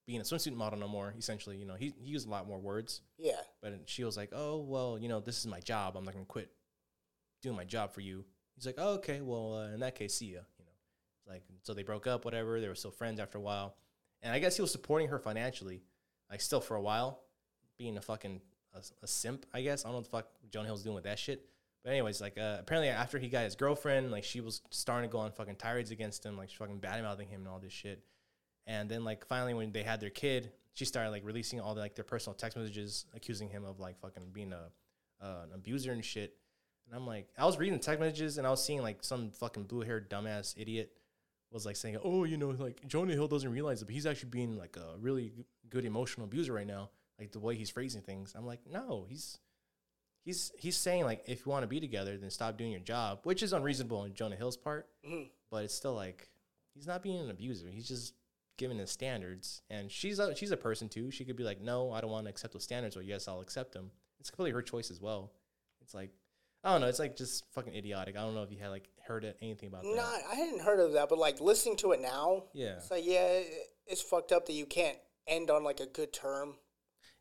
being 0.06 0.20
a 0.20 0.24
swimsuit 0.24 0.54
model 0.54 0.78
no 0.78 0.88
more. 0.88 1.14
Essentially, 1.18 1.56
you 1.56 1.64
know, 1.66 1.74
he 1.74 1.94
he 1.98 2.10
used 2.10 2.26
a 2.26 2.30
lot 2.30 2.46
more 2.46 2.58
words. 2.58 3.00
yeah. 3.18 3.40
But 3.62 3.80
she 3.86 4.04
was 4.04 4.16
like, 4.16 4.30
"Oh 4.34 4.58
well, 4.58 4.98
you 4.98 5.08
know, 5.08 5.20
this 5.20 5.38
is 5.38 5.46
my 5.46 5.60
job. 5.60 5.96
I'm 5.96 6.04
not 6.04 6.14
gonna 6.14 6.26
quit 6.26 6.50
doing 7.42 7.56
my 7.56 7.64
job 7.64 7.92
for 7.92 8.00
you." 8.00 8.24
He's 8.54 8.66
like, 8.66 8.76
"Oh, 8.78 8.94
okay. 8.94 9.20
Well, 9.20 9.54
uh, 9.54 9.74
in 9.74 9.80
that 9.80 9.94
case, 9.94 10.14
see 10.14 10.32
ya." 10.34 10.40
You 10.58 10.64
know, 10.66 11.32
like 11.32 11.42
so 11.62 11.72
they 11.74 11.82
broke 11.82 12.06
up. 12.06 12.24
Whatever. 12.24 12.60
They 12.60 12.68
were 12.68 12.74
still 12.74 12.90
friends 12.90 13.20
after 13.20 13.38
a 13.38 13.40
while, 13.40 13.74
and 14.22 14.32
I 14.32 14.38
guess 14.38 14.56
he 14.56 14.62
was 14.62 14.70
supporting 14.70 15.08
her 15.08 15.18
financially, 15.18 15.82
like 16.30 16.40
still 16.40 16.60
for 16.60 16.76
a 16.76 16.82
while, 16.82 17.22
being 17.78 17.96
a 17.96 18.02
fucking 18.02 18.40
a, 18.78 19.04
a 19.04 19.06
simp. 19.06 19.46
I 19.52 19.62
guess 19.62 19.84
I 19.84 19.88
don't 19.88 19.92
know 19.92 19.98
what 19.98 20.04
the 20.04 20.10
fuck 20.10 20.28
Jonah 20.50 20.66
Hill's 20.66 20.82
doing 20.82 20.94
with 20.94 21.04
that 21.04 21.18
shit. 21.18 21.44
But 21.84 21.90
anyways, 21.90 22.20
like 22.20 22.38
uh, 22.38 22.56
apparently 22.60 22.88
after 22.88 23.18
he 23.18 23.28
got 23.28 23.44
his 23.44 23.54
girlfriend, 23.54 24.10
like 24.10 24.24
she 24.24 24.40
was 24.40 24.62
starting 24.70 25.08
to 25.08 25.12
go 25.12 25.18
on 25.18 25.32
fucking 25.32 25.56
tirades 25.56 25.90
against 25.90 26.24
him, 26.24 26.36
like 26.36 26.50
fucking 26.50 26.78
bad 26.78 27.02
mouthing 27.02 27.28
him 27.28 27.40
and 27.40 27.48
all 27.48 27.60
this 27.60 27.72
shit. 27.72 28.02
And 28.66 28.88
then 28.88 29.04
like 29.04 29.26
finally 29.26 29.54
when 29.54 29.72
they 29.72 29.82
had 29.82 30.00
their 30.00 30.10
kid, 30.10 30.50
she 30.74 30.84
started 30.84 31.10
like 31.10 31.24
releasing 31.24 31.60
all 31.60 31.74
the, 31.74 31.80
like 31.80 31.94
their 31.94 32.04
personal 32.04 32.34
text 32.34 32.56
messages 32.56 33.06
accusing 33.14 33.48
him 33.48 33.64
of 33.64 33.80
like 33.80 33.98
fucking 34.00 34.24
being 34.32 34.52
a 34.52 34.70
uh, 35.20 35.42
an 35.44 35.50
abuser 35.54 35.92
and 35.92 36.04
shit. 36.04 36.34
And 36.86 36.96
I'm 36.96 37.06
like, 37.06 37.28
I 37.36 37.44
was 37.44 37.58
reading 37.58 37.76
the 37.76 37.82
text 37.82 38.00
messages 38.00 38.38
and 38.38 38.46
I 38.46 38.50
was 38.50 38.64
seeing 38.64 38.82
like 38.82 39.02
some 39.02 39.30
fucking 39.30 39.64
blue 39.64 39.82
haired 39.82 40.08
dumbass 40.08 40.54
idiot 40.56 40.92
was 41.50 41.64
like 41.66 41.76
saying, 41.76 41.96
oh, 42.02 42.24
you 42.24 42.36
know, 42.36 42.50
like 42.50 42.86
Jonah 42.86 43.14
Hill 43.14 43.28
doesn't 43.28 43.50
realize 43.50 43.82
it, 43.82 43.86
but 43.86 43.94
he's 43.94 44.06
actually 44.06 44.30
being 44.30 44.56
like 44.56 44.76
a 44.76 44.98
really 44.98 45.32
good 45.70 45.84
emotional 45.84 46.26
abuser 46.26 46.52
right 46.52 46.66
now. 46.66 46.90
Like 47.18 47.32
the 47.32 47.40
way 47.40 47.56
he's 47.56 47.70
phrasing 47.70 48.02
things. 48.02 48.34
I'm 48.36 48.46
like, 48.46 48.60
no, 48.70 49.06
he's 49.08 49.38
he's 50.24 50.52
he's 50.58 50.76
saying 50.76 51.04
like 51.04 51.22
if 51.26 51.44
you 51.44 51.50
want 51.50 51.62
to 51.64 51.68
be 51.68 51.80
together, 51.80 52.16
then 52.16 52.30
stop 52.30 52.56
doing 52.56 52.70
your 52.70 52.80
job, 52.80 53.20
which 53.24 53.42
is 53.42 53.52
unreasonable 53.52 53.98
on 53.98 54.14
Jonah 54.14 54.36
Hill's 54.36 54.56
part. 54.56 54.88
Mm-hmm. 55.06 55.24
But 55.50 55.64
it's 55.64 55.74
still 55.74 55.94
like 55.94 56.28
he's 56.74 56.86
not 56.86 57.02
being 57.02 57.18
an 57.18 57.30
abuser. 57.30 57.68
He's 57.68 57.88
just 57.88 58.14
giving 58.56 58.78
his 58.78 58.90
standards, 58.90 59.62
and 59.70 59.90
she's 59.90 60.18
a 60.18 60.34
she's 60.36 60.50
a 60.52 60.56
person 60.56 60.88
too. 60.88 61.10
She 61.10 61.24
could 61.24 61.36
be 61.36 61.44
like, 61.44 61.60
no, 61.60 61.90
I 61.92 62.00
don't 62.00 62.10
want 62.10 62.26
to 62.26 62.30
accept 62.30 62.52
those 62.52 62.64
standards, 62.64 62.96
or 62.96 63.02
yes, 63.02 63.26
I'll 63.28 63.40
accept 63.40 63.72
them. 63.72 63.90
It's 64.20 64.30
completely 64.30 64.52
her 64.52 64.62
choice 64.62 64.90
as 64.90 65.00
well. 65.00 65.32
It's 65.80 65.94
like 65.94 66.10
I 66.64 66.72
don't 66.72 66.80
know. 66.80 66.88
It's 66.88 66.98
like 66.98 67.16
just 67.16 67.44
fucking 67.52 67.74
idiotic. 67.74 68.16
I 68.16 68.20
don't 68.20 68.34
know 68.34 68.42
if 68.42 68.50
you 68.52 68.58
had 68.58 68.68
like 68.68 68.88
heard 69.06 69.24
anything 69.40 69.68
about 69.68 69.82
that. 69.84 69.94
Not, 69.94 70.20
I 70.30 70.34
hadn't 70.34 70.60
heard 70.60 70.80
of 70.80 70.92
that, 70.92 71.08
but 71.08 71.18
like 71.18 71.40
listening 71.40 71.76
to 71.78 71.92
it 71.92 72.00
now, 72.00 72.44
Yeah. 72.52 72.76
it's 72.76 72.90
like 72.90 73.04
yeah, 73.06 73.40
it's 73.86 74.02
fucked 74.02 74.32
up 74.32 74.46
that 74.46 74.52
you 74.54 74.66
can't 74.66 74.98
end 75.26 75.50
on 75.50 75.62
like 75.64 75.80
a 75.80 75.86
good 75.86 76.12
term. 76.12 76.54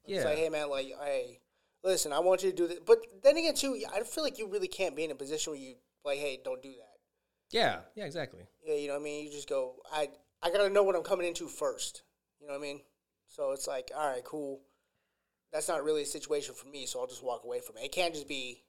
It's 0.08 0.24
Yeah. 0.24 0.30
like, 0.30 0.38
hey 0.38 0.50
man, 0.50 0.70
like, 0.70 0.88
hey, 1.04 1.40
listen, 1.84 2.14
I 2.14 2.20
want 2.20 2.44
you 2.44 2.50
to 2.52 2.56
do 2.56 2.68
this, 2.68 2.80
but 2.86 3.00
then 3.24 3.38
again, 3.38 3.54
too, 3.56 3.80
I 3.94 4.02
feel 4.04 4.24
like 4.24 4.38
you 4.38 4.48
really 4.48 4.68
can't 4.68 4.96
be 4.96 5.04
in 5.04 5.12
a 5.12 5.16
position 5.16 5.52
where 5.54 5.60
you 5.60 5.76
like, 6.06 6.18
hey, 6.20 6.40
don't 6.44 6.62
do 6.62 6.70
that. 6.72 6.98
Yeah. 7.52 7.80
Yeah. 7.96 8.06
Exactly. 8.06 8.42
Yeah, 8.66 8.76
you 8.76 8.88
know 8.88 8.94
what 8.94 9.02
I 9.02 9.04
mean. 9.04 9.26
You 9.26 9.32
just 9.32 9.48
go, 9.50 9.76
I, 9.92 10.10
I 10.42 10.50
gotta 10.52 10.70
know 10.70 10.84
what 10.84 10.96
I'm 10.96 11.04
coming 11.04 11.28
into 11.28 11.48
first. 11.48 12.04
You 12.40 12.48
know 12.48 12.54
what 12.54 12.60
I 12.60 12.62
mean? 12.62 12.82
So 13.28 13.52
it's 13.52 13.68
like, 13.68 13.92
all 13.96 14.08
right, 14.08 14.24
cool. 14.24 14.62
That's 15.52 15.68
not 15.68 15.84
really 15.84 16.04
a 16.04 16.06
situation 16.06 16.56
for 16.56 16.68
me, 16.68 16.86
so 16.86 17.00
I'll 17.00 17.08
just 17.08 17.24
walk 17.24 17.44
away 17.46 17.60
from 17.62 17.78
it. 17.78 17.84
It 17.86 17.92
can't 17.92 18.14
just 18.14 18.28
be, 18.28 18.64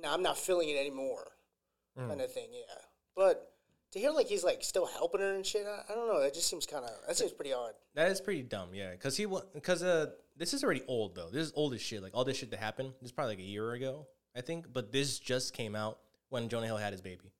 no, 0.00 0.12
I'm 0.12 0.22
not 0.22 0.38
feeling 0.38 0.68
it 0.68 0.76
anymore, 0.78 1.26
kind 1.96 2.20
of 2.20 2.32
thing. 2.32 2.48
Yeah, 2.52 2.80
but 3.16 3.52
to 3.92 3.98
hear 3.98 4.10
like 4.12 4.28
he's 4.28 4.44
like 4.44 4.62
still 4.62 4.86
helping 4.86 5.20
her 5.20 5.34
and 5.34 5.44
shit, 5.44 5.66
I, 5.66 5.92
I 5.92 5.94
don't 5.94 6.06
know. 6.06 6.20
That 6.20 6.32
just 6.32 6.48
seems 6.48 6.66
kind 6.66 6.84
of 6.84 6.90
that 7.06 7.16
seems 7.16 7.32
pretty 7.32 7.52
odd. 7.52 7.72
That 7.94 8.10
is 8.12 8.20
pretty 8.20 8.42
dumb, 8.42 8.68
yeah. 8.72 8.92
Because 8.92 9.16
he 9.16 9.26
because 9.52 9.82
uh 9.82 10.06
this 10.40 10.54
is 10.54 10.64
already 10.64 10.82
old 10.88 11.14
though. 11.14 11.28
This 11.30 11.46
is 11.46 11.52
old 11.54 11.74
as 11.74 11.82
shit. 11.82 12.02
Like 12.02 12.16
all 12.16 12.24
this 12.24 12.38
shit 12.38 12.50
that 12.50 12.58
happened. 12.58 12.94
This 13.00 13.08
is 13.08 13.12
probably 13.12 13.36
like 13.36 13.44
a 13.44 13.46
year 13.46 13.72
ago, 13.72 14.06
I 14.34 14.40
think. 14.40 14.72
But 14.72 14.90
this 14.90 15.18
just 15.18 15.52
came 15.52 15.76
out 15.76 15.98
when 16.30 16.48
Jonah 16.48 16.66
Hill 16.66 16.78
had 16.78 16.92
his 16.92 17.02
baby, 17.02 17.30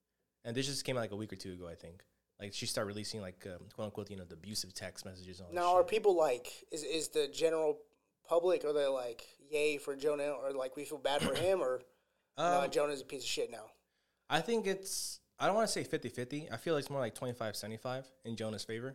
and 0.45 0.55
this 0.55 0.67
just 0.67 0.85
came 0.85 0.97
out 0.97 1.01
like 1.01 1.13
a 1.13 1.17
week 1.17 1.33
or 1.33 1.37
two 1.37 1.53
ago, 1.53 1.67
I 1.67 1.75
think. 1.75 2.05
Like 2.39 2.53
she 2.53 2.67
started 2.67 2.89
releasing 2.89 3.23
like 3.23 3.47
um, 3.47 3.65
quote 3.75 3.87
unquote 3.87 4.11
you 4.11 4.17
know 4.17 4.25
the 4.25 4.35
abusive 4.35 4.75
text 4.75 5.05
messages 5.05 5.41
and 5.41 5.49
all 5.49 5.55
Now, 5.55 5.77
are 5.77 5.85
people 5.85 6.15
like, 6.15 6.53
is 6.71 6.83
is 6.83 7.09
the 7.09 7.27
general 7.29 7.79
public, 8.29 8.65
are 8.65 8.73
they 8.75 8.87
like, 8.87 9.25
yay 9.51 9.79
for 9.79 9.97
Jonah, 9.97 10.29
or 10.31 10.53
like 10.53 10.77
we 10.77 10.85
feel 10.85 10.99
bad 10.99 11.23
for 11.23 11.35
him, 11.35 11.61
or 11.61 11.81
no, 12.39 12.63
Um, 12.63 12.71
Jonah's 12.71 13.01
a 13.01 13.05
piece 13.05 13.23
of 13.23 13.29
shit 13.29 13.51
now? 13.51 13.65
I 14.29 14.41
think 14.41 14.67
it's 14.67 15.21
I 15.39 15.47
don't 15.47 15.55
want 15.55 15.69
to 15.69 15.73
say 15.73 15.85
50-50. 15.85 16.53
I 16.53 16.59
feel 16.59 16.75
like 16.75 16.83
it's 16.83 16.91
more 16.91 17.01
like 17.01 17.15
25-75 17.15 18.05
in 18.27 18.37
Jonah's 18.37 18.63
favor. 18.63 18.95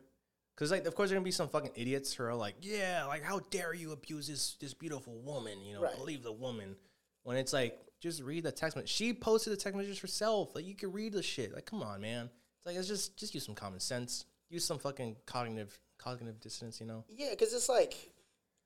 Cause 0.57 0.71
like 0.71 0.85
of 0.85 0.95
course 0.95 1.09
there 1.09 1.17
are 1.17 1.19
gonna 1.19 1.25
be 1.25 1.31
some 1.31 1.49
fucking 1.49 1.71
idiots 1.75 2.13
who 2.13 2.23
are 2.23 2.33
like, 2.33 2.55
yeah, 2.61 3.03
like 3.05 3.23
how 3.23 3.39
dare 3.49 3.73
you 3.73 3.91
abuse 3.91 4.27
this 4.27 4.55
this 4.61 4.73
beautiful 4.73 5.13
woman, 5.19 5.61
you 5.65 5.73
know, 5.73 5.81
Right. 5.81 5.95
believe 5.97 6.23
the 6.23 6.31
woman. 6.31 6.75
when 7.23 7.35
it's 7.37 7.51
like 7.53 7.77
just 8.01 8.21
read 8.23 8.43
the 8.43 8.51
text 8.51 8.75
message. 8.77 8.89
She 8.91 9.13
posted 9.13 9.51
the 9.51 9.57
text 9.57 9.75
messages 9.75 9.99
herself. 9.99 10.55
Like 10.55 10.65
you 10.65 10.75
can 10.75 10.91
read 10.91 11.11
the 11.13 11.23
shit. 11.23 11.53
Like 11.53 11.65
come 11.65 11.81
on, 11.83 11.99
man. 12.01 12.29
It's 12.59 12.65
like 12.65 12.75
it's 12.77 12.87
just 12.87 13.17
just 13.17 13.33
use 13.33 13.45
some 13.45 13.55
common 13.55 13.79
sense. 13.79 14.25
Use 14.49 14.63
some 14.63 14.77
fucking 14.79 15.17
cognitive 15.25 15.77
cognitive 15.97 16.39
dissonance. 16.39 16.79
You 16.79 16.85
know. 16.85 17.03
Yeah, 17.09 17.31
because 17.31 17.51
it's 17.53 17.67
like 17.67 18.11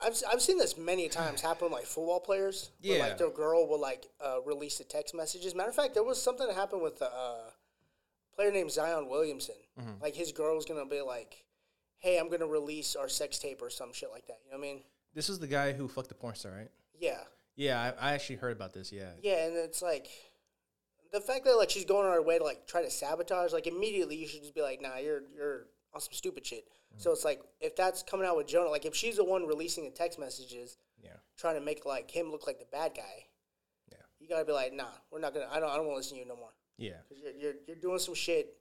I've 0.01 0.15
I've 0.31 0.41
seen 0.41 0.57
this 0.59 0.77
many 0.77 1.07
times 1.19 1.41
happen 1.41 1.65
with 1.65 1.73
like 1.73 1.85
football 1.85 2.19
players. 2.19 2.69
Where, 2.81 2.97
Yeah. 2.97 3.03
like 3.03 3.17
their 3.17 3.29
girl 3.31 3.67
will 3.67 3.79
like 3.81 4.05
uh, 4.23 4.41
release 4.45 4.77
the 4.77 4.83
text 4.83 5.15
messages. 5.15 5.55
Matter 5.55 5.69
of 5.69 5.75
fact, 5.75 5.93
there 5.95 6.03
was 6.03 6.21
something 6.21 6.45
that 6.45 6.55
happened 6.55 6.81
with 6.83 7.01
a 7.01 7.05
uh, 7.05 7.49
player 8.35 8.51
named 8.51 8.71
Zion 8.71 9.09
Williamson. 9.09 9.55
Mm-hmm. 9.79 10.01
Like 10.03 10.15
his 10.15 10.31
girl 10.33 10.55
was 10.55 10.65
gonna 10.65 10.85
be 10.85 11.01
like, 11.01 11.45
"Hey, 11.99 12.17
I'm 12.17 12.29
gonna 12.29 12.47
release 12.47 12.95
our 12.95 13.07
sex 13.07 13.37
tape 13.39 13.61
or 13.61 13.69
some 13.69 13.93
shit 13.93 14.11
like 14.11 14.27
that." 14.27 14.39
You 14.45 14.51
know 14.51 14.57
what 14.57 14.67
I 14.67 14.73
mean? 14.73 14.83
This 15.13 15.29
was 15.29 15.39
the 15.39 15.47
guy 15.47 15.71
who 15.73 15.87
fucked 15.87 16.09
the 16.09 16.15
porn 16.15 16.35
star, 16.35 16.51
right? 16.51 16.71
Yeah, 16.99 17.19
Yeah, 17.55 17.93
I, 17.99 18.09
I 18.09 18.13
actually 18.13 18.35
heard 18.37 18.51
about 18.55 18.73
this. 18.73 18.91
Yeah. 18.91 19.11
yeah, 19.21 19.45
and 19.45 19.55
it's 19.57 19.81
like. 19.81 20.07
The 21.11 21.19
fact 21.21 21.45
that 21.45 21.55
like 21.57 21.71
she's 21.71 21.85
going 21.85 22.05
on 22.05 22.13
her 22.13 22.21
way 22.21 22.37
to 22.37 22.43
like 22.43 22.67
try 22.67 22.83
to 22.83 22.89
sabotage, 22.91 23.51
like 23.51 23.65
immediately 23.65 24.15
you 24.15 24.27
should 24.27 24.41
just 24.41 24.53
be 24.53 24.61
like, 24.61 24.79
nah, 24.79 24.97
you're 24.97 25.23
you're 25.35 25.65
on 25.91 26.01
some 26.01 26.13
stupid 26.13 26.45
shit. 26.45 26.65
Mm-hmm. 26.67 26.99
So 26.99 27.11
it's 27.11 27.25
like 27.25 27.41
if 27.59 27.75
that's 27.75 28.03
coming 28.03 28.27
out 28.27 28.37
with 28.37 28.45
Jonah, 28.47 28.69
like 28.69 28.85
if 28.85 28.95
she's 28.95 29.15
the 29.15 29.23
one 29.23 29.47
releasing 29.47 29.85
the 29.85 29.89
text 29.89 30.19
messages, 30.19 30.77
Yeah. 31.03 31.15
trying 31.35 31.55
to 31.55 31.61
make 31.61 31.83
like 31.83 32.11
him 32.11 32.29
look 32.29 32.45
like 32.45 32.59
the 32.59 32.67
bad 32.71 32.93
guy. 32.95 33.25
Yeah. 33.91 33.97
You 34.19 34.27
gotta 34.29 34.45
be 34.45 34.51
like, 34.51 34.71
nah, 34.71 34.85
we're 35.11 35.19
not 35.19 35.33
gonna. 35.33 35.47
I 35.51 35.59
don't. 35.59 35.71
I 35.71 35.77
don't 35.77 35.87
want 35.87 35.95
to 35.95 35.97
listen 35.97 36.17
to 36.17 36.21
you 36.23 36.27
no 36.29 36.35
more. 36.35 36.53
Yeah. 36.77 36.97
Cause 37.09 37.17
you're, 37.23 37.33
you're 37.33 37.53
you're 37.65 37.77
doing 37.77 37.97
some 37.97 38.13
shit 38.13 38.55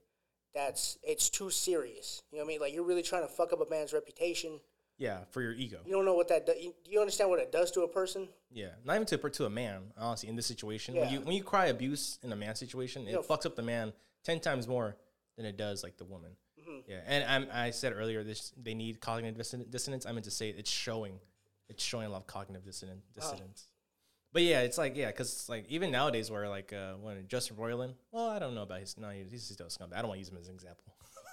that's 0.53 0.97
it's 1.03 1.29
too 1.29 1.49
serious. 1.49 2.21
You 2.31 2.37
know 2.37 2.43
what 2.43 2.49
I 2.49 2.53
mean? 2.53 2.61
Like 2.61 2.73
you're 2.73 2.83
really 2.83 3.03
trying 3.03 3.23
to 3.23 3.27
fuck 3.27 3.53
up 3.53 3.61
a 3.65 3.69
man's 3.69 3.93
reputation. 3.93 4.59
Yeah. 4.97 5.19
For 5.31 5.41
your 5.41 5.53
ego. 5.53 5.79
You 5.85 5.93
don't 5.93 6.03
know 6.03 6.13
what 6.13 6.27
that. 6.27 6.45
Do, 6.45 6.53
you, 6.59 6.73
you 6.85 6.99
understand 6.99 7.29
what 7.29 7.39
it 7.39 7.53
does 7.53 7.71
to 7.71 7.81
a 7.81 7.87
person? 7.87 8.27
Yeah, 8.51 8.71
not 8.83 8.95
even 8.95 9.05
to 9.07 9.25
a, 9.25 9.29
to 9.29 9.45
a 9.45 9.49
man. 9.49 9.93
Honestly, 9.97 10.27
in 10.27 10.35
this 10.35 10.45
situation, 10.45 10.95
when 10.95 11.09
you 11.09 11.21
when 11.21 11.35
you 11.35 11.43
cry 11.43 11.67
abuse 11.67 12.19
in 12.23 12.31
a 12.33 12.35
man 12.35 12.55
situation, 12.55 13.07
it 13.07 13.13
know, 13.13 13.21
fucks 13.21 13.45
up 13.45 13.55
the 13.55 13.61
man 13.61 13.93
ten 14.23 14.39
times 14.39 14.67
more 14.67 14.97
than 15.37 15.45
it 15.45 15.55
does 15.55 15.83
like 15.83 15.97
the 15.97 16.03
woman. 16.03 16.31
Mm-hmm. 16.59 16.91
Yeah, 16.91 16.99
and 17.07 17.23
I'm, 17.23 17.47
I 17.53 17.71
said 17.71 17.93
earlier 17.93 18.23
this 18.23 18.51
they 18.61 18.73
need 18.73 18.99
cognitive 18.99 19.37
dissonance. 19.69 20.05
I 20.05 20.11
meant 20.11 20.25
to 20.25 20.31
say 20.31 20.49
it's 20.49 20.69
showing, 20.69 21.19
it's 21.69 21.83
showing 21.83 22.07
a 22.07 22.09
lot 22.09 22.17
of 22.17 22.27
cognitive 22.27 22.65
dissonance. 22.65 23.05
Oh. 23.15 23.21
dissonance. 23.21 23.67
But 24.31 24.43
yeah, 24.43 24.61
it's 24.61 24.77
like 24.77 24.95
yeah, 24.95 25.07
because 25.07 25.49
like 25.49 25.65
even 25.69 25.91
nowadays 25.91 26.29
where 26.29 26.47
like 26.47 26.71
uh, 26.71 26.93
when 26.93 27.27
Justin 27.27 27.57
Roiland, 27.57 27.95
well, 28.11 28.29
I 28.29 28.39
don't 28.39 28.53
know 28.53 28.61
about 28.61 28.79
his. 28.79 28.97
No, 28.97 29.09
he's 29.09 29.43
still 29.43 29.67
a 29.67 29.69
scumbag. 29.69 29.95
I 29.95 30.01
don't 30.01 30.09
want 30.09 30.17
to 30.17 30.19
use 30.19 30.29
him 30.29 30.37
as 30.39 30.47
an 30.47 30.53
example. 30.53 30.83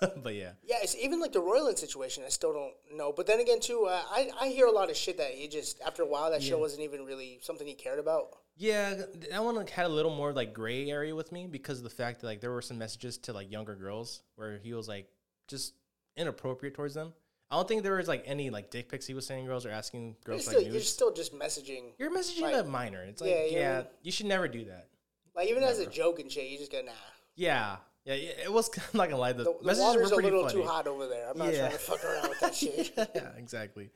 but 0.22 0.34
yeah, 0.34 0.52
Yeah, 0.64 0.76
it's 0.82 0.96
even 0.96 1.20
like 1.20 1.32
the 1.32 1.40
Roiland 1.40 1.78
situation. 1.78 2.22
I 2.24 2.30
still 2.30 2.52
don't 2.52 2.74
know. 2.94 3.12
But 3.14 3.26
then 3.26 3.40
again, 3.40 3.60
too, 3.60 3.86
uh, 3.88 4.02
I 4.10 4.30
I 4.40 4.48
hear 4.48 4.66
a 4.66 4.72
lot 4.72 4.90
of 4.90 4.96
shit 4.96 5.18
that 5.18 5.32
he 5.32 5.46
just 5.48 5.80
after 5.86 6.02
a 6.02 6.06
while 6.06 6.30
that 6.30 6.42
show 6.42 6.58
wasn't 6.58 6.82
even 6.82 7.04
really 7.04 7.38
something 7.42 7.66
he 7.66 7.74
cared 7.74 7.98
about. 7.98 8.28
Yeah, 8.58 8.94
that 9.30 9.44
one 9.44 9.56
like, 9.56 9.68
had 9.68 9.84
a 9.84 9.90
little 9.90 10.14
more 10.14 10.32
like 10.32 10.54
gray 10.54 10.90
area 10.90 11.14
with 11.14 11.30
me 11.32 11.46
because 11.46 11.78
of 11.78 11.84
the 11.84 11.90
fact 11.90 12.20
that 12.20 12.26
like 12.26 12.40
there 12.40 12.52
were 12.52 12.62
some 12.62 12.78
messages 12.78 13.18
to 13.18 13.34
like 13.34 13.50
younger 13.50 13.74
girls 13.74 14.22
where 14.36 14.58
he 14.58 14.72
was 14.72 14.88
like 14.88 15.08
just 15.48 15.74
inappropriate 16.16 16.74
towards 16.74 16.94
them. 16.94 17.12
I 17.50 17.56
don't 17.56 17.68
think 17.68 17.82
there 17.84 17.94
was 17.94 18.08
like 18.08 18.24
any 18.26 18.50
like 18.50 18.70
dick 18.70 18.88
pics 18.90 19.06
he 19.06 19.14
was 19.14 19.24
sending 19.26 19.46
girls 19.46 19.64
or 19.66 19.70
asking 19.70 20.16
You're 20.26 20.34
girls 20.36 20.46
still, 20.46 20.62
like 20.62 20.72
you're 20.72 20.80
still 20.80 21.12
just 21.12 21.32
messaging. 21.38 21.92
You're 21.98 22.10
messaging 22.10 22.42
like- 22.42 22.64
a 22.64 22.68
minor. 22.68 23.02
It's 23.04 23.20
like 23.20 23.30
Yeah, 23.30 23.44
yeah, 23.50 23.82
you 24.02 24.10
should 24.12 24.26
never 24.26 24.48
do 24.48 24.64
that. 24.64 24.88
Like 25.34 25.48
even 25.48 25.62
as 25.62 25.78
a 25.78 25.86
joke 25.86 26.18
and 26.18 26.30
shit, 26.30 26.48
you 26.48 26.58
just 26.58 26.72
go 26.72 26.80
nah. 26.82 26.92
Yeah, 27.36 27.76
yeah, 28.04 28.14
yeah, 28.14 28.30
it 28.44 28.52
was. 28.52 28.70
I'm 28.76 28.82
not 28.98 29.10
gonna 29.10 29.20
lie, 29.20 29.32
the, 29.32 29.44
The, 29.44 29.54
the 29.60 29.66
messages 29.66 30.10
were 30.10 30.18
a 30.20 30.22
little 30.22 30.42
funny. 30.48 30.54
too 30.62 30.66
hot 30.66 30.86
over 30.86 31.06
there. 31.06 31.28
I'm 31.30 31.36
not 31.38 31.52
Yeah. 31.52 31.60
trying 31.68 31.72
to 31.72 31.78
fuck 31.78 32.04
around 32.04 32.28
with 32.30 32.40
that 32.40 32.54
shit. 32.62 32.92
yeah, 32.96 33.28
exactly. 33.36 33.90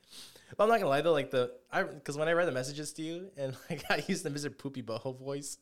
But 0.57 0.65
I'm 0.65 0.69
not 0.69 0.77
gonna 0.79 0.89
lie 0.89 1.01
though, 1.01 1.13
like 1.13 1.31
the 1.31 1.51
I 1.71 1.83
because 1.83 2.17
when 2.17 2.27
I 2.27 2.33
read 2.33 2.47
the 2.47 2.51
messages 2.51 2.93
to 2.93 3.01
you 3.01 3.31
and 3.37 3.55
like 3.69 3.83
I 3.89 4.03
used 4.07 4.23
the 4.23 4.29
Mr. 4.29 4.55
Poopy 4.55 4.83
Butthole 4.83 5.17
voice, 5.17 5.57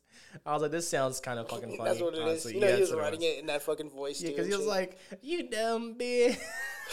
I 0.45 0.51
was 0.53 0.61
like, 0.63 0.71
this 0.71 0.87
sounds 0.89 1.19
kind 1.19 1.39
of 1.39 1.47
fucking 1.49 1.77
funny. 1.77 1.89
That's 1.89 2.01
what 2.01 2.13
it 2.15 2.17
is. 2.17 2.23
honestly. 2.23 2.53
You 2.55 2.59
know, 2.59 2.67
Yeah, 2.67 2.75
he 2.75 2.81
was 2.81 2.93
writing 2.93 3.21
it 3.21 3.39
in 3.39 3.45
that 3.47 3.61
fucking 3.61 3.89
voice. 3.91 4.21
Yeah, 4.21 4.29
too 4.31 4.35
because 4.35 4.47
he 4.47 4.55
was 4.57 4.65
like, 4.65 4.97
"You 5.21 5.49
dumb 5.49 5.95
bitch." 5.95 6.37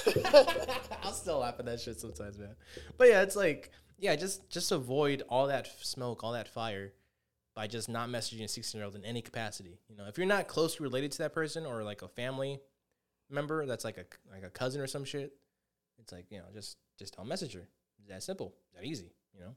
I'll 1.03 1.13
still 1.13 1.39
laugh 1.39 1.57
at 1.59 1.67
that 1.67 1.81
shit 1.81 2.01
sometimes, 2.01 2.39
man. 2.39 2.55
But 2.97 3.09
yeah, 3.09 3.23
it's 3.23 3.37
like, 3.37 3.71
yeah, 3.99 4.17
just 4.17 4.49
just 4.51 4.73
avoid 4.73 5.23
all 5.29 5.47
that 5.49 5.69
smoke, 5.85 6.23
all 6.23 6.33
that 6.33 6.49
fire, 6.49 6.93
by 7.55 7.67
just 7.67 7.89
not 7.89 8.09
messaging 8.09 8.45
a 8.45 8.49
sixteen 8.49 8.79
year 8.79 8.87
old 8.87 8.95
in 8.95 9.05
any 9.05 9.23
capacity. 9.23 9.81
You 9.89 9.97
know, 9.97 10.07
if 10.07 10.19
you're 10.19 10.27
not 10.27 10.49
closely 10.49 10.85
related 10.85 11.13
to 11.13 11.19
that 11.19 11.33
person 11.33 11.67
or 11.67 11.83
like 11.83 12.03
a 12.03 12.09
family 12.09 12.61
member 13.31 13.67
that's 13.67 13.85
like 13.85 13.99
a 13.99 14.05
like 14.31 14.45
a 14.45 14.51
cousin 14.51 14.81
or 14.81 14.87
some 14.87 15.05
shit, 15.05 15.33
it's 15.99 16.13
like 16.13 16.27
you 16.31 16.39
know, 16.39 16.45
just 16.53 16.77
just 16.99 17.17
don't 17.17 17.29
message 17.29 17.55
her. 17.55 17.69
It's 17.99 18.09
that 18.09 18.23
simple, 18.23 18.55
that 18.75 18.85
easy. 18.85 19.13
You 19.35 19.41
know, 19.41 19.57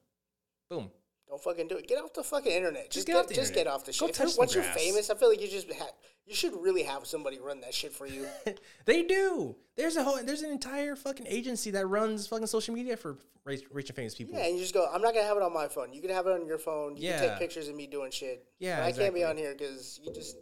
boom. 0.69 0.91
Don't 1.29 1.41
fucking 1.43 1.67
do 1.67 1.77
it. 1.77 1.87
Get 1.87 1.99
off 2.03 2.11
the 2.13 2.23
fucking 2.23 2.51
internet. 2.51 2.89
Just, 2.89 3.05
get 3.05 3.13
get, 3.13 3.19
off 3.19 3.27
the 3.27 3.35
just 3.35 3.51
internet. 3.51 3.65
get 3.65 3.73
off 3.73 3.85
the 3.85 3.91
Go 3.91 4.07
shit. 4.07 4.15
some 4.15 4.31
Once 4.39 4.55
you're 4.55 4.63
famous, 4.63 5.11
I 5.11 5.15
feel 5.15 5.29
like 5.29 5.39
you 5.39 5.47
just 5.47 5.71
ha- 5.71 5.91
you 6.25 6.33
should 6.33 6.53
really 6.59 6.81
have 6.83 7.05
somebody 7.05 7.39
run 7.39 7.61
that 7.61 7.73
shit 7.73 7.93
for 7.93 8.07
you. 8.07 8.25
they 8.85 9.03
do. 9.03 9.55
There's 9.75 9.95
a 9.95 10.03
whole 10.03 10.17
there's 10.23 10.41
an 10.41 10.51
entire 10.51 10.95
fucking 10.95 11.27
agency 11.27 11.69
that 11.71 11.85
runs 11.85 12.25
fucking 12.25 12.47
social 12.47 12.73
media 12.73 12.97
for 12.97 13.17
and 13.45 13.61
famous 13.95 14.15
people. 14.15 14.35
yeah, 14.35 14.45
and 14.45 14.55
you 14.55 14.61
just 14.61 14.73
go. 14.73 14.87
I'm 14.91 15.01
not 15.01 15.13
gonna 15.13 15.25
have 15.25 15.37
it 15.37 15.43
on 15.43 15.53
my 15.53 15.67
phone. 15.67 15.93
You 15.93 16.01
can 16.01 16.09
have 16.11 16.25
it 16.27 16.33
on 16.33 16.45
your 16.45 16.57
phone. 16.57 16.95
You 16.95 17.09
can 17.09 17.21
Yeah. 17.23 17.29
take 17.29 17.39
pictures 17.39 17.67
of 17.67 17.75
me 17.75 17.87
doing 17.87 18.11
shit. 18.11 18.43
Yeah, 18.59 18.77
but 18.77 18.85
I 18.85 18.91
can't 18.91 19.13
be 19.13 19.23
on 19.23 19.37
here 19.37 19.53
because 19.57 19.99
you 20.03 20.11
just 20.13 20.35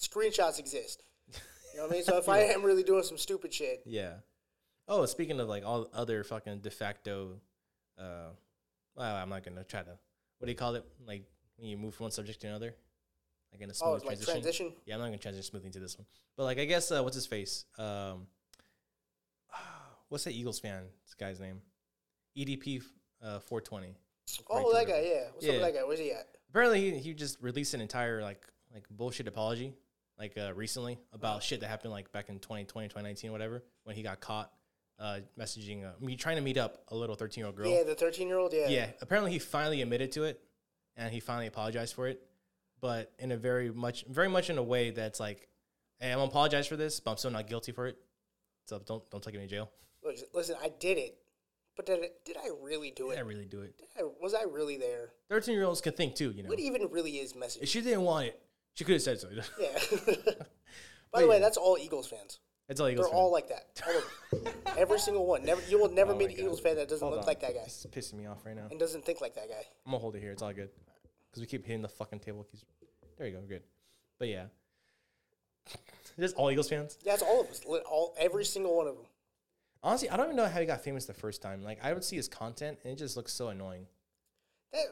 screenshots 0.00 0.58
exist. 0.58 1.02
You 1.74 1.82
know 1.82 1.88
what 1.88 1.92
I 1.92 1.96
mean? 1.96 2.04
So 2.04 2.16
if 2.16 2.28
I 2.28 2.40
am 2.40 2.64
really 2.64 2.82
doing 2.82 3.04
some 3.04 3.18
stupid 3.18 3.54
shit, 3.54 3.82
Yeah. 3.86 4.14
Oh, 4.88 5.04
speaking 5.06 5.38
of 5.38 5.48
like 5.48 5.64
all 5.64 5.88
other 5.94 6.24
fucking 6.24 6.60
de 6.60 6.70
facto, 6.70 7.40
uh, 7.96 8.30
well, 8.98 9.16
I'm 9.16 9.28
not 9.28 9.44
gonna 9.44 9.64
try 9.64 9.82
to. 9.82 9.98
What 10.38 10.46
do 10.46 10.50
you 10.50 10.56
call 10.56 10.74
it? 10.74 10.84
Like 11.06 11.24
when 11.56 11.68
you 11.68 11.76
move 11.76 11.94
from 11.94 12.04
one 12.04 12.10
subject 12.10 12.40
to 12.40 12.48
another, 12.48 12.74
like 13.52 13.62
in 13.62 13.70
a 13.70 13.74
smooth 13.74 13.88
oh, 13.88 13.92
like 13.92 14.02
transition. 14.02 14.32
transition. 14.32 14.72
Yeah, 14.84 14.94
I'm 14.94 15.00
not 15.00 15.06
gonna 15.06 15.18
transition 15.18 15.48
smoothly 15.50 15.68
into 15.68 15.80
this 15.80 15.96
one. 15.96 16.06
But 16.36 16.44
like, 16.44 16.58
I 16.58 16.64
guess 16.64 16.90
uh, 16.90 17.02
what's 17.02 17.14
his 17.14 17.26
face? 17.26 17.64
Um, 17.78 18.26
what's 20.08 20.24
that 20.24 20.32
Eagles 20.32 20.58
fan? 20.58 20.82
This 21.04 21.14
guy's 21.14 21.40
name? 21.40 21.60
EDP 22.36 22.82
uh, 23.22 23.38
420. 23.40 23.94
Oh, 24.50 24.72
that 24.72 24.86
guy. 24.86 25.00
Yeah. 25.00 25.24
What's 25.32 25.36
up 25.36 25.42
Yeah. 25.42 25.52
with 25.52 25.62
that 25.62 25.74
guy? 25.74 25.84
Where's 25.86 25.98
he 25.98 26.12
at? 26.12 26.26
Apparently, 26.50 26.90
he, 26.90 26.98
he 26.98 27.14
just 27.14 27.40
released 27.40 27.74
an 27.74 27.80
entire 27.80 28.22
like 28.22 28.44
like 28.74 28.84
bullshit 28.90 29.28
apology, 29.28 29.74
like 30.18 30.36
uh, 30.36 30.52
recently 30.54 30.98
about 31.12 31.42
shit 31.42 31.60
that 31.60 31.68
happened 31.68 31.92
like 31.92 32.10
back 32.12 32.28
in 32.28 32.38
2020, 32.38 32.88
2019, 32.88 33.32
whatever, 33.32 33.62
when 33.84 33.96
he 33.96 34.02
got 34.02 34.20
caught 34.20 34.52
uh, 34.98 35.20
messaging, 35.38 35.84
uh, 35.84 35.92
me 36.00 36.16
trying 36.16 36.36
to 36.36 36.42
meet 36.42 36.56
up 36.56 36.82
a 36.88 36.96
little 36.96 37.14
13 37.14 37.40
year 37.40 37.46
old 37.46 37.56
girl. 37.56 37.68
Yeah, 37.68 37.84
the 37.84 37.94
13 37.94 38.26
year 38.28 38.38
old. 38.38 38.52
Yeah. 38.52 38.68
Yeah, 38.68 38.90
apparently 39.00 39.32
he 39.32 39.38
finally 39.38 39.82
admitted 39.82 40.12
to 40.12 40.24
it, 40.24 40.40
and 40.96 41.12
he 41.12 41.20
finally 41.20 41.46
apologized 41.46 41.94
for 41.94 42.08
it, 42.08 42.22
but 42.80 43.12
in 43.18 43.32
a 43.32 43.36
very 43.36 43.70
much, 43.70 44.04
very 44.08 44.28
much 44.28 44.50
in 44.50 44.58
a 44.58 44.62
way 44.62 44.90
that's 44.90 45.20
like, 45.20 45.48
hey, 46.00 46.10
I'm 46.10 46.18
gonna 46.18 46.30
apologize 46.30 46.66
for 46.66 46.76
this, 46.76 47.00
but 47.00 47.12
I'm 47.12 47.16
still 47.16 47.30
not 47.30 47.46
guilty 47.46 47.72
for 47.72 47.86
it. 47.86 47.96
So 48.66 48.80
don't 48.84 49.08
don't 49.10 49.22
take 49.22 49.34
me 49.34 49.40
to 49.40 49.46
jail. 49.46 49.70
Look, 50.04 50.16
listen, 50.34 50.56
I 50.62 50.70
did 50.78 50.98
it, 50.98 51.18
but 51.76 51.86
did, 51.86 52.00
it, 52.00 52.24
did 52.24 52.36
I 52.36 52.50
really 52.60 52.90
do 52.90 53.10
it? 53.10 53.14
Did 53.14 53.20
I 53.20 53.26
really 53.26 53.46
do 53.46 53.62
it? 53.62 53.78
Did 53.78 53.86
I, 53.98 54.02
was 54.20 54.34
I 54.34 54.42
really 54.42 54.76
there? 54.76 55.12
13 55.30 55.54
year 55.54 55.64
olds 55.64 55.80
can 55.80 55.92
think 55.92 56.14
too, 56.14 56.30
you 56.32 56.42
know. 56.42 56.48
What 56.48 56.60
even 56.60 56.86
really 56.90 57.12
is 57.12 57.32
If 57.32 57.38
messaging? 57.38 57.68
she 57.68 57.80
didn't 57.80 58.02
want 58.02 58.26
it, 58.26 58.40
she 58.74 58.84
could 58.84 58.94
have 58.94 59.02
said 59.02 59.20
so. 59.20 59.28
Yeah. 59.30 59.68
By 61.12 61.22
the 61.22 61.28
way, 61.28 61.36
yeah. 61.36 61.40
that's 61.40 61.56
all 61.56 61.78
Eagles 61.80 62.06
fans. 62.06 62.40
That's 62.68 62.80
all 62.80 62.88
Eagles. 62.88 63.06
They're 63.06 63.12
fans. 63.12 63.18
all 63.20 63.32
like 63.32 63.48
that. 63.48 63.66
All 63.86 63.96
of. 63.98 64.76
Every 64.78 64.98
single 64.98 65.26
one. 65.26 65.42
Never, 65.44 65.62
you 65.68 65.78
will 65.80 65.88
never 65.90 66.12
Oh 66.12 66.16
meet 66.16 66.26
an 66.30 66.36
God. 66.36 66.42
Eagles 66.42 66.60
fan 66.60 66.76
that 66.76 66.88
doesn't 66.88 67.00
Hold 67.04 67.12
look 67.14 67.22
on. 67.22 67.26
like 67.26 67.40
that 67.40 67.54
guy 67.54 67.64
This 67.64 67.84
is 67.84 67.90
pissing 67.90 68.18
me 68.18 68.26
off 68.26 68.44
right 68.44 68.54
now. 68.54 68.66
and 68.70 68.78
doesn't 68.78 69.04
think 69.04 69.20
like 69.22 69.34
that 69.34 69.48
guy. 69.48 69.64
I'm 69.86 69.92
gonna 69.92 69.98
hold 69.98 70.14
it 70.16 70.20
here. 70.20 70.32
It's 70.32 70.42
all 70.42 70.52
good 70.52 70.68
because 71.30 71.40
we 71.40 71.46
keep 71.46 71.64
hitting 71.64 71.82
the 71.82 71.88
fucking 71.88 72.20
table. 72.20 72.44
Keeps- 72.44 72.64
There 73.16 73.26
you 73.26 73.32
go. 73.34 73.40
Good. 73.40 73.62
But 74.18 74.28
yeah, 74.28 74.44
just 76.20 76.36
all 76.36 76.50
Eagles 76.50 76.68
fans. 76.68 76.98
Yeah, 77.04 77.14
it's 77.14 77.22
all 77.22 77.40
of 77.40 77.48
us. 77.48 77.62
All 77.90 78.14
every 78.18 78.44
single 78.44 78.76
one 78.76 78.86
of 78.86 78.96
them. 78.96 79.04
Honestly, 79.82 80.10
I 80.10 80.16
don't 80.16 80.26
even 80.26 80.36
know 80.36 80.46
how 80.48 80.60
he 80.60 80.66
got 80.66 80.82
famous 80.82 81.06
the 81.06 81.14
first 81.14 81.40
time. 81.40 81.62
Like 81.62 81.78
I 81.82 81.92
would 81.92 82.04
see 82.04 82.16
his 82.16 82.28
content 82.28 82.78
and 82.84 82.92
it 82.92 82.96
just 82.96 83.16
looks 83.16 83.32
so 83.32 83.48
annoying. 83.48 83.86
That, 84.72 84.84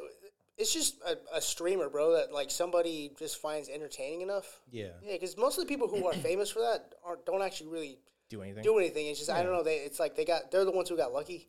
it's 0.59 0.73
just 0.73 0.97
a, 1.07 1.17
a 1.37 1.41
streamer, 1.41 1.89
bro. 1.89 2.13
That 2.13 2.33
like 2.33 2.51
somebody 2.51 3.13
just 3.19 3.41
finds 3.41 3.69
entertaining 3.69 4.23
enough. 4.23 4.61
Yeah. 4.71 4.89
Yeah, 5.03 5.13
because 5.15 5.37
most 5.37 5.59
of 5.59 5.65
the 5.65 5.69
people 5.69 5.89
who 5.89 6.07
are 6.07 6.15
famous 6.15 6.51
for 6.51 6.61
that 6.61 6.95
aren't 7.05 7.25
don't 7.27 7.43
actually 7.43 7.71
really 7.71 7.99
Do 8.29 8.43
anything. 8.43 8.63
do 8.63 8.79
anything. 8.79 9.07
It's 9.07 9.19
just 9.19 9.31
I 9.31 9.43
don't 9.43 9.53
know. 9.53 9.63
They 9.63 9.77
it's 9.77 10.01
like 10.01 10.17
they 10.17 10.25
got 10.25 10.51
they're 10.51 10.65
the 10.65 10.71
ones 10.73 10.89
who 10.89 10.97
got 10.97 11.13
lucky. 11.13 11.49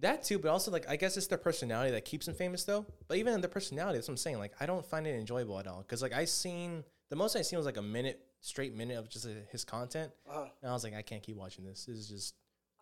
That 0.00 0.24
too, 0.24 0.38
but 0.38 0.48
also 0.48 0.70
like 0.70 0.88
I 0.88 0.96
guess 0.96 1.16
it's 1.16 1.28
their 1.28 1.38
personality 1.38 1.92
that 1.92 2.04
keeps 2.04 2.26
them 2.26 2.34
famous 2.34 2.64
though. 2.64 2.84
But 3.08 3.16
even 3.18 3.32
in 3.34 3.40
their 3.40 3.50
personality, 3.50 3.98
that's 3.98 4.08
what 4.08 4.12
I'm 4.14 4.18
saying. 4.18 4.38
Like 4.38 4.52
I 4.60 4.66
don't 4.66 4.84
find 4.84 5.06
it 5.06 5.14
enjoyable 5.14 5.58
at 5.58 5.66
all 5.66 5.78
because 5.82 6.02
like 6.02 6.12
I 6.12 6.24
seen 6.24 6.82
the 7.10 7.16
most 7.16 7.36
I 7.36 7.42
seen 7.42 7.58
was 7.58 7.66
like 7.66 7.76
a 7.76 7.82
minute 7.82 8.20
straight 8.40 8.74
minute 8.74 8.98
of 8.98 9.08
just 9.08 9.24
uh, 9.26 9.30
his 9.52 9.64
content, 9.64 10.10
Uh-huh. 10.28 10.46
and 10.62 10.70
I 10.70 10.74
was 10.74 10.84
like, 10.84 10.94
I 10.94 11.00
can't 11.02 11.22
keep 11.22 11.36
watching 11.36 11.64
this. 11.64 11.86
This 11.86 11.96
is 11.96 12.08
just 12.08 12.34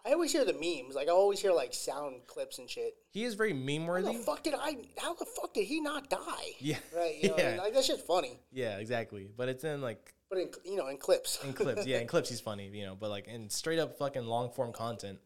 I 0.04 0.12
always 0.12 0.32
hear 0.32 0.44
the 0.44 0.52
memes. 0.52 0.94
Like 0.94 1.08
I 1.08 1.12
always 1.12 1.40
hear 1.40 1.52
like 1.52 1.72
sound 1.72 2.26
clips 2.26 2.58
and 2.58 2.68
shit. 2.68 2.94
he 3.10 3.24
is 3.24 3.34
very 3.34 3.52
meme 3.52 3.82
How 3.82 3.88
worthy. 3.88 4.16
the 4.16 4.22
fuck 4.24 4.42
did 4.42 4.54
I? 4.54 4.76
How 4.98 5.14
the 5.14 5.26
fuck 5.26 5.54
did 5.54 5.64
he 5.66 5.80
not 5.80 6.10
die? 6.10 6.56
Yeah. 6.58 6.78
Right. 6.96 7.16
You 7.22 7.28
know, 7.30 7.36
Yeah. 7.38 7.56
like 7.60 7.74
that 7.74 7.84
shit's 7.84 8.02
funny. 8.02 8.40
Yeah, 8.52 8.78
exactly. 8.78 9.28
But 9.36 9.48
it's 9.48 9.64
in 9.64 9.80
like 9.80 10.12
But 10.28 10.38
in 10.38 10.50
you 10.64 10.76
know 10.76 10.88
in 10.88 10.96
clips. 10.98 11.38
in 11.44 11.52
clips. 11.52 11.86
Yeah, 11.86 11.98
in 11.98 12.06
clips 12.12 12.28
he's 12.30 12.40
funny, 12.40 12.68
you 12.68 12.84
know. 12.84 12.96
But 12.98 13.10
like 13.10 13.28
in 13.28 13.48
straight 13.48 13.78
up 13.78 13.96
fucking 13.98 14.24
long 14.24 14.50
form 14.50 14.72
content, 14.72 15.18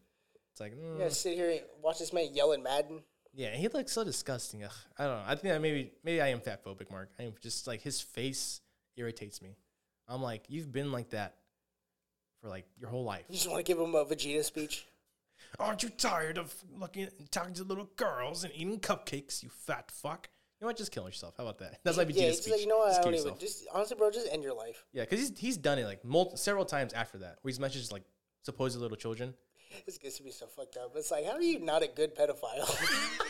it's 0.51 0.59
like 0.61 0.73
mm, 0.75 0.99
yeah, 0.99 1.09
sit 1.09 1.33
here 1.35 1.49
and 1.49 1.61
watch 1.81 1.99
this 1.99 2.13
man 2.13 2.27
yelling 2.33 2.61
Madden. 2.63 3.01
Yeah, 3.33 3.55
he 3.55 3.67
looks 3.67 3.91
so 3.91 4.03
disgusting. 4.03 4.63
Ugh, 4.63 4.71
I 4.97 5.05
don't 5.05 5.17
know. 5.17 5.23
I 5.27 5.35
think 5.35 5.53
that 5.53 5.61
maybe 5.61 5.91
maybe 6.03 6.21
I 6.21 6.27
am 6.27 6.39
fat 6.39 6.63
phobic, 6.63 6.89
Mark. 6.91 7.09
I 7.19 7.23
am 7.23 7.33
just 7.41 7.65
like 7.67 7.81
his 7.81 7.99
face 8.01 8.61
irritates 8.95 9.41
me. 9.41 9.57
I'm 10.07 10.21
like, 10.21 10.43
you've 10.49 10.71
been 10.71 10.91
like 10.91 11.09
that 11.11 11.35
for 12.47 12.51
like 12.51 12.65
your 12.79 12.89
whole 12.89 13.03
life. 13.03 13.23
You 13.29 13.35
just 13.35 13.49
want 13.49 13.65
to 13.65 13.69
give 13.69 13.79
him 13.79 13.93
a 13.95 14.05
Vegeta 14.05 14.43
speech. 14.43 14.85
Aren't 15.59 15.83
you 15.83 15.89
tired 15.89 16.37
of 16.37 16.53
looking 16.77 17.07
and 17.19 17.31
talking 17.31 17.53
to 17.55 17.63
little 17.63 17.89
girls 17.95 18.43
and 18.43 18.53
eating 18.55 18.79
cupcakes, 18.79 19.43
you 19.43 19.49
fat 19.49 19.91
fuck? 19.91 20.29
You 20.59 20.65
know 20.65 20.69
what? 20.69 20.77
Just 20.77 20.91
kill 20.91 21.05
yourself. 21.05 21.35
How 21.37 21.43
about 21.43 21.59
that? 21.59 21.79
That's 21.83 21.97
like 21.97 22.09
yeah, 22.09 22.23
Vegeta's 22.23 22.27
he's 22.27 22.37
speech. 22.39 22.51
like, 22.53 22.61
you 22.61 22.67
know 22.67 22.79
what? 22.79 22.87
Just 22.89 22.99
I 22.99 23.03
kill 23.03 23.11
don't 23.11 23.19
even. 23.19 23.33
yourself. 23.33 23.39
Just 23.39 23.67
honestly, 23.73 23.97
bro, 23.97 24.11
just 24.11 24.27
end 24.31 24.43
your 24.43 24.55
life. 24.55 24.83
Yeah, 24.93 25.03
because 25.03 25.19
he's 25.19 25.37
he's 25.37 25.57
done 25.57 25.77
it 25.77 25.85
like 25.85 26.03
mul- 26.03 26.35
several 26.35 26.65
times 26.65 26.93
after 26.93 27.19
that, 27.19 27.37
where 27.41 27.49
he's 27.49 27.59
messaged 27.59 27.91
like 27.91 28.03
supposed 28.43 28.79
little 28.79 28.97
children. 28.97 29.33
This 29.85 29.97
gets 29.97 30.17
to 30.17 30.23
be 30.23 30.31
so 30.31 30.47
fucked 30.47 30.77
up. 30.77 30.93
It's 30.95 31.11
like, 31.11 31.25
how 31.25 31.33
are 31.33 31.41
you 31.41 31.59
not 31.59 31.83
a 31.83 31.87
good 31.87 32.15
pedophile? 32.15 32.65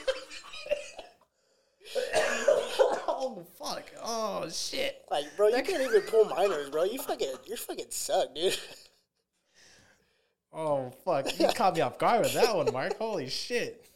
oh 3.08 3.46
fuck! 3.58 3.86
Oh 4.04 4.48
shit! 4.50 5.04
like, 5.10 5.26
bro, 5.36 5.48
you 5.48 5.64
can't 5.64 5.82
even 5.82 6.02
pull 6.02 6.26
minors, 6.26 6.70
bro. 6.70 6.84
You 6.84 7.00
fucking, 7.00 7.34
you 7.48 7.58
fucking 7.58 7.88
suck, 7.90 8.36
dude. 8.36 8.56
Oh 10.58 10.92
fuck! 11.06 11.40
You 11.40 11.48
caught 11.56 11.76
me 11.76 11.82
off 11.82 12.00
guard 12.00 12.22
with 12.22 12.34
that 12.34 12.56
one, 12.56 12.74
Mark. 12.74 12.98
Holy 12.98 13.30
shit! 13.30 13.88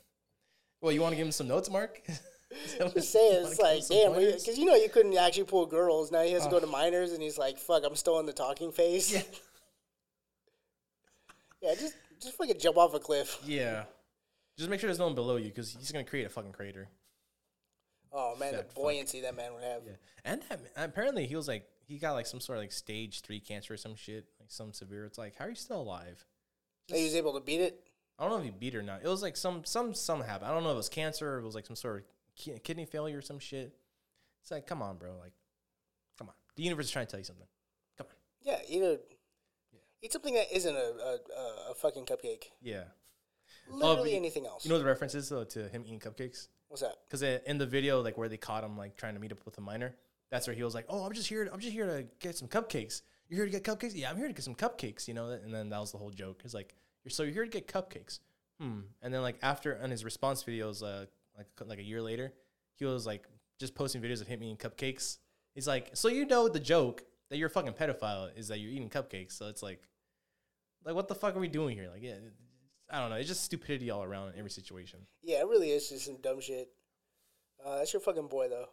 Well, 0.80 0.92
you 0.92 1.02
want 1.02 1.14
to 1.14 1.18
give 1.18 1.26
him 1.26 1.32
some 1.32 1.48
notes, 1.48 1.72
Mark? 1.72 2.00
Just 2.78 3.12
saying, 3.12 3.48
it's 3.48 3.60
like, 3.60 3.88
damn, 3.88 4.14
because 4.14 4.58
you 4.58 4.66
know 4.66 4.76
you 4.76 4.90
couldn't 4.90 5.18
actually 5.18 5.46
pull 5.46 5.66
girls. 5.66 6.12
Now 6.12 6.22
he 6.22 6.34
has 6.34 6.44
to 6.44 6.52
go 6.52 6.60
to 6.60 6.68
minors, 6.68 7.14
and 7.14 7.22
he's 7.22 7.38
like, 7.38 7.58
fuck, 7.58 7.84
I'm 7.86 7.96
still 7.96 8.20
in 8.20 8.26
the 8.26 8.34
talking 8.34 8.72
phase. 8.72 9.12
Yeah. 9.14 9.22
Yeah, 11.64 11.76
just, 11.76 11.94
just 12.20 12.36
fucking 12.38 12.58
jump 12.60 12.78
off 12.78 12.96
a 12.96 13.00
cliff. 13.00 13.38
Yeah. 13.46 13.84
Just 14.58 14.68
make 14.68 14.80
sure 14.80 14.88
there's 14.88 14.98
no 14.98 15.06
one 15.06 15.14
below 15.14 15.36
you 15.36 15.50
because 15.50 15.78
he's 15.80 15.92
gonna 15.92 16.04
create 16.04 16.26
a 16.26 16.30
fucking 16.30 16.54
crater. 16.54 16.90
Oh 18.12 18.36
man, 18.40 18.54
the 18.54 18.58
Fat 18.58 18.68
fuck. 18.70 18.76
buoyancy 18.76 19.22
that 19.22 19.36
man 19.36 19.54
would 19.54 19.64
have. 19.64 19.82
Yeah. 19.86 19.94
And 20.26 20.42
that, 20.50 20.60
apparently 20.76 21.28
he 21.28 21.36
was 21.36 21.48
like 21.48 21.68
he 21.86 22.00
got 22.00 22.14
like 22.14 22.26
some 22.26 22.40
sort 22.40 22.58
of 22.58 22.64
like 22.64 22.72
stage 22.72 23.22
three 23.22 23.40
cancer 23.40 23.76
or 23.76 23.78
some 23.78 23.96
shit, 23.96 24.26
like 24.40 24.50
some 24.50 24.74
severe. 24.74 25.06
It's 25.06 25.20
like 25.20 25.36
how 25.38 25.46
are 25.46 25.50
you 25.50 25.56
still 25.56 25.82
alive? 25.82 26.26
He 26.92 27.04
was 27.04 27.16
able 27.16 27.34
to 27.34 27.40
beat 27.40 27.62
it. 27.62 27.88
I 28.18 28.24
don't 28.24 28.34
know 28.34 28.38
if 28.38 28.44
he 28.44 28.52
beat 28.52 28.76
or 28.76 28.84
not. 28.84 29.02
It 29.04 29.08
was 29.08 29.22
like 29.22 29.36
some 29.36 29.64
some 29.66 29.94
some 29.94 30.22
happened. 30.22 30.50
I 30.50 30.54
don't 30.54 30.64
know 30.64 30.70
if 30.70 30.76
it 30.76 30.78
was 30.78 30.90
cancer 30.90 31.36
or 31.36 31.40
it 31.40 31.44
was 31.44 31.56
like 31.56 31.66
some 31.66 31.76
sort 31.76 31.98
of 31.98 32.04
ki- 32.36 32.60
kidney 32.64 32.86
failure 32.86 33.18
or 33.18 33.22
some 33.22 33.40
shit. 33.40 33.74
It's 34.42 34.52
like 34.52 34.68
come 34.68 34.82
on, 34.82 34.98
bro. 34.98 35.18
Like, 35.20 35.34
come 36.18 36.30
on. 36.30 36.36
The 36.56 36.64
universe 36.64 36.86
is 36.86 36.92
trying 36.92 37.08
to 37.08 37.12
tell 37.12 37.20
you 37.20 37.24
something. 37.24 37.48
Come 37.98 38.08
on. 38.10 38.16
Yeah, 38.42 38.60
eat 38.68 38.82
a, 38.82 39.00
eat 40.02 40.14
something 40.14 40.34
that 40.34 40.56
isn't 40.56 40.76
a, 40.76 40.80
a, 40.80 41.72
a, 41.72 41.76
fucking 41.76 42.06
cupcake. 42.06 42.46
Yeah. 42.62 42.84
Literally 43.70 44.16
anything 44.16 44.46
else. 44.46 44.66
You 44.66 44.70
know 44.70 44.76
what 44.76 44.84
the 44.84 44.86
reference 44.86 45.16
is 45.16 45.30
though, 45.30 45.44
to 45.44 45.68
him 45.70 45.84
eating 45.86 46.00
cupcakes? 46.00 46.48
What's 46.68 46.82
that? 46.82 46.96
Because 47.08 47.22
in 47.22 47.58
the 47.58 47.66
video, 47.66 48.02
like 48.02 48.18
where 48.18 48.30
they 48.30 48.38
caught 48.38 48.64
him 48.64 48.78
like 48.78 48.98
trying 48.98 49.14
to 49.16 49.20
meet 49.20 49.32
up 49.32 49.44
with 49.46 49.58
a 49.58 49.62
minor, 49.62 49.96
that's 50.30 50.48
where 50.48 50.56
he 50.56 50.64
was 50.64 50.74
like, 50.74 50.86
"Oh, 50.90 51.04
I'm 51.04 51.14
just 51.14 51.28
here. 51.28 51.50
I'm 51.52 51.60
just 51.60 51.74
here 51.74 51.86
to 51.86 52.06
get 52.20 52.38
some 52.38 52.48
cupcakes. 52.48 53.02
You're 53.32 53.46
here 53.46 53.46
to 53.46 53.60
get 53.60 53.64
cupcakes? 53.64 53.94
Yeah, 53.96 54.10
I'm 54.10 54.18
here 54.18 54.28
to 54.28 54.34
get 54.34 54.44
some 54.44 54.56
cupcakes. 54.56 55.08
You 55.08 55.14
know." 55.14 55.30
And 55.30 55.54
then 55.54 55.70
that 55.70 55.80
was 55.80 55.94
the 55.94 55.98
whole 55.98 56.12
joke. 56.12 56.42
It's 56.44 56.54
like, 56.54 56.76
"You're 57.04 57.10
so 57.10 57.24
you're 57.24 57.34
here 57.34 57.46
to 57.46 57.50
get 57.50 57.68
cupcakes." 57.68 58.20
Hmm. 58.60 58.82
And 59.02 59.14
then 59.14 59.22
like 59.22 59.38
after 59.42 59.80
on 59.82 59.90
his 59.90 60.04
response 60.04 60.44
videos, 60.44 60.84
uh, 60.84 61.06
like 61.38 61.48
like 61.66 61.80
a 61.80 61.84
year 61.84 62.02
later, 62.02 62.34
he 62.76 62.84
was 62.84 63.06
like 63.08 63.26
just 63.58 63.74
posting 63.74 64.02
videos 64.02 64.20
of 64.20 64.28
him 64.28 64.44
eating 64.44 64.58
cupcakes. 64.58 65.20
He's 65.56 65.66
like, 65.66 65.92
"So 65.94 66.10
you 66.10 66.26
know 66.26 66.50
the 66.50 66.60
joke 66.60 67.04
that 67.30 67.38
you're 67.38 67.48
a 67.48 67.52
fucking 67.52 67.74
pedophile 67.74 68.38
is 68.38 68.50
that 68.50 68.60
you're 68.60 68.72
eating 68.72 68.90
cupcakes." 68.90 69.32
So 69.32 69.48
it's 69.48 69.64
like, 69.64 69.82
like 70.84 70.94
what 70.94 71.08
the 71.08 71.16
fuck 71.16 71.34
are 71.34 71.40
we 71.40 71.48
doing 71.48 71.78
here? 71.78 71.90
Like, 71.90 72.04
yeah. 72.04 72.16
I 72.90 73.00
don't 73.00 73.10
know. 73.10 73.16
It's 73.16 73.30
just 73.30 73.46
stupidity 73.46 73.90
all 73.90 74.04
around 74.04 74.34
in 74.34 74.38
every 74.38 74.52
situation. 74.52 75.00
Yeah, 75.24 75.40
it 75.40 75.48
really 75.48 75.72
is 75.72 75.88
just 75.88 76.06
some 76.06 76.18
dumb 76.18 76.42
shit. 76.42 76.70
Uh, 77.66 77.78
that's 77.78 77.94
your 77.94 78.02
fucking 78.02 78.28
boy 78.28 78.50
though. 78.50 78.68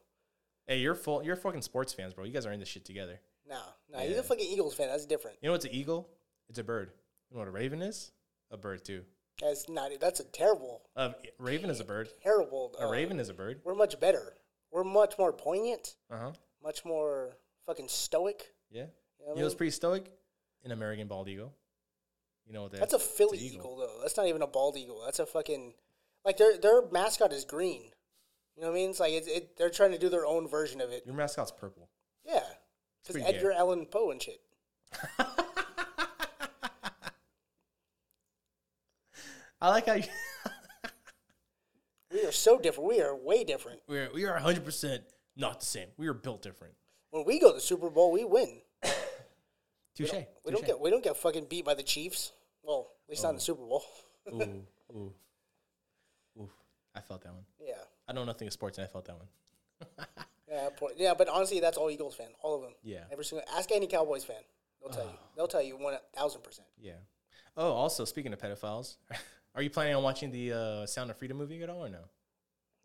Hey, 0.67 0.81
you're 0.81 0.97
full. 0.97 1.23
You're 1.23 1.37
fucking 1.37 1.63
sports 1.63 1.93
fans, 1.93 2.15
bro. 2.15 2.25
You 2.25 2.33
guys 2.33 2.45
are 2.45 2.53
in 2.53 2.59
this 2.59 2.69
shit 2.69 2.85
together. 2.85 3.21
Nah, 3.49 3.57
nah, 3.91 4.01
he's 4.01 4.13
Yeah. 4.13 4.19
a 4.19 4.23
fucking 4.23 4.47
Eagles 4.47 4.75
fan. 4.75 4.89
That's 4.89 5.07
different. 5.07 5.39
You 5.41 5.49
know 5.49 5.53
what's 5.53 5.65
an 5.65 5.73
eagle? 5.73 6.09
It's 6.49 6.59
a 6.59 6.65
bird. 6.65 6.93
You 7.31 7.35
know 7.37 7.41
what 7.41 7.49
a 7.49 7.53
raven 7.53 7.83
is? 7.83 8.13
A 8.51 8.57
bird 8.57 8.85
too. 8.85 9.05
That's 9.41 9.69
not. 9.69 9.93
That's 10.01 10.21
a 10.21 10.25
terrible, 10.25 10.83
Um, 10.97 11.15
raven 11.39 11.71
is 11.71 11.81
a 11.81 11.85
bird. 11.85 12.09
terrible. 12.23 12.75
A 12.79 12.87
uh, 12.89 12.91
raven 12.91 13.21
is 13.21 13.29
a 13.29 13.35
bird. 13.35 13.61
We're 13.65 13.75
much 13.75 13.99
better. 14.01 14.37
We're 14.71 14.85
much 14.85 15.17
more 15.19 15.33
poignant. 15.33 15.95
Uh 16.11 16.19
huh. 16.19 16.33
Much 16.63 16.85
more 16.85 17.37
fucking 17.67 17.89
stoic. 17.89 18.55
Yeah. 18.71 18.83
You 18.83 18.87
know, 18.87 18.89
You 18.89 19.27
what 19.27 19.33
I 19.33 19.39
know 19.41 19.45
what's 19.45 19.53
mean? 19.55 19.59
pretty 19.59 19.71
stoic? 19.71 20.13
An 20.65 20.73
American 20.73 21.07
bald 21.07 21.29
eagle. 21.29 21.55
You 22.47 22.53
know 22.53 22.63
what 22.63 22.73
that 22.73 22.81
That's 22.81 22.95
a 22.95 22.97
is? 22.97 23.03
It's 23.03 23.17
Philly 23.17 23.39
eagle. 23.39 23.77
though. 23.77 24.01
That's 24.03 24.17
not 24.17 24.27
even 24.27 24.43
a 24.43 24.47
bald 24.47 24.77
eagle. 24.77 25.03
That's 25.05 25.19
a 25.21 25.27
fucking 25.27 25.75
like 26.25 26.37
their 26.37 26.59
their 26.59 26.83
mascot 26.91 27.33
is 27.33 27.45
green. 27.45 27.93
You 28.57 28.63
know 28.63 28.69
what 28.69 28.73
I 28.73 28.81
mean? 28.81 28.91
It's 28.91 28.99
like 29.01 29.13
it's, 29.13 29.29
it, 29.29 29.57
they're 29.57 29.71
trying 29.71 29.93
to 29.93 29.99
do 29.99 30.09
their 30.09 30.27
own 30.27 30.49
version 30.49 30.81
of 30.81 30.91
it. 30.91 31.05
Your 31.07 31.15
mascot's 31.15 31.53
purple. 31.53 31.89
Yeah, 32.25 32.43
because 33.07 33.23
Edgar 33.23 33.51
gay. 33.53 33.57
Allan 33.57 33.87
Poe 33.87 34.11
and 34.11 34.21
shit. 34.23 34.41
I 39.61 39.71
like 39.71 39.87
how 39.87 39.95
you. 39.95 40.05
We 42.13 42.25
are 42.25 42.33
so 42.33 42.59
different. 42.59 42.89
We 42.89 43.01
are 43.03 43.15
way 43.15 43.45
different. 43.45 43.81
we're 43.87 44.09
we 44.15 44.25
are 44.25 44.33
100 44.35 44.65
percent 44.65 45.03
not 45.37 45.61
the 45.61 45.67
same. 45.67 45.89
We 45.97 46.07
are 46.09 46.15
built 46.15 46.43
different. 46.43 46.75
When 47.11 47.25
we 47.25 47.39
go 47.39 47.51
to 47.51 47.55
the 47.57 47.61
Super 47.61 47.91
Bowl, 47.91 48.13
we 48.13 48.25
win. 48.25 48.61
Touche. 49.95 50.13
We 50.45 50.53
don't 50.53 50.65
get 50.67 50.81
we 50.81 50.91
don't 50.91 51.03
get 51.05 51.17
fucking 51.17 51.47
beat 51.51 51.65
by 51.65 51.75
the 51.75 51.83
Chiefs. 51.83 52.33
Well, 52.63 52.89
at 53.07 53.11
least 53.11 53.23
not 53.25 53.31
in 53.31 53.35
Oh. 53.35 53.39
the 53.39 53.43
Super 53.43 53.65
Bowl. 53.67 53.83
Ooh, 54.33 54.43
ooh, 54.97 55.13
ooh. 56.41 56.51
I 56.95 57.01
felt 57.01 57.23
that 57.23 57.33
one. 57.33 57.45
Yeah, 57.61 57.75
I 58.09 58.13
know 58.13 58.25
nothing 58.25 58.47
of 58.47 58.53
sports, 58.53 58.79
and 58.79 58.87
I 58.87 58.89
felt 58.91 59.05
that 59.07 59.17
one. 59.17 60.07
yeah, 60.51 60.69
po- 60.77 60.91
yeah. 60.97 61.15
But 61.15 61.29
honestly, 61.29 61.61
that's 61.61 61.77
all 61.77 61.91
Eagles 61.91 62.15
fan. 62.15 62.29
All 62.43 62.57
of 62.57 62.63
them. 62.63 62.73
Yeah. 62.83 63.05
Every 63.13 63.25
single. 63.25 63.47
Ask 63.57 63.71
any 63.73 63.87
Cowboys 63.87 64.25
fan. 64.25 64.37
They'll 64.81 64.91
tell 64.93 65.05
you. 65.05 65.19
They'll 65.37 65.49
tell 65.49 65.63
you 65.63 65.77
one 65.77 65.97
thousand 66.15 66.43
percent. 66.43 66.69
Yeah. 66.81 66.93
Oh, 67.57 67.73
also 67.73 68.05
speaking 68.05 68.33
of 68.33 68.39
pedophiles, 68.39 68.97
are 69.55 69.63
you 69.63 69.71
planning 69.71 69.95
on 69.97 70.03
watching 70.03 70.31
the 70.31 70.53
uh, 70.53 70.87
Sound 70.87 71.11
of 71.11 71.17
Freedom 71.17 71.37
movie 71.37 71.63
at 71.63 71.69
all 71.69 71.85
or 71.85 71.89
no? 71.89 71.99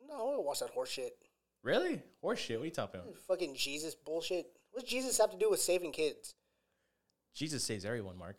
No, 0.07 0.13
I 0.15 0.17
don't 0.17 0.27
wanna 0.29 0.41
watch 0.41 0.59
that 0.59 0.69
horse 0.71 0.89
shit. 0.89 1.15
Really? 1.61 2.01
Horse 2.21 2.39
shit? 2.39 2.57
What 2.57 2.63
are 2.63 2.65
you 2.65 2.71
talking 2.71 2.99
about? 2.99 3.15
Fucking 3.27 3.55
Jesus 3.55 3.95
bullshit. 3.95 4.47
What 4.71 4.81
does 4.81 4.89
Jesus 4.89 5.17
have 5.19 5.31
to 5.31 5.37
do 5.37 5.49
with 5.49 5.61
saving 5.61 5.91
kids? 5.91 6.33
Jesus 7.33 7.63
saves 7.63 7.85
everyone, 7.85 8.17
Mark. 8.17 8.37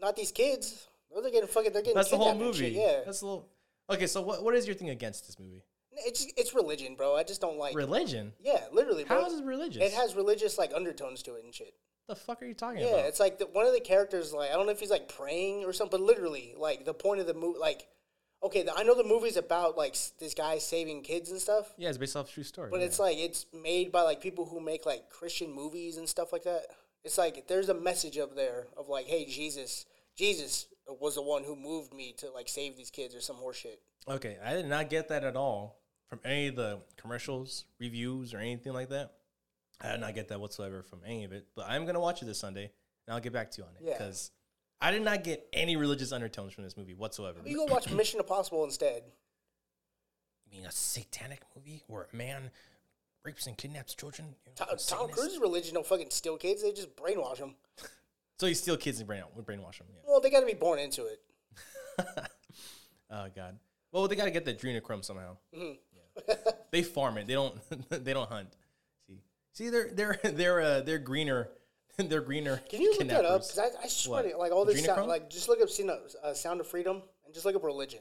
Not 0.00 0.16
these 0.16 0.32
kids. 0.32 0.86
Those 1.14 1.24
are 1.26 1.30
getting 1.30 1.48
fucking. 1.48 1.72
They're 1.72 1.82
getting. 1.82 1.94
That's 1.94 2.10
the 2.10 2.18
whole 2.18 2.34
movie. 2.34 2.58
shit, 2.58 2.72
Yeah. 2.72 3.00
That's 3.06 3.22
a 3.22 3.26
little. 3.26 3.48
Okay, 3.88 4.06
so 4.06 4.20
what 4.22 4.42
what 4.42 4.54
is 4.54 4.66
your 4.66 4.74
thing 4.74 4.90
against 4.90 5.26
this 5.26 5.38
movie? 5.38 5.62
It's 5.96 6.26
it's 6.36 6.54
religion, 6.54 6.94
bro. 6.94 7.16
I 7.16 7.22
just 7.22 7.40
don't 7.40 7.58
like. 7.58 7.74
Religion? 7.74 8.32
yeah, 8.40 8.64
literally, 8.72 9.04
bro. 9.04 9.20
How 9.22 9.26
is 9.26 9.38
it 9.38 9.44
religious? 9.44 9.82
It 9.82 9.92
has 9.92 10.14
religious 10.14 10.58
like 10.58 10.72
undertones 10.74 11.22
to 11.24 11.34
it 11.36 11.44
and 11.44 11.54
shit. 11.54 11.74
the 12.08 12.14
fuck 12.16 12.42
are 12.42 12.46
you 12.46 12.54
talking 12.54 12.80
Yeah, 12.80 12.88
about? 12.88 13.04
it's 13.06 13.18
like 13.20 13.38
the, 13.38 13.46
one 13.46 13.66
of 13.66 13.72
the 13.72 13.80
characters. 13.80 14.32
Like 14.32 14.50
I 14.50 14.54
don't 14.54 14.66
know 14.66 14.72
if 14.72 14.80
he's 14.80 14.90
like 14.90 15.08
praying 15.08 15.64
or 15.64 15.72
something, 15.72 15.98
but 15.98 16.04
literally, 16.06 16.54
like 16.56 16.84
the 16.84 16.94
point 16.94 17.20
of 17.20 17.26
the 17.26 17.34
movie, 17.34 17.58
like 17.58 17.86
okay, 18.42 18.62
the, 18.62 18.72
I 18.76 18.82
know 18.82 18.94
the 18.94 19.02
movie's 19.02 19.36
about 19.38 19.76
like 19.76 19.92
s- 19.92 20.12
this 20.20 20.34
guy 20.34 20.58
saving 20.58 21.02
kids 21.02 21.30
and 21.30 21.40
stuff, 21.40 21.72
Yeah, 21.78 21.88
it's 21.88 21.98
based 21.98 22.14
off 22.16 22.28
a 22.28 22.32
true 22.32 22.44
story. 22.44 22.68
but 22.70 22.80
yeah. 22.80 22.86
it's 22.86 22.98
like 22.98 23.16
it's 23.18 23.46
made 23.52 23.90
by 23.90 24.02
like 24.02 24.20
people 24.20 24.44
who 24.44 24.60
make 24.60 24.84
like 24.86 25.08
Christian 25.10 25.50
movies 25.52 25.96
and 25.96 26.08
stuff 26.08 26.32
like 26.32 26.44
that. 26.44 26.66
It's 27.04 27.16
like 27.18 27.48
there's 27.48 27.68
a 27.70 27.74
message 27.74 28.18
up 28.18 28.36
there 28.36 28.66
of 28.76 28.88
like, 28.88 29.06
hey, 29.06 29.24
Jesus, 29.24 29.86
Jesus 30.16 30.66
was 31.00 31.14
the 31.16 31.22
one 31.22 31.42
who 31.44 31.56
moved 31.56 31.92
me 31.94 32.14
to 32.18 32.30
like 32.30 32.48
save 32.48 32.76
these 32.76 32.90
kids 32.90 33.14
or 33.14 33.20
some 33.20 33.36
horseshit. 33.36 33.78
okay. 34.08 34.36
I 34.44 34.52
did 34.54 34.66
not 34.66 34.90
get 34.90 35.08
that 35.08 35.24
at 35.24 35.34
all 35.36 35.78
from 36.08 36.20
any 36.24 36.48
of 36.48 36.56
the 36.56 36.80
commercials, 36.96 37.64
reviews, 37.80 38.32
or 38.34 38.38
anything 38.38 38.72
like 38.72 38.90
that. 38.90 39.12
I 39.80 39.92
did 39.92 40.00
not 40.00 40.14
get 40.14 40.28
that 40.28 40.40
whatsoever 40.40 40.82
from 40.82 41.00
any 41.06 41.24
of 41.24 41.32
it. 41.32 41.46
But 41.54 41.66
I'm 41.68 41.84
gonna 41.86 42.00
watch 42.00 42.22
it 42.22 42.26
this 42.26 42.38
Sunday, 42.38 42.70
and 43.06 43.14
I'll 43.14 43.20
get 43.20 43.32
back 43.32 43.50
to 43.52 43.62
you 43.62 43.66
on 43.68 43.74
it 43.76 43.82
Yeah. 43.82 43.98
because 43.98 44.30
I 44.80 44.90
did 44.90 45.02
not 45.02 45.24
get 45.24 45.46
any 45.52 45.76
religious 45.76 46.12
undertones 46.12 46.52
from 46.52 46.64
this 46.64 46.76
movie 46.76 46.94
whatsoever. 46.94 47.40
You 47.44 47.56
go 47.56 47.64
watch 47.72 47.90
Mission 47.90 48.20
Impossible 48.20 48.64
instead. 48.64 49.02
You 50.50 50.58
mean 50.58 50.66
a 50.66 50.70
satanic 50.72 51.42
movie 51.54 51.82
where 51.88 52.06
a 52.12 52.16
man 52.16 52.50
rapes 53.24 53.46
and 53.46 53.56
kidnaps 53.58 53.94
children? 53.94 54.28
You 54.44 54.52
know, 54.52 54.54
Tom, 54.66 54.68
from 54.78 54.98
Tom? 54.98 55.08
Cruise's 55.10 55.40
religion 55.40 55.74
don't 55.74 55.86
fucking 55.86 56.10
steal 56.10 56.36
kids; 56.36 56.62
they 56.62 56.72
just 56.72 56.94
brainwash 56.96 57.38
them. 57.38 57.54
So 58.38 58.44
you 58.44 58.54
steal 58.54 58.76
kids 58.76 58.98
and 58.98 59.06
brain 59.06 59.22
brainwash 59.34 59.78
them. 59.78 59.86
Yeah. 59.88 60.02
Well, 60.06 60.20
they 60.20 60.28
got 60.28 60.40
to 60.40 60.46
be 60.46 60.52
born 60.52 60.78
into 60.78 61.06
it. 61.06 61.22
Oh 63.10 63.28
God. 63.34 63.58
Well, 63.92 64.08
they 64.08 64.16
got 64.16 64.24
to 64.24 64.30
get 64.30 64.44
the 64.44 64.52
adrenochrome 64.52 65.04
somehow. 65.04 65.36
Mm-hmm. 65.56 65.74
Yeah. 66.28 66.34
they 66.70 66.82
farm 66.82 67.18
it. 67.18 67.26
They 67.26 67.34
don't. 67.34 67.54
they 67.90 68.12
don't 68.12 68.28
hunt. 68.28 68.48
See, 69.06 69.20
see, 69.52 69.68
they're 69.70 69.90
they're 69.92 70.18
they're 70.24 70.60
uh, 70.60 70.80
they're 70.80 70.98
greener. 70.98 71.48
they're 71.96 72.20
greener. 72.20 72.60
Can 72.68 72.80
you 72.82 72.94
look 72.98 73.08
that 73.08 73.24
up? 73.24 73.40
Because 73.42 73.58
I, 73.58 73.84
I 73.84 73.88
swear, 73.88 74.22
What? 74.24 74.30
to, 74.32 74.36
like 74.38 74.52
all 74.52 74.64
this, 74.64 74.82
Adrenochrome? 74.82 74.94
sound, 74.96 75.08
like 75.08 75.30
just 75.30 75.48
look 75.48 75.60
up 75.62 75.70
Sound 75.70 75.90
of- 75.90 76.14
uh, 76.22 76.34
Sound 76.34 76.60
of 76.60 76.66
Freedom 76.66 77.02
and 77.24 77.32
just 77.34 77.46
look 77.46 77.56
up 77.56 77.64
religion. 77.64 78.00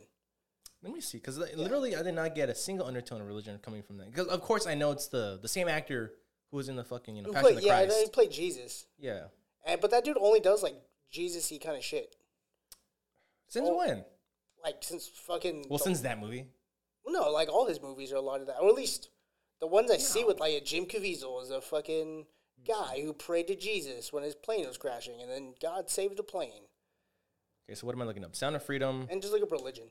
Let 0.83 0.93
me 0.93 1.01
see, 1.01 1.17
because 1.17 1.37
literally, 1.37 1.95
I 1.95 2.03
did 2.03 2.13
not 2.13 2.35
get 2.35 2.47
a 2.49 2.53
single 2.55 2.85
undertone 2.85 3.19
of 3.21 3.25
religion 3.27 3.57
coming 3.63 3.81
from 3.81 3.97
that. 3.97 4.11
Because 4.11 4.27
of 4.27 4.41
course, 4.41 4.67
I 4.67 4.75
know 4.75 4.91
it's 4.91 5.07
the 5.07 5.39
the 5.41 5.47
same 5.47 5.67
actor 5.67 6.13
who 6.51 6.57
was 6.57 6.69
in 6.69 6.75
the 6.75 6.83
fucking 6.83 7.15
you 7.15 7.23
know 7.23 7.29
Passion 7.31 7.43
played, 7.43 7.55
of 7.57 7.61
the 7.61 7.67
yeah, 7.67 7.85
Christ. 7.85 8.01
he 8.03 8.09
played 8.09 8.31
Jesus, 8.31 8.85
yeah. 8.99 9.23
and 9.65 9.81
but 9.81 9.89
that 9.91 10.03
dude 10.03 10.17
only 10.19 10.39
does 10.39 10.61
like 10.61 10.75
Jesus-y 11.09 11.57
kind 11.63 11.75
of 11.77 11.83
shit. 11.83 12.15
Since 13.47 13.67
Oh. 13.69 13.77
when? 13.77 14.03
Like 14.63 14.75
since 14.81 15.07
fucking 15.07 15.65
Well, 15.69 15.79
since 15.79 16.01
that 16.01 16.19
movie. 16.19 16.47
No, 17.07 17.29
like 17.31 17.49
all 17.49 17.67
his 17.67 17.81
movies 17.81 18.11
are 18.11 18.17
a 18.17 18.21
lot 18.21 18.41
of 18.41 18.47
that, 18.47 18.57
or 18.61 18.69
at 18.69 18.75
least 18.75 19.09
the 19.61 19.67
ones 19.67 19.91
I 19.91 19.97
see 19.97 20.23
with 20.23 20.39
like 20.39 20.53
a 20.53 20.61
Jim 20.61 20.85
Caviezel 20.85 21.41
is 21.43 21.49
a 21.51 21.61
fucking 21.61 22.25
guy 22.67 23.01
who 23.03 23.13
prayed 23.13 23.47
to 23.47 23.55
Jesus 23.55 24.11
when 24.11 24.23
his 24.23 24.35
plane 24.35 24.65
was 24.65 24.77
crashing, 24.77 25.21
and 25.21 25.29
then 25.29 25.53
God 25.61 25.89
saved 25.89 26.17
the 26.17 26.23
plane. 26.23 26.63
Okay, 27.67 27.75
so 27.75 27.85
what 27.87 27.95
am 27.95 28.01
I 28.01 28.05
looking 28.05 28.23
up? 28.25 28.35
Sound 28.35 28.55
of 28.55 28.63
Freedom, 28.63 29.07
And 29.09 29.21
just 29.21 29.33
look 29.33 29.43
up 29.43 29.51
religion. 29.51 29.85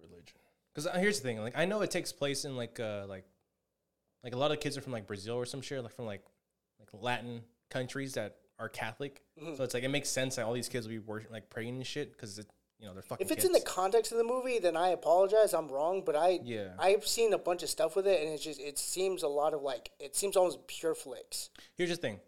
religion. 0.00 0.38
Because 0.74 0.90
here's 1.00 1.20
the 1.20 1.28
thing, 1.28 1.40
like 1.40 1.56
I 1.56 1.64
know 1.64 1.82
it 1.82 1.90
takes 1.90 2.12
place 2.12 2.44
in 2.44 2.56
like 2.56 2.80
uh 2.80 3.04
like 3.08 3.24
like 4.22 4.34
a 4.34 4.38
lot 4.38 4.52
of 4.52 4.60
kids 4.60 4.76
are 4.76 4.80
from 4.80 4.92
like 4.92 5.06
Brazil 5.06 5.36
or 5.36 5.46
some 5.46 5.60
shit, 5.60 5.82
like 5.82 5.94
from 5.94 6.06
like 6.06 6.24
like 6.80 6.88
Latin 6.92 7.42
countries 7.70 8.14
that 8.14 8.36
are 8.58 8.68
Catholic. 8.68 9.22
Mm-hmm. 9.40 9.56
So 9.56 9.64
it's 9.64 9.74
like 9.74 9.84
it 9.84 9.88
makes 9.88 10.08
sense 10.08 10.36
that 10.36 10.44
all 10.46 10.52
these 10.52 10.68
kids 10.68 10.86
will 10.86 10.94
be 10.94 10.98
worship, 10.98 11.30
like 11.30 11.50
praying 11.50 11.76
and 11.76 11.86
shit 11.86 12.12
because 12.12 12.38
it 12.38 12.46
you 12.84 12.90
know 12.90 12.94
they're 12.94 13.02
fucking. 13.02 13.24
If 13.26 13.32
it's 13.32 13.44
kids. 13.44 13.46
in 13.46 13.52
the 13.52 13.60
context 13.66 14.12
of 14.12 14.18
the 14.18 14.24
movie, 14.24 14.58
then 14.58 14.76
I 14.76 14.88
apologize. 14.88 15.54
I'm 15.54 15.68
wrong, 15.68 16.02
but 16.04 16.14
I 16.14 16.40
Yeah. 16.44 16.74
I've 16.78 17.06
seen 17.06 17.32
a 17.32 17.38
bunch 17.38 17.62
of 17.62 17.70
stuff 17.70 17.96
with 17.96 18.06
it, 18.06 18.22
and 18.22 18.30
it's 18.34 18.44
just 18.44 18.60
it 18.60 18.78
seems 18.78 19.22
a 19.22 19.28
lot 19.28 19.54
of 19.54 19.62
like 19.62 19.90
it 19.98 20.14
seems 20.14 20.36
almost 20.36 20.66
Pure 20.66 20.96
Flix. 20.96 21.48
Here's 21.76 21.88
the 21.88 21.96
thing. 21.96 22.20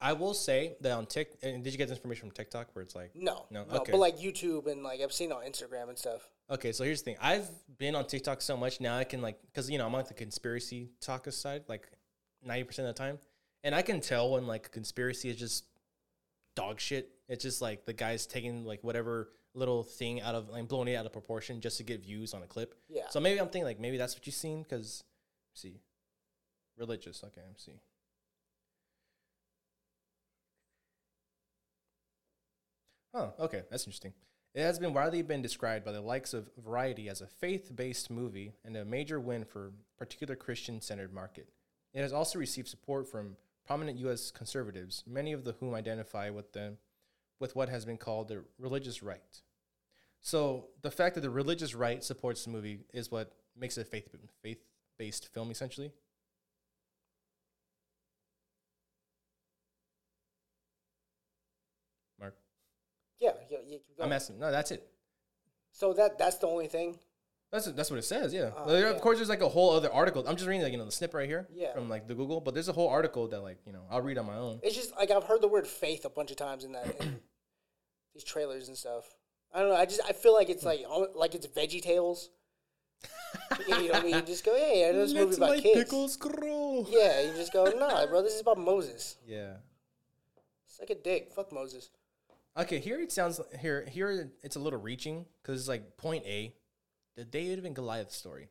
I 0.00 0.14
will 0.14 0.32
say 0.32 0.76
that 0.80 0.92
on 0.92 1.04
Tik, 1.06 1.36
and 1.42 1.62
did 1.62 1.72
you 1.72 1.76
get 1.78 1.88
this 1.88 1.98
information 1.98 2.28
from 2.28 2.30
TikTok 2.30 2.68
where 2.72 2.82
it's 2.84 2.94
like, 2.94 3.10
No, 3.14 3.44
No, 3.50 3.64
no, 3.64 3.80
okay. 3.80 3.90
but 3.92 3.98
like 3.98 4.18
YouTube 4.18 4.66
and 4.66 4.82
like 4.82 5.00
I've 5.02 5.12
seen 5.12 5.30
on 5.30 5.42
Instagram 5.42 5.88
and 5.90 5.98
stuff. 5.98 6.30
okay, 6.48 6.72
so 6.72 6.84
here's 6.84 7.02
the 7.02 7.04
thing. 7.04 7.16
I've 7.20 7.50
been 7.76 7.94
on 7.94 8.06
TikTok 8.06 8.40
so 8.40 8.56
much 8.56 8.80
now 8.80 8.96
I 8.96 9.04
can 9.04 9.20
like, 9.20 9.38
because 9.42 9.68
you 9.68 9.76
know 9.76 9.86
I'm 9.86 9.94
on 9.94 10.04
the 10.08 10.14
conspiracy 10.14 10.88
talk 11.02 11.30
side 11.30 11.64
like 11.68 11.86
ninety 12.42 12.64
percent 12.64 12.88
of 12.88 12.94
the 12.94 12.98
time, 12.98 13.18
and 13.62 13.74
I 13.74 13.82
can 13.82 14.00
tell 14.00 14.30
when 14.30 14.46
like 14.46 14.66
a 14.66 14.70
conspiracy 14.70 15.28
is 15.28 15.36
just 15.36 15.64
dog 16.54 16.80
shit. 16.80 17.10
It's 17.28 17.42
just 17.42 17.60
like 17.60 17.84
the 17.84 17.92
guy's 17.92 18.26
taking 18.26 18.64
like 18.64 18.82
whatever 18.82 19.30
little 19.58 19.82
thing 19.82 20.20
out 20.20 20.34
of 20.34 20.48
like 20.48 20.68
blowing 20.68 20.88
it 20.88 20.94
out 20.94 21.06
of 21.06 21.12
proportion 21.12 21.60
just 21.60 21.76
to 21.78 21.82
get 21.82 22.02
views 22.02 22.32
on 22.32 22.42
a 22.42 22.46
clip. 22.46 22.74
Yeah. 22.88 23.08
So 23.10 23.20
maybe 23.20 23.40
I'm 23.40 23.48
thinking 23.48 23.64
like 23.64 23.80
maybe 23.80 23.96
that's 23.96 24.14
what 24.14 24.26
you've 24.26 24.34
seen 24.34 24.62
because 24.62 25.04
see, 25.54 25.80
religious. 26.76 27.22
Okay, 27.24 27.42
I'm 27.46 27.56
see. 27.56 27.80
Oh, 33.14 33.32
okay, 33.40 33.62
that's 33.70 33.84
interesting. 33.84 34.12
It 34.54 34.62
has 34.62 34.78
been 34.78 34.92
widely 34.92 35.22
been 35.22 35.42
described 35.42 35.84
by 35.84 35.92
the 35.92 36.00
likes 36.00 36.34
of 36.34 36.50
Variety 36.58 37.08
as 37.08 37.20
a 37.20 37.26
faith-based 37.26 38.10
movie 38.10 38.52
and 38.64 38.76
a 38.76 38.84
major 38.84 39.18
win 39.18 39.44
for 39.44 39.72
particular 39.98 40.36
Christian-centered 40.36 41.12
market. 41.12 41.48
It 41.94 42.00
has 42.02 42.12
also 42.12 42.38
received 42.38 42.68
support 42.68 43.08
from 43.08 43.36
prominent 43.66 43.98
U.S. 43.98 44.30
conservatives, 44.30 45.04
many 45.06 45.32
of 45.32 45.44
the 45.44 45.52
whom 45.52 45.74
identify 45.74 46.30
with 46.30 46.52
the 46.52 46.76
with 47.40 47.54
what 47.54 47.68
has 47.68 47.84
been 47.84 47.98
called 47.98 48.28
the 48.28 48.44
religious 48.58 49.02
right. 49.02 49.42
So 50.20 50.68
the 50.82 50.90
fact 50.90 51.14
that 51.14 51.22
the 51.22 51.30
religious 51.30 51.74
right 51.74 52.02
supports 52.02 52.44
the 52.44 52.50
movie 52.50 52.80
is 52.92 53.10
what 53.10 53.32
makes 53.56 53.78
it 53.78 53.82
a 53.82 53.84
faith 53.84 54.08
faith 54.42 54.58
based 54.98 55.28
film, 55.32 55.50
essentially. 55.50 55.92
Mark, 62.20 62.34
Yeah, 63.20 63.30
yeah, 63.50 63.58
yeah. 63.66 63.78
I'm 64.00 64.12
asking. 64.12 64.38
No, 64.38 64.50
that's 64.50 64.70
it. 64.70 64.86
So 65.72 65.92
that 65.94 66.18
that's 66.18 66.38
the 66.38 66.46
only 66.46 66.66
thing. 66.66 66.98
That's 67.52 67.66
that's 67.72 67.90
what 67.90 67.98
it 67.98 68.04
says. 68.04 68.34
Yeah. 68.34 68.50
Uh, 68.56 68.66
There- 68.66 68.80
yeah. 68.88 68.94
Of 68.94 69.00
course, 69.00 69.18
there's 69.18 69.28
like 69.28 69.40
a 69.42 69.48
whole 69.48 69.70
other 69.70 69.92
article. 69.92 70.24
I'm 70.26 70.36
just 70.36 70.48
reading 70.48 70.62
like 70.62 70.72
you 70.72 70.78
know 70.78 70.84
the 70.84 70.92
snippet 70.92 71.14
right 71.14 71.28
here 71.28 71.46
Yeah. 71.52 71.72
from 71.74 71.88
like 71.88 72.06
the 72.08 72.14
Google, 72.14 72.40
but 72.40 72.54
there's 72.54 72.68
a 72.68 72.72
whole 72.72 72.88
article 72.88 73.28
that 73.28 73.40
like 73.40 73.58
you 73.64 73.72
know 73.72 73.84
I'll 73.90 74.02
read 74.02 74.18
on 74.18 74.26
my 74.26 74.36
own. 74.36 74.60
It's 74.62 74.74
just 74.76 74.94
like 74.96 75.10
I've 75.10 75.24
heard 75.24 75.40
the 75.40 75.48
word 75.48 75.66
faith 75.66 76.04
a 76.04 76.10
bunch 76.10 76.30
of 76.30 76.36
times 76.36 76.64
in 76.64 76.72
that 76.72 77.00
in 77.00 77.20
these 78.14 78.24
trailers 78.24 78.68
and 78.68 78.76
stuff. 78.76 79.04
I 79.52 79.60
don't 79.60 79.70
know. 79.70 79.76
I 79.76 79.86
just 79.86 80.00
I 80.08 80.12
feel 80.12 80.34
like 80.34 80.50
it's 80.50 80.64
like 80.64 80.80
like 81.14 81.34
it's 81.34 81.46
Veggie 81.46 81.82
Tales. 81.82 82.30
you 83.68 83.68
know 83.68 83.84
what 83.84 83.96
I 83.96 84.02
mean? 84.02 84.14
You 84.16 84.22
just 84.22 84.44
go, 84.44 84.56
hey, 84.56 84.88
I 84.88 84.92
know 84.92 85.06
this 85.06 85.14
movie 85.14 85.36
about 85.36 85.58
kids. 85.58 86.16
grow. 86.16 86.86
Yeah, 86.88 87.22
you 87.22 87.32
just 87.34 87.52
go, 87.52 87.64
nah, 87.64 88.06
bro, 88.06 88.22
this 88.22 88.34
is 88.34 88.40
about 88.40 88.58
Moses. 88.58 89.16
Yeah. 89.26 89.54
Suck 90.66 90.90
a 90.90 90.94
dick. 90.94 91.30
Fuck 91.34 91.52
Moses. 91.52 91.90
Okay, 92.56 92.78
here 92.80 93.00
it 93.00 93.12
sounds 93.12 93.40
here 93.60 93.86
here 93.88 94.32
it's 94.42 94.56
a 94.56 94.60
little 94.60 94.80
reaching 94.80 95.26
because 95.42 95.60
it's 95.60 95.68
like 95.68 95.96
point 95.96 96.24
A, 96.26 96.54
the 97.16 97.24
David 97.24 97.64
and 97.64 97.74
Goliath 97.74 98.10
story. 98.10 98.48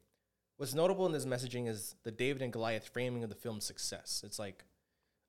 What's 0.57 0.73
notable 0.73 1.05
in 1.05 1.11
this 1.11 1.25
messaging 1.25 1.67
is 1.67 1.95
the 2.03 2.11
David 2.11 2.41
and 2.41 2.51
Goliath 2.51 2.89
framing 2.91 3.23
of 3.23 3.29
the 3.29 3.35
film's 3.35 3.65
success. 3.65 4.23
It's 4.25 4.39
like, 4.39 4.63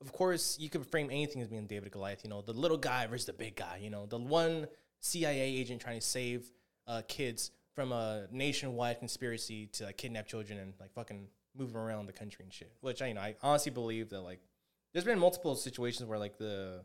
of 0.01 0.13
course, 0.13 0.57
you 0.59 0.71
could 0.71 0.87
frame 0.87 1.09
anything 1.11 1.43
as 1.43 1.49
being 1.49 1.67
David 1.67 1.85
and 1.85 1.93
Goliath. 1.93 2.25
You 2.25 2.31
know, 2.31 2.41
the 2.41 2.55
little 2.55 2.79
guy 2.79 3.07
versus 3.07 3.27
the 3.27 3.33
big 3.35 3.57
guy. 3.57 3.81
You 3.83 3.91
know, 3.91 4.07
the 4.07 4.19
one 4.19 4.69
CIA 5.01 5.41
agent 5.41 5.81
trying 5.81 6.01
to 6.01 6.07
save 6.07 6.51
uh, 6.87 7.03
kids 7.09 7.51
from 7.75 7.93
a 7.93 8.27
nationwide 8.33 8.99
conspiracy 8.99 9.67
to 9.67 9.85
like 9.85 9.97
kidnap 9.97 10.27
children 10.27 10.59
and 10.59 10.75
like 10.81 10.93
fucking 10.93 11.29
move 11.57 11.73
them 11.73 11.81
around 11.81 12.07
the 12.07 12.13
country 12.13 12.45
and 12.45 12.53
shit. 12.53 12.73
Which 12.81 13.03
I 13.03 13.09
you 13.09 13.15
know 13.15 13.21
I 13.21 13.37
honestly 13.43 13.73
believe 13.73 14.11
that 14.11 14.21
like 14.21 14.41
there's 14.93 15.05
been 15.05 15.19
multiple 15.19 15.55
situations 15.55 16.09
where 16.09 16.19
like 16.19 16.39
the 16.39 16.85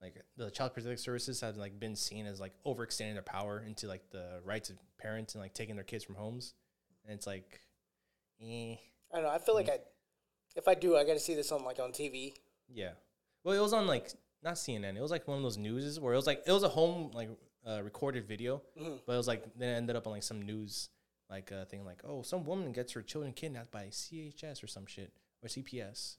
like 0.00 0.22
the 0.36 0.50
child 0.50 0.74
protective 0.74 1.00
services 1.00 1.40
have 1.40 1.56
like 1.56 1.78
been 1.78 1.96
seen 1.96 2.26
as 2.26 2.40
like 2.40 2.52
overextending 2.66 3.14
their 3.14 3.22
power 3.22 3.62
into 3.66 3.86
like 3.86 4.10
the 4.10 4.40
rights 4.44 4.70
of 4.70 4.76
parents 4.98 5.34
and 5.34 5.42
like 5.42 5.54
taking 5.54 5.74
their 5.74 5.84
kids 5.84 6.04
from 6.04 6.16
homes, 6.16 6.54
and 7.04 7.14
it's 7.14 7.26
like, 7.26 7.60
eh, 8.42 8.74
I 9.12 9.14
don't 9.14 9.22
know. 9.22 9.30
I 9.30 9.38
feel 9.38 9.54
like 9.54 9.68
I, 9.68 9.78
if 10.54 10.68
I 10.68 10.74
do, 10.74 10.96
I 10.96 11.04
got 11.04 11.14
to 11.14 11.20
see 11.20 11.34
this 11.34 11.50
on 11.52 11.64
like 11.64 11.78
on 11.78 11.92
TV. 11.92 12.34
yeah. 12.68 12.90
Well, 13.42 13.56
it 13.56 13.60
was 13.60 13.72
on 13.72 13.86
like 13.86 14.10
not 14.46 14.54
CNN. 14.54 14.96
It 14.96 15.02
was 15.02 15.10
like 15.10 15.28
one 15.28 15.36
of 15.36 15.42
those 15.42 15.58
newses 15.58 16.00
where 16.00 16.14
it 16.14 16.16
was 16.16 16.26
like 16.26 16.42
it 16.46 16.52
was 16.52 16.62
a 16.62 16.68
home 16.68 17.10
like 17.12 17.28
uh, 17.66 17.82
recorded 17.82 18.26
video, 18.26 18.62
but 19.06 19.12
it 19.12 19.16
was 19.16 19.28
like 19.28 19.44
then 19.58 19.68
it 19.68 19.76
ended 19.76 19.96
up 19.96 20.06
on 20.06 20.14
like 20.14 20.22
some 20.22 20.40
news 20.40 20.88
like 21.28 21.50
uh, 21.50 21.64
thing 21.64 21.84
like 21.84 22.02
oh 22.04 22.22
some 22.22 22.44
woman 22.44 22.70
gets 22.70 22.92
her 22.92 23.02
children 23.02 23.32
kidnapped 23.32 23.72
by 23.72 23.86
CHS 23.86 24.62
or 24.62 24.68
some 24.68 24.86
shit 24.86 25.12
or 25.42 25.48
CPS. 25.48 26.16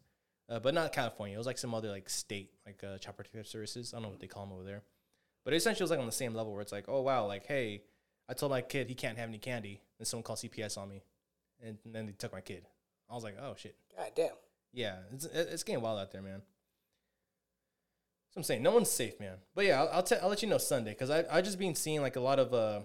Uh, 0.49 0.59
but 0.59 0.73
not 0.73 0.93
California. 0.93 1.35
It 1.35 1.37
was 1.37 1.47
like 1.47 1.57
some 1.57 1.73
other 1.73 1.89
like 1.89 2.09
state, 2.09 2.51
like 2.65 2.81
uh, 2.81 2.97
child 2.99 3.17
protective 3.17 3.47
services. 3.47 3.93
I 3.93 3.97
don't 3.97 4.03
know 4.03 4.09
what 4.09 4.19
they 4.19 4.27
call 4.27 4.45
them 4.45 4.53
over 4.53 4.63
there. 4.63 4.83
But 5.43 5.53
it 5.53 5.57
essentially 5.57 5.81
it 5.81 5.85
was 5.85 5.91
like 5.91 5.99
on 5.99 6.05
the 6.05 6.11
same 6.11 6.33
level 6.33 6.53
where 6.53 6.61
it's 6.61 6.71
like, 6.71 6.85
oh 6.87 7.01
wow, 7.01 7.25
like 7.25 7.45
hey, 7.47 7.83
I 8.29 8.33
told 8.33 8.51
my 8.51 8.61
kid 8.61 8.87
he 8.87 8.95
can't 8.95 9.17
have 9.17 9.29
any 9.29 9.39
candy, 9.39 9.81
and 9.99 10.07
someone 10.07 10.23
called 10.23 10.39
CPS 10.39 10.77
on 10.77 10.89
me, 10.89 11.03
and, 11.63 11.77
then 11.85 12.05
they 12.05 12.11
took 12.13 12.33
my 12.33 12.41
kid. 12.41 12.65
I 13.09 13.13
was 13.13 13.23
like, 13.23 13.37
oh 13.41 13.55
shit, 13.57 13.75
God 13.95 14.11
damn. 14.15 14.29
yeah, 14.73 14.95
it's 15.13 15.25
it's 15.25 15.63
getting 15.63 15.81
wild 15.81 15.99
out 15.99 16.11
there, 16.11 16.21
man. 16.21 16.41
I'm 18.37 18.43
saying 18.43 18.61
no 18.61 18.71
one's 18.71 18.91
safe, 18.91 19.19
man. 19.19 19.37
But 19.55 19.65
yeah, 19.65 19.81
I'll 19.81 19.89
I'll, 19.89 20.03
te- 20.03 20.17
I'll 20.21 20.29
let 20.29 20.43
you 20.43 20.47
know 20.47 20.59
Sunday 20.59 20.91
because 20.91 21.09
I 21.09 21.25
I 21.29 21.41
just 21.41 21.57
been 21.57 21.75
seeing 21.75 22.01
like 22.01 22.15
a 22.15 22.21
lot 22.21 22.39
of 22.39 22.53
uh 22.53 22.81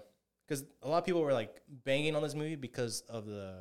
because 0.49 0.65
a 0.83 0.89
lot 0.89 0.99
of 0.99 1.05
people 1.05 1.21
were 1.23 1.33
like 1.33 1.61
banging 1.69 2.17
on 2.17 2.23
this 2.23 2.35
movie 2.35 2.57
because 2.57 3.03
of 3.03 3.27
the 3.27 3.55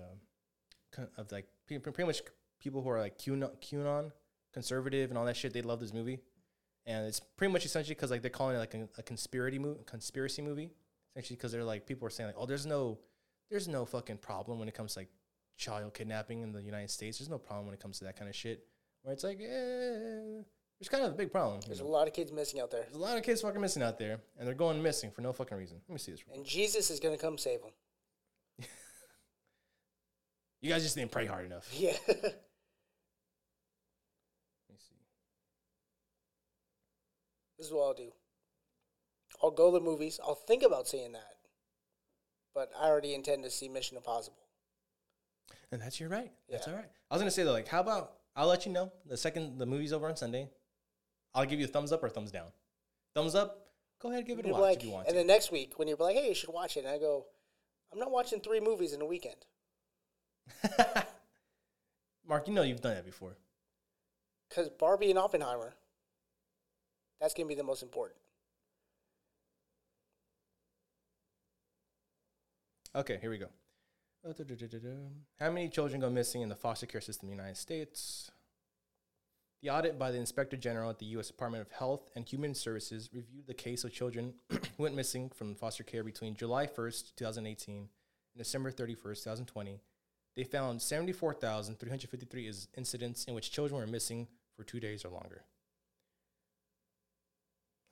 of 1.17 1.31
like 1.31 1.47
pretty 1.67 2.05
much 2.05 2.21
people 2.59 2.81
who 2.81 2.89
are 2.89 2.99
like 2.99 3.17
QAnon, 3.17 4.11
conservative 4.53 5.09
and 5.09 5.17
all 5.17 5.25
that 5.25 5.35
shit. 5.35 5.53
They 5.53 5.61
love 5.61 5.79
this 5.79 5.93
movie, 5.93 6.19
and 6.85 7.05
it's 7.05 7.19
pretty 7.19 7.51
much 7.51 7.65
essentially 7.65 7.95
because 7.95 8.09
like 8.09 8.21
they're 8.21 8.31
calling 8.31 8.55
it 8.55 8.59
like 8.59 8.73
a, 8.73 8.87
a 8.97 9.03
conspiracy 9.03 9.59
movie, 9.59 9.81
conspiracy 9.85 10.41
movie. 10.41 10.71
Essentially, 11.13 11.35
because 11.35 11.51
they're 11.51 11.63
like 11.63 11.85
people 11.85 12.07
are 12.07 12.09
saying 12.09 12.27
like, 12.27 12.37
oh, 12.37 12.45
there's 12.45 12.65
no, 12.65 12.97
there's 13.49 13.67
no 13.67 13.83
fucking 13.83 14.17
problem 14.17 14.59
when 14.59 14.69
it 14.69 14.73
comes 14.73 14.93
to 14.93 14.99
like 14.99 15.09
child 15.57 15.93
kidnapping 15.93 16.41
in 16.41 16.53
the 16.53 16.61
United 16.61 16.89
States. 16.89 17.19
There's 17.19 17.29
no 17.29 17.37
problem 17.37 17.65
when 17.65 17.73
it 17.73 17.81
comes 17.81 17.99
to 17.99 18.05
that 18.05 18.15
kind 18.15 18.29
of 18.29 18.35
shit. 18.35 18.65
Where 19.01 19.13
it's 19.13 19.23
like, 19.23 19.39
eh, 19.41 20.43
there's 20.81 20.89
kind 20.89 21.03
of 21.05 21.11
a 21.13 21.15
big 21.15 21.31
problem. 21.31 21.59
There's 21.63 21.79
a 21.79 21.85
lot 21.85 22.07
of 22.07 22.13
kids 22.13 22.31
missing 22.31 22.59
out 22.59 22.71
there, 22.71 22.81
There's 22.81 22.95
a 22.95 22.99
lot 22.99 23.15
of 23.15 23.23
kids 23.23 23.41
fucking 23.41 23.61
missing 23.61 23.83
out 23.83 23.99
there, 23.99 24.19
and 24.39 24.47
they're 24.47 24.55
going 24.55 24.81
missing 24.81 25.11
for 25.11 25.21
no 25.21 25.31
fucking 25.31 25.55
reason. 25.55 25.77
Let 25.87 25.93
me 25.93 25.99
see 25.99 26.11
this. 26.11 26.23
and 26.33 26.43
Jesus 26.43 26.89
is 26.89 26.99
gonna 26.99 27.17
come 27.19 27.37
save 27.37 27.61
them. 27.61 27.71
You 30.63 30.69
guys 30.69 30.83
just 30.83 30.95
didn't 30.95 31.11
pray 31.11 31.25
hard 31.25 31.45
enough. 31.45 31.67
Yeah. 31.73 31.93
Let 32.07 32.23
me 34.69 34.77
see. 34.77 34.95
this 37.57 37.67
is 37.67 37.73
what 37.73 37.83
I'll 37.83 37.93
do. 37.93 38.11
I'll 39.41 39.49
go 39.51 39.71
to 39.71 39.79
the 39.79 39.83
movies. 39.83 40.19
I'll 40.23 40.35
think 40.35 40.61
about 40.63 40.87
seeing 40.87 41.13
that, 41.13 41.37
but 42.53 42.71
I 42.79 42.87
already 42.89 43.13
intend 43.15 43.43
to 43.43 43.49
see 43.49 43.67
Mission 43.69 43.97
Impossible. 43.97 44.37
And 45.71 45.81
that's 45.81 45.99
your 45.99 46.09
right. 46.09 46.31
That's 46.49 46.67
Yeah. 46.67 46.73
all 46.73 46.79
right. 46.79 46.89
I 47.09 47.15
was 47.15 47.21
gonna 47.21 47.31
say 47.31 47.43
though, 47.43 47.53
like, 47.53 47.67
how 47.67 47.81
about 47.81 48.17
I'll 48.35 48.47
let 48.47 48.65
you 48.67 48.71
know 48.71 48.91
the 49.07 49.17
second 49.17 49.57
the 49.57 49.65
movie's 49.65 49.93
over 49.93 50.07
on 50.07 50.15
Sunday. 50.15 50.49
I'll 51.33 51.45
give 51.45 51.59
you 51.59 51.65
a 51.65 51.69
thumbs 51.69 51.91
up 51.91 52.03
or 52.03 52.09
thumbs 52.09 52.31
down. 52.31 52.47
Thumbs 53.15 53.35
up. 53.35 53.67
Go 54.01 54.11
ahead, 54.11 54.25
give 54.25 54.39
it 54.39 54.45
a 54.45 54.49
You're 54.49 54.57
watch 54.57 54.61
like, 54.61 54.77
if 54.79 54.85
you 54.85 54.91
want 54.91 55.07
and 55.07 55.13
to. 55.13 55.19
then 55.19 55.27
next 55.27 55.51
week 55.51 55.77
when 55.77 55.87
you're 55.87 55.97
like, 55.97 56.15
"Hey, 56.15 56.27
you 56.27 56.33
should 56.33 56.49
watch 56.51 56.75
it," 56.75 56.85
and 56.85 56.89
I 56.89 56.97
go, 56.97 57.27
"I'm 57.93 57.99
not 57.99 58.11
watching 58.11 58.39
three 58.41 58.59
movies 58.59 58.93
in 58.93 59.01
a 59.01 59.05
weekend." 59.05 59.45
Mark, 62.27 62.47
you 62.47 62.53
know 62.53 62.63
you've 62.63 62.81
done 62.81 62.95
that 62.95 63.05
before. 63.05 63.37
Because 64.49 64.69
Barbie 64.69 65.09
and 65.11 65.19
Oppenheimer, 65.19 65.75
that's 67.19 67.33
going 67.33 67.47
to 67.47 67.49
be 67.49 67.55
the 67.55 67.63
most 67.63 67.83
important. 67.83 68.19
Okay, 72.95 73.17
here 73.21 73.29
we 73.29 73.37
go. 73.37 73.47
Uh. 74.27 74.33
How 75.39 75.49
many 75.49 75.69
children 75.69 76.01
go 76.01 76.09
missing 76.09 76.41
in 76.41 76.49
the 76.49 76.55
foster 76.55 76.85
care 76.85 77.01
system 77.01 77.29
in 77.29 77.35
the 77.35 77.41
United 77.41 77.57
States? 77.57 78.29
The 79.61 79.69
audit 79.69 79.99
by 79.99 80.09
the 80.09 80.17
Inspector 80.17 80.57
General 80.57 80.89
at 80.89 80.97
the 80.97 81.05
U.S. 81.07 81.27
Department 81.27 81.61
of 81.61 81.71
Health 81.71 82.09
and 82.15 82.27
Human 82.27 82.55
Services 82.55 83.09
reviewed 83.13 83.45
the 83.45 83.53
case 83.53 83.83
of 83.83 83.93
children 83.93 84.33
who 84.49 84.59
went 84.77 84.95
missing 84.95 85.29
from 85.29 85.53
foster 85.53 85.83
care 85.83 86.03
between 86.03 86.33
July 86.35 86.65
1st, 86.65 87.15
2018 87.15 87.75
and 87.77 87.87
December 88.35 88.71
31st, 88.71 89.23
2020. 89.23 89.79
They 90.35 90.43
found 90.43 90.81
74,353 90.81 92.47
is- 92.47 92.69
incidents 92.75 93.25
in 93.25 93.35
which 93.35 93.51
children 93.51 93.79
were 93.79 93.85
missing 93.85 94.27
for 94.55 94.63
two 94.63 94.79
days 94.79 95.05
or 95.05 95.09
longer. 95.09 95.43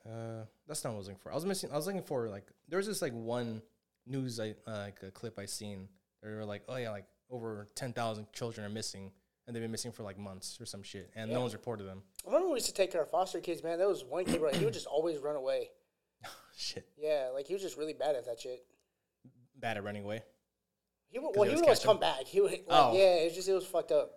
Uh, 0.06 0.46
that's 0.68 0.84
not 0.84 0.92
what 0.92 0.96
I 0.96 0.98
was 1.00 1.08
looking 1.08 1.20
for. 1.20 1.32
I 1.32 1.36
was 1.36 1.46
missing. 1.46 1.70
I 1.72 1.76
was 1.76 1.86
looking 1.86 2.02
for 2.02 2.30
like 2.30 2.48
there 2.68 2.78
was 2.78 2.88
this 2.88 3.02
like 3.02 3.14
one 3.14 3.62
news 4.08 4.40
I 4.40 4.56
uh, 4.66 4.78
like 4.86 5.04
a 5.04 5.12
clip 5.12 5.38
I 5.38 5.46
seen. 5.46 5.88
They 6.24 6.30
were 6.30 6.46
like, 6.46 6.64
oh 6.68 6.78
yeah, 6.78 6.90
like 6.90 7.06
over 7.30 7.68
ten 7.76 7.94
thousand 7.94 8.32
children 8.34 8.66
are 8.66 8.74
missing, 8.74 9.12
and 9.50 9.56
they've 9.56 9.64
been 9.64 9.72
missing 9.72 9.92
for 9.92 10.04
like 10.04 10.20
months 10.20 10.62
or 10.62 10.66
some 10.68 10.84
shit, 10.84 11.10
and 11.16 11.32
no 11.32 11.42
one's 11.42 11.54
reported 11.54 11.86
them. 11.86 12.04
I 12.24 12.28
remember 12.30 12.50
we 12.50 12.54
used 12.58 12.68
to 12.68 12.74
take 12.74 12.92
care 12.92 13.02
of 13.02 13.10
foster 13.10 13.40
kids, 13.40 13.64
man. 13.64 13.80
There 13.80 13.88
was 13.88 14.04
one 14.06 14.24
kid, 14.24 14.40
right? 14.40 14.56
He 14.56 14.64
would 14.64 14.74
just 14.76 14.86
always 14.86 15.18
run 15.18 15.36
away. 15.36 15.72
Shit, 16.56 16.88
Yeah, 16.98 17.30
like 17.34 17.48
he 17.48 17.54
was 17.54 17.62
just 17.64 17.76
really 17.78 17.94
bad 17.94 18.16
at 18.16 18.26
that 18.28 18.40
shit. 18.40 18.64
bad 19.58 19.78
at 19.78 19.84
running 19.84 20.04
away. 20.04 20.22
He 21.10 21.18
would, 21.18 21.32
well, 21.36 21.50
he 21.50 21.56
would 21.56 21.64
always 21.64 21.80
catch 21.80 21.86
come 21.86 22.00
back. 22.00 22.26
He 22.26 22.42
would, 22.42 22.52
like, 22.52 22.66
Oh. 22.70 22.96
yeah, 22.96 23.16
it 23.16 23.26
was 23.26 23.36
just 23.36 23.50
it 23.50 23.54
was 23.54 23.66
fucked 23.66 23.92
up. 23.92 24.12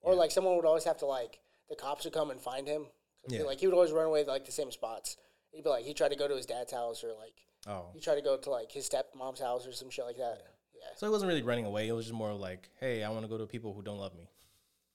Or 0.00 0.12
Yeah. 0.12 0.18
like 0.20 0.30
someone 0.30 0.54
would 0.56 0.64
always 0.64 0.84
have 0.84 0.98
to 0.98 1.06
like 1.06 1.40
the 1.68 1.74
cops 1.74 2.04
would 2.04 2.12
come 2.14 2.30
and 2.30 2.40
find 2.40 2.66
him. 2.68 2.86
he- 3.28 3.36
Yeah. 3.38 3.42
like 3.42 3.58
he 3.58 3.66
would 3.66 3.74
always 3.74 3.90
run 3.90 4.06
away 4.06 4.22
to 4.22 4.30
like 4.30 4.44
the 4.44 4.52
same 4.52 4.70
spots. 4.70 5.16
He'd 5.50 5.64
be 5.64 5.70
like 5.70 5.84
he 5.84 5.92
tried 5.94 6.10
to 6.10 6.16
go 6.16 6.28
to 6.28 6.36
his 6.36 6.46
dad's 6.46 6.72
house 6.72 7.02
or 7.02 7.12
like 7.14 7.34
Oh, 7.66 7.86
he 7.92 8.00
tried 8.00 8.14
to 8.14 8.22
go 8.22 8.36
to 8.36 8.50
like 8.50 8.70
his 8.70 8.88
stepmom's 8.88 9.40
house 9.40 9.66
or 9.66 9.72
some 9.72 9.90
shit 9.90 10.04
like 10.04 10.18
that. 10.18 10.42
Yeah, 10.74 10.84
so 10.96 11.08
it 11.08 11.10
wasn't 11.10 11.28
really 11.30 11.42
running 11.42 11.64
away. 11.64 11.88
It 11.88 11.92
was 11.92 12.04
just 12.06 12.14
more 12.14 12.32
like, 12.32 12.70
hey, 12.78 13.02
I 13.02 13.10
want 13.10 13.22
to 13.24 13.28
go 13.28 13.36
to 13.38 13.46
people 13.46 13.72
who 13.74 13.82
don't 13.82 13.98
love 13.98 14.14
me. 14.14 14.28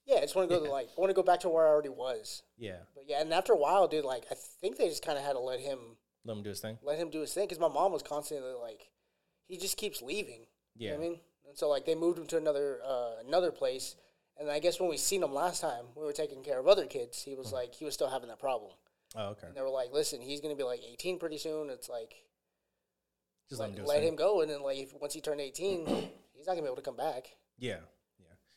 Yeah. 0.06 0.18
I 0.18 0.22
just 0.22 0.36
want 0.36 0.50
to 0.50 0.56
go 0.58 0.64
to 0.64 0.72
like 0.72 0.90
I 0.98 1.02
want 1.02 1.10
to 1.10 1.14
go 1.16 1.24
back 1.24 1.40
to 1.42 1.50
where 1.50 1.66
I 1.66 1.70
already 1.70 1.90
was. 1.90 2.44
Yeah, 2.58 2.78
But 2.96 3.06
yeah, 3.08 3.22
and 3.22 3.34
after 3.34 3.54
a 3.54 3.58
while, 3.58 3.88
dude, 3.88 4.06
like 4.06 4.26
I 4.32 4.36
think 4.36 4.78
they 4.78 4.88
just 4.90 5.06
kind 5.06 5.18
of 5.18 5.24
had 5.24 5.34
to 5.34 5.40
let 5.40 5.60
him 5.60 5.80
let 6.26 6.38
him 6.38 6.44
do 6.44 6.50
his 6.50 6.60
thing. 6.62 6.78
let 6.82 6.98
him 6.98 7.10
do 7.10 7.22
his 7.22 7.34
thing 7.34 7.46
because 7.46 7.60
my 7.60 7.68
mom 7.68 7.92
was 7.92 8.02
constantly 8.04 8.54
like, 8.54 8.90
he 9.48 9.58
just 9.58 9.76
keeps 9.78 10.02
leaving. 10.02 10.46
You 10.76 10.88
know 10.90 10.94
Yeah. 10.94 10.94
I 10.94 10.98
mean, 10.98 11.20
and 11.48 11.58
so 11.58 11.70
like 11.70 11.86
they 11.86 11.96
moved 11.96 12.18
him 12.20 12.28
to 12.28 12.38
another 12.38 12.80
uh, 12.86 13.16
another 13.28 13.52
place, 13.52 13.96
and 14.40 14.50
I 14.50 14.60
guess 14.60 14.80
when 14.80 14.90
we 14.90 14.98
seen 14.98 15.22
him 15.24 15.34
last 15.34 15.62
time, 15.62 15.86
we 15.96 16.04
were 16.04 16.14
taking 16.14 16.44
care 16.44 16.60
of 16.60 16.68
other 16.68 16.86
kids. 16.86 17.22
He 17.24 17.36
was 17.36 17.52
like 17.52 17.76
he 17.76 17.86
was 17.86 17.94
still 17.94 18.10
having 18.10 18.30
that 18.30 18.40
problem, 18.40 18.72
Oh, 19.16 19.30
okay. 19.32 19.48
and 19.48 19.56
they 19.56 19.62
were 19.62 19.70
like, 19.70 19.92
listen, 19.94 20.22
he's 20.22 20.40
gonna 20.42 20.56
be 20.56 20.64
like 20.64 20.82
18 20.94 21.20
pretty 21.20 21.38
soon. 21.38 21.70
It's 21.70 21.90
like 21.90 22.14
Just 23.50 23.60
let, 23.62 23.70
let, 23.72 23.80
him 23.80 23.86
let 23.86 24.04
him 24.04 24.16
go, 24.16 24.42
and 24.42 24.50
then 24.50 24.64
like 24.64 24.78
if, 24.78 24.94
once 25.00 25.14
he 25.14 25.22
turned 25.22 25.42
18, 25.42 25.86
he's 26.34 26.48
not 26.48 26.54
gonna 26.54 26.62
be 26.62 26.68
able 26.68 26.78
to 26.78 26.82
come 26.82 26.96
back. 26.98 27.28
Yeah, 27.60 27.72
yeah. 27.72 27.78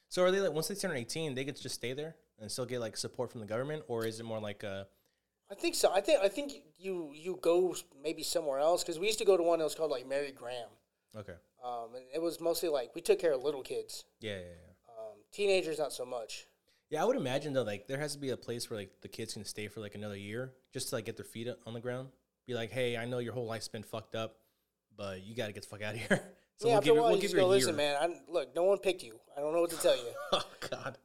So 0.09 0.23
are 0.23 0.31
they 0.31 0.41
like 0.41 0.53
once 0.53 0.69
they 0.69 0.75
turn 0.75 0.97
eighteen, 0.97 1.35
they 1.35 1.45
could 1.45 1.61
just 1.61 1.75
stay 1.75 1.93
there 1.93 2.17
and 2.39 2.51
still 2.51 2.67
get 2.67 2.81
like 2.81 2.97
support 2.97 3.31
from 3.31 3.41
the 3.41 3.47
government, 3.47 3.83
or 3.89 4.07
is 4.07 4.21
it 4.21 4.25
more 4.25 4.41
like 4.41 4.63
a? 4.63 4.87
I 5.51 5.55
think 5.55 5.75
so. 5.75 5.93
I 5.93 6.01
think 6.01 6.21
I 6.23 6.29
think 6.29 6.53
you 6.79 7.13
you 7.15 7.39
go 7.41 7.75
maybe 8.03 8.23
somewhere 8.23 8.59
else 8.59 8.83
because 8.83 8.99
we 8.99 9.07
used 9.07 9.19
to 9.19 9.25
go 9.25 9.37
to 9.37 9.43
one 9.43 9.59
that 9.59 9.65
was 9.65 9.75
called 9.75 9.91
like 9.91 10.07
Mary 10.07 10.33
Graham. 10.33 10.69
okay? 11.17 11.35
Um, 11.65 11.95
and 11.95 12.05
it 12.15 12.21
was 12.23 12.41
mostly 12.41 12.69
like 12.69 12.95
we 12.95 13.01
took 13.01 13.19
care 13.19 13.33
of 13.33 13.43
little 13.43 13.63
kids. 13.63 14.05
Yeah, 14.21 14.33
yeah, 14.33 14.39
yeah. 14.39 14.99
Um, 14.99 15.15
teenagers, 15.33 15.79
not 15.79 15.93
so 15.93 16.05
much. 16.05 16.47
Yeah, 16.91 17.03
I 17.03 17.05
would 17.05 17.17
imagine 17.17 17.53
though, 17.53 17.63
like 17.63 17.87
there 17.89 17.99
has 17.99 18.13
to 18.13 18.19
be 18.19 18.31
a 18.31 18.37
place 18.37 18.71
where 18.71 18.79
like 18.79 19.01
the 19.03 19.09
kids 19.09 19.35
can 19.35 19.45
stay 19.45 19.67
for 19.69 19.81
like 19.81 19.95
another 19.95 20.17
year 20.17 20.53
just 20.73 20.89
to 20.91 20.95
like 20.97 21.05
get 21.05 21.17
their 21.17 21.25
feet 21.25 21.49
on 21.67 21.75
the 21.75 21.81
ground. 21.81 22.09
Be 22.47 22.55
like, 22.55 22.71
hey, 22.71 22.97
I 22.97 23.07
know 23.07 23.19
your 23.19 23.33
whole 23.33 23.47
life's 23.47 23.67
been 23.67 23.83
fucked 23.83 24.15
up, 24.15 24.37
but 24.97 25.23
you 25.25 25.35
got 25.35 25.49
to 25.49 25.53
get 25.53 25.63
the 25.65 25.69
fuck 25.69 25.83
out 25.83 25.95
of 25.95 26.01
here. 26.01 26.23
so 26.59 26.69
yeah, 26.69 26.73
we'll 26.73 26.79
after 26.79 26.85
give 26.85 26.93
a 26.93 26.97
you, 26.97 27.01
while, 27.01 27.11
we'll 27.11 27.17
you 27.17 27.23
give 27.23 27.31
you 27.33 27.37
go, 27.37 27.47
year. 27.47 27.55
listen, 27.57 27.77
man. 27.77 27.97
I, 28.01 28.33
look, 28.33 28.55
no 28.55 28.65
one 28.65 28.79
picked 28.79 29.03
you. 29.03 29.19
I 29.37 29.41
don't 29.41 29.53
know 29.53 29.61
what 29.61 29.71
to 29.71 29.81
tell 29.81 29.97
you. 29.97 30.13
oh 30.33 30.45
God. 30.71 30.99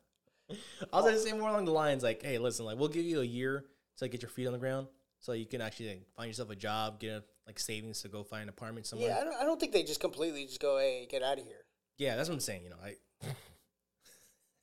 I 0.92 0.96
was 0.98 1.06
gonna 1.06 1.20
say 1.20 1.34
more 1.34 1.50
along 1.50 1.66
the 1.66 1.72
lines 1.72 2.04
like, 2.04 2.22
hey, 2.24 2.38
listen, 2.38 2.66
like 2.66 2.78
we'll 2.78 2.90
give 2.90 3.06
you 3.06 3.22
a 3.22 3.26
year 3.26 3.66
to 3.98 4.04
like, 4.04 4.12
get 4.12 4.22
your 4.22 4.30
feet 4.30 4.48
on 4.48 4.54
the 4.54 4.60
ground, 4.60 4.88
so 5.20 5.34
you 5.34 5.46
can 5.46 5.62
actually 5.62 5.90
like, 5.90 6.04
find 6.16 6.28
yourself 6.28 6.50
a 6.50 6.56
job, 6.56 7.00
get 7.00 7.10
a, 7.10 7.24
like 7.48 7.60
savings 7.60 8.02
to 8.02 8.08
go 8.10 8.24
find 8.24 8.44
an 8.44 8.50
apartment 8.50 8.86
somewhere. 8.86 9.10
yeah, 9.10 9.20
I 9.20 9.24
don't, 9.24 9.36
I 9.42 9.44
don't 9.44 9.60
think 9.60 9.72
they 9.72 9.84
just 9.84 10.00
completely 10.00 10.46
just 10.46 10.60
go, 10.60 10.78
hey, 10.78 11.08
get 11.10 11.24
out 11.24 11.38
of 11.40 11.46
here. 11.46 11.66
Yeah, 11.98 12.16
that's 12.16 12.30
what 12.30 12.36
I'm 12.36 12.42
saying. 12.42 12.64
You 12.64 12.70
know, 12.72 12.78
I 12.84 12.96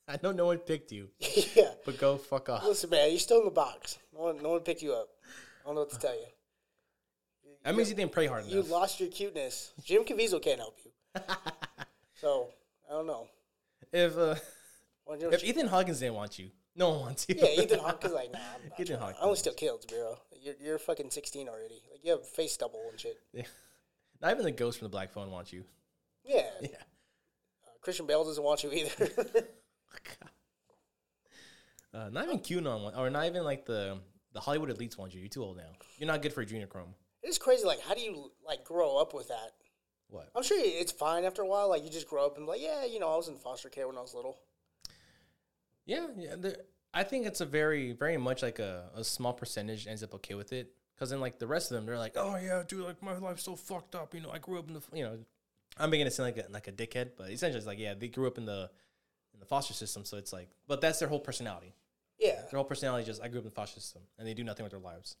I 0.13 0.19
know 0.23 0.31
no 0.31 0.47
one 0.47 0.57
picked 0.57 0.91
you, 0.91 1.09
yeah. 1.55 1.71
but 1.85 1.99
go 1.99 2.17
fuck 2.17 2.49
off. 2.49 2.63
Listen, 2.65 2.89
man, 2.89 3.09
you're 3.11 3.19
still 3.19 3.39
in 3.39 3.45
the 3.45 3.51
box. 3.51 3.99
No 4.13 4.21
one, 4.21 4.41
no 4.41 4.49
one 4.49 4.61
picked 4.61 4.81
you 4.81 4.93
up. 4.93 5.07
I 5.63 5.67
don't 5.67 5.75
know 5.75 5.81
what 5.81 5.91
to 5.91 5.99
tell 5.99 6.15
you. 6.15 6.25
That 7.63 7.75
means 7.75 7.89
you 7.89 7.95
didn't 7.95 8.11
pray 8.11 8.27
hard 8.27 8.45
enough. 8.45 8.53
You 8.53 8.61
lost 8.63 8.99
your 8.99 9.09
cuteness. 9.09 9.73
Jim 9.83 10.03
Caviezel 10.03 10.41
can't 10.41 10.59
help 10.59 10.77
you. 10.83 10.91
so, 12.15 12.49
I 12.89 12.93
don't 12.93 13.07
know. 13.07 13.27
if 13.91 14.17
uh, 14.17 14.35
if 15.09 15.43
Ethan 15.43 15.67
Hawkins 15.67 15.99
didn't 15.99 16.15
want 16.15 16.39
you, 16.39 16.51
no 16.75 16.89
one 16.91 16.99
wants 17.01 17.25
you. 17.27 17.35
yeah, 17.37 17.61
Ethan 17.61 17.79
Hawke 17.79 18.05
is 18.05 18.11
like, 18.11 18.31
nah, 18.31 18.39
I'm 18.39 18.71
Ethan. 18.79 18.99
Hawke 18.99 19.15
I 19.19 19.23
only 19.23 19.35
steal 19.37 19.53
kills, 19.53 19.85
bro. 19.85 20.15
You're, 20.41 20.55
you're 20.61 20.79
fucking 20.79 21.11
16 21.11 21.49
already. 21.49 21.81
Like, 21.91 21.99
you 22.03 22.11
have 22.11 22.25
face 22.25 22.53
stubble 22.53 22.81
and 22.89 22.99
shit. 22.99 23.17
Yeah. 23.33 23.43
Not 24.21 24.31
even 24.31 24.45
the 24.45 24.51
ghost 24.51 24.79
from 24.79 24.85
the 24.85 24.89
black 24.89 25.11
phone 25.11 25.31
wants 25.31 25.51
you. 25.51 25.63
Yeah. 26.23 26.43
Yeah. 26.61 26.67
Uh, 26.69 27.71
Christian 27.81 28.05
Bale 28.05 28.23
doesn't 28.23 28.43
want 28.43 28.63
you 28.63 28.71
either. 28.71 29.09
Uh, 31.93 32.09
not 32.11 32.25
even 32.25 32.39
QAnon 32.39 32.95
or 32.97 33.09
not 33.09 33.25
even 33.25 33.43
like 33.43 33.65
the 33.65 33.97
the 34.33 34.39
Hollywood 34.39 34.69
elites 34.69 34.97
want 34.97 35.13
you. 35.13 35.21
You're 35.21 35.29
too 35.29 35.43
old 35.43 35.57
now. 35.57 35.71
You're 35.97 36.07
not 36.07 36.21
good 36.21 36.33
for 36.33 36.45
adrenochrome. 36.45 36.93
It's 37.23 37.37
crazy. 37.37 37.65
Like, 37.65 37.81
how 37.81 37.93
do 37.93 38.01
you, 38.01 38.31
like, 38.45 38.63
grow 38.63 38.97
up 38.97 39.13
with 39.13 39.29
that? 39.29 39.53
What? 40.09 40.29
I'm 40.35 40.43
sure 40.43 40.57
it's 40.59 40.91
fine 40.91 41.23
after 41.23 41.41
a 41.41 41.47
while. 41.47 41.69
Like, 41.69 41.83
you 41.83 41.89
just 41.89 42.07
grow 42.07 42.25
up 42.25 42.37
and, 42.37 42.45
like, 42.45 42.61
yeah, 42.61 42.85
you 42.85 42.99
know, 42.99 43.11
I 43.11 43.15
was 43.17 43.27
in 43.27 43.37
foster 43.37 43.69
care 43.69 43.87
when 43.87 43.97
I 43.97 44.01
was 44.01 44.13
little. 44.13 44.39
Yeah, 45.85 46.07
yeah. 46.17 46.35
The, 46.35 46.59
I 46.93 47.03
think 47.03 47.25
it's 47.25 47.41
a 47.41 47.45
very, 47.45 47.91
very 47.91 48.17
much 48.17 48.41
like 48.41 48.59
a, 48.59 48.89
a 48.95 49.03
small 49.03 49.33
percentage 49.33 49.87
ends 49.87 50.03
up 50.03 50.13
okay 50.15 50.35
with 50.35 50.53
it. 50.53 50.73
Cause 50.97 51.11
then 51.11 51.21
like 51.21 51.39
the 51.39 51.47
rest 51.47 51.71
of 51.71 51.75
them, 51.75 51.85
they're 51.85 51.97
like, 51.97 52.13
oh 52.17 52.35
yeah, 52.35 52.61
dude, 52.67 52.83
like 52.83 53.01
my 53.01 53.17
life's 53.17 53.43
so 53.43 53.55
fucked 53.55 53.95
up. 53.95 54.13
You 54.13 54.19
know, 54.19 54.31
I 54.31 54.37
grew 54.37 54.59
up 54.59 54.67
in 54.67 54.73
the, 54.73 54.81
you 54.93 55.03
know, 55.03 55.17
I'm 55.77 55.89
beginning 55.89 56.11
to 56.11 56.15
sound 56.15 56.35
like 56.35 56.45
a, 56.45 56.51
like 56.51 56.67
a 56.67 56.73
dickhead, 56.73 57.11
but 57.17 57.29
essentially 57.29 57.57
it's 57.57 57.65
like, 57.65 57.79
yeah, 57.79 57.93
they 57.93 58.09
grew 58.09 58.27
up 58.27 58.37
in 58.37 58.45
the 58.45 58.69
in 59.33 59.39
the 59.39 59.45
foster 59.45 59.73
system, 59.73 60.03
so 60.03 60.17
it's 60.17 60.33
like, 60.33 60.49
but 60.67 60.81
that's 60.81 60.99
their 60.99 61.07
whole 61.07 61.21
personality. 61.21 61.73
Yeah. 62.19 62.41
Their 62.51 62.57
whole 62.57 62.65
personality 62.65 63.03
is 63.03 63.07
just 63.07 63.23
I 63.23 63.29
grew 63.29 63.39
up 63.39 63.45
in 63.45 63.49
the 63.49 63.55
foster 63.55 63.79
system, 63.79 64.01
and 64.17 64.27
they 64.27 64.33
do 64.33 64.43
nothing 64.43 64.63
with 64.63 64.71
their 64.71 64.81
lives. 64.81 65.15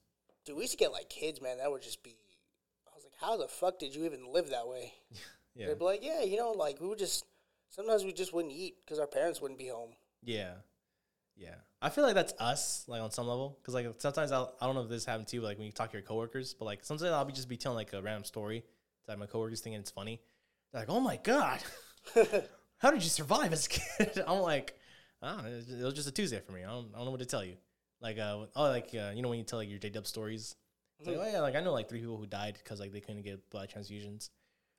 Dude, 0.49 0.57
we 0.57 0.63
used 0.63 0.71
to 0.71 0.77
get, 0.77 0.91
like, 0.91 1.09
kids, 1.09 1.41
man. 1.41 1.59
That 1.59 1.69
would 1.71 1.83
just 1.83 2.01
be. 2.01 2.15
I 2.87 2.95
was 2.95 3.03
like, 3.03 3.13
how 3.21 3.37
the 3.37 3.47
fuck 3.47 3.77
did 3.77 3.93
you 3.93 4.05
even 4.05 4.33
live 4.33 4.49
that 4.49 4.67
way? 4.67 4.93
Yeah, 5.55 5.67
They'd 5.67 5.79
be 5.79 5.83
like, 5.85 6.05
yeah, 6.05 6.21
you 6.23 6.37
know, 6.37 6.51
like, 6.51 6.79
we 6.79 6.87
would 6.87 6.99
just. 6.99 7.25
Sometimes 7.69 8.05
we 8.05 8.13
just 8.13 8.33
wouldn't 8.33 8.53
eat 8.53 8.75
because 8.85 8.97
our 8.97 9.07
parents 9.07 9.41
wouldn't 9.41 9.59
be 9.59 9.67
home. 9.67 9.89
yeah, 10.23 10.53
yeah. 11.35 11.55
I 11.81 11.89
feel 11.89 12.03
like 12.03 12.13
that's 12.13 12.33
us, 12.39 12.85
like 12.87 13.01
on 13.01 13.11
some 13.11 13.27
level, 13.27 13.57
because 13.59 13.73
like 13.73 13.87
sometimes 13.97 14.31
I'll, 14.31 14.55
I 14.61 14.65
don't 14.65 14.75
know 14.75 14.83
if 14.83 14.89
this 14.89 15.05
happened 15.05 15.27
to 15.29 15.35
you, 15.37 15.41
like 15.41 15.57
when 15.57 15.65
you 15.65 15.71
talk 15.71 15.91
to 15.91 15.97
your 15.97 16.03
coworkers, 16.03 16.53
but 16.53 16.65
like 16.65 16.83
sometimes 16.83 17.11
I'll 17.11 17.25
be 17.25 17.33
just 17.33 17.49
be 17.49 17.57
telling 17.57 17.77
like 17.77 17.91
a 17.93 18.01
random 18.01 18.23
story 18.23 18.61
to 18.61 19.11
like, 19.11 19.17
my 19.17 19.25
coworkers 19.25 19.61
thinking 19.61 19.79
it's 19.79 19.91
funny. 19.91 20.21
They're 20.71 20.81
like, 20.81 20.89
oh 20.89 20.99
my 20.99 21.17
god, 21.17 21.59
how 22.77 22.91
did 22.91 23.03
you 23.03 23.09
survive 23.09 23.51
as 23.51 23.65
a 23.65 23.69
kid? 23.69 24.23
I'm 24.27 24.39
like, 24.39 24.77
I 25.21 25.31
don't 25.35 25.43
know, 25.43 25.77
it 25.79 25.83
was 25.83 25.93
just 25.93 26.07
a 26.07 26.11
Tuesday 26.11 26.39
for 26.45 26.51
me. 26.51 26.63
I 26.63 26.69
don't, 26.69 26.89
I 26.93 26.97
don't 26.97 27.05
know 27.05 27.11
what 27.11 27.21
to 27.21 27.25
tell 27.25 27.43
you. 27.43 27.55
Like, 28.01 28.17
uh, 28.17 28.45
oh, 28.55 28.63
like 28.63 28.89
uh, 28.93 29.11
you 29.13 29.21
know 29.21 29.29
when 29.29 29.37
you 29.39 29.43
tell 29.43 29.59
like 29.59 29.69
your 29.69 29.79
J 29.79 29.89
Dub 29.89 30.07
stories, 30.07 30.55
it's 30.99 31.07
like, 31.07 31.17
oh 31.17 31.29
yeah, 31.31 31.41
like 31.41 31.55
I 31.55 31.61
know 31.61 31.73
like 31.73 31.89
three 31.89 31.99
people 31.99 32.17
who 32.17 32.25
died 32.25 32.57
because 32.61 32.79
like 32.79 32.91
they 32.91 33.01
couldn't 33.01 33.23
get 33.23 33.49
blood 33.49 33.69
transfusions. 33.69 34.29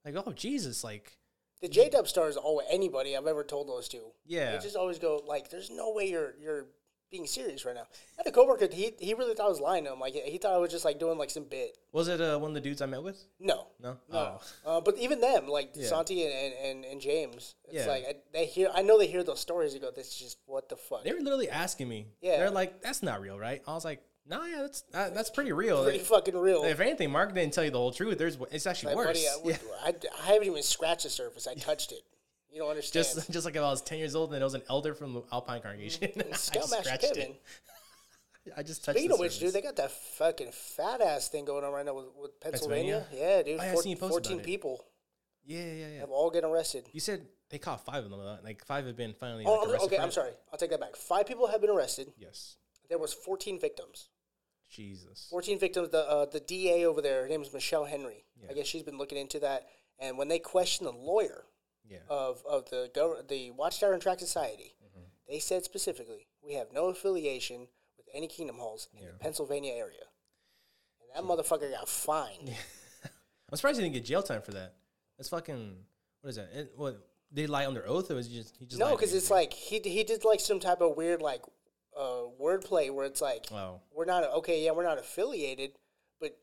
Like, 0.05 0.15
oh 0.17 0.33
Jesus, 0.33 0.83
like 0.83 1.17
The 1.61 1.69
J 1.69 1.91
Dub 1.91 2.09
stars, 2.09 2.37
all 2.37 2.63
anybody 2.71 3.17
I've 3.17 3.27
ever 3.27 3.45
told 3.45 3.69
those 3.69 3.89
to. 3.89 3.99
yeah, 4.27 4.53
They 4.53 4.59
just 4.59 4.77
always 4.77 4.99
go 4.99 5.23
like, 5.27 5.51
"There's 5.51 5.71
no 5.71 5.93
way 5.93 6.09
you're 6.09 6.35
you're 6.41 6.67
being 7.11 7.27
serious 7.27 7.65
right 7.65 7.75
now." 7.75 7.83
I 7.83 8.19
had 8.19 8.27
a 8.27 8.33
coworker. 8.33 8.69
He 8.73 8.93
he 8.99 9.15
really 9.15 9.35
thought 9.35 9.47
I 9.47 9.49
was 9.51 9.61
lying 9.61 9.85
to 9.85 9.93
him. 9.93 10.01
Like 10.01 10.15
he 10.15 10.39
thought 10.39 10.53
I 10.55 10.59
was 10.59 10.71
just 10.71 10.85
like 10.85 10.99
doing 10.99 11.19
like 11.19 11.31
some 11.31 11.45
bit. 11.45 11.77
was 11.93 12.09
it 12.09 12.21
uh, 12.21 12.39
one 12.39 12.51
of 12.51 12.55
the 12.55 12.61
dudes 12.61 12.81
I 12.83 12.87
met 12.87 13.03
with? 13.03 13.23
No, 13.39 13.67
No, 13.83 13.97
no. 14.11 14.41
Oh. 14.67 14.77
Uh, 14.77 14.81
but 14.81 14.97
even 14.99 15.21
them, 15.21 15.49
like 15.49 15.71
Yeah. 15.75 15.87
Santi 15.89 16.25
and, 16.25 16.33
and, 16.33 16.55
and, 16.65 16.85
and 16.85 17.01
James, 17.01 17.55
it's 17.65 17.75
Yeah. 17.85 17.87
like 17.87 18.05
I, 18.09 18.15
they 18.33 18.47
hear. 18.47 18.69
I 18.75 18.83
know 18.83 18.99
they 18.99 19.07
hear 19.07 19.23
those 19.25 19.41
stories. 19.41 19.73
They 19.73 19.79
go, 19.79 19.91
"This 19.91 20.09
is 20.09 20.15
just 20.17 20.39
what 20.47 20.69
the 20.69 20.77
fuck." 20.77 21.05
They 21.05 21.13
were 21.13 21.21
literally 21.21 21.51
asking 21.51 21.89
me. 21.89 22.07
Yeah. 22.21 22.39
They're 22.39 22.51
like, 22.51 22.83
"That's 22.83 23.03
not 23.03 23.21
real, 23.21 23.39
right?" 23.39 23.63
I 23.67 23.75
was 23.75 23.85
like, 23.85 24.03
"No, 24.27 24.45
yeah, 24.45 24.63
that's 24.63 24.83
that, 24.93 25.15
that's 25.15 25.31
pretty 25.31 25.53
real." 25.53 25.83
Pretty 25.83 25.99
fucking 25.99 26.37
real. 26.37 26.65
if 26.65 26.81
anything, 26.81 27.11
Mark 27.11 27.35
didn't 27.35 27.53
tell 27.55 27.65
you 27.65 27.71
the 27.71 27.79
whole 27.79 27.93
truth. 27.93 28.19
There's 28.19 28.39
it's 28.51 28.67
actually 28.67 28.95
Like, 28.95 29.07
worse. 29.07 29.25
buddy, 29.35 29.55
I, 29.55 29.57
yeah. 29.57 29.57
I, 29.85 29.95
I 30.23 30.33
haven't 30.35 30.47
even 30.49 30.63
scratched 30.63 31.03
the 31.05 31.11
surface. 31.11 31.47
I 31.47 31.55
touched 31.55 31.93
it. 31.93 32.03
You 32.53 32.61
don't 32.61 32.71
understand. 32.71 33.05
Just 33.05 33.31
just 33.31 33.45
like 33.47 33.57
if 33.57 33.63
I 33.63 33.71
was 33.71 33.83
ten 33.83 33.99
years 33.99 34.15
old 34.15 34.33
and 34.33 34.41
it 34.41 34.45
was 34.45 34.55
an 34.55 34.63
elder 34.69 34.95
from 34.95 35.15
the 35.15 35.23
Alpine 35.33 35.61
congregation. 35.63 36.09
I 36.33 36.37
Scoutmaster 36.37 36.97
Kevin. 36.99 37.23
it. 37.33 37.43
I 38.57 38.63
just 38.63 38.85
touched. 38.85 38.99
Speaking 38.99 39.13
of 39.13 39.21
which, 39.21 39.39
dude, 39.39 39.53
they 39.53 39.61
got 39.63 39.77
that 39.77 39.93
fucking 39.93 40.51
fat 40.53 41.01
ass 41.01 41.29
thing 41.29 41.45
going 41.45 41.63
on 41.65 41.73
right 41.73 41.85
now 41.85 41.95
with, 41.95 42.07
with 42.21 42.41
Pennsylvania. 42.41 43.05
Pennsylvania? 43.11 43.37
Yeah, 43.37 43.43
dude. 43.43 43.61
Oh, 43.61 43.65
yeah, 43.65 43.73
I 43.73 43.75
seen 43.77 43.91
you 43.91 43.97
post 43.97 44.13
about 44.13 44.27
14 44.27 44.39
it. 44.41 44.45
people 44.45 44.85
yeah, 45.45 45.59
yeah, 45.61 45.89
yeah. 45.95 46.01
have 46.01 46.11
all 46.11 46.31
getting 46.31 46.51
arrested. 46.51 46.87
You 46.93 47.01
said 47.01 47.27
they 47.51 47.59
caught 47.59 47.85
five 47.85 48.05
of 48.05 48.11
them. 48.11 48.19
though. 48.19 48.39
Like 48.43 48.65
five 48.65 48.87
have 48.87 48.97
been 48.97 49.15
finally 49.15 49.45
Oh, 49.47 49.55
like, 49.61 49.69
arrested. 49.69 49.87
okay, 49.87 49.99
I'm 49.99 50.09
it? 50.09 50.15
sorry. 50.15 50.31
I'll 50.53 50.59
take 50.59 50.71
that 50.71 50.81
back. 50.81 50.97
Five 50.97 51.27
people 51.27 51.47
have 51.49 51.61
been 51.61 51.71
arrested. 51.71 52.13
Yes. 52.19 52.57
There 52.89 52.99
was 52.99 53.13
14 53.13 53.61
victims. 53.61 54.09
Jesus. 54.71 55.27
14 55.31 55.59
victims. 55.59 55.91
The 55.91 56.09
uh, 56.09 56.27
the 56.27 56.41
DA 56.41 56.87
over 56.87 57.03
there, 57.03 57.23
her 57.23 57.29
name 57.29 57.43
is 57.43 57.53
Michelle 57.53 57.85
Henry. 57.85 58.25
Yeah. 58.43 58.49
I 58.51 58.55
guess 58.55 58.67
she's 58.67 58.83
been 58.83 58.99
looking 58.99 59.19
into 59.19 59.39
that. 59.41 59.67
And 59.99 60.17
when 60.17 60.29
they 60.29 60.39
questioned 60.39 60.87
the 60.89 60.93
lawyer 60.97 61.45
Yeah. 61.91 61.99
of, 62.09 62.43
of 62.49 62.71
the 62.71 62.91
gov- 62.95 63.27
the 63.29 63.51
Watchtower 63.51 63.93
and 63.93 64.01
Tract 64.03 64.21
Society, 64.21 64.77
Mm-hmm. 64.85 65.05
they 65.29 65.39
said 65.41 65.65
specifically 65.65 66.27
we 66.43 66.55
have 66.55 66.69
no 66.73 66.87
affiliation 66.87 67.69
with 67.97 68.07
any 68.15 68.27
Kingdom 68.29 68.57
Halls 68.59 68.89
in 68.95 69.05
the 69.07 69.13
Pennsylvania 69.19 69.73
area. 69.75 70.05
And 71.03 71.11
that 71.27 71.29
motherfucker 71.31 71.71
got 71.71 71.89
fined. 71.89 72.51
I'm 73.51 73.57
surprised 73.57 73.79
he 73.79 73.85
didn't 73.85 73.95
get 73.95 74.05
jail 74.05 74.23
time 74.23 74.43
for 74.43 74.53
that. 74.53 74.75
That's 75.19 75.29
fucking. 75.29 75.75
What 76.23 76.31
is 76.31 76.37
that? 76.37 76.49
It, 76.55 76.73
what 76.77 77.07
he 77.35 77.47
lie 77.47 77.67
under 77.67 77.87
oath, 77.87 78.11
or 78.11 78.15
was 78.15 78.29
he 78.29 78.37
just 78.39 78.57
he 78.59 78.67
just 78.67 78.79
No, 78.79 78.91
because 78.93 79.13
it's 79.15 79.31
like 79.31 79.53
he 79.53 79.81
he 79.81 80.05
did 80.05 80.25
like 80.25 80.41
some 80.41 80.61
type 80.61 80.81
of 80.81 80.97
weird 80.97 81.21
like 81.21 81.43
uh, 81.99 82.23
wordplay 82.41 82.93
where 82.93 83.07
it's 83.07 83.21
like 83.21 83.47
Oh. 83.53 83.81
we're 83.93 84.05
not 84.05 84.25
okay, 84.35 84.65
yeah, 84.65 84.71
we're 84.73 84.85
not 84.85 84.99
affiliated, 84.99 85.73
but 86.21 86.37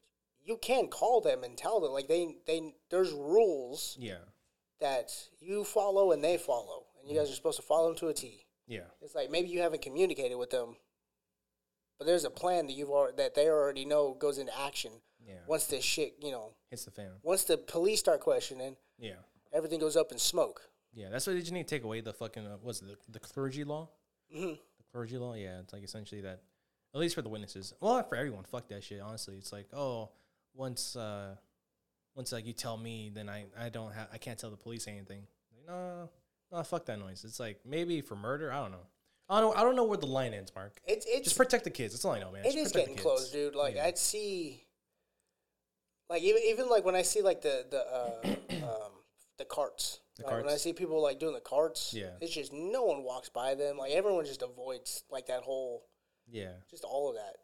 you 0.43 0.57
can 0.57 0.87
call 0.89 1.21
them 1.21 1.43
and 1.43 1.57
tell 1.57 1.79
them 1.79 1.91
like 1.91 2.07
they 2.07 2.35
they 2.45 2.73
there's 2.89 3.11
rules 3.11 3.97
yeah, 3.99 4.15
that 4.79 5.11
you 5.39 5.63
follow 5.63 6.11
and 6.11 6.23
they 6.23 6.37
follow, 6.37 6.85
and 7.01 7.09
you 7.11 7.17
guys 7.17 7.29
are 7.29 7.33
supposed 7.35 7.57
to 7.59 7.65
follow 7.65 7.87
them 7.87 7.97
to 7.97 8.07
a 8.09 8.13
T. 8.13 8.45
yeah, 8.67 8.81
It's 9.01 9.15
like 9.15 9.31
maybe 9.31 9.49
you 9.49 9.61
haven't 9.61 9.81
communicated 9.81 10.35
with 10.35 10.49
them, 10.51 10.75
but 11.97 12.05
there's 12.05 12.25
a 12.25 12.29
plan 12.29 12.67
that 12.67 12.73
you've 12.73 12.89
already, 12.89 13.17
that 13.17 13.33
they 13.35 13.47
already 13.47 13.85
know 13.85 14.13
goes 14.13 14.37
into 14.37 14.57
action. 14.59 14.91
Yeah. 15.25 15.33
Once 15.47 15.65
this 15.65 15.83
shit, 15.83 16.15
you 16.21 16.31
know, 16.31 16.51
hits 16.69 16.85
the 16.85 16.91
fan. 16.91 17.09
once 17.23 17.43
the 17.43 17.57
police 17.57 17.99
start 17.99 18.21
questioning, 18.21 18.77
Yeah, 18.97 19.15
everything 19.51 19.79
goes 19.79 19.97
up 19.97 20.11
in 20.11 20.19
smoke. 20.19 20.61
yeah. 20.93 21.09
That's 21.09 21.27
why 21.27 21.33
they 21.33 21.39
just 21.41 21.51
need 21.51 21.67
to 21.67 21.75
take 21.75 21.83
away 21.83 22.01
the 22.01 22.13
fucking 22.13 22.45
uh, 22.45 22.57
what's 22.61 22.81
it, 22.81 22.87
the 22.87 22.95
the 23.13 23.19
clergy 23.19 23.63
law. 23.63 23.89
Mm-hmm. 24.33 24.53
The 24.53 24.83
clergy 24.93 25.17
law. 25.17 25.33
Yeah, 25.33 25.59
it's 25.59 25.73
like 25.73 25.83
essentially 25.83 26.21
that. 26.21 26.41
At 26.93 27.01
least 27.01 27.15
for 27.15 27.21
the 27.21 27.29
witnesses. 27.29 27.73
Well, 27.81 27.95
not 27.95 28.07
for 28.09 28.15
everyone. 28.15 28.43
Fuck 28.45 28.69
that 28.69 28.83
shit. 28.83 29.01
Honestly, 29.01 29.35
it's 29.35 29.51
like 29.51 29.67
oh, 29.73 30.09
once 30.53 30.95
uh, 30.95 31.35
once 32.17 32.33
like 32.33 32.45
you 32.45 32.51
tell 32.51 32.75
me, 32.75 33.09
then 33.13 33.29
I 33.29 33.45
I 33.57 33.69
don't 33.69 33.93
have 33.93 34.09
I 34.11 34.17
can't 34.17 34.37
tell 34.37 34.49
the 34.49 34.57
police 34.57 34.87
anything. 34.89 35.21
Like, 35.51 35.67
no, 35.67 36.09
no, 36.51 36.63
fuck 36.63 36.85
that 36.87 36.99
noise. 36.99 37.23
It's 37.23 37.39
like 37.39 37.59
maybe 37.65 38.01
for 38.01 38.15
murder. 38.17 38.51
I 38.51 38.59
don't 38.61 38.71
know. 38.71 38.87
I 39.29 39.39
don't. 39.41 39.57
I 39.57 39.61
don't 39.63 39.75
know 39.75 39.83
where 39.83 39.97
the 39.97 40.07
line 40.07 40.33
ends, 40.33 40.51
Mark. 40.55 40.79
It's 40.85 41.05
it's 41.07 41.25
Just 41.25 41.37
protect 41.37 41.63
the 41.63 41.69
kids. 41.69 41.93
That's 41.93 42.03
all 42.05 42.13
I 42.13 42.19
know, 42.19 42.31
man. 42.31 42.41
It 42.45 42.53
Just 42.53 42.57
is 42.57 42.71
getting 42.71 42.95
close, 42.95 43.29
dude. 43.31 43.55
Like 43.55 43.75
Yeah. 43.75 43.85
I'd 43.85 43.97
see, 43.97 44.65
like 46.09 46.23
even 46.23 46.41
even 46.47 46.69
like 46.69 46.85
when 46.85 46.95
I 46.95 47.01
see 47.03 47.21
like 47.21 47.41
the 47.41 47.65
the 47.69 47.79
uh, 47.85 48.65
um, 48.65 48.91
the 49.37 49.45
carts. 49.45 49.99
like, 50.23 50.43
When 50.43 50.49
I 50.51 50.57
see 50.57 50.73
people 50.73 51.01
like 51.03 51.19
doing 51.19 51.33
the 51.33 51.39
carts, 51.41 51.93
Yeah. 51.93 52.11
it's 52.21 52.33
just 52.33 52.51
no 52.53 52.83
one 52.85 53.03
walks 53.03 53.29
by 53.29 53.53
them. 53.55 53.77
Like 53.77 53.91
everyone 53.91 54.25
just 54.25 54.41
avoids 54.41 55.03
like 55.11 55.27
that 55.27 55.41
whole, 55.43 55.83
Yeah. 56.27 56.53
just 56.71 56.83
all 56.83 57.09
of 57.09 57.15
that. 57.15 57.35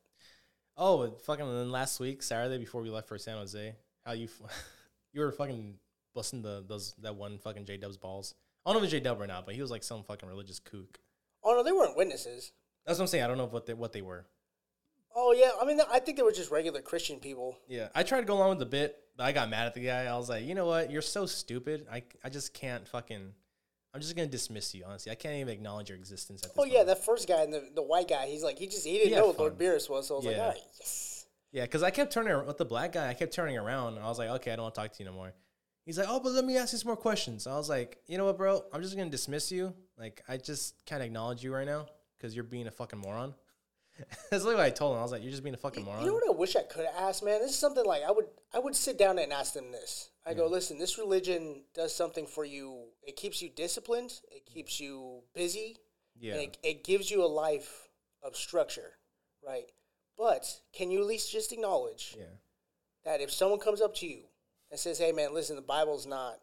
Oh, 0.76 1.04
and 1.04 1.16
fucking 1.22 1.46
then 1.46 1.72
last 1.72 2.00
week, 2.00 2.24
Saturday 2.24 2.58
before 2.58 2.82
we 2.82 2.90
left 2.90 3.08
for 3.08 3.18
San 3.20 3.38
Jose, 3.38 3.76
how 4.06 4.14
you 4.14 4.26
f- 4.26 4.66
you 5.14 5.22
were 5.22 5.32
fucking 5.32 5.76
busting 6.16 6.42
the 6.42 6.64
those 6.68 6.94
that 7.02 7.16
one 7.16 7.38
fucking 7.38 7.66
J 7.66 7.78
Dub's 7.78 7.98
balls. 7.98 8.36
I 8.66 8.70
don't 8.70 8.76
know 8.76 8.86
if 8.86 8.86
it's 8.86 8.92
J 8.92 9.00
Dub 9.00 9.22
or 9.22 9.28
not, 9.28 9.46
but 9.46 9.56
he 9.56 9.62
was 9.62 9.72
like 9.72 9.84
some 9.84 10.04
fucking 10.04 10.28
religious 10.28 10.60
kook. 10.60 11.00
Oh 11.44 11.54
no, 11.56 11.64
they 11.64 11.72
weren't 11.72 11.98
witnesses. 11.98 12.52
That's 12.86 13.00
what 13.00 13.04
I'm 13.04 13.08
saying. 13.08 13.24
I 13.24 13.28
don't 13.28 13.38
know 13.38 13.46
what 13.46 13.66
they 13.66 13.74
what 13.74 13.94
they 13.94 14.02
were. 14.02 14.26
Oh 15.16 15.32
yeah, 15.32 15.52
I 15.62 15.66
mean 15.66 15.80
I 15.92 16.00
think 16.00 16.18
they 16.18 16.24
were 16.24 16.32
just 16.32 16.52
regular 16.52 16.82
Christian 16.82 17.20
people. 17.20 17.58
Yeah, 17.68 17.90
I 17.94 18.04
tried 18.04 18.22
to 18.22 18.26
go 18.26 18.36
along 18.36 18.50
with 18.50 18.60
the 18.60 18.66
bit, 18.66 18.98
but 19.16 19.24
I 19.26 19.32
got 19.32 19.50
mad 19.50 19.68
at 19.68 19.74
the 19.74 19.82
guy. 19.86 20.06
I 20.06 20.18
was 20.18 20.30
like, 20.30 20.46
you 20.46 20.56
know 20.56 20.66
what? 20.66 20.92
You're 20.92 21.02
so 21.02 21.26
stupid. 21.26 21.86
I 21.92 22.04
I 22.24 22.30
just 22.30 22.54
can't 22.54 22.88
fucking. 22.88 23.34
I'm 23.94 24.02
just 24.02 24.16
gonna 24.16 24.28
dismiss 24.28 24.74
you. 24.74 24.84
Honestly, 24.88 25.12
I 25.12 25.16
can't 25.16 25.36
even 25.36 25.50
acknowledge 25.50 25.90
your 25.90 25.98
existence 26.00 26.42
at 26.44 26.50
this. 26.50 26.58
Oh 26.58 26.66
yeah, 26.66 26.80
moment. 26.80 26.88
that 26.88 27.06
first 27.06 27.28
guy 27.28 27.44
and 27.44 27.54
the, 27.54 27.64
the 27.76 27.84
white 27.84 28.08
guy, 28.08 28.26
he's 28.26 28.44
like 28.44 28.58
he 28.58 28.66
just 28.66 28.88
he 28.88 28.94
didn't 28.98 29.10
He 29.10 29.16
know 29.16 29.28
what 29.28 29.38
Lord. 29.38 29.58
Beerus 29.60 29.88
was, 29.88 30.08
so 30.08 30.16
I 30.16 30.18
was 30.18 30.26
like, 30.26 30.38
all 30.40 30.48
right, 30.50 30.58
yes. 30.80 31.13
Yeah, 31.54 31.62
because 31.62 31.84
I 31.84 31.92
kept 31.92 32.12
turning 32.12 32.34
ar- 32.34 32.44
with 32.44 32.58
the 32.58 32.66
black 32.66 32.92
guy. 32.92 33.08
I 33.08 33.14
kept 33.14 33.34
turning 33.34 33.58
around. 33.58 33.96
And 33.96 34.04
I 34.04 34.10
was 34.10 34.18
like, 34.18 34.30
okay, 34.30 34.52
I 34.52 34.56
don't 34.58 34.64
want 34.64 34.76
to 34.76 34.82
talk 34.82 34.92
to 34.92 35.04
you 35.04 35.10
no 35.10 35.16
more. 35.16 35.34
He's 35.86 35.98
like, 35.98 36.08
oh, 36.10 36.20
but 36.20 36.32
let 36.32 36.44
me 36.44 36.58
ask 36.58 36.74
you 36.74 36.80
some 36.80 36.88
more 36.88 36.98
questions. 36.98 37.46
I 37.46 37.56
was 37.56 37.70
like, 37.70 38.00
you 38.08 38.18
know 38.18 38.26
what, 38.26 38.38
bro? 38.38 38.64
I'm 38.74 38.82
just 38.82 38.98
gonna 38.98 39.10
dismiss 39.10 39.52
you. 39.52 39.74
Like, 39.98 40.24
I 40.28 40.38
just 40.38 40.76
can't 40.86 41.04
acknowledge 41.04 41.44
you 41.44 41.54
right 41.54 41.68
now 41.68 41.88
because 42.18 42.34
you're 42.34 42.46
being 42.46 42.68
a 42.68 42.72
fucking 42.72 43.00
moron. 43.00 43.36
That's 44.00 44.44
literally 44.44 44.56
what 44.56 44.66
I 44.66 44.70
told 44.72 44.94
him. 44.94 45.00
I 45.00 45.04
was 45.04 45.12
like, 45.12 45.22
you're 45.22 45.32
just 45.32 45.44
being 45.44 45.54
a 45.54 45.58
fucking 45.58 45.84
moron. 45.84 46.02
You 46.02 46.08
know 46.08 46.14
what 46.14 46.28
I 46.28 46.32
wish 46.32 46.56
I 46.56 46.64
could 46.64 46.86
have 46.86 46.96
asked, 46.98 47.24
man? 47.24 47.42
This 47.42 47.52
is 47.52 47.58
something 47.58 47.86
like 47.86 48.02
I 48.08 48.12
would 48.12 48.26
I 48.54 48.60
would 48.60 48.76
sit 48.76 48.98
down 48.98 49.20
and 49.20 49.32
ask 49.32 49.54
them 49.54 49.72
this. 49.72 50.10
I 50.26 50.34
go, 50.34 50.48
mm. 50.48 50.52
listen, 50.52 50.80
this 50.80 50.98
religion 50.98 51.64
does 51.76 51.94
something 51.94 52.26
for 52.26 52.46
you. 52.46 52.86
It 53.06 53.18
keeps 53.18 53.42
you 53.42 53.50
disciplined. 53.50 54.14
It 54.32 54.50
mm. 54.50 54.54
keeps 54.54 54.80
you 54.80 55.22
busy. 55.36 55.78
yeah, 56.18 56.36
And 56.36 56.44
it, 56.44 56.58
it 56.64 56.84
gives 56.86 57.12
you 57.12 57.24
a 57.24 57.28
life 57.28 57.90
of 58.24 58.38
structure, 58.38 58.94
right? 59.46 59.70
But 60.18 60.62
can 60.74 60.92
you 60.92 61.00
at 61.02 61.06
least 61.08 61.32
just 61.32 61.52
acknowledge 61.52 62.16
yeah, 62.18 62.26
that 63.04 63.20
if 63.22 63.32
someone 63.32 63.60
comes 63.60 63.82
up 63.82 63.96
to 63.96 64.08
you 64.08 64.24
and 64.72 64.80
says, 64.80 65.00
"Hey, 65.00 65.12
man, 65.12 65.34
listen, 65.34 65.56
the 65.56 65.62
Bible's 65.62 66.06
not. 66.06 66.40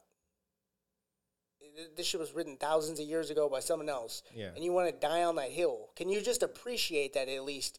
This 1.96 2.06
shit 2.06 2.20
was 2.20 2.32
written 2.32 2.56
thousands 2.56 2.98
of 2.98 3.06
years 3.06 3.30
ago 3.30 3.48
by 3.48 3.60
someone 3.60 3.88
else, 3.88 4.22
Yeah. 4.34 4.50
and 4.54 4.64
you 4.64 4.72
want 4.72 4.92
to 4.92 4.98
die 5.06 5.22
on 5.24 5.36
that 5.36 5.50
hill," 5.50 5.90
can 5.94 6.08
you 6.08 6.20
just 6.20 6.42
appreciate 6.42 7.12
that 7.14 7.28
it 7.28 7.36
at 7.36 7.44
least 7.44 7.78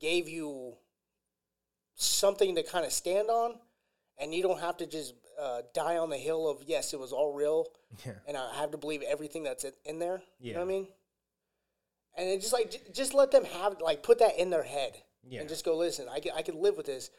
gave 0.00 0.28
you 0.28 0.76
something 1.94 2.54
to 2.56 2.62
kind 2.62 2.84
of 2.84 2.92
stand 2.92 3.30
on, 3.30 3.60
and 4.16 4.34
you 4.34 4.42
don't 4.42 4.60
have 4.60 4.76
to 4.78 4.86
just 4.86 5.14
uh, 5.38 5.62
die 5.72 5.96
on 5.98 6.10
the 6.10 6.16
hill 6.16 6.48
of 6.48 6.62
yes, 6.64 6.92
it 6.92 6.98
was 6.98 7.12
all 7.12 7.32
real, 7.32 7.68
yeah, 8.04 8.14
and 8.26 8.36
I 8.36 8.54
have 8.56 8.72
to 8.72 8.76
believe 8.78 9.02
everything 9.02 9.44
that's 9.44 9.64
in- 9.84 9.98
there. 10.00 10.20
You 10.40 10.54
know 10.54 10.60
what 10.60 10.64
I 10.64 10.68
mean? 10.68 10.88
And 12.16 12.40
just 12.40 12.52
like 12.52 12.72
j- 12.72 12.80
just 12.92 13.14
let 13.14 13.30
them 13.30 13.44
have 13.44 13.80
like 13.80 14.02
put 14.02 14.18
that 14.18 14.36
in 14.38 14.50
their 14.50 14.64
head 14.64 15.00
Yeah. 15.28 15.40
and 15.40 15.48
just 15.48 15.64
go 15.64 15.76
listen. 15.76 16.06
I 16.10 16.20
can 16.20 16.32
I 16.36 16.42
can 16.42 16.60
live 16.60 16.76
with 16.76 16.86
this, 16.86 17.10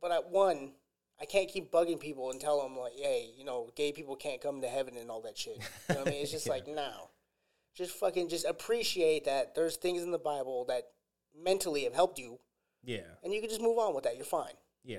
but 0.00 0.10
at 0.12 0.30
one, 0.30 0.72
I 1.20 1.24
can't 1.24 1.48
keep 1.48 1.70
bugging 1.70 2.00
people 2.00 2.30
and 2.30 2.40
tell 2.40 2.60
them 2.62 2.76
like, 2.76 2.94
hey, 2.96 3.30
you 3.36 3.44
know, 3.44 3.70
gay 3.76 3.92
people 3.92 4.16
can't 4.16 4.40
come 4.40 4.60
to 4.62 4.68
heaven 4.68 4.96
and 4.96 5.10
all 5.10 5.20
that 5.22 5.36
shit. 5.38 5.58
You 5.88 5.94
know 5.94 6.00
what 6.00 6.08
I 6.08 6.10
mean? 6.12 6.22
It's 6.22 6.30
just 6.38 6.48
like 6.48 6.66
no, 6.66 7.10
just 7.74 7.92
fucking 7.92 8.28
just 8.28 8.44
appreciate 8.46 9.24
that 9.24 9.54
there's 9.54 9.76
things 9.76 10.02
in 10.02 10.10
the 10.10 10.18
Bible 10.18 10.64
that 10.68 10.84
mentally 11.40 11.84
have 11.84 11.94
helped 11.94 12.18
you, 12.18 12.38
yeah, 12.84 13.00
and 13.22 13.32
you 13.32 13.40
can 13.40 13.48
just 13.48 13.62
move 13.62 13.78
on 13.78 13.94
with 13.94 14.04
that. 14.04 14.16
You're 14.16 14.24
fine. 14.24 14.54
yeah. 14.84 14.98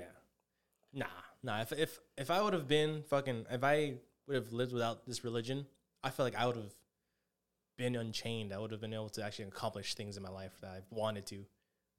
Nah, 0.92 1.06
nah. 1.42 1.60
If 1.60 1.72
if 1.72 2.00
if 2.16 2.30
I 2.30 2.42
would 2.42 2.52
have 2.52 2.66
been 2.66 3.04
fucking, 3.08 3.46
if 3.50 3.62
I 3.62 3.94
would 4.26 4.34
have 4.34 4.52
lived 4.52 4.72
without 4.72 5.06
this 5.06 5.22
religion, 5.22 5.66
I 6.02 6.10
feel 6.10 6.26
like 6.26 6.34
I 6.34 6.46
would 6.46 6.56
have 6.56 6.74
been 7.76 7.94
unchained. 7.94 8.52
I 8.52 8.58
would 8.58 8.72
have 8.72 8.80
been 8.80 8.92
able 8.92 9.08
to 9.10 9.24
actually 9.24 9.44
accomplish 9.46 9.94
things 9.94 10.16
in 10.16 10.22
my 10.22 10.30
life 10.30 10.52
that 10.62 10.70
I've 10.70 10.90
wanted 10.90 11.26
to. 11.26 11.44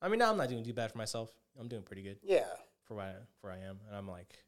I 0.01 0.07
mean, 0.09 0.19
now 0.19 0.31
I'm 0.31 0.37
not 0.37 0.49
doing 0.49 0.63
too 0.63 0.73
bad 0.73 0.91
for 0.91 0.97
myself. 0.97 1.29
I'm 1.59 1.67
doing 1.67 1.83
pretty 1.83 2.01
good. 2.01 2.17
Yeah. 2.23 2.45
for 2.83 2.95
where 2.95 3.05
I, 3.05 3.13
where 3.41 3.53
I 3.53 3.57
am, 3.57 3.79
and 3.87 3.95
I'm 3.95 4.07
like, 4.09 4.43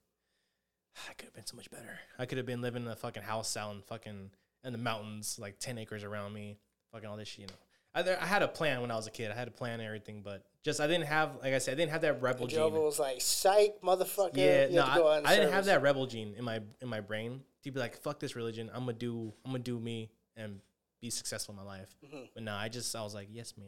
ah, 0.98 1.02
I 1.10 1.14
could 1.14 1.26
have 1.26 1.34
been 1.34 1.46
so 1.46 1.56
much 1.56 1.70
better. 1.70 2.00
I 2.18 2.26
could 2.26 2.38
have 2.38 2.48
been 2.48 2.62
living 2.62 2.84
in 2.84 2.88
a 2.90 2.96
fucking 2.96 3.24
house 3.24 3.56
out 3.58 3.74
in 3.76 3.82
fucking 3.82 4.32
in 4.64 4.72
the 4.72 4.78
mountains, 4.80 5.38
like 5.40 5.60
ten 5.60 5.78
acres 5.78 6.04
around 6.04 6.34
me, 6.34 6.58
fucking 6.92 7.08
all 7.08 7.18
this 7.18 7.28
shit. 7.28 7.42
You 7.42 7.48
know, 7.48 7.54
I, 7.94 8.02
there- 8.02 8.22
I 8.22 8.26
had 8.26 8.42
a 8.42 8.48
plan 8.48 8.82
when 8.82 8.90
I 8.90 8.96
was 8.96 9.08
a 9.08 9.12
kid. 9.12 9.32
I 9.32 9.36
had 9.36 9.48
a 9.48 9.52
plan 9.52 9.80
and 9.80 9.84
everything, 9.84 10.22
but 10.24 10.44
just 10.64 10.80
I 10.80 10.88
didn't 10.88 11.06
have, 11.06 11.32
like 11.44 11.54
I 11.54 11.58
said, 11.60 11.74
I 11.74 11.76
didn't 11.76 11.92
have 11.92 12.02
that 12.02 12.22
rebel 12.22 12.48
gene. 12.48 12.60
was 12.72 12.98
like, 13.00 13.22
"Psych, 13.22 13.82
motherfucker." 13.84 14.32
Yeah, 14.36 14.68
you 14.68 14.76
no, 14.78 14.84
have 14.84 14.94
to 14.96 15.00
go 15.02 15.08
I, 15.10 15.22
I 15.26 15.36
didn't 15.36 15.52
have 15.54 15.66
that 15.66 15.82
rebel 15.82 16.06
gene 16.08 16.34
in 16.38 16.44
my 16.46 16.62
in 16.82 16.88
my 16.88 17.02
brain 17.02 17.42
to 17.64 17.72
be 17.72 17.80
like, 17.80 17.98
fuck 17.98 18.20
this 18.20 18.36
religion. 18.36 18.70
I'm 18.74 18.82
gonna 18.82 18.94
do, 18.94 19.32
I'm 19.46 19.52
gonna 19.52 19.64
do 19.64 19.80
me 19.80 20.10
and 20.36 20.60
be 21.00 21.10
successful 21.10 21.54
in 21.54 21.58
my 21.64 21.66
life. 21.66 21.96
Mm-hmm. 22.06 22.24
But 22.34 22.44
no, 22.44 22.54
I 22.54 22.68
just 22.70 22.96
I 22.96 23.02
was 23.04 23.14
like, 23.14 23.28
yes, 23.32 23.54
ma'am, 23.58 23.68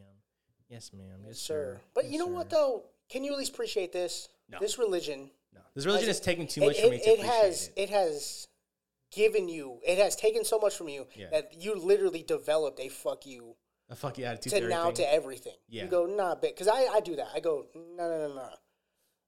yes, 0.70 0.92
ma'am, 0.94 1.24
yes, 1.28 1.40
sir. 1.40 1.76
sir. 1.76 1.82
But 1.94 2.06
yes, 2.06 2.14
you 2.14 2.20
know 2.20 2.28
what 2.28 2.50
though? 2.50 2.84
Can 3.10 3.24
you 3.24 3.32
at 3.34 3.38
least 3.38 3.54
appreciate 3.54 3.92
this? 3.92 4.30
No. 4.50 4.60
This 4.60 4.78
religion. 4.78 5.30
No, 5.54 5.62
this 5.74 5.86
religion 5.86 6.08
Has- 6.08 6.18
is 6.18 6.22
taking 6.26 6.48
too 6.48 6.62
it- 6.64 6.68
much 6.68 6.78
from 6.80 6.88
it, 6.88 6.92
me 6.92 6.98
to 7.00 7.10
it 7.10 7.14
appreciate 7.20 7.44
has 7.44 7.68
it. 7.68 7.74
it 7.78 7.90
has 7.90 8.48
given 9.12 9.48
you 9.48 9.80
it 9.88 9.98
has 9.98 10.16
taken 10.16 10.44
so 10.44 10.60
much 10.60 10.76
from 10.76 10.90
you 10.90 11.08
Yeah. 11.16 11.30
that 11.32 11.54
you 11.54 11.76
literally 11.76 12.24
developed 12.24 12.80
a 12.80 12.90
fuck 12.90 13.26
you 13.26 13.56
A 13.90 13.96
fuck 13.96 14.18
you 14.18 14.26
attitude 14.26 14.52
to 14.54 14.60
to 14.62 14.68
now 14.68 14.92
to 14.92 15.14
everything. 15.14 15.56
Yeah. 15.70 15.84
You 15.84 15.90
go 15.90 16.06
nah, 16.06 16.36
because 16.36 16.68
I 16.68 16.88
I 16.88 17.00
do 17.02 17.16
that. 17.16 17.30
I 17.34 17.40
go 17.40 17.68
no 17.76 18.10
no 18.10 18.28
no 18.28 18.34
no. 18.36 18.50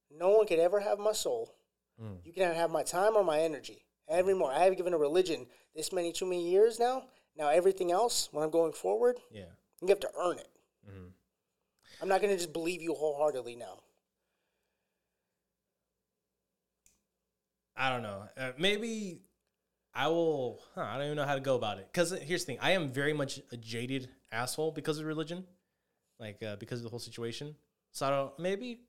No 0.09 0.30
one 0.38 0.47
could 0.47 0.59
ever 0.59 0.80
have 0.80 0.99
my 0.99 1.11
soul. 1.14 1.53
Mm. 2.01 2.18
You 2.23 2.34
cannot 2.34 2.55
have 2.55 2.72
my 2.72 2.84
time 2.84 3.15
or 3.15 3.23
my 3.23 3.39
energy. 3.39 3.85
Every 4.09 4.34
more. 4.34 4.51
I 4.51 4.64
have 4.64 4.77
given 4.77 4.93
a 4.93 4.97
religion 4.97 5.47
this 5.76 5.91
many 5.91 6.11
too 6.11 6.26
many 6.26 6.49
years 6.49 6.80
now. 6.80 7.03
Now 7.35 7.49
everything 7.49 7.91
else, 7.91 8.30
when 8.31 8.43
I'm 8.43 8.49
going 8.49 8.73
forward, 8.73 9.19
yeah. 9.31 9.51
you 9.81 9.88
have 9.89 9.99
to 9.99 10.09
earn 10.18 10.39
it. 10.39 10.47
Mm-hmm. 10.89 11.07
I'm 12.02 12.07
not 12.07 12.22
going 12.22 12.32
to 12.32 12.38
just 12.38 12.53
believe 12.53 12.82
you 12.82 12.94
wholeheartedly 12.94 13.56
now. 13.56 13.80
I 17.76 17.90
don't 17.90 18.02
know. 18.02 18.24
Uh, 18.38 18.52
maybe 18.57 19.22
I 19.94 20.07
will. 20.07 20.61
Huh, 20.74 20.82
I 20.82 20.98
don't 20.98 21.06
even 21.06 21.15
know 21.15 21.26
how 21.26 21.36
to 21.36 21.41
go 21.41 21.56
about 21.56 21.78
it. 21.78 21.88
Because 21.91 22.11
here's 22.11 22.44
the 22.44 22.53
thing: 22.53 22.60
I 22.61 22.72
am 22.72 22.90
very 22.90 23.14
much 23.14 23.40
a 23.52 23.57
jaded 23.57 24.10
asshole 24.32 24.72
because 24.72 24.99
of 24.99 25.06
religion, 25.06 25.45
like 26.19 26.41
uh, 26.41 26.56
because 26.56 26.80
of 26.80 26.84
the 26.84 26.90
whole 26.90 26.99
situation. 26.99 27.56
So 27.91 28.07
I 28.07 28.10
don't. 28.10 28.40
Maybe 28.40 28.82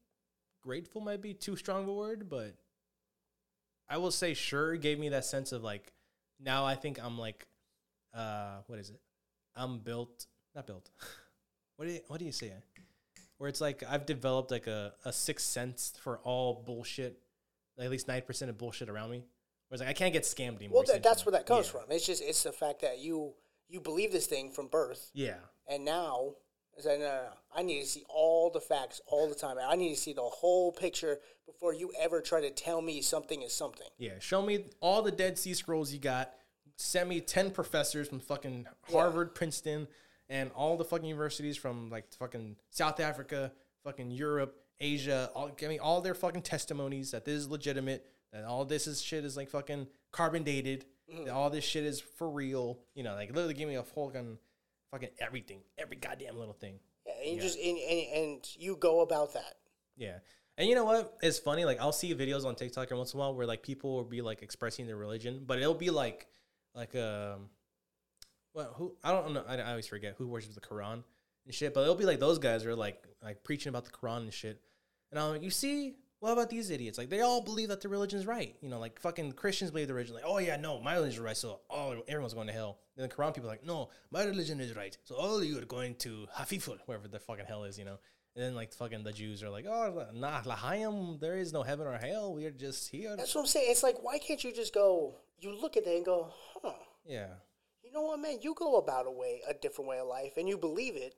grateful 0.62 1.00
might 1.00 1.20
be 1.20 1.34
too 1.34 1.56
strong 1.56 1.82
of 1.82 1.88
a 1.88 1.94
word, 1.94 2.28
but 2.30 2.54
I 3.88 3.98
will 3.98 4.10
say 4.10 4.34
sure 4.34 4.76
gave 4.76 4.98
me 4.98 5.10
that 5.10 5.24
sense 5.24 5.52
of 5.52 5.62
like 5.62 5.92
now 6.40 6.64
I 6.64 6.74
think 6.74 7.02
I'm 7.02 7.18
like, 7.18 7.46
uh, 8.14 8.58
what 8.66 8.78
is 8.78 8.90
it? 8.90 9.00
I'm 9.56 9.78
built, 9.78 10.26
not 10.54 10.66
built. 10.66 10.90
what 11.76 11.86
do 11.86 11.92
you 11.92 12.00
what 12.08 12.18
do 12.18 12.24
you 12.24 12.32
say? 12.32 12.52
Where 13.38 13.48
it's 13.48 13.60
like 13.60 13.82
I've 13.88 14.04
developed 14.06 14.50
like 14.50 14.66
a, 14.66 14.92
a 15.04 15.12
sixth 15.12 15.46
sense 15.46 15.94
for 16.02 16.18
all 16.18 16.62
bullshit 16.66 17.20
like 17.76 17.86
at 17.86 17.90
least 17.90 18.08
ninety 18.08 18.26
percent 18.26 18.50
of 18.50 18.58
bullshit 18.58 18.88
around 18.88 19.10
me. 19.10 19.24
Whereas 19.68 19.80
like 19.80 19.88
I 19.88 19.92
can't 19.92 20.12
get 20.12 20.24
scammed 20.24 20.56
anymore. 20.56 20.82
Well, 20.84 20.92
that, 20.94 21.02
that's 21.02 21.24
where 21.24 21.32
that 21.32 21.46
comes 21.46 21.66
Yeah. 21.66 21.72
from. 21.72 21.82
It's 21.90 22.04
just 22.06 22.22
it's 22.22 22.42
the 22.42 22.52
fact 22.52 22.80
that 22.82 22.98
you 22.98 23.34
you 23.68 23.80
believe 23.80 24.12
this 24.12 24.26
thing 24.26 24.50
from 24.50 24.66
birth, 24.68 25.10
Yeah, 25.12 25.34
And 25.66 25.84
now, 25.84 26.36
I 26.76 26.80
said, 26.80 27.00
no, 27.00 27.04
no, 27.06 27.12
no, 27.12 27.28
I 27.54 27.62
need 27.62 27.82
to 27.82 27.86
see 27.86 28.02
all 28.08 28.48
the 28.50 28.62
facts 28.62 29.02
all 29.06 29.28
the 29.28 29.34
time. 29.34 29.58
I 29.62 29.76
need 29.76 29.90
to 29.94 30.00
see 30.00 30.14
the 30.14 30.22
whole 30.22 30.72
picture 30.72 31.18
before 31.44 31.74
you 31.74 31.92
ever 32.00 32.22
try 32.22 32.40
to 32.40 32.48
tell 32.50 32.80
me 32.80 33.02
something 33.02 33.42
is 33.42 33.52
something. 33.52 33.86
Yeah, 33.98 34.12
show 34.20 34.40
me 34.40 34.64
all 34.80 35.02
the 35.02 35.10
Dead 35.10 35.38
Sea 35.38 35.52
Scrolls 35.52 35.92
you 35.92 35.98
got. 35.98 36.32
Send 36.76 37.10
me 37.10 37.20
ten 37.20 37.50
professors 37.50 38.08
from 38.08 38.20
fucking 38.20 38.66
Harvard, 38.90 39.34
Princeton, 39.34 39.86
and 40.28 40.50
all 40.54 40.76
the 40.76 40.84
fucking 40.84 41.06
universities 41.06 41.56
from 41.56 41.90
like 41.90 42.12
fucking 42.14 42.56
South 42.70 43.00
Africa, 43.00 43.52
fucking 43.84 44.10
Europe, 44.10 44.60
Asia. 44.80 45.30
All 45.34 45.48
give 45.48 45.68
me 45.68 45.78
all 45.78 46.00
their 46.00 46.14
fucking 46.14 46.42
testimonies 46.42 47.10
that 47.12 47.24
this 47.24 47.34
is 47.34 47.48
legitimate. 47.48 48.06
That 48.32 48.44
all 48.44 48.64
this 48.64 48.86
is 48.86 49.00
shit 49.00 49.24
is 49.24 49.36
like 49.36 49.50
fucking 49.50 49.88
carbon 50.12 50.42
dated. 50.42 50.84
That 51.24 51.32
all 51.32 51.50
this 51.50 51.64
shit 51.64 51.84
is 51.84 52.00
for 52.00 52.28
real. 52.28 52.80
You 52.94 53.02
know, 53.02 53.14
like 53.14 53.30
literally 53.30 53.54
give 53.54 53.68
me 53.68 53.76
a 53.76 53.82
fucking 53.82 54.38
fucking 54.90 55.10
everything, 55.18 55.60
every 55.78 55.96
goddamn 55.96 56.38
little 56.38 56.54
thing. 56.54 56.78
Yeah, 57.06 57.14
and 57.24 57.36
you 57.36 57.40
just 57.40 57.58
and, 57.58 57.78
and, 57.78 58.06
and 58.14 58.48
you 58.56 58.76
go 58.76 59.00
about 59.00 59.34
that. 59.34 59.54
Yeah. 59.96 60.18
And 60.58 60.68
you 60.68 60.74
know 60.74 60.84
what? 60.84 61.16
It's 61.22 61.38
funny. 61.38 61.64
Like 61.64 61.80
I'll 61.80 61.92
see 61.92 62.14
videos 62.14 62.44
on 62.44 62.54
TikTok 62.54 62.84
every 62.84 62.98
once 62.98 63.14
in 63.14 63.18
a 63.18 63.20
while 63.20 63.34
where 63.34 63.46
like 63.46 63.62
people 63.62 63.94
will 63.94 64.04
be 64.04 64.20
like 64.22 64.42
expressing 64.42 64.86
their 64.86 64.96
religion, 64.96 65.44
but 65.46 65.58
it'll 65.58 65.74
be 65.74 65.90
like 65.90 66.26
like 66.74 66.94
um 66.94 67.48
well 68.58 68.74
who 68.76 68.94
I 69.04 69.12
don't 69.12 69.32
know 69.32 69.44
I, 69.48 69.56
I 69.58 69.70
always 69.70 69.86
forget 69.86 70.16
who 70.18 70.26
worships 70.26 70.56
the 70.56 70.60
Quran 70.60 71.04
and 71.46 71.54
shit, 71.54 71.72
but 71.72 71.82
it'll 71.82 71.94
be 71.94 72.04
like 72.04 72.18
those 72.18 72.38
guys 72.38 72.66
are 72.66 72.74
like 72.74 73.02
like 73.22 73.44
preaching 73.44 73.70
about 73.70 73.84
the 73.84 73.90
Quran 73.90 74.18
and 74.18 74.34
shit. 74.34 74.60
And 75.10 75.18
I'm 75.18 75.30
like, 75.30 75.42
you 75.42 75.50
see, 75.50 75.94
what 76.18 76.32
about 76.32 76.50
these 76.50 76.68
idiots? 76.68 76.98
Like 76.98 77.08
they 77.08 77.20
all 77.20 77.40
believe 77.40 77.68
that 77.68 77.80
the 77.80 77.88
religion's 77.88 78.26
right. 78.26 78.56
You 78.60 78.68
know, 78.68 78.80
like 78.80 79.00
fucking 79.00 79.32
Christians 79.32 79.70
believe 79.70 79.86
the 79.86 79.94
religion. 79.94 80.16
Like, 80.16 80.24
oh 80.26 80.38
yeah, 80.38 80.56
no, 80.56 80.80
my 80.80 80.94
religion's 80.94 81.20
right, 81.20 81.36
so 81.36 81.60
all 81.70 81.94
everyone's 82.08 82.34
going 82.34 82.48
to 82.48 82.52
hell. 82.52 82.78
And 82.96 83.08
the 83.08 83.14
Quran 83.14 83.32
people 83.32 83.48
are 83.48 83.52
like, 83.52 83.64
no, 83.64 83.90
my 84.10 84.24
religion 84.24 84.60
is 84.60 84.74
right, 84.74 84.96
so 85.04 85.14
all 85.14 85.38
of 85.38 85.44
you 85.44 85.56
are 85.58 85.64
going 85.64 85.94
to 85.96 86.26
Hafiful, 86.34 86.78
wherever 86.86 87.06
the 87.06 87.20
fucking 87.20 87.46
hell 87.46 87.64
is, 87.64 87.78
you 87.78 87.84
know. 87.84 87.98
And 88.34 88.44
then 88.44 88.54
like 88.54 88.72
fucking 88.74 89.04
the 89.04 89.12
Jews 89.12 89.42
are 89.42 89.50
like, 89.50 89.66
oh 89.66 90.06
nah, 90.14 90.42
lahayim, 90.42 91.20
there 91.20 91.36
is 91.36 91.52
no 91.52 91.62
heaven 91.62 91.86
or 91.86 91.96
hell. 91.96 92.34
We 92.34 92.44
are 92.46 92.50
just 92.50 92.90
here. 92.90 93.16
That's 93.16 93.34
what 93.34 93.42
I'm 93.42 93.46
saying. 93.46 93.66
It's 93.70 93.82
like, 93.82 94.02
why 94.02 94.18
can't 94.18 94.42
you 94.42 94.52
just 94.52 94.74
go? 94.74 95.14
You 95.40 95.58
look 95.58 95.76
at 95.76 95.84
that 95.84 95.94
and 95.94 96.04
go, 96.04 96.32
huh? 96.62 96.72
Yeah, 97.06 97.28
You 97.88 97.94
know 97.94 98.02
what, 98.02 98.20
man? 98.20 98.38
You 98.42 98.54
go 98.54 98.76
about 98.76 99.06
a 99.06 99.10
way, 99.10 99.40
a 99.48 99.54
different 99.54 99.88
way 99.88 99.98
of 99.98 100.06
life, 100.08 100.36
and 100.36 100.46
you 100.46 100.58
believe 100.58 100.94
it, 100.94 101.14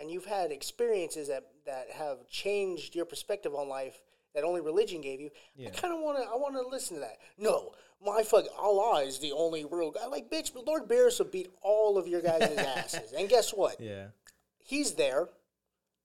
and 0.00 0.10
you've 0.10 0.24
had 0.24 0.50
experiences 0.50 1.28
that 1.28 1.44
that 1.64 1.90
have 1.90 2.26
changed 2.28 2.96
your 2.96 3.04
perspective 3.04 3.54
on 3.54 3.68
life 3.68 4.02
that 4.34 4.42
only 4.42 4.60
religion 4.60 5.00
gave 5.00 5.20
you. 5.20 5.30
I 5.64 5.70
kind 5.70 5.94
of 5.94 6.00
want 6.00 6.18
to. 6.18 6.24
I 6.28 6.34
want 6.36 6.54
to 6.56 6.66
listen 6.68 6.96
to 6.96 7.00
that. 7.00 7.18
No, 7.38 7.72
my 8.04 8.22
fuck, 8.24 8.46
Allah 8.58 9.02
is 9.04 9.20
the 9.20 9.30
only 9.32 9.64
real 9.64 9.92
guy. 9.92 10.06
Like, 10.06 10.28
bitch, 10.28 10.50
Lord 10.66 10.88
Beerus 10.88 11.20
will 11.20 11.26
beat 11.26 11.50
all 11.62 11.96
of 11.96 12.08
your 12.08 12.20
guys' 12.20 12.42
asses, 12.58 13.12
and 13.12 13.28
guess 13.28 13.52
what? 13.52 13.80
yeah, 13.80 14.06
He's 14.58 14.94
there. 14.94 15.28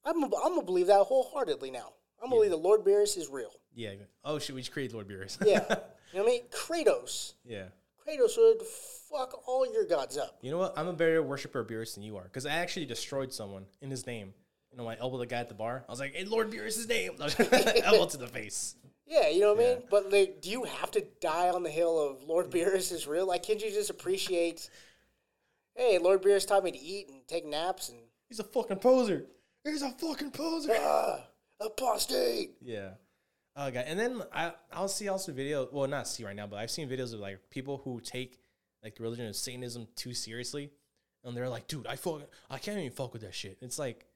I'm. 0.05 0.23
I'm 0.23 0.29
gonna 0.29 0.61
believe 0.63 0.87
that 0.87 1.01
wholeheartedly 1.01 1.71
now. 1.71 1.93
I'm 2.21 2.29
gonna 2.29 2.35
believe 2.35 2.51
that 2.51 2.57
Lord 2.57 2.81
Beerus 2.81 3.17
is 3.17 3.29
real. 3.29 3.51
yeah. 3.73 3.93
Oh 4.23 4.37
shit, 4.37 4.55
we 4.55 4.61
just 4.61 4.71
created 4.71 4.93
Lord 4.93 5.07
Beerus. 5.07 5.43
Yeah, 5.45 5.65
you 6.13 6.19
know 6.19 6.23
what 6.23 6.23
I 6.23 6.25
mean? 6.25 6.41
Kratos. 6.51 7.33
yeah. 7.43 7.65
Kratos 8.07 8.37
would 8.37 8.61
fuck 9.09 9.47
all 9.47 9.71
your 9.71 9.85
gods 9.85 10.17
up. 10.17 10.37
You 10.41 10.51
know 10.51 10.57
what? 10.57 10.73
I'm 10.77 10.87
a 10.87 10.93
better 10.93 11.21
worshiper 11.23 11.59
of 11.61 11.67
Beerus 11.67 11.93
than 11.93 12.03
you 12.03 12.17
are 12.17 12.23
because 12.23 12.45
I 12.45 12.51
actually 12.51 12.85
destroyed 12.85 13.31
someone 13.33 13.65
in 13.81 13.89
his 13.89 14.05
name. 14.05 14.33
You 14.71 14.77
know, 14.77 14.87
I 14.87 14.97
elbowed 14.99 15.21
the 15.21 15.25
guy 15.27 15.39
at 15.39 15.49
the 15.49 15.53
bar. 15.53 15.85
I 15.87 15.91
was 15.91 15.99
like, 15.99 16.15
"Hey, 16.15 16.25
Lord 16.25 16.51
Beerus' 16.51 16.87
name!" 16.87 17.11
Elbow 17.83 18.07
to 18.07 18.17
the 18.17 18.27
face. 18.27 18.75
Yeah, 19.05 19.29
you 19.29 19.41
know 19.41 19.53
what 19.53 19.63
I 19.63 19.67
mean. 19.67 19.83
But 19.89 20.11
like, 20.11 20.41
do 20.41 20.49
you 20.49 20.63
have 20.63 20.89
to 20.91 21.05
die 21.21 21.49
on 21.49 21.61
the 21.63 21.69
hill 21.69 21.99
of 21.99 22.23
Lord 22.23 22.49
Beerus 22.49 22.91
is 22.91 23.05
real? 23.05 23.27
Like, 23.27 23.43
can't 23.43 23.63
you 23.63 23.69
just 23.69 23.89
appreciate? 23.89 24.69
Hey, 25.75 25.97
Lord 25.99 26.21
Beerus 26.23 26.47
taught 26.47 26.63
me 26.63 26.71
to 26.71 26.79
eat 26.79 27.09
and 27.09 27.27
take 27.27 27.45
naps 27.45 27.89
and 27.89 27.99
He's 28.29 28.39
a 28.39 28.43
fucking 28.43 28.77
poser. 28.77 29.25
He's 29.63 29.83
a 29.83 29.91
fucking 29.91 30.31
poser. 30.31 30.73
ah, 30.75 31.27
apostate. 31.61 32.51
Yeah. 32.61 32.91
Oh 33.55 33.69
god. 33.69 33.85
And 33.87 33.99
then 33.99 34.21
I 34.33 34.53
I'll 34.71 34.87
see 34.87 35.07
also 35.07 35.31
video. 35.31 35.67
Well, 35.71 35.87
not 35.87 36.07
see 36.07 36.23
right 36.23 36.35
now, 36.35 36.47
but 36.47 36.57
I've 36.57 36.71
seen 36.71 36.89
videos 36.89 37.13
of 37.13 37.19
like 37.19 37.49
people 37.49 37.81
who 37.83 37.99
take 37.99 38.39
like 38.83 38.95
the 38.95 39.03
religion 39.03 39.27
of 39.27 39.35
Satanism 39.35 39.87
too 39.95 40.13
seriously, 40.13 40.71
and 41.23 41.37
they're 41.37 41.49
like, 41.49 41.67
"Dude, 41.67 41.87
I 41.87 41.95
fuck, 41.95 42.21
I 42.49 42.57
can't 42.57 42.77
even 42.77 42.91
fuck 42.91 43.13
with 43.13 43.21
that 43.21 43.35
shit." 43.35 43.57
It's 43.61 43.77
like, 43.77 44.07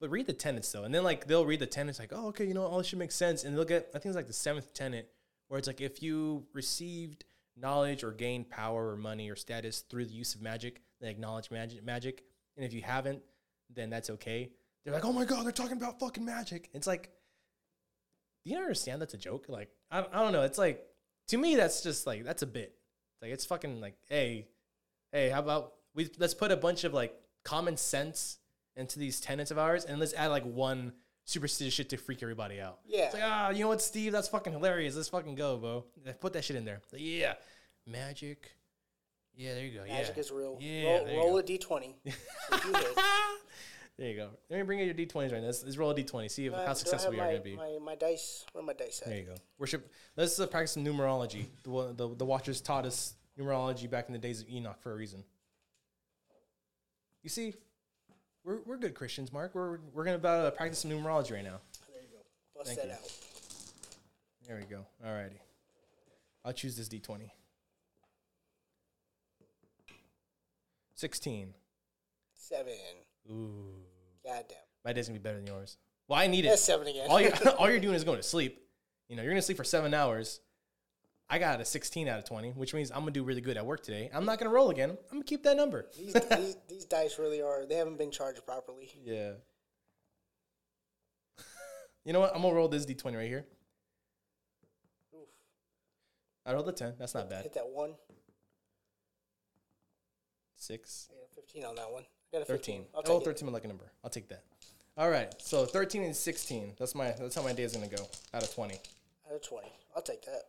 but 0.00 0.10
read 0.10 0.26
the 0.26 0.32
tenets 0.32 0.72
though, 0.72 0.84
and 0.84 0.94
then 0.94 1.04
like 1.04 1.26
they'll 1.26 1.46
read 1.46 1.60
the 1.60 1.66
tenets 1.66 1.98
like, 1.98 2.12
"Oh, 2.12 2.28
okay, 2.28 2.46
you 2.46 2.54
know, 2.54 2.64
all 2.64 2.78
this 2.78 2.86
should 2.86 2.98
make 2.98 3.12
sense." 3.12 3.44
And 3.44 3.56
they'll 3.56 3.64
get 3.64 3.88
I 3.94 3.98
think 3.98 4.06
it's 4.06 4.16
like 4.16 4.26
the 4.26 4.32
seventh 4.32 4.72
tenet 4.72 5.10
where 5.48 5.58
it's 5.58 5.66
like 5.68 5.80
if 5.80 6.02
you 6.02 6.46
received 6.54 7.24
knowledge 7.56 8.02
or 8.02 8.12
gained 8.12 8.48
power 8.50 8.90
or 8.90 8.96
money 8.96 9.30
or 9.30 9.36
status 9.36 9.80
through 9.80 10.06
the 10.06 10.14
use 10.14 10.34
of 10.34 10.42
magic, 10.42 10.80
then 11.00 11.10
acknowledge 11.10 11.50
magic. 11.50 11.84
Magic, 11.84 12.24
and 12.56 12.64
if 12.64 12.72
you 12.72 12.82
haven't, 12.82 13.22
then 13.68 13.90
that's 13.90 14.10
okay. 14.10 14.50
They're 14.84 14.94
like, 14.94 15.04
"Oh 15.04 15.12
my 15.12 15.26
god, 15.26 15.44
they're 15.44 15.52
talking 15.52 15.76
about 15.76 16.00
fucking 16.00 16.24
magic." 16.24 16.70
It's 16.72 16.86
like 16.86 17.10
do 18.44 18.50
you 18.50 18.58
understand 18.58 19.00
that's 19.00 19.14
a 19.14 19.18
joke? 19.18 19.46
Like, 19.48 19.70
I, 19.90 20.04
I 20.12 20.22
don't 20.22 20.32
know. 20.32 20.42
It's 20.42 20.58
like, 20.58 20.84
to 21.28 21.38
me, 21.38 21.56
that's 21.56 21.82
just 21.82 22.06
like, 22.06 22.24
that's 22.24 22.42
a 22.42 22.46
bit. 22.46 22.74
It's 23.14 23.22
like, 23.22 23.32
it's 23.32 23.44
fucking 23.44 23.80
like, 23.80 23.96
hey, 24.08 24.48
hey, 25.12 25.30
how 25.30 25.40
about 25.40 25.74
we, 25.94 26.10
let's 26.18 26.34
put 26.34 26.52
a 26.52 26.56
bunch 26.56 26.84
of 26.84 26.92
like 26.92 27.14
common 27.44 27.76
sense 27.76 28.38
into 28.76 28.98
these 28.98 29.20
tenets 29.20 29.50
of 29.50 29.58
ours 29.58 29.84
and 29.84 29.98
let's 30.00 30.12
add 30.14 30.28
like 30.28 30.44
one 30.44 30.92
superstitious 31.24 31.72
shit 31.72 31.88
to 31.90 31.96
freak 31.96 32.22
everybody 32.22 32.60
out. 32.60 32.80
Yeah. 32.86 33.06
It's 33.06 33.14
like, 33.14 33.22
ah, 33.24 33.50
you 33.50 33.60
know 33.60 33.68
what, 33.68 33.80
Steve? 33.80 34.12
That's 34.12 34.28
fucking 34.28 34.52
hilarious. 34.52 34.96
Let's 34.96 35.08
fucking 35.08 35.36
go, 35.36 35.56
bro. 35.56 35.84
Put 36.20 36.34
that 36.34 36.44
shit 36.44 36.56
in 36.56 36.64
there. 36.64 36.80
Like, 36.92 37.00
yeah. 37.02 37.34
Magic. 37.86 38.50
Yeah, 39.36 39.54
there 39.54 39.64
you 39.64 39.78
go. 39.78 39.86
Magic 39.86 40.14
yeah. 40.16 40.20
is 40.20 40.30
real. 40.30 40.58
Yeah. 40.60 40.98
roll 40.98 41.16
roll 41.16 41.38
a 41.38 41.42
d20. 41.42 41.94
If 43.96 44.02
you 44.02 44.06
hit. 44.06 44.16
There 44.16 44.24
you 44.24 44.30
go. 44.30 44.36
Let 44.50 44.56
me 44.58 44.62
bring 44.64 44.78
you 44.80 44.84
your 44.86 44.94
d20s 44.94 45.32
right 45.32 45.40
now. 45.40 45.46
Let's, 45.46 45.62
let's 45.64 45.76
roll 45.76 45.90
a 45.90 45.94
d20. 45.94 46.30
See 46.30 46.46
if, 46.46 46.52
Uh, 46.54 46.66
how 46.66 46.72
successful 46.74 47.12
have 47.12 47.14
we 47.14 47.20
are 47.20 47.30
going 47.30 47.38
to 47.38 47.44
be. 47.44 47.56
My, 47.56 47.78
my 47.82 47.94
dice. 47.94 48.44
Where 48.52 48.64
my 48.64 48.72
dice 48.72 49.00
at? 49.02 49.08
There 49.08 49.18
you 49.18 49.24
go. 49.24 49.34
Worship. 49.58 49.90
Let's 50.16 50.38
uh, 50.38 50.46
practice 50.46 50.72
some 50.72 50.84
numerology. 50.84 51.46
The, 51.62 51.92
the 51.96 52.14
the 52.16 52.24
Watchers 52.24 52.60
taught 52.60 52.86
us 52.86 53.14
numerology 53.38 53.88
back 53.88 54.06
in 54.08 54.12
the 54.12 54.18
days 54.18 54.40
of 54.40 54.48
Enoch 54.48 54.80
for 54.80 54.92
a 54.92 54.96
reason. 54.96 55.24
You 57.22 57.30
see, 57.30 57.54
we're, 58.44 58.58
we're 58.66 58.76
good 58.76 58.94
Christians, 58.94 59.32
Mark. 59.32 59.54
We're 59.54 59.78
we're 59.92 60.04
gonna 60.04 60.16
about, 60.16 60.44
uh, 60.46 60.50
practice 60.50 60.80
some 60.80 60.90
numerology 60.90 61.32
right 61.32 61.44
now. 61.44 61.60
There 61.92 62.02
you 62.02 62.08
go. 62.12 62.18
Bust 62.54 62.66
Thank 62.66 62.80
that 62.80 62.86
you. 62.88 62.92
out. 62.92 63.12
There 64.46 64.56
we 64.56 64.64
go. 64.64 64.84
Alrighty. 65.06 65.38
I'll 66.44 66.52
choose 66.52 66.76
this 66.76 66.88
d20. 66.88 67.30
Sixteen. 70.94 71.54
Seven. 72.34 72.74
Ooh, 73.30 73.74
Goddamn. 74.24 74.56
my 74.84 74.92
day's 74.92 75.08
gonna 75.08 75.18
be 75.18 75.22
better 75.22 75.36
than 75.38 75.46
yours. 75.46 75.76
Well, 76.08 76.18
I 76.18 76.26
need 76.26 76.44
That's 76.44 76.60
it. 76.60 76.64
seven 76.64 76.86
again. 76.86 77.06
all 77.08 77.20
you're 77.20 77.32
all 77.58 77.70
you're 77.70 77.80
doing 77.80 77.94
is 77.94 78.04
going 78.04 78.18
to 78.18 78.22
sleep. 78.22 78.60
You 79.08 79.16
know, 79.16 79.22
you're 79.22 79.32
gonna 79.32 79.42
sleep 79.42 79.56
for 79.56 79.64
seven 79.64 79.94
hours. 79.94 80.40
I 81.28 81.38
got 81.38 81.58
a 81.60 81.64
16 81.64 82.06
out 82.06 82.18
of 82.18 82.26
20, 82.26 82.50
which 82.50 82.74
means 82.74 82.90
I'm 82.90 82.98
gonna 83.00 83.12
do 83.12 83.24
really 83.24 83.40
good 83.40 83.56
at 83.56 83.64
work 83.64 83.82
today. 83.82 84.10
I'm 84.12 84.26
not 84.26 84.38
gonna 84.38 84.50
roll 84.50 84.70
again. 84.70 84.90
I'm 84.90 84.96
gonna 85.18 85.24
keep 85.24 85.42
that 85.44 85.56
number. 85.56 85.86
these, 85.96 86.12
these, 86.12 86.56
these 86.68 86.84
dice 86.84 87.18
really 87.18 87.40
are. 87.40 87.64
They 87.66 87.76
haven't 87.76 87.96
been 87.96 88.10
charged 88.10 88.44
properly. 88.44 88.90
Yeah. 89.02 89.32
you 92.04 92.12
know 92.12 92.20
what? 92.20 92.34
I'm 92.34 92.42
gonna 92.42 92.54
roll 92.54 92.68
this 92.68 92.84
d20 92.84 93.16
right 93.16 93.26
here. 93.28 93.46
Oof. 95.14 95.28
I 96.44 96.52
rolled 96.52 96.68
a 96.68 96.72
10. 96.72 96.94
That's 96.98 97.14
not 97.14 97.30
bad. 97.30 97.44
Hit 97.44 97.54
that 97.54 97.68
one. 97.68 97.94
Six. 100.56 101.08
A 101.10 101.34
15 101.34 101.64
on 101.64 101.74
that 101.76 101.90
one. 101.90 102.04
I 102.34 102.38
got 102.38 102.46
13. 102.48 102.84
I'll 102.94 103.02
oh, 103.06 103.18
take 103.18 103.26
13 103.26 103.46
my 103.46 103.52
lucky 103.52 103.68
number. 103.68 103.84
I'll 104.02 104.10
take 104.10 104.28
that. 104.28 104.42
All 104.96 105.10
right. 105.10 105.32
So 105.38 105.64
13 105.66 106.02
and 106.02 106.16
16. 106.16 106.72
That's 106.78 106.94
my 106.94 107.12
that's 107.18 107.34
how 107.34 107.42
my 107.42 107.52
day 107.52 107.62
is 107.62 107.72
gonna 107.74 107.88
go 107.88 108.02
out 108.32 108.42
of 108.42 108.52
20. 108.54 108.74
Out 108.74 109.34
of 109.34 109.42
20. 109.42 109.68
I'll 109.94 110.02
take 110.02 110.24
that. 110.24 110.42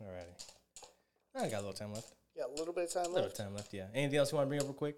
All 0.00 0.08
righty. 0.08 0.32
I 1.34 1.48
got 1.48 1.58
a 1.58 1.64
little 1.66 1.72
time 1.72 1.92
left. 1.92 2.12
Yeah, 2.36 2.44
a 2.44 2.54
little 2.58 2.74
bit 2.74 2.84
of 2.84 2.92
time 2.92 3.04
left. 3.04 3.10
A 3.12 3.20
little 3.28 3.30
time 3.30 3.54
left. 3.54 3.72
Yeah. 3.72 3.86
Anything 3.94 4.18
else 4.18 4.32
you 4.32 4.36
want 4.36 4.46
to 4.46 4.48
bring 4.48 4.60
up 4.60 4.66
real 4.66 4.74
quick? 4.74 4.96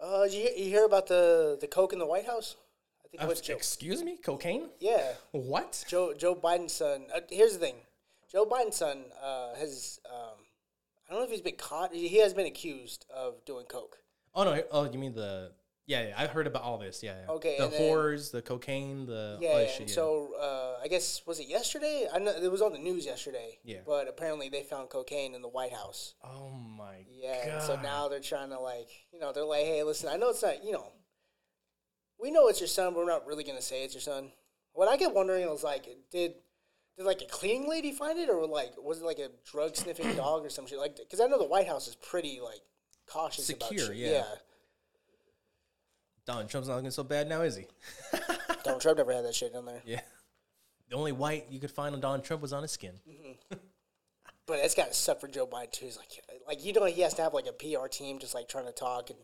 Uh, 0.00 0.24
did 0.24 0.34
you, 0.34 0.64
you 0.64 0.70
hear 0.70 0.84
about 0.84 1.06
the, 1.06 1.56
the 1.60 1.66
Coke 1.66 1.92
in 1.92 1.98
the 1.98 2.06
White 2.06 2.26
House? 2.26 2.56
I 3.04 3.08
think 3.08 3.22
it 3.22 3.26
Uh, 3.26 3.28
was 3.28 3.40
Joe. 3.40 3.54
excuse 3.54 4.02
me. 4.02 4.18
Cocaine? 4.18 4.68
Yeah. 4.78 5.12
What? 5.32 5.84
Joe 5.88 6.12
Joe 6.14 6.34
Biden's 6.34 6.72
son. 6.74 7.06
Uh, 7.14 7.20
here's 7.30 7.54
the 7.54 7.58
thing, 7.58 7.76
Joe 8.30 8.44
Biden's 8.44 8.76
son 8.76 9.04
uh, 9.22 9.54
has. 9.54 10.00
Um, 10.10 10.45
I 11.08 11.12
don't 11.12 11.20
know 11.20 11.24
if 11.24 11.30
he's 11.30 11.40
been 11.40 11.56
caught. 11.56 11.94
He 11.94 12.18
has 12.18 12.34
been 12.34 12.46
accused 12.46 13.06
of 13.14 13.44
doing 13.44 13.66
coke. 13.66 13.98
Oh 14.34 14.44
no! 14.44 14.62
Oh, 14.70 14.90
you 14.90 14.98
mean 14.98 15.14
the? 15.14 15.52
Yeah, 15.88 16.08
yeah. 16.08 16.14
I've 16.18 16.30
heard 16.30 16.48
about 16.48 16.62
all 16.64 16.78
this. 16.78 17.00
Yeah. 17.00 17.14
yeah. 17.24 17.32
Okay, 17.34 17.56
The 17.58 17.64
and 17.66 17.72
then- 17.72 18.18
the 18.32 18.42
cocaine, 18.44 19.06
the 19.06 19.38
Yeah, 19.40 19.66
shit. 19.68 19.88
Yeah. 19.88 19.94
so 19.94 20.34
uh, 20.40 20.80
I 20.82 20.88
guess 20.88 21.22
was 21.26 21.38
it 21.38 21.46
yesterday? 21.46 22.08
I 22.12 22.18
know 22.18 22.32
it 22.32 22.50
was 22.50 22.60
on 22.60 22.72
the 22.72 22.78
news 22.80 23.06
yesterday. 23.06 23.60
Yeah. 23.62 23.78
But 23.86 24.08
apparently 24.08 24.48
they 24.48 24.64
found 24.64 24.88
cocaine 24.90 25.32
in 25.36 25.42
the 25.42 25.48
White 25.48 25.72
House. 25.72 26.14
oh 26.24 26.50
my 26.50 27.04
Yeah. 27.08 27.60
so 27.60 27.80
now 27.80 28.08
they're 28.08 28.18
trying 28.18 28.50
to 28.50 28.58
like, 28.58 28.88
you 29.12 29.20
know, 29.20 29.32
they're 29.32 29.44
like, 29.44 29.64
hey, 29.64 29.84
listen, 29.84 30.08
I 30.08 30.16
know 30.16 30.30
it's 30.30 30.42
not, 30.42 30.64
you 30.64 30.72
know, 30.72 30.90
we 32.20 32.32
know 32.32 32.48
it's 32.48 32.60
your 32.60 32.66
son, 32.66 32.92
but 32.92 32.98
we're 32.98 33.06
not 33.12 33.24
really 33.24 33.44
gonna 33.44 33.62
say 33.62 33.84
it's 33.84 33.94
your 33.94 34.00
son. 34.00 34.32
What 34.72 34.88
I 34.88 34.96
get 34.96 35.14
wondering 35.14 35.48
was 35.48 35.62
like, 35.62 35.86
did 36.10 36.34
did 36.96 37.04
like 37.04 37.20
a 37.22 37.26
cleaning 37.26 37.68
lady 37.68 37.92
find 37.92 38.18
it, 38.18 38.28
or 38.28 38.46
like 38.46 38.72
was 38.78 39.00
it 39.00 39.04
like 39.04 39.18
a 39.18 39.30
drug 39.50 39.76
sniffing 39.76 40.14
dog 40.16 40.44
or 40.44 40.50
some 40.50 40.66
shit? 40.66 40.78
Like, 40.78 40.96
because 40.96 41.20
I 41.20 41.26
know 41.26 41.38
the 41.38 41.44
White 41.44 41.66
House 41.66 41.88
is 41.88 41.94
pretty 41.94 42.40
like 42.42 42.60
cautious 43.06 43.48
about 43.48 43.68
Secure, 43.68 43.86
shit. 43.88 43.96
yeah. 43.96 44.24
Donald 46.26 46.48
Trump's 46.48 46.68
not 46.68 46.76
looking 46.76 46.90
so 46.90 47.04
bad 47.04 47.28
now, 47.28 47.42
is 47.42 47.56
he? 47.56 47.66
Donald 48.64 48.82
Trump 48.82 48.98
never 48.98 49.12
had 49.12 49.24
that 49.24 49.34
shit 49.34 49.52
in 49.54 49.64
there. 49.64 49.80
Yeah. 49.84 50.00
The 50.90 50.96
only 50.96 51.12
white 51.12 51.46
you 51.50 51.60
could 51.60 51.70
find 51.70 51.94
on 51.94 52.00
Donald 52.00 52.24
Trump 52.24 52.42
was 52.42 52.52
on 52.52 52.62
his 52.62 52.72
skin. 52.72 52.94
Mm-hmm. 53.08 53.56
But 54.46 54.60
it's 54.60 54.74
got 54.74 54.88
to 54.88 54.94
suck 54.94 55.20
for 55.20 55.28
Joe 55.28 55.46
Biden 55.46 55.72
too. 55.72 55.86
He's 55.86 55.96
like, 55.96 56.08
like 56.46 56.64
you 56.64 56.72
know, 56.72 56.84
he 56.84 57.02
has 57.02 57.14
to 57.14 57.22
have 57.22 57.34
like 57.34 57.46
a 57.46 57.52
PR 57.52 57.88
team 57.88 58.18
just 58.18 58.34
like 58.34 58.48
trying 58.48 58.66
to 58.66 58.72
talk, 58.72 59.10
and 59.10 59.18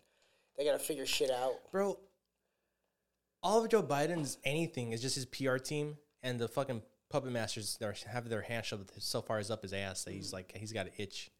they 0.56 0.64
got 0.64 0.72
to 0.72 0.78
figure 0.78 1.06
shit 1.06 1.30
out. 1.30 1.54
Bro, 1.70 1.98
all 3.42 3.62
of 3.64 3.70
Joe 3.70 3.82
Biden's 3.82 4.38
anything 4.44 4.92
is 4.92 5.00
just 5.00 5.14
his 5.14 5.24
PR 5.26 5.56
team 5.56 5.96
and 6.22 6.40
the 6.40 6.48
fucking 6.48 6.82
puppet 7.12 7.30
masters 7.30 7.78
are, 7.82 7.94
have 8.10 8.28
their 8.28 8.40
hand 8.42 8.64
shoved 8.64 8.90
so 8.98 9.20
far 9.20 9.38
as 9.38 9.50
up 9.50 9.62
his 9.62 9.72
ass 9.72 10.04
that 10.04 10.12
he's 10.12 10.32
like, 10.32 10.56
he's 10.56 10.72
got 10.72 10.86
an 10.86 10.92
itch. 10.96 11.30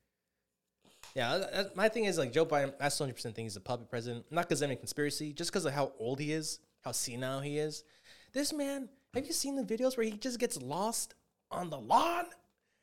Yeah, 1.15 1.65
my 1.74 1.89
thing 1.89 2.05
is 2.05 2.19
like 2.19 2.32
Joe 2.32 2.47
Biden, 2.47 2.73
I 2.81 2.89
still 2.89 3.07
100% 3.07 3.23
think 3.23 3.39
he's 3.39 3.57
a 3.57 3.61
puppet 3.61 3.90
president. 3.90 4.27
Not 4.31 4.49
because 4.49 4.62
of 4.62 4.66
any 4.66 4.77
conspiracy, 4.77 5.32
just 5.32 5.51
because 5.51 5.65
of 5.65 5.73
how 5.73 5.93
old 5.99 6.20
he 6.20 6.32
is, 6.32 6.61
how 6.85 6.93
senile 6.93 7.40
he 7.40 7.59
is. 7.59 7.85
This 8.32 8.53
man, 8.53 8.89
have 9.15 9.27
you 9.27 9.32
seen 9.32 9.57
the 9.57 9.62
videos 9.62 9.97
where 9.97 10.07
he 10.07 10.12
just 10.12 10.39
gets 10.39 10.61
lost 10.61 11.15
on 11.51 11.70
the 11.70 11.78
lawn? 11.78 12.27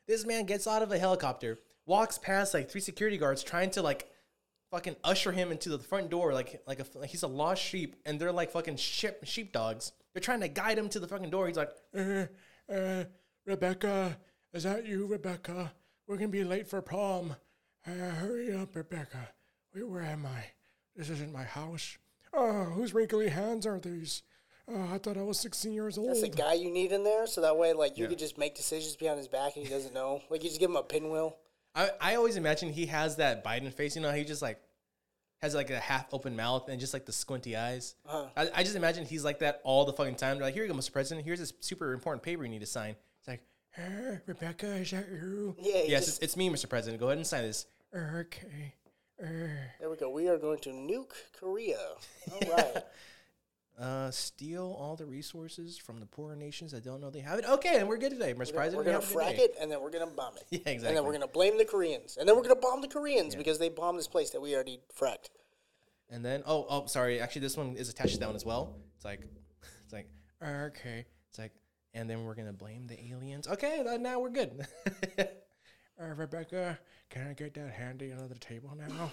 This 0.06 0.26
man 0.26 0.44
gets 0.44 0.66
out 0.66 0.82
of 0.82 0.92
a 0.92 0.98
helicopter, 0.98 1.58
walks 1.86 2.18
past 2.18 2.54
like 2.54 2.70
three 2.70 2.80
security 2.80 3.16
guards 3.16 3.42
trying 3.42 3.70
to 3.70 3.82
like 3.82 4.08
fucking 4.70 4.96
usher 5.02 5.32
him 5.32 5.50
into 5.50 5.68
the 5.70 5.78
front 5.78 6.10
door 6.10 6.32
like 6.32 6.62
like, 6.66 6.78
a, 6.78 6.86
like 6.98 7.10
he's 7.10 7.22
a 7.22 7.28
lost 7.28 7.62
sheep, 7.62 7.96
and 8.04 8.20
they're 8.20 8.32
like 8.32 8.50
fucking 8.50 8.76
sheep 8.76 9.14
sheepdogs. 9.24 9.92
They're 10.12 10.20
trying 10.20 10.40
to 10.40 10.48
guide 10.48 10.78
him 10.78 10.88
to 10.90 11.00
the 11.00 11.08
fucking 11.08 11.30
door. 11.30 11.46
He's 11.46 11.56
like, 11.56 11.70
Uh, 11.96 12.26
uh, 12.70 13.04
Rebecca, 13.46 14.18
is 14.52 14.64
that 14.64 14.86
you, 14.86 15.06
Rebecca? 15.06 15.72
We're 16.06 16.16
gonna 16.16 16.28
be 16.28 16.44
late 16.44 16.68
for 16.68 16.80
prom. 16.82 17.36
Uh, 17.86 17.90
hurry 17.90 18.54
up, 18.54 18.74
Rebecca. 18.74 19.28
Wait, 19.74 19.88
where 19.88 20.02
am 20.02 20.26
I? 20.26 20.44
This 20.96 21.10
isn't 21.10 21.32
my 21.32 21.44
house. 21.44 21.98
Oh, 22.32 22.64
whose 22.64 22.92
wrinkly 22.92 23.28
hands 23.28 23.66
are 23.66 23.78
these? 23.78 24.22
Oh, 24.68 24.88
I 24.92 24.98
thought 24.98 25.16
I 25.16 25.22
was 25.22 25.38
16 25.40 25.72
years 25.72 25.98
old. 25.98 26.10
That's 26.10 26.20
the 26.20 26.28
guy 26.28 26.54
you 26.54 26.70
need 26.70 26.92
in 26.92 27.02
there, 27.02 27.26
so 27.26 27.40
that 27.40 27.56
way, 27.56 27.72
like, 27.72 27.98
you 27.98 28.06
could 28.06 28.18
just 28.18 28.38
make 28.38 28.54
decisions 28.54 28.94
behind 28.94 29.18
his 29.18 29.26
back 29.26 29.56
and 29.56 29.66
he 29.66 29.72
doesn't 29.72 29.94
know. 29.94 30.20
Like, 30.30 30.44
you 30.44 30.48
just 30.48 30.60
give 30.60 30.70
him 30.70 30.76
a 30.76 30.82
pinwheel. 30.82 31.36
I, 31.74 31.90
I 32.00 32.14
always 32.16 32.36
imagine 32.36 32.72
he 32.72 32.86
has 32.86 33.16
that 33.16 33.44
Biden 33.44 33.72
face. 33.72 33.96
You 33.96 34.02
know, 34.02 34.12
he 34.12 34.24
just 34.24 34.42
like 34.42 34.60
has 35.42 35.54
like 35.54 35.70
a 35.70 35.78
half 35.78 36.06
open 36.12 36.36
mouth 36.36 36.68
and 36.68 36.78
just 36.78 36.92
like 36.92 37.06
the 37.06 37.12
squinty 37.12 37.56
eyes. 37.56 37.94
Uh-huh. 38.06 38.26
I, 38.36 38.60
I 38.60 38.62
just 38.62 38.76
imagine 38.76 39.04
he's 39.06 39.24
like 39.24 39.38
that 39.38 39.60
all 39.64 39.84
the 39.84 39.92
fucking 39.92 40.16
time. 40.16 40.36
They're 40.36 40.46
like, 40.46 40.54
here 40.54 40.64
you 40.64 40.72
go, 40.72 40.78
Mr. 40.78 40.92
President. 40.92 41.24
Here's 41.24 41.38
this 41.40 41.52
super 41.60 41.92
important 41.92 42.22
paper 42.22 42.42
you 42.44 42.50
need 42.50 42.60
to 42.60 42.66
sign. 42.66 42.94
It's 43.18 43.28
like, 43.28 43.40
Rebecca, 44.26 44.66
is 44.76 44.90
that 44.90 45.06
you? 45.10 45.56
Yeah, 45.58 45.82
yes, 45.86 46.04
just- 46.06 46.22
it's, 46.22 46.34
it's 46.34 46.36
me, 46.36 46.50
Mr. 46.50 46.68
President. 46.68 47.00
Go 47.00 47.06
ahead 47.06 47.18
and 47.18 47.26
sign 47.26 47.42
this. 47.42 47.66
Okay. 47.94 48.74
There 49.18 49.90
we 49.90 49.96
go. 49.96 50.10
We 50.10 50.28
are 50.28 50.38
going 50.38 50.58
to 50.60 50.70
nuke 50.70 51.12
Korea. 51.38 51.78
All 52.32 52.52
right. 52.56 52.76
Uh, 53.80 54.10
steal 54.10 54.76
all 54.78 54.94
the 54.94 55.06
resources 55.06 55.78
from 55.78 56.00
the 56.00 56.04
poorer 56.04 56.36
nations 56.36 56.70
that 56.72 56.84
don't 56.84 57.00
know 57.00 57.08
they 57.08 57.20
have 57.20 57.38
it. 57.38 57.46
Okay, 57.48 57.78
and 57.78 57.88
we're 57.88 57.96
good 57.96 58.12
today, 58.12 58.34
we're 58.34 58.44
We 58.44 58.52
gonna 58.52 58.64
have 58.64 58.74
a 58.74 58.82
good 58.84 59.02
frack 59.02 59.38
it, 59.38 59.54
and 59.58 59.72
then 59.72 59.80
we're 59.80 59.90
gonna 59.90 60.06
bomb 60.06 60.34
it. 60.36 60.44
Yeah, 60.50 60.58
exactly. 60.58 60.88
And 60.88 60.96
then 60.98 61.04
we're 61.04 61.12
gonna 61.12 61.26
blame 61.26 61.56
the 61.56 61.64
Koreans, 61.64 62.18
and 62.18 62.28
then 62.28 62.36
we're 62.36 62.42
gonna 62.42 62.56
bomb 62.56 62.82
the 62.82 62.88
Koreans 62.88 63.34
because 63.34 63.58
they 63.58 63.70
bombed 63.70 63.98
this 63.98 64.06
place 64.06 64.30
that 64.30 64.40
we 64.42 64.54
already 64.54 64.80
fracked. 64.94 65.30
And 66.10 66.22
then, 66.22 66.42
oh, 66.44 66.66
oh, 66.68 66.86
sorry. 66.86 67.20
Actually, 67.20 67.40
this 67.40 67.56
one 67.56 67.74
is 67.76 67.88
attached 67.88 68.14
to 68.14 68.20
that 68.20 68.26
one 68.26 68.36
as 68.36 68.44
well. 68.44 68.76
It's 68.96 69.04
like, 69.06 69.22
it's 69.84 69.92
like, 69.94 70.08
okay. 70.44 71.06
It's 71.30 71.38
like, 71.38 71.52
and 71.94 72.10
then 72.10 72.24
we're 72.24 72.34
gonna 72.34 72.52
blame 72.52 72.86
the 72.86 73.00
aliens. 73.10 73.48
Okay, 73.48 73.82
now 73.98 74.20
we're 74.20 74.28
good. 74.28 74.66
uh, 75.18 75.24
Rebecca, 76.16 76.78
can 77.08 77.28
I 77.28 77.32
get 77.32 77.54
that 77.54 77.70
handy 77.70 78.12
under 78.12 78.28
the 78.28 78.38
table 78.38 78.76
now? 78.76 79.10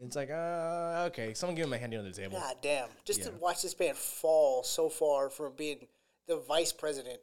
It's 0.00 0.16
like, 0.16 0.30
uh, 0.30 1.04
okay. 1.08 1.34
Someone 1.34 1.54
give 1.56 1.66
him 1.66 1.72
a 1.72 1.78
handy 1.78 1.96
on 1.96 2.04
the 2.04 2.10
table. 2.12 2.38
God 2.38 2.56
damn! 2.62 2.88
Just 3.04 3.22
to 3.22 3.30
Yeah. 3.30 3.36
watch 3.38 3.62
this 3.62 3.78
man 3.78 3.94
fall 3.94 4.62
so 4.62 4.88
far 4.88 5.30
from 5.30 5.52
being 5.56 5.86
the 6.26 6.36
vice 6.38 6.72
president. 6.72 7.20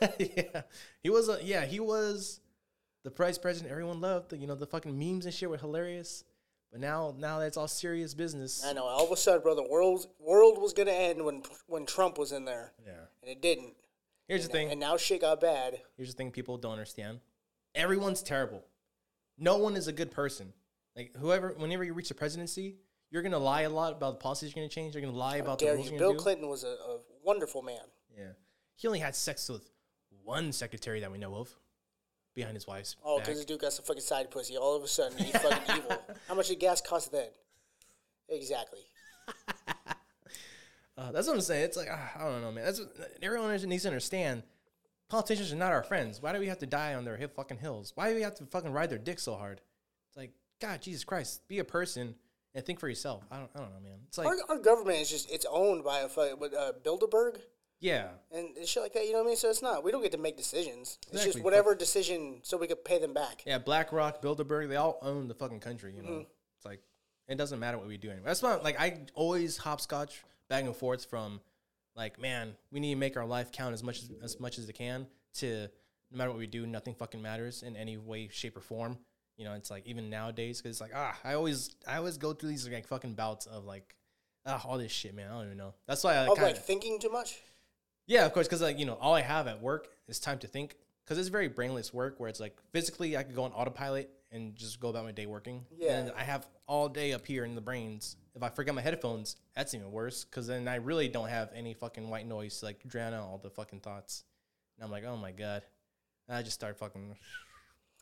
yeah, 0.18 0.62
he 1.02 1.10
was. 1.10 1.28
A, 1.28 1.38
yeah, 1.42 1.64
he 1.64 1.80
was 1.80 2.40
the 3.04 3.10
vice 3.10 3.38
president 3.38 3.70
everyone 3.70 4.00
loved. 4.00 4.32
You 4.32 4.46
know, 4.46 4.54
the 4.54 4.66
fucking 4.66 4.98
memes 4.98 5.24
and 5.26 5.34
shit 5.34 5.48
were 5.50 5.56
hilarious. 5.58 6.24
But 6.70 6.80
now, 6.80 7.14
now 7.16 7.38
that's 7.38 7.56
all 7.56 7.66
serious 7.66 8.12
business. 8.12 8.62
I 8.62 8.74
know. 8.74 8.84
All 8.84 9.06
of 9.06 9.10
a 9.10 9.16
sudden, 9.16 9.40
bro, 9.42 9.54
the 9.54 9.62
world 9.68 10.06
world 10.20 10.60
was 10.60 10.72
gonna 10.74 10.90
end 10.90 11.24
when 11.24 11.42
when 11.66 11.86
Trump 11.86 12.18
was 12.18 12.32
in 12.32 12.44
there, 12.44 12.72
Yeah. 12.84 12.92
and 13.22 13.30
it 13.30 13.40
didn't. 13.40 13.74
Here's 14.26 14.46
the 14.46 14.52
thing. 14.52 14.70
And 14.70 14.78
now 14.78 14.98
shit 14.98 15.22
got 15.22 15.40
bad. 15.40 15.80
Here's 15.96 16.10
the 16.10 16.16
thing 16.16 16.30
people 16.30 16.58
don't 16.58 16.72
understand. 16.72 17.20
Everyone's 17.74 18.22
terrible. 18.22 18.62
No 19.38 19.56
one 19.56 19.76
is 19.76 19.88
a 19.88 19.92
good 19.92 20.10
person. 20.10 20.52
Like 20.98 21.14
whoever 21.16 21.54
whenever 21.56 21.84
you 21.84 21.92
reach 21.94 22.08
the 22.08 22.14
presidency, 22.14 22.76
you're 23.12 23.22
gonna 23.22 23.38
lie 23.38 23.62
a 23.62 23.70
lot 23.70 23.92
about 23.92 24.18
the 24.18 24.22
policies 24.22 24.50
you're 24.54 24.60
gonna 24.60 24.68
change. 24.68 24.94
You're 24.94 25.00
gonna 25.02 25.16
lie 25.16 25.36
about 25.36 25.60
the 25.60 25.66
rules 25.66 25.86
you? 25.86 25.92
you're 25.92 25.98
Bill 26.00 26.12
do. 26.12 26.18
Clinton 26.18 26.48
was 26.48 26.64
a, 26.64 26.70
a 26.70 26.98
wonderful 27.24 27.62
man. 27.62 27.78
Yeah. 28.16 28.32
He 28.74 28.88
only 28.88 28.98
had 28.98 29.14
sex 29.14 29.48
with 29.48 29.70
one 30.24 30.50
secretary 30.52 30.98
that 31.00 31.12
we 31.12 31.18
know 31.18 31.36
of. 31.36 31.54
Behind 32.34 32.54
his 32.54 32.66
wife's 32.68 32.94
Oh, 33.04 33.18
because 33.18 33.36
this 33.36 33.44
dude 33.46 33.60
got 33.60 33.72
some 33.72 33.84
fucking 33.84 34.02
side 34.02 34.30
pussy. 34.30 34.56
All 34.56 34.76
of 34.76 34.82
a 34.84 34.88
sudden, 34.88 35.18
he's 35.18 35.32
fucking 35.36 35.76
evil. 35.76 36.02
How 36.28 36.34
much 36.34 36.48
did 36.48 36.60
gas 36.60 36.80
cost 36.80 37.10
then? 37.12 37.28
Exactly. 38.28 38.80
Uh, 40.96 41.12
that's 41.12 41.28
what 41.28 41.34
I'm 41.34 41.40
saying. 41.40 41.62
It's 41.62 41.76
like 41.76 41.86
ah, 41.88 42.10
I 42.16 42.24
don't 42.24 42.42
know, 42.42 42.50
man. 42.50 42.64
That's 42.64 42.80
what, 42.80 42.90
everyone 43.22 43.56
needs 43.68 43.84
to 43.84 43.88
understand. 43.88 44.42
Politicians 45.08 45.52
are 45.52 45.56
not 45.56 45.70
our 45.70 45.84
friends. 45.84 46.20
Why 46.20 46.32
do 46.32 46.40
we 46.40 46.48
have 46.48 46.58
to 46.58 46.66
die 46.66 46.94
on 46.94 47.04
their 47.04 47.16
hip 47.16 47.36
fucking 47.36 47.58
hills? 47.58 47.92
Why 47.94 48.08
do 48.08 48.16
we 48.16 48.22
have 48.22 48.34
to 48.34 48.46
fucking 48.46 48.72
ride 48.72 48.90
their 48.90 48.98
dick 48.98 49.20
so 49.20 49.36
hard? 49.36 49.60
God, 50.60 50.82
Jesus 50.82 51.04
Christ, 51.04 51.46
be 51.48 51.58
a 51.60 51.64
person 51.64 52.14
and 52.54 52.64
think 52.64 52.80
for 52.80 52.88
yourself. 52.88 53.24
I 53.30 53.36
don't, 53.38 53.50
I 53.54 53.58
don't 53.60 53.70
know, 53.72 53.80
man. 53.80 53.98
It's 54.08 54.18
like 54.18 54.26
Our, 54.26 54.36
our 54.48 54.58
government 54.58 54.98
is 54.98 55.10
just, 55.10 55.30
it's 55.30 55.46
owned 55.50 55.84
by 55.84 56.00
a 56.00 56.08
fucking, 56.08 56.36
uh, 56.56 56.72
Bilderberg 56.84 57.36
yeah, 57.80 58.08
and 58.32 58.48
shit 58.66 58.82
like 58.82 58.92
that. 58.94 59.04
You 59.04 59.12
know 59.12 59.18
what 59.18 59.26
I 59.26 59.28
mean? 59.28 59.36
So 59.36 59.48
it's 59.50 59.62
not, 59.62 59.84
we 59.84 59.92
don't 59.92 60.02
get 60.02 60.10
to 60.10 60.18
make 60.18 60.36
decisions. 60.36 60.98
It's 61.12 61.22
just 61.24 61.40
whatever 61.44 61.76
decision 61.76 62.40
so 62.42 62.56
we 62.56 62.66
could 62.66 62.84
pay 62.84 62.98
them 62.98 63.14
back. 63.14 63.42
yeah. 63.46 63.58
BlackRock, 63.58 64.20
Bilderberg, 64.20 64.68
they 64.68 64.74
all 64.74 64.98
own 65.00 65.28
the 65.28 65.34
fucking 65.34 65.60
country. 65.60 65.94
You 65.96 66.02
know, 66.02 66.08
Mm-hmm. 66.08 66.20
it's 66.56 66.64
like 66.64 66.80
it 67.28 67.36
doesn't 67.38 67.60
matter 67.60 67.78
what 67.78 67.86
we 67.86 67.96
do 67.96 68.08
anyway. 68.10 68.24
That's 68.26 68.42
why, 68.42 68.56
like, 68.56 68.80
I 68.80 69.02
always 69.14 69.58
hopscotch 69.58 70.24
back 70.48 70.64
and 70.64 70.74
forth 70.74 71.04
from 71.08 71.40
like, 71.94 72.20
man, 72.20 72.56
we 72.72 72.80
need 72.80 72.94
to 72.94 72.98
make 72.98 73.16
our 73.16 73.26
life 73.26 73.52
count 73.52 73.74
as 73.74 73.84
much 73.84 74.02
as, 74.02 74.10
as 74.24 74.40
much 74.40 74.58
as 74.58 74.68
it 74.68 74.72
can. 74.72 75.06
To 75.34 75.68
no 76.10 76.18
matter 76.18 76.30
what 76.30 76.38
we 76.38 76.48
do, 76.48 76.66
nothing 76.66 76.94
fucking 76.96 77.22
matters 77.22 77.62
in 77.62 77.76
any 77.76 77.96
way, 77.96 78.28
shape, 78.32 78.56
or 78.56 78.60
form. 78.60 78.98
You 79.38 79.44
know, 79.46 79.54
it's 79.54 79.70
like 79.70 79.86
even 79.86 80.10
nowadays 80.10 80.60
because 80.60 80.72
it's 80.72 80.80
like 80.80 80.92
ah, 80.94 81.16
I 81.24 81.34
always 81.34 81.74
I 81.86 81.96
always 81.96 82.18
go 82.18 82.34
through 82.34 82.50
these 82.50 82.68
like 82.68 82.86
fucking 82.86 83.14
bouts 83.14 83.46
of 83.46 83.64
like 83.64 83.94
ah 84.44 84.60
all 84.66 84.76
this 84.76 84.92
shit, 84.92 85.14
man. 85.14 85.30
I 85.30 85.34
don't 85.34 85.46
even 85.46 85.56
know. 85.56 85.74
That's 85.86 86.04
why 86.04 86.14
I 86.14 86.26
Of 86.26 86.36
kind 86.36 86.42
like 86.42 86.58
thinking 86.58 86.98
too 86.98 87.10
much? 87.10 87.38
yeah, 88.06 88.26
of 88.26 88.34
course, 88.34 88.46
because 88.46 88.60
like 88.60 88.78
you 88.78 88.84
know, 88.84 88.98
all 89.00 89.14
I 89.14 89.22
have 89.22 89.46
at 89.46 89.62
work 89.62 89.88
is 90.08 90.18
time 90.20 90.38
to 90.40 90.46
think. 90.46 90.76
Because 91.04 91.18
it's 91.18 91.28
very 91.30 91.48
brainless 91.48 91.94
work, 91.94 92.20
where 92.20 92.28
it's 92.28 92.38
like 92.40 92.58
physically 92.70 93.16
I 93.16 93.22
could 93.22 93.34
go 93.34 93.44
on 93.44 93.52
autopilot 93.52 94.10
and 94.30 94.54
just 94.54 94.78
go 94.78 94.90
about 94.90 95.06
my 95.06 95.12
day 95.12 95.24
working. 95.24 95.64
Yeah. 95.74 95.96
And 96.00 96.12
I 96.14 96.22
have 96.22 96.46
all 96.66 96.86
day 96.90 97.14
up 97.14 97.24
here 97.26 97.46
in 97.46 97.54
the 97.54 97.62
brains. 97.62 98.16
If 98.34 98.42
I 98.42 98.50
forget 98.50 98.74
my 98.74 98.82
headphones, 98.82 99.36
that's 99.56 99.72
even 99.72 99.90
worse. 99.90 100.24
Because 100.24 100.46
then 100.46 100.68
I 100.68 100.74
really 100.74 101.08
don't 101.08 101.30
have 101.30 101.48
any 101.54 101.72
fucking 101.72 102.10
white 102.10 102.26
noise 102.26 102.58
to 102.60 102.66
like 102.66 102.86
drown 102.86 103.14
out 103.14 103.22
all 103.22 103.38
the 103.42 103.48
fucking 103.48 103.80
thoughts. 103.80 104.24
And 104.76 104.84
I'm 104.84 104.90
like, 104.90 105.04
oh 105.04 105.16
my 105.16 105.32
god. 105.32 105.62
And 106.28 106.36
I 106.36 106.42
just 106.42 106.54
start 106.56 106.76
fucking. 106.76 107.16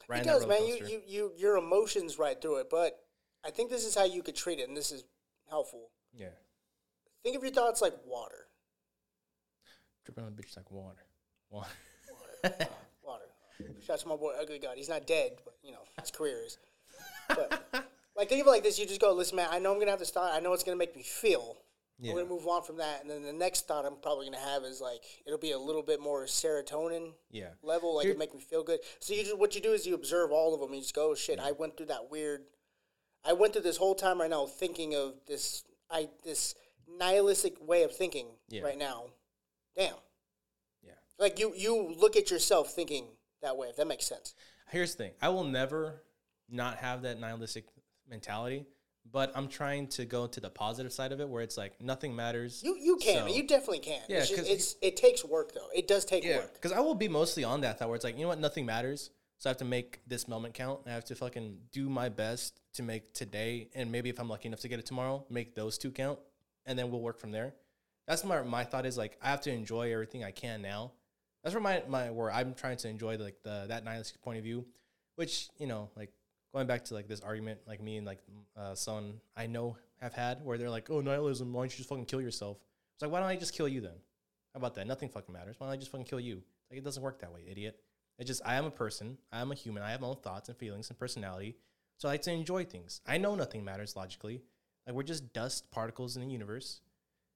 It 0.09 0.25
does, 0.25 0.47
man. 0.47 0.67
You, 0.67 0.79
coaster. 0.79 0.89
you, 0.89 1.03
you, 1.07 1.33
your 1.37 1.57
emotions 1.57 2.19
right 2.19 2.41
through 2.41 2.59
it. 2.59 2.69
But 2.71 2.99
I 3.45 3.51
think 3.51 3.71
this 3.71 3.85
is 3.85 3.95
how 3.95 4.05
you 4.05 4.23
could 4.23 4.37
treat 4.37 4.59
it, 4.61 4.69
and 4.69 4.77
this 4.77 4.93
is 4.93 5.05
helpful. 5.49 5.91
yeah. 6.15 6.29
Think 7.23 7.37
of 7.37 7.43
your 7.43 7.53
thoughts 7.53 7.83
like 7.83 7.95
water. 8.07 8.47
Dripping 10.05 10.23
on 10.23 10.37
the 10.37 10.41
bitch 10.41 10.57
like 10.57 10.71
water. 10.71 11.05
Water. 11.51 11.69
Water. 13.03 13.25
Shout 13.85 13.95
out 13.95 14.01
to 14.01 14.09
my 14.09 14.15
boy 14.17 14.33
Ugly 14.41 14.61
God. 14.61 14.77
He's 14.77 14.89
not 14.89 15.07
dead, 15.09 15.33
but 15.45 15.55
you 15.65 15.73
know 15.73 15.81
his 16.01 16.13
career 16.13 16.43
is. 16.47 16.59
But 17.29 17.65
like 18.17 18.29
think 18.29 18.43
of 18.43 18.47
it 18.47 18.51
like 18.51 18.63
this: 18.63 18.79
you 18.79 18.87
just 18.87 19.01
go, 19.01 19.13
listen, 19.13 19.35
man. 19.35 19.49
I 19.51 19.59
know 19.59 19.73
I'm 19.73 19.81
gonna 19.81 19.91
have 19.91 19.99
this 19.99 20.11
thought. 20.11 20.33
I 20.33 20.39
know 20.39 20.53
it's 20.53 20.63
gonna 20.63 20.77
make 20.77 20.95
me 20.95 21.03
feel. 21.03 21.57
Yeah. 21.99 22.11
I'm 22.13 22.19
gonna 22.19 22.29
move 22.29 22.47
on 22.47 22.63
from 22.63 22.77
that, 22.77 23.01
and 23.01 23.11
then 23.11 23.23
the 23.23 23.33
next 23.33 23.67
thought 23.67 23.87
I'm 23.87 23.97
probably 23.97 24.27
gonna 24.27 24.37
have 24.39 24.65
is 24.65 24.81
like 24.81 25.03
it'll 25.25 25.39
be 25.39 25.53
a 25.53 25.59
little 25.59 25.83
bit 25.83 25.99
more 26.01 26.25
serotonin 26.25 27.15
Yeah. 27.31 27.51
level, 27.63 27.97
like 27.97 28.07
it 28.07 28.19
make 28.19 28.35
me 28.35 28.41
feel 28.41 28.63
good. 28.63 28.81
So 29.01 29.15
you 29.15 29.23
just 29.23 29.39
what 29.39 29.55
you 29.55 29.61
do 29.63 29.73
is 29.73 29.87
you 29.87 29.95
observe 29.95 30.31
all 30.31 30.53
of 30.55 30.61
them. 30.61 30.69
And 30.71 30.77
you 30.77 30.83
just 30.83 30.95
go, 30.95 31.11
oh, 31.11 31.15
shit. 31.15 31.41
I 31.41 31.53
went 31.53 31.77
through 31.77 31.87
that 31.87 32.11
weird. 32.11 32.45
I 33.25 33.33
went 33.33 33.55
through 33.55 33.63
this 33.63 33.79
whole 33.79 33.95
time 33.95 34.21
right 34.21 34.29
now 34.31 34.45
thinking 34.47 34.95
of 34.95 35.15
this. 35.27 35.65
I 35.91 36.09
this 36.23 36.55
nihilistic 36.87 37.55
way 37.67 37.83
of 37.83 37.97
thinking 37.97 38.29
Yeah. 38.49 38.63
right 38.63 38.79
now. 38.79 39.07
Damn. 39.75 39.95
Yeah. 40.83 40.93
Like 41.19 41.39
you 41.39 41.55
you 41.57 41.95
look 41.99 42.15
at 42.17 42.31
yourself 42.31 42.75
thinking 42.75 43.07
that 43.41 43.57
way. 43.57 43.69
If 43.69 43.77
that 43.77 43.87
makes 43.87 44.07
sense. 44.07 44.35
Here's 44.71 44.95
the 44.95 45.05
thing. 45.05 45.13
I 45.23 45.31
will 45.31 45.45
never 45.45 46.03
not 46.49 46.77
have 46.79 47.03
that 47.03 47.19
nihilistic 47.19 47.65
mentality, 48.09 48.67
but 49.13 49.33
I'm 49.35 49.49
trying 49.49 49.87
to 49.89 50.05
go 50.05 50.27
to 50.27 50.41
the 50.41 50.51
positive 50.51 50.93
side 50.93 51.13
of 51.13 51.21
it 51.21 51.29
where 51.29 51.43
it's 51.43 51.57
like 51.57 51.81
nothing 51.81 52.15
matters. 52.17 52.63
You 52.65 52.77
you 52.77 52.97
can. 52.97 53.29
So- 53.29 53.35
you 53.35 53.47
definitely 53.47 53.81
can. 53.81 54.01
Yeah, 54.09 54.19
it's, 54.19 54.31
just, 54.31 54.51
it's 54.51 54.77
it 54.83 54.97
takes 54.97 55.25
work 55.25 55.53
though. 55.55 55.69
It 55.75 55.87
does 55.89 56.05
take 56.05 56.25
Yeah, 56.25 56.39
work. 56.39 56.55
because 56.55 56.73
I 56.73 56.81
will 56.81 56.95
be 56.95 57.09
mostly 57.09 57.45
on 57.45 57.61
that 57.63 57.79
thought 57.79 57.89
where 57.89 57.97
it's 57.97 58.05
like, 58.05 58.17
you 58.17 58.23
know 58.23 58.29
what, 58.29 58.41
nothing 58.41 58.67
matters. 58.67 59.11
So 59.39 59.49
I 59.49 59.51
have 59.51 59.59
to 59.59 59.65
make 59.67 60.01
this 60.07 60.29
moment 60.29 60.55
count. 60.55 60.81
I 60.87 60.91
have 60.91 61.05
to 61.07 61.15
fucking 61.15 61.59
do 61.71 61.91
my 61.91 62.09
best 62.09 62.61
to 62.75 62.83
make 62.83 63.13
today, 63.13 63.69
and 63.75 63.93
maybe 63.93 64.09
if 64.09 64.19
I'm 64.19 64.31
lucky 64.31 64.49
enough 64.49 64.61
to 64.61 64.69
get 64.69 64.79
it 64.79 64.87
tomorrow, 64.87 65.27
make 65.29 65.55
those 65.55 65.77
two 65.77 65.91
count, 65.91 66.19
and 66.65 66.79
then 66.79 66.91
we'll 66.91 67.03
work 67.03 67.19
from 67.21 67.33
there. 67.33 67.55
That's 68.09 68.25
my 68.25 68.43
my 68.43 68.65
thought 68.65 68.87
is 68.87 68.97
like 68.97 69.19
I 69.23 69.29
have 69.31 69.43
to 69.43 69.51
enjoy 69.53 69.93
everything 69.93 70.25
I 70.25 70.31
can 70.31 70.63
now. 70.63 70.93
That's 71.45 71.55
where 71.55 71.63
my 71.63 71.83
my 71.87 72.11
where 72.11 72.33
I'm 72.33 72.55
trying 72.55 72.79
to 72.79 72.89
enjoy 72.89 73.19
like 73.19 73.37
the 73.43 73.67
that 73.69 73.85
nihilistic 73.85 74.23
point 74.23 74.39
of 74.39 74.45
view, 74.45 74.65
which 75.17 75.49
you 75.59 75.67
know 75.67 75.91
like 75.97 76.11
going 76.57 76.67
back 76.67 76.83
to 76.83 76.95
like 76.95 77.07
this 77.07 77.21
argument 77.21 77.61
like 77.67 77.83
me 77.83 77.99
and 77.99 78.07
like 78.07 78.21
uh, 78.57 78.75
someone 78.75 79.21
I 79.37 79.47
know 79.47 79.77
have 80.01 80.15
had 80.15 80.43
where 80.43 80.57
they're 80.57 80.71
like, 80.71 80.89
oh 80.89 81.03
nihilism, 81.03 81.53
why 81.53 81.61
don't 81.61 81.71
you 81.71 81.77
just 81.77 81.89
fucking 81.91 82.07
kill 82.07 82.23
yourself? 82.23 82.57
It's 82.95 83.03
like 83.03 83.13
why 83.13 83.21
don't 83.21 83.29
I 83.29 83.37
just 83.37 83.53
kill 83.53 83.69
you 83.69 83.83
then? 83.83 83.99
How 84.55 84.59
about 84.59 84.75
that? 84.77 84.87
Nothing 84.87 85.11
fucking 85.11 85.35
matters. 85.35 85.57
Why 85.59 85.67
don't 85.67 85.75
I 85.75 85.77
just 85.77 85.93
fucking 85.93 86.07
kill 86.07 86.19
you? 86.19 86.43
Like 86.71 86.79
it 86.79 86.85
doesn't 86.85 87.03
work 87.03 87.21
that 87.21 87.31
way, 87.31 87.43
idiot. 87.47 87.79
It's 88.19 88.27
just 88.27 88.41
I 88.47 88.55
am 88.55 88.65
a 88.65 88.71
person. 88.71 89.19
I 89.31 89.43
am 89.43 89.53
a 89.53 89.55
human. 89.55 89.83
I 89.83 89.91
have 89.91 90.01
my 90.01 90.07
own 90.07 90.17
thoughts 90.17 90.49
and 90.49 90.57
feelings 90.57 90.89
and 90.89 90.99
personality. 90.99 91.57
So 91.99 92.09
I 92.09 92.13
like 92.13 92.23
to 92.23 92.33
enjoy 92.33 92.65
things. 92.65 93.03
I 93.07 93.19
know 93.19 93.35
nothing 93.35 93.63
matters 93.63 93.95
logically. 93.95 94.41
Like 94.87 94.97
we're 94.97 95.03
just 95.03 95.35
dust 95.35 95.71
particles 95.71 96.17
in 96.17 96.23
the 96.23 96.29
universe, 96.29 96.81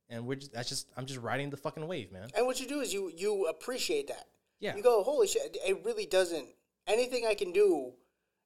and 0.08 0.26
we're 0.26 0.36
just, 0.36 0.54
that's 0.54 0.70
just 0.70 0.88
I'm 0.96 1.04
just 1.04 1.20
riding 1.20 1.50
the 1.50 1.58
fucking 1.58 1.86
wave, 1.86 2.10
man. 2.10 2.28
And 2.34 2.46
what 2.46 2.58
you 2.58 2.66
do 2.66 2.80
is 2.80 2.94
you 2.94 3.12
you 3.14 3.48
appreciate 3.48 4.08
that. 4.08 4.28
Yeah. 4.60 4.76
You 4.76 4.82
go, 4.82 5.02
holy 5.02 5.26
shit! 5.26 5.58
It 5.66 5.84
really 5.84 6.06
doesn't. 6.06 6.46
Anything 6.86 7.26
I 7.26 7.34
can 7.34 7.52
do, 7.52 7.92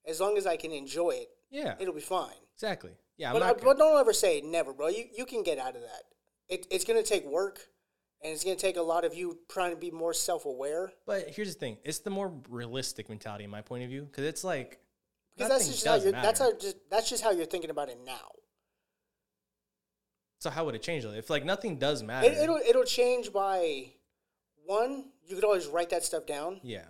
as 0.06 0.20
long 0.20 0.36
as 0.36 0.46
I 0.46 0.56
can 0.56 0.72
enjoy 0.72 1.10
it, 1.10 1.28
Yeah, 1.50 1.74
it'll 1.78 1.94
be 1.94 2.00
fine. 2.00 2.36
exactly. 2.54 2.92
Yeah, 3.16 3.32
But, 3.32 3.42
I, 3.42 3.52
but 3.52 3.78
don't 3.78 3.98
ever 3.98 4.12
say 4.12 4.40
never, 4.40 4.72
bro. 4.72 4.88
You 4.88 5.04
you 5.16 5.24
can 5.24 5.42
get 5.42 5.58
out 5.58 5.76
of 5.76 5.82
that. 5.82 6.02
It, 6.48 6.66
it's 6.70 6.84
gonna 6.84 7.02
take 7.02 7.24
work, 7.24 7.60
and 8.22 8.32
it's 8.32 8.42
gonna 8.44 8.56
take 8.56 8.76
a 8.76 8.82
lot 8.82 9.04
of 9.04 9.14
you 9.14 9.38
trying 9.48 9.70
to 9.70 9.76
be 9.76 9.90
more 9.90 10.12
self 10.12 10.44
aware. 10.46 10.92
but 11.06 11.28
here's 11.30 11.54
the 11.54 11.58
thing: 11.60 11.78
it's 11.84 12.00
the 12.00 12.10
more 12.10 12.32
realistic 12.48 13.08
mentality, 13.08 13.44
in 13.44 13.50
my 13.50 13.62
point 13.62 13.84
of 13.84 13.88
view, 13.90 14.02
because 14.02 14.24
it's 14.24 14.42
like 14.44 14.80
Because 15.36 15.48
that's 15.50 15.68
just 15.68 15.86
how 15.86 15.94
you're. 15.94 16.12
That's 16.12 16.40
matter. 16.40 16.52
how 16.52 16.58
just 16.58 16.76
that's 16.90 17.08
just 17.08 17.22
how 17.22 17.30
you're 17.30 17.46
thinking 17.46 17.70
about 17.70 17.88
it 17.88 17.98
now. 18.04 18.30
So 20.40 20.50
how 20.50 20.64
would 20.66 20.74
it 20.74 20.82
change? 20.82 21.04
If 21.04 21.30
like 21.30 21.44
nothing 21.44 21.78
does 21.78 22.02
matter, 22.02 22.26
It, 22.26 22.36
it'll 22.36 22.56
it'll 22.68 22.84
change 22.84 23.32
by 23.32 23.92
one. 24.66 25.06
You 25.26 25.36
could 25.36 25.44
always 25.44 25.66
write 25.66 25.90
that 25.90 26.04
stuff 26.04 26.26
down, 26.26 26.60
yeah, 26.62 26.84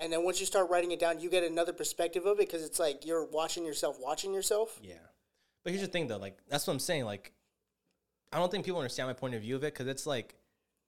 and 0.00 0.12
then 0.12 0.24
once 0.24 0.40
you 0.40 0.46
start 0.46 0.70
writing 0.70 0.92
it 0.92 1.00
down, 1.00 1.20
you 1.20 1.30
get 1.30 1.44
another 1.44 1.72
perspective 1.72 2.26
of 2.26 2.38
it 2.38 2.46
because 2.46 2.62
it's 2.62 2.78
like 2.78 3.04
you're 3.04 3.24
watching 3.24 3.64
yourself, 3.64 3.98
watching 4.00 4.32
yourself. 4.32 4.78
yeah. 4.82 4.94
But 5.64 5.72
here's 5.72 5.84
the 5.84 5.90
thing 5.90 6.06
though: 6.06 6.18
like 6.18 6.38
that's 6.48 6.66
what 6.66 6.72
I'm 6.72 6.78
saying. 6.78 7.04
Like, 7.04 7.32
I 8.32 8.38
don't 8.38 8.50
think 8.50 8.64
people 8.64 8.80
understand 8.80 9.08
my 9.08 9.12
point 9.12 9.34
of 9.34 9.42
view 9.42 9.56
of 9.56 9.64
it 9.64 9.74
because 9.74 9.86
it's 9.86 10.06
like, 10.06 10.36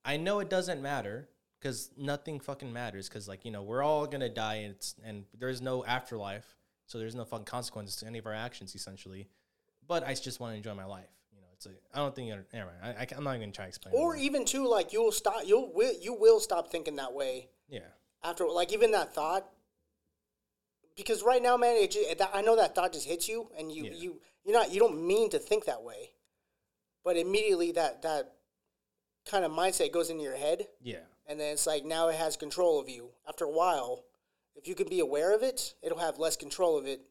I 0.04 0.16
know 0.16 0.40
it 0.40 0.48
doesn't 0.48 0.80
matter 0.80 1.28
because 1.60 1.90
nothing 1.96 2.40
fucking 2.40 2.72
matters 2.72 3.08
because 3.08 3.28
like 3.28 3.44
you 3.44 3.50
know 3.50 3.62
we're 3.62 3.82
all 3.82 4.06
gonna 4.06 4.28
die 4.28 4.56
and 4.56 4.74
it's 4.74 4.94
and 5.04 5.24
there's 5.38 5.60
no 5.60 5.84
afterlife, 5.84 6.46
so 6.86 6.98
there's 6.98 7.14
no 7.14 7.24
fucking 7.24 7.46
consequences 7.46 7.96
to 7.96 8.06
any 8.06 8.18
of 8.18 8.26
our 8.26 8.34
actions 8.34 8.74
essentially. 8.74 9.28
But 9.86 10.06
I 10.06 10.14
just 10.14 10.38
want 10.38 10.52
to 10.52 10.56
enjoy 10.56 10.74
my 10.74 10.84
life. 10.84 11.10
You 11.32 11.40
know, 11.40 11.48
it's 11.52 11.66
like 11.66 11.82
I 11.92 11.98
don't 11.98 12.14
think 12.14 12.28
you're, 12.28 12.46
anyway. 12.52 12.72
I, 12.82 12.90
I 12.90 13.06
am 13.16 13.24
not 13.24 13.30
even 13.30 13.40
gonna 13.40 13.52
try 13.52 13.64
to 13.64 13.68
explain. 13.68 13.94
it 13.94 13.98
Or 13.98 14.14
even 14.14 14.44
too, 14.44 14.68
like 14.68 14.92
you'll 14.92 15.12
stop. 15.12 15.42
You'll 15.44 15.72
will 15.74 15.94
you 16.00 16.14
will 16.14 16.38
stop 16.38 16.70
thinking 16.70 16.96
that 16.96 17.12
way 17.12 17.48
yeah, 17.70 17.80
after 18.22 18.46
like 18.46 18.72
even 18.72 18.90
that 18.92 19.14
thought 19.14 19.46
because 20.96 21.22
right 21.22 21.42
now 21.42 21.56
man 21.56 21.76
it 21.76 21.90
just, 21.92 22.18
that, 22.18 22.30
i 22.34 22.42
know 22.42 22.56
that 22.56 22.74
thought 22.74 22.92
just 22.92 23.06
hits 23.06 23.28
you 23.28 23.48
and 23.58 23.72
you 23.72 23.84
Yeah. 23.84 23.92
you 23.94 24.20
you're 24.44 24.58
not 24.58 24.72
you 24.72 24.80
don't 24.80 25.06
mean 25.06 25.30
to 25.30 25.38
think 25.38 25.66
that 25.66 25.82
way. 25.82 26.10
But 27.04 27.16
immediately 27.16 27.72
that 27.72 28.02
that 28.02 28.32
kind 29.30 29.44
of 29.44 29.52
mindset 29.52 29.92
goes 29.92 30.10
into 30.10 30.22
your 30.22 30.36
head. 30.36 30.66
Yeah, 30.82 31.04
and 31.26 31.38
then 31.38 31.52
it's 31.52 31.66
like 31.66 31.84
now 31.84 32.08
it 32.08 32.16
has 32.16 32.36
control 32.36 32.80
of 32.80 32.88
you. 32.88 33.10
After 33.28 33.44
a 33.44 33.50
while 33.50 34.04
if 34.56 34.66
you 34.66 34.74
can 34.74 34.88
be 34.88 35.00
aware 35.00 35.34
of 35.34 35.42
it 35.42 35.74
it'll 35.82 35.98
have 35.98 36.18
less 36.18 36.36
control 36.36 36.76
of 36.78 36.86
it. 36.86 37.02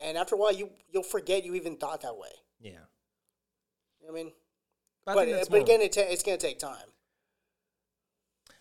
And 0.00 0.16
after 0.18 0.34
a 0.34 0.38
while 0.38 0.52
you 0.52 0.70
you'll 0.90 1.02
forget 1.02 1.44
you 1.44 1.54
even 1.54 1.76
thought 1.76 2.02
that 2.02 2.16
way. 2.16 2.28
Yeah. 2.60 2.72
you 4.00 4.06
know 4.06 4.12
i 4.12 4.14
mean? 4.14 4.32
But, 5.04 5.14
but, 5.14 5.50
but 5.50 5.60
again 5.60 5.80
it 5.80 5.92
ta- 5.92 6.00
it's 6.08 6.22
going 6.22 6.38
to 6.38 6.46
take 6.46 6.58
time 6.58 6.88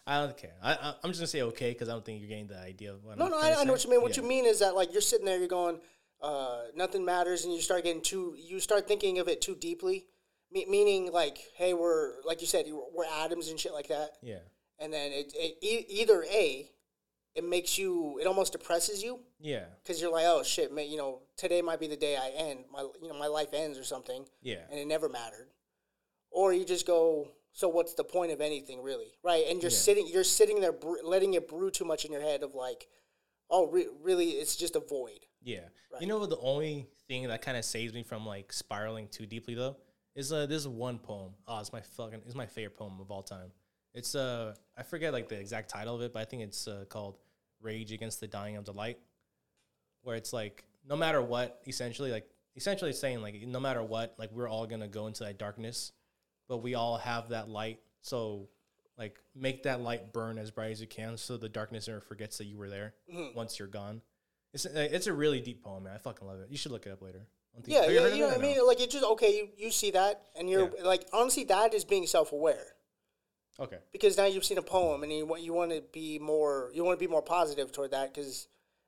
I 0.07 0.19
don't 0.25 0.37
care. 0.37 0.53
I, 0.61 0.73
I 0.73 0.93
I'm 1.03 1.09
just 1.11 1.19
gonna 1.19 1.27
say 1.27 1.41
okay 1.43 1.71
because 1.71 1.89
I 1.89 1.93
don't 1.93 2.05
think 2.05 2.19
you're 2.19 2.29
getting 2.29 2.47
the 2.47 2.59
idea 2.59 2.93
of 2.93 3.03
what 3.03 3.17
No, 3.17 3.25
I'm 3.25 3.31
no, 3.31 3.37
I, 3.39 3.55
I 3.61 3.63
know 3.63 3.71
what 3.73 3.83
you 3.83 3.89
mean. 3.89 4.01
What 4.01 4.15
Yeah. 4.15 4.23
you 4.23 4.29
mean 4.29 4.45
is 4.45 4.59
that 4.59 4.75
like 4.75 4.91
you're 4.93 5.01
sitting 5.01 5.25
there, 5.25 5.37
you're 5.39 5.47
going, 5.47 5.79
uh, 6.21 6.65
nothing 6.75 7.03
matters, 7.03 7.43
and 7.45 7.53
you 7.53 7.61
start 7.61 7.83
getting 7.83 8.01
too, 8.01 8.35
you 8.37 8.59
start 8.59 8.87
thinking 8.87 9.19
of 9.19 9.27
it 9.27 9.41
too 9.41 9.55
deeply, 9.55 10.05
Me- 10.51 10.65
meaning 10.69 11.11
like, 11.11 11.39
hey, 11.55 11.73
we're 11.73 12.21
like 12.23 12.41
you 12.41 12.47
said, 12.47 12.65
we're 12.93 13.05
atoms 13.23 13.49
and 13.49 13.59
shit 13.59 13.73
like 13.73 13.87
that, 13.87 14.11
Yeah, 14.21 14.39
and 14.79 14.93
then 14.93 15.11
it, 15.11 15.33
it 15.35 15.57
e- 15.61 15.85
either 16.01 16.23
a, 16.31 16.69
it 17.33 17.43
makes 17.43 17.77
you, 17.77 18.19
it 18.21 18.27
almost 18.27 18.51
depresses 18.53 19.03
you 19.03 19.19
yeah, 19.39 19.65
because 19.83 19.99
you're 20.01 20.11
like, 20.11 20.25
oh 20.27 20.43
shit, 20.43 20.71
man, 20.73 20.89
you 20.89 20.97
know, 20.97 21.21
today 21.35 21.61
might 21.63 21.79
be 21.79 21.87
the 21.87 21.97
day 21.97 22.15
I 22.15 22.29
end, 22.29 22.59
my, 22.71 22.81
you 23.01 23.09
know, 23.09 23.17
my 23.17 23.27
life 23.27 23.53
ends 23.53 23.77
or 23.79 23.83
something, 23.83 24.23
yeah, 24.43 24.61
and 24.69 24.79
it 24.79 24.85
never 24.87 25.09
mattered, 25.09 25.49
or 26.29 26.53
you 26.53 26.63
just 26.63 26.85
go. 26.85 27.27
So 27.55 27.69
what's 27.69 27.93
the 27.93 28.03
point 28.03 28.33
of 28.33 28.41
anything, 28.41 28.81
really, 28.83 29.13
right? 29.23 29.45
And 29.47 29.61
you're 29.63 29.71
Yeah. 29.71 29.77
sitting, 29.77 30.07
you're 30.07 30.25
sitting 30.25 30.59
there, 30.59 30.73
bre- 30.73 31.01
letting 31.03 31.35
it 31.35 31.47
brew 31.47 31.71
too 31.71 31.85
much 31.85 32.03
in 32.03 32.11
your 32.11 32.19
head 32.21 32.43
of 32.43 32.53
like, 32.53 32.89
oh, 33.49 33.67
re- 33.67 33.87
really, 34.01 34.31
it's 34.31 34.55
just 34.57 34.75
a 34.75 34.81
void. 34.81 35.25
yeah. 35.41 35.69
Right. 35.91 36.01
You 36.01 36.07
know? 36.07 36.25
The 36.25 36.37
only 36.39 36.87
thing 37.07 37.27
that 37.29 37.41
kind 37.41 37.55
of 37.55 37.63
saves 37.63 37.93
me 37.93 38.03
from 38.03 38.25
like 38.25 38.51
spiraling 38.51 39.07
too 39.07 39.25
deeply 39.25 39.53
though 39.55 39.77
is 40.15 40.33
uh 40.33 40.45
this 40.47 40.65
one 40.67 40.99
poem. 40.99 41.33
Oh, 41.47 41.59
it's 41.59 41.71
my 41.71 41.79
fucking 41.81 42.23
it's 42.25 42.35
my 42.35 42.45
favorite 42.47 42.75
poem 42.77 42.99
of 42.99 43.09
all 43.11 43.23
time. 43.23 43.51
It's 43.93 44.15
uh 44.15 44.55
I 44.75 44.83
forget 44.83 45.13
like 45.13 45.29
the 45.29 45.39
exact 45.39 45.69
title 45.69 45.95
of 45.95 46.01
it, 46.01 46.11
but 46.11 46.19
I 46.21 46.25
think 46.25 46.41
it's 46.41 46.67
uh, 46.67 46.83
called 46.89 47.17
"Rage 47.61 47.91
Against 47.93 48.19
the 48.19 48.27
Dying 48.27 48.57
of 48.57 48.65
the 48.65 48.73
Light," 48.73 48.99
where 50.01 50.15
it's 50.17 50.33
like 50.33 50.65
no 50.85 50.95
matter 50.97 51.21
what, 51.21 51.61
essentially 51.67 52.11
like 52.11 52.27
essentially 52.57 52.91
saying 52.91 53.21
like 53.21 53.35
no 53.47 53.59
matter 53.61 53.81
what, 53.83 54.15
like 54.17 54.31
we're 54.33 54.49
all 54.49 54.65
gonna 54.67 54.87
go 54.89 55.07
into 55.07 55.23
that 55.23 55.37
darkness, 55.37 55.91
but 56.47 56.57
we 56.57 56.75
all 56.75 56.97
have 56.97 57.29
that 57.29 57.49
light. 57.49 57.79
So 58.01 58.49
like 58.97 59.19
make 59.35 59.63
that 59.63 59.81
light 59.81 60.13
burn 60.13 60.37
as 60.37 60.51
bright 60.51 60.71
as 60.71 60.79
you 60.81 60.87
can, 60.87 61.17
so 61.17 61.37
the 61.37 61.49
darkness 61.49 61.87
never 61.87 61.99
forgets 62.01 62.37
that 62.37 62.45
you 62.45 62.57
were 62.57 62.69
there 62.69 62.93
Mm-hmm. 63.13 63.35
once 63.35 63.59
you're 63.59 63.67
gone. 63.67 64.01
It's 64.53 64.65
uh, 64.65 64.69
it's 64.91 65.07
a 65.07 65.13
really 65.13 65.41
deep 65.41 65.63
poem, 65.63 65.83
man. 65.83 65.93
I 65.95 65.97
fucking 65.97 66.25
love 66.27 66.39
it. 66.39 66.47
You 66.49 66.57
should 66.57 66.71
look 66.71 66.85
it 66.85 66.91
up 66.91 67.01
later. 67.01 67.27
I 67.57 67.61
think- 67.61 67.67
Yeah, 67.73 67.87
you 67.87 67.99
yeah, 67.99 68.07
you 68.13 68.19
know 68.21 68.27
what 68.27 68.33
I 68.35 68.39
or 68.39 68.41
no? 68.41 68.47
mean. 68.47 68.67
Like 68.67 68.79
it 68.81 68.89
just 68.89 69.03
okay. 69.03 69.35
You, 69.37 69.49
you 69.57 69.71
see 69.71 69.91
that, 69.91 70.21
and 70.37 70.49
you're 70.49 70.71
Yeah. 70.77 70.83
like 70.83 71.05
honestly, 71.11 71.43
that 71.45 71.73
is 71.73 71.83
being 71.83 72.05
self-aware 72.07 72.67
Okay. 73.59 73.77
because 73.91 74.17
now 74.17 74.25
you've 74.25 74.43
seen 74.45 74.57
a 74.57 74.61
poem, 74.61 75.03
and 75.03 75.11
you 75.11 75.25
want 75.25 75.41
you 75.41 75.53
want 75.53 75.71
to 75.71 75.81
be 75.91 76.19
more 76.19 76.71
you 76.73 76.83
want 76.85 76.97
to 76.99 77.05
be 77.05 77.09
more 77.11 77.21
positive 77.21 77.71
toward 77.71 77.91
that 77.91 78.13
because 78.13 78.47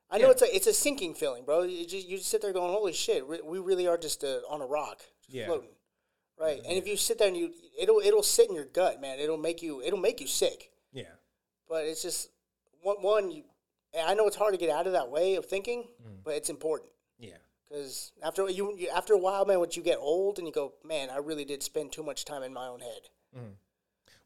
I 0.10 0.18
know 0.20 0.26
Yeah. 0.28 0.32
it's 0.32 0.42
a 0.42 0.56
it's 0.56 0.68
a 0.68 0.74
sinking 0.74 1.16
feeling, 1.16 1.44
bro. 1.46 1.64
You 1.64 1.86
just 1.86 2.08
you 2.08 2.18
just 2.18 2.30
sit 2.30 2.42
there 2.42 2.54
going, 2.54 2.72
holy 2.72 2.94
shit, 2.94 3.28
we 3.28 3.60
really 3.60 3.88
are 3.88 3.98
just 3.98 4.24
uh 4.24 4.40
on 4.50 4.62
a 4.62 4.66
rock, 4.66 5.00
just 5.24 5.36
Yeah. 5.36 5.46
floating, 5.48 5.70
right? 6.40 6.58
And 6.64 6.78
if 6.78 6.88
you 6.88 6.98
sit 6.98 7.18
there 7.20 7.28
and 7.28 7.38
you 7.38 7.54
it'll 7.80 8.00
it'll 8.00 8.24
sit 8.24 8.50
in 8.50 8.56
your 8.56 8.66
gut, 8.66 9.02
man. 9.02 9.20
It'll 9.20 9.38
make 9.38 9.62
you 9.62 9.82
it'll 9.82 10.00
make 10.00 10.20
you 10.22 10.28
sick. 10.28 10.72
Yeah. 10.94 11.04
But 11.70 11.86
it's 11.86 12.02
just 12.02 12.30
one 12.82 12.98
one. 13.02 13.32
You, 13.32 13.44
I 14.00 14.14
know 14.14 14.28
it's 14.28 14.36
hard 14.36 14.54
to 14.54 14.60
get 14.60 14.70
out 14.70 14.86
of 14.88 14.94
that 14.94 15.10
way 15.10 15.36
of 15.36 15.46
thinking, 15.46 15.86
Mm. 16.06 16.24
but 16.24 16.36
it's 16.36 16.50
important. 16.50 16.92
Yeah. 17.20 17.38
Because 17.68 18.12
after 18.24 18.48
you, 18.50 18.76
you, 18.78 18.90
after 18.90 19.14
a 19.14 19.18
while, 19.18 19.46
man, 19.46 19.60
once 19.60 19.76
you 19.76 19.84
get 19.84 19.98
old 19.98 20.38
and 20.38 20.48
you 20.48 20.54
go, 20.54 20.74
man, 20.86 21.10
I 21.10 21.18
really 21.18 21.44
did 21.46 21.62
spend 21.64 21.92
too 21.92 22.04
much 22.04 22.24
time 22.24 22.44
in 22.44 22.54
my 22.54 22.68
own 22.68 22.80
head. 22.80 23.02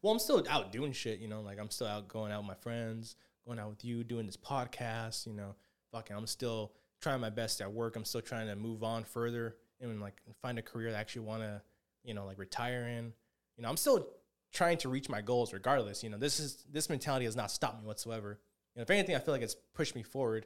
Well, 0.02 0.12
I'm 0.14 0.20
still 0.20 0.44
out 0.50 0.72
doing 0.72 0.94
shit, 0.94 1.20
you 1.20 1.28
know, 1.28 1.42
like 1.42 1.60
I'm 1.60 1.70
still 1.70 1.88
out 1.88 2.08
going 2.08 2.32
out 2.32 2.42
with 2.42 2.48
my 2.48 2.56
friends, 2.56 3.16
going 3.46 3.60
out 3.60 3.70
with 3.70 3.86
you, 3.86 4.04
doing 4.04 4.26
this 4.26 4.38
podcast, 4.38 5.28
you 5.28 5.34
know, 5.34 5.56
fucking, 5.92 6.16
I'm 6.16 6.26
still 6.28 6.72
trying 7.02 7.20
my 7.22 7.30
best 7.30 7.62
at 7.62 7.72
work. 7.72 7.96
I'm 7.96 8.06
still 8.06 8.22
trying 8.22 8.48
to 8.48 8.56
move 8.56 8.84
on 8.84 9.04
further 9.04 9.56
and 9.80 10.02
like 10.02 10.20
find 10.42 10.58
a 10.60 10.62
career 10.64 10.92
that 10.92 10.98
I 10.98 11.02
actually 11.02 11.24
want 11.26 11.44
to, 11.44 11.62
you 12.04 12.14
know, 12.14 12.26
like 12.26 12.40
retiring. 12.40 13.14
You 13.58 13.64
know, 13.64 13.70
I'm 13.70 13.78
still 13.78 14.08
trying 14.54 14.78
to 14.80 14.90
reach 14.90 15.10
my 15.10 15.22
goals 15.22 15.54
regardless. 15.54 16.04
You 16.04 16.10
know, 16.10 16.18
this 16.18 16.40
is, 16.40 16.66
this 16.72 16.90
mentality 16.90 17.26
has 17.26 17.36
not 17.36 17.52
stopped 17.52 17.80
me 17.80 17.88
whatsoever. 17.88 18.40
You 18.76 18.80
know, 18.80 18.84
if 18.84 18.90
anything, 18.90 19.16
I 19.16 19.20
feel 19.20 19.34
like 19.34 19.44
it's 19.44 19.56
pushed 19.76 19.96
me 19.96 20.04
forward. 20.04 20.46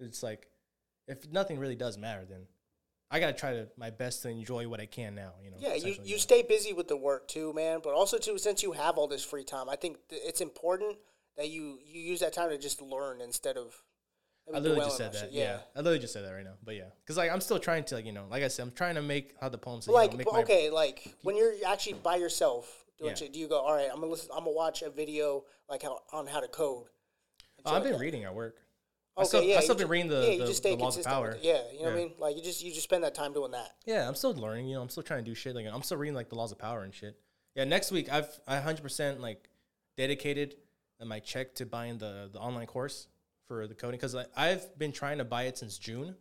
It's 0.00 0.22
like, 0.22 0.48
if 1.08 1.30
nothing 1.30 1.58
really 1.58 1.76
does 1.76 1.96
matter, 1.96 2.24
then 2.28 2.46
I 3.10 3.20
got 3.20 3.28
to 3.28 3.32
try 3.32 3.52
to 3.52 3.68
my 3.76 3.90
best 3.90 4.22
to 4.22 4.28
enjoy 4.28 4.68
what 4.68 4.80
I 4.80 4.86
can 4.86 5.14
now, 5.14 5.34
you 5.42 5.50
know. 5.50 5.56
Yeah, 5.60 5.74
you, 5.74 5.96
you 6.04 6.18
stay 6.18 6.42
busy 6.42 6.72
with 6.72 6.88
the 6.88 6.96
work 6.96 7.28
too, 7.28 7.52
man. 7.52 7.80
But 7.82 7.94
also 7.94 8.18
too, 8.18 8.38
since 8.38 8.62
you 8.62 8.72
have 8.72 8.98
all 8.98 9.06
this 9.06 9.24
free 9.24 9.44
time, 9.44 9.68
I 9.68 9.76
think 9.76 9.98
th- 10.08 10.22
it's 10.24 10.40
important 10.40 10.96
that 11.36 11.48
you 11.48 11.78
you 11.84 12.00
use 12.00 12.20
that 12.20 12.32
time 12.32 12.50
to 12.50 12.58
just 12.58 12.82
learn 12.82 13.20
instead 13.20 13.56
of. 13.56 13.82
I 14.54 14.58
literally 14.58 14.84
just 14.84 14.96
said 14.96 15.12
that. 15.12 15.32
Yeah. 15.32 15.58
I 15.74 15.78
literally 15.80 15.98
just 15.98 16.12
said 16.12 16.24
that 16.24 16.30
right 16.30 16.44
now. 16.44 16.54
But 16.64 16.76
yeah, 16.76 16.84
because 17.00 17.16
like 17.16 17.30
I'm 17.30 17.40
still 17.40 17.58
trying 17.58 17.84
to 17.84 17.96
like 17.96 18.06
you 18.06 18.12
know, 18.12 18.26
like 18.30 18.42
I 18.42 18.48
said, 18.48 18.62
I'm 18.62 18.72
trying 18.72 18.94
to 18.94 19.02
make 19.02 19.34
how 19.40 19.48
the 19.48 19.58
poem 19.58 19.80
says. 19.80 19.92
Like 19.92 20.12
you 20.12 20.12
know, 20.12 20.18
make 20.18 20.26
but 20.26 20.34
my, 20.34 20.42
okay, 20.42 20.70
like 20.70 21.14
when 21.22 21.36
you're 21.36 21.54
actually 21.66 21.94
by 21.94 22.16
yourself 22.16 22.84
doing 22.98 23.10
Yeah. 23.10 23.16
shit, 23.16 23.32
do 23.32 23.40
you 23.40 23.48
go, 23.48 23.60
all 23.60 23.74
right, 23.74 23.88
I'm 23.90 24.00
gonna 24.00 24.06
listen, 24.06 24.30
I'm 24.32 24.44
gonna 24.44 24.52
watch 24.52 24.82
a 24.82 24.90
video 24.90 25.44
like 25.68 25.82
how 25.82 26.00
on 26.12 26.26
how 26.26 26.40
to 26.40 26.48
code. 26.48 26.86
Oh, 27.64 27.74
I've 27.74 27.82
been 27.82 27.98
reading 27.98 28.24
at 28.24 28.34
work. 28.34 28.56
I 29.16 29.22
Okay, 29.22 29.28
still, 29.28 29.42
yeah, 29.42 29.56
I 29.56 29.60
still 29.60 29.74
been 29.74 29.88
reading 29.88 30.08
the, 30.08 30.22
yeah, 30.22 30.30
you 30.32 30.38
the, 30.40 30.46
just 30.46 30.58
stay 30.58 30.76
the 30.76 30.82
laws 30.82 30.98
of 30.98 31.04
power. 31.04 31.36
Yeah, 31.40 31.62
you 31.72 31.78
know 31.80 31.84
what 31.86 31.92
I 31.92 31.96
mean. 31.96 32.12
Like 32.18 32.36
you 32.36 32.42
just 32.42 32.62
you 32.62 32.70
just 32.70 32.84
spend 32.84 33.02
that 33.02 33.14
time 33.14 33.32
doing 33.32 33.50
that. 33.52 33.70
Yeah, 33.86 34.06
I'm 34.06 34.14
still 34.14 34.34
learning. 34.34 34.68
You 34.68 34.76
know, 34.76 34.82
I'm 34.82 34.90
still 34.90 35.02
trying 35.02 35.24
to 35.24 35.30
do 35.30 35.34
shit. 35.34 35.56
Like 35.56 35.66
I'm 35.72 35.82
still 35.82 35.96
reading 35.96 36.14
like 36.14 36.28
the 36.28 36.36
laws 36.36 36.52
of 36.52 36.58
power 36.58 36.84
and 36.84 36.94
shit. 36.94 37.18
Yeah, 37.54 37.64
next 37.64 37.90
week 37.90 38.12
I've 38.12 38.28
I 38.46 38.54
100 38.56 38.82
percent 38.82 39.20
like 39.20 39.48
dedicated 39.96 40.56
uh, 41.00 41.06
my 41.06 41.18
check 41.18 41.54
to 41.56 41.66
buying 41.66 41.98
the 41.98 42.28
the 42.32 42.38
online 42.38 42.66
course 42.66 43.08
for 43.46 43.66
the 43.66 43.74
coding 43.74 43.98
because 43.98 44.14
like, 44.14 44.30
I've 44.36 44.78
been 44.78 44.92
trying 44.92 45.18
to 45.18 45.24
buy 45.24 45.44
it 45.44 45.58
since 45.58 45.78
June, 45.78 46.14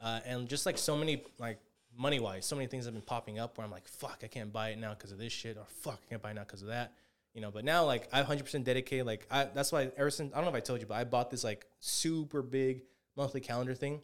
uh, 0.00 0.20
and 0.24 0.48
just 0.48 0.66
like 0.66 0.78
so 0.78 0.96
many 0.96 1.22
like 1.38 1.58
money 1.96 2.20
wise, 2.20 2.46
so 2.46 2.56
many 2.56 2.66
things 2.66 2.84
have 2.84 2.94
been 2.94 3.02
popping 3.02 3.38
up 3.38 3.56
where 3.56 3.64
I'm 3.64 3.70
like, 3.70 3.88
fuck, 3.88 4.20
I 4.22 4.26
can't 4.26 4.52
buy 4.52 4.70
it 4.70 4.78
now 4.78 4.94
because 4.94 5.12
of 5.12 5.18
this 5.18 5.32
shit, 5.32 5.56
or 5.56 5.66
fuck, 5.68 6.00
I 6.06 6.10
can't 6.10 6.22
buy 6.22 6.30
it 6.30 6.34
now 6.34 6.42
because 6.42 6.62
of 6.62 6.68
that. 6.68 6.92
You 7.34 7.40
know, 7.40 7.50
but 7.50 7.64
now 7.64 7.84
like 7.84 8.08
I'm 8.12 8.24
100% 8.24 8.62
dedicated. 8.62 9.06
Like 9.06 9.26
I, 9.30 9.46
that's 9.46 9.72
why 9.72 9.90
ever 9.96 10.10
since 10.10 10.32
I 10.32 10.36
don't 10.36 10.44
know 10.44 10.50
if 10.50 10.56
I 10.56 10.60
told 10.60 10.80
you, 10.80 10.86
but 10.86 10.94
I 10.94 11.04
bought 11.04 11.30
this 11.30 11.42
like 11.42 11.66
super 11.80 12.42
big 12.42 12.82
monthly 13.16 13.40
calendar 13.40 13.74
thing 13.74 14.00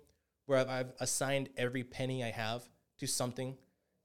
where 0.46 0.58
I've, 0.58 0.68
I've 0.68 0.92
assigned 0.98 1.48
every 1.56 1.84
penny 1.84 2.24
I 2.24 2.30
have 2.30 2.68
to 2.98 3.06
something 3.06 3.56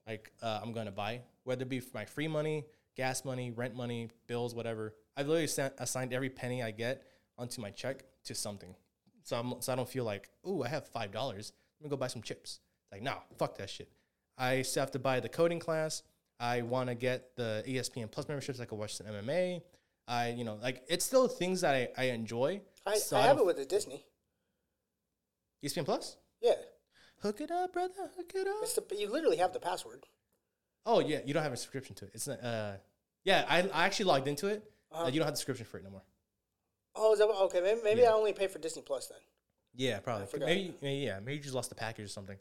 like 0.08 0.32
uh, 0.44 0.60
I'm 0.62 0.74
going 0.74 0.86
to 0.86 0.92
buy, 0.92 1.22
whether 1.44 1.64
it 1.64 1.70
be 1.70 1.80
for 1.80 1.98
my 1.98 2.06
free 2.06 2.28
money, 2.28 2.66
gas 2.96 3.26
money, 3.26 3.50
rent 3.50 3.76
money, 3.76 4.10
bills, 4.28 4.54
whatever. 4.54 4.94
I've 5.18 5.28
literally 5.28 5.48
sent, 5.48 5.74
assigned 5.80 6.14
every 6.14 6.30
penny 6.30 6.62
I 6.62 6.70
get 6.70 7.04
onto 7.38 7.62
my 7.62 7.72
check 7.72 8.04
to 8.26 8.36
something. 8.36 8.76
So, 9.24 9.38
I'm, 9.38 9.62
so 9.62 9.74
I 9.74 9.76
don't 9.76 9.90
feel 9.90 10.04
like, 10.04 10.30
ooh, 10.48 10.64
I 10.64 10.68
have 10.68 10.92
$5. 10.92 11.14
Let 11.14 11.52
me 11.82 11.90
go 11.90 11.98
buy 11.98 12.08
some 12.08 12.22
chips. 12.22 12.60
It's 12.84 12.92
like, 12.92 13.02
nah, 13.02 13.20
fuck 13.38 13.58
that 13.58 13.70
shit. 13.70 13.90
I 14.38 14.62
still 14.62 14.82
have 14.82 14.92
to 14.92 15.00
buy 15.00 15.20
the 15.20 15.30
coding 15.30 15.60
class. 15.60 16.04
I 16.40 16.62
want 16.62 16.90
to 16.90 16.96
get 16.96 17.36
the 17.36 17.64
ESPN 17.66 18.12
Plus 18.12 18.28
memberships. 18.28 18.60
I 18.60 18.66
can 18.66 18.78
watch 18.78 18.96
some 18.96 19.08
MMA. 19.08 19.62
I, 20.08 20.30
you 20.30 20.44
know, 20.44 20.60
like 20.62 20.84
it's 20.88 21.06
still 21.06 21.28
things 21.28 21.62
that 21.62 21.74
I, 21.74 21.88
I 21.98 22.04
enjoy. 22.10 22.62
I, 22.86 22.98
So 22.98 23.18
I 23.18 23.22
have 23.22 23.40
it 23.40 23.46
with 23.46 23.58
the 23.58 23.66
Disney. 23.66 24.06
ESPN 25.64 25.86
Plus? 25.86 26.18
Yeah, 26.42 26.54
Hook 27.22 27.42
it 27.42 27.50
up, 27.50 27.74
brother. 27.74 28.12
Hook 28.16 28.32
it 28.36 28.48
up. 28.48 28.56
it's 28.62 28.74
the 28.74 28.84
you 28.96 29.10
literally 29.12 29.38
have 29.38 29.52
the 29.52 29.60
password. 29.60 30.04
Oh 30.86 31.00
yeah, 31.00 31.20
you 31.26 31.34
don't 31.34 31.42
have 31.42 31.54
a 31.54 31.58
subscription 31.58 31.96
to 31.96 32.06
it. 32.06 32.12
It's 32.14 32.28
not. 32.28 32.44
Uh, 32.44 32.74
yeah, 33.24 33.46
I, 33.50 33.62
I 33.74 33.86
actually 33.86 34.06
logged 34.06 34.28
into 34.28 34.48
it. 34.48 34.64
Uh-huh. 34.92 35.06
Uh, 35.06 35.08
you 35.08 35.20
don't 35.20 35.26
have 35.26 35.34
the 35.34 35.38
subscription 35.38 35.66
for 35.66 35.78
it 35.80 35.84
no 35.84 35.90
more. 35.90 36.04
Oh, 36.96 37.14
is 37.14 37.20
that 37.20 37.28
okay? 37.28 37.62
Maybe, 37.62 37.82
maybe 37.84 38.02
Yeah. 38.02 38.10
I 38.10 38.14
only 38.14 38.34
pay 38.34 38.48
for 38.48 38.60
Disney 38.60 38.82
Plus 38.82 39.08
then. 39.08 39.20
Yeah, 39.76 40.00
probably. 40.00 40.28
Maybe, 40.40 40.74
maybe 40.82 41.06
yeah, 41.06 41.20
maybe 41.20 41.36
you 41.36 41.42
just 41.42 41.54
lost 41.56 41.70
the 41.70 41.76
package 41.76 42.06
or 42.06 42.10
something. 42.10 42.38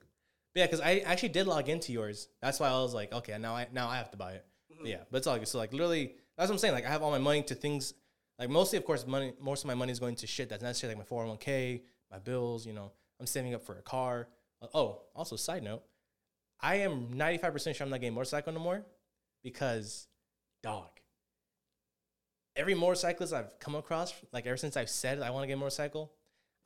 But 0.54 0.60
yeah, 0.60 0.66
because 0.66 0.80
I 0.80 0.98
actually 0.98 1.30
did 1.30 1.46
log 1.46 1.68
into 1.68 1.92
yours. 1.92 2.28
That's 2.40 2.60
why 2.60 2.68
I 2.68 2.72
was 2.74 2.94
like, 2.94 3.12
okay, 3.12 3.36
now 3.38 3.56
I 3.56 3.66
now 3.72 3.88
I 3.88 3.96
have 3.96 4.10
to 4.12 4.16
buy 4.16 4.32
it. 4.34 4.46
But 4.78 4.86
yeah, 4.86 4.98
but 5.10 5.18
it's 5.18 5.26
all 5.26 5.36
good. 5.38 5.48
So 5.48 5.58
like 5.58 5.72
literally, 5.72 6.14
that's 6.36 6.48
what 6.48 6.54
I'm 6.54 6.58
saying. 6.58 6.74
Like 6.74 6.86
I 6.86 6.90
have 6.90 7.02
all 7.02 7.10
my 7.10 7.18
money 7.18 7.42
to 7.42 7.54
things. 7.54 7.94
Like 8.38 8.50
mostly, 8.50 8.78
of 8.78 8.84
course, 8.84 9.06
money. 9.06 9.32
Most 9.40 9.64
of 9.64 9.68
my 9.68 9.74
money 9.74 9.90
is 9.92 9.98
going 9.98 10.14
to 10.16 10.26
shit 10.26 10.48
that's 10.48 10.62
necessary, 10.62 10.94
like 10.94 11.10
my 11.10 11.16
401k, 11.16 11.82
my 12.10 12.18
bills. 12.18 12.66
You 12.66 12.72
know, 12.72 12.92
I'm 13.18 13.26
saving 13.26 13.54
up 13.54 13.62
for 13.64 13.78
a 13.78 13.82
car. 13.82 14.28
Uh, 14.62 14.66
oh, 14.74 15.02
also 15.14 15.34
side 15.36 15.64
note, 15.64 15.82
I 16.60 16.76
am 16.76 17.16
95 17.16 17.52
percent 17.52 17.76
sure 17.76 17.84
I'm 17.84 17.90
not 17.90 18.00
getting 18.00 18.12
a 18.12 18.14
motorcycle 18.14 18.52
no 18.52 18.60
more 18.60 18.84
because, 19.42 20.06
dog. 20.62 20.90
Every 22.56 22.74
motorcyclist 22.74 23.32
I've 23.32 23.58
come 23.58 23.74
across, 23.74 24.14
like 24.32 24.46
ever 24.46 24.56
since 24.56 24.76
I've 24.76 24.90
said 24.90 25.20
I 25.20 25.30
want 25.30 25.42
to 25.42 25.46
get 25.48 25.54
a 25.54 25.56
motorcycle, 25.56 26.12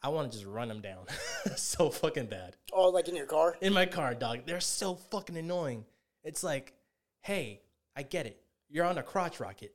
I 0.02 0.10
want 0.10 0.30
to 0.30 0.38
just 0.38 0.48
run 0.48 0.68
them 0.68 0.80
down 0.80 1.06
so 1.56 1.90
fucking 1.90 2.26
bad. 2.26 2.56
Oh, 2.72 2.90
like 2.90 3.08
in 3.08 3.16
your 3.16 3.26
car? 3.26 3.56
In 3.60 3.72
my 3.72 3.86
car, 3.86 4.14
dog. 4.14 4.40
They're 4.46 4.60
so 4.60 4.94
fucking 4.94 5.36
annoying. 5.36 5.86
It's 6.22 6.44
like, 6.44 6.74
hey, 7.22 7.62
I 7.96 8.02
get 8.02 8.26
it. 8.26 8.40
You're 8.68 8.84
on 8.84 8.98
a 8.98 9.02
crotch 9.02 9.40
rocket. 9.40 9.74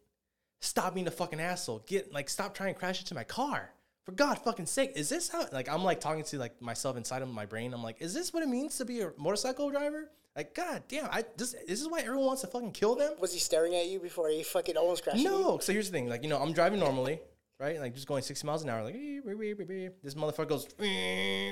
Stop 0.61 0.93
being 0.93 1.07
a 1.07 1.11
fucking 1.11 1.41
asshole. 1.41 1.83
Get 1.87 2.13
like 2.13 2.29
stop 2.29 2.53
trying 2.53 2.73
to 2.73 2.79
crash 2.79 2.99
into 2.99 3.15
my 3.15 3.23
car. 3.23 3.71
For 4.05 4.11
God 4.11 4.35
fucking 4.35 4.65
sake, 4.65 4.91
is 4.95 5.09
this 5.09 5.29
how 5.29 5.47
like 5.51 5.67
I'm 5.67 5.83
like 5.83 5.99
talking 5.99 6.23
to 6.25 6.37
like 6.37 6.61
myself 6.61 6.95
inside 6.95 7.21
of 7.21 7.29
my 7.29 7.45
brain? 7.45 7.73
I'm 7.73 7.83
like, 7.83 8.01
is 8.01 8.13
this 8.13 8.33
what 8.33 8.43
it 8.43 8.49
means 8.49 8.77
to 8.77 8.85
be 8.85 9.01
a 9.01 9.11
motorcycle 9.17 9.71
driver? 9.71 10.11
Like, 10.35 10.55
god 10.55 10.83
damn, 10.87 11.05
I 11.11 11.23
this 11.37 11.55
this 11.67 11.79
is 11.79 11.87
why 11.87 11.99
everyone 12.01 12.25
wants 12.25 12.41
to 12.41 12.47
fucking 12.47 12.71
kill 12.71 12.95
them? 12.95 13.13
Was 13.19 13.33
he 13.33 13.39
staring 13.39 13.75
at 13.75 13.87
you 13.87 13.99
before 13.99 14.29
he 14.29 14.41
fucking 14.41 14.75
almost 14.75 15.03
crashed? 15.03 15.19
into 15.19 15.31
you? 15.31 15.41
No. 15.41 15.59
So 15.59 15.71
here's 15.73 15.89
the 15.89 15.91
thing. 15.91 16.09
Like, 16.09 16.23
you 16.23 16.29
know, 16.29 16.39
I'm 16.39 16.53
driving 16.53 16.79
normally, 16.79 17.19
right? 17.59 17.79
Like 17.79 17.93
just 17.93 18.07
going 18.07 18.23
60 18.23 18.47
miles 18.47 18.63
an 18.63 18.69
hour. 18.69 18.83
Like, 18.83 18.95
this 18.95 20.15
motherfucker 20.15 20.47
goes 20.47 20.67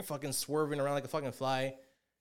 fucking 0.07 0.33
swerving 0.33 0.79
around 0.79 0.95
like 0.95 1.05
a 1.05 1.09
fucking 1.09 1.31
fly. 1.31 1.75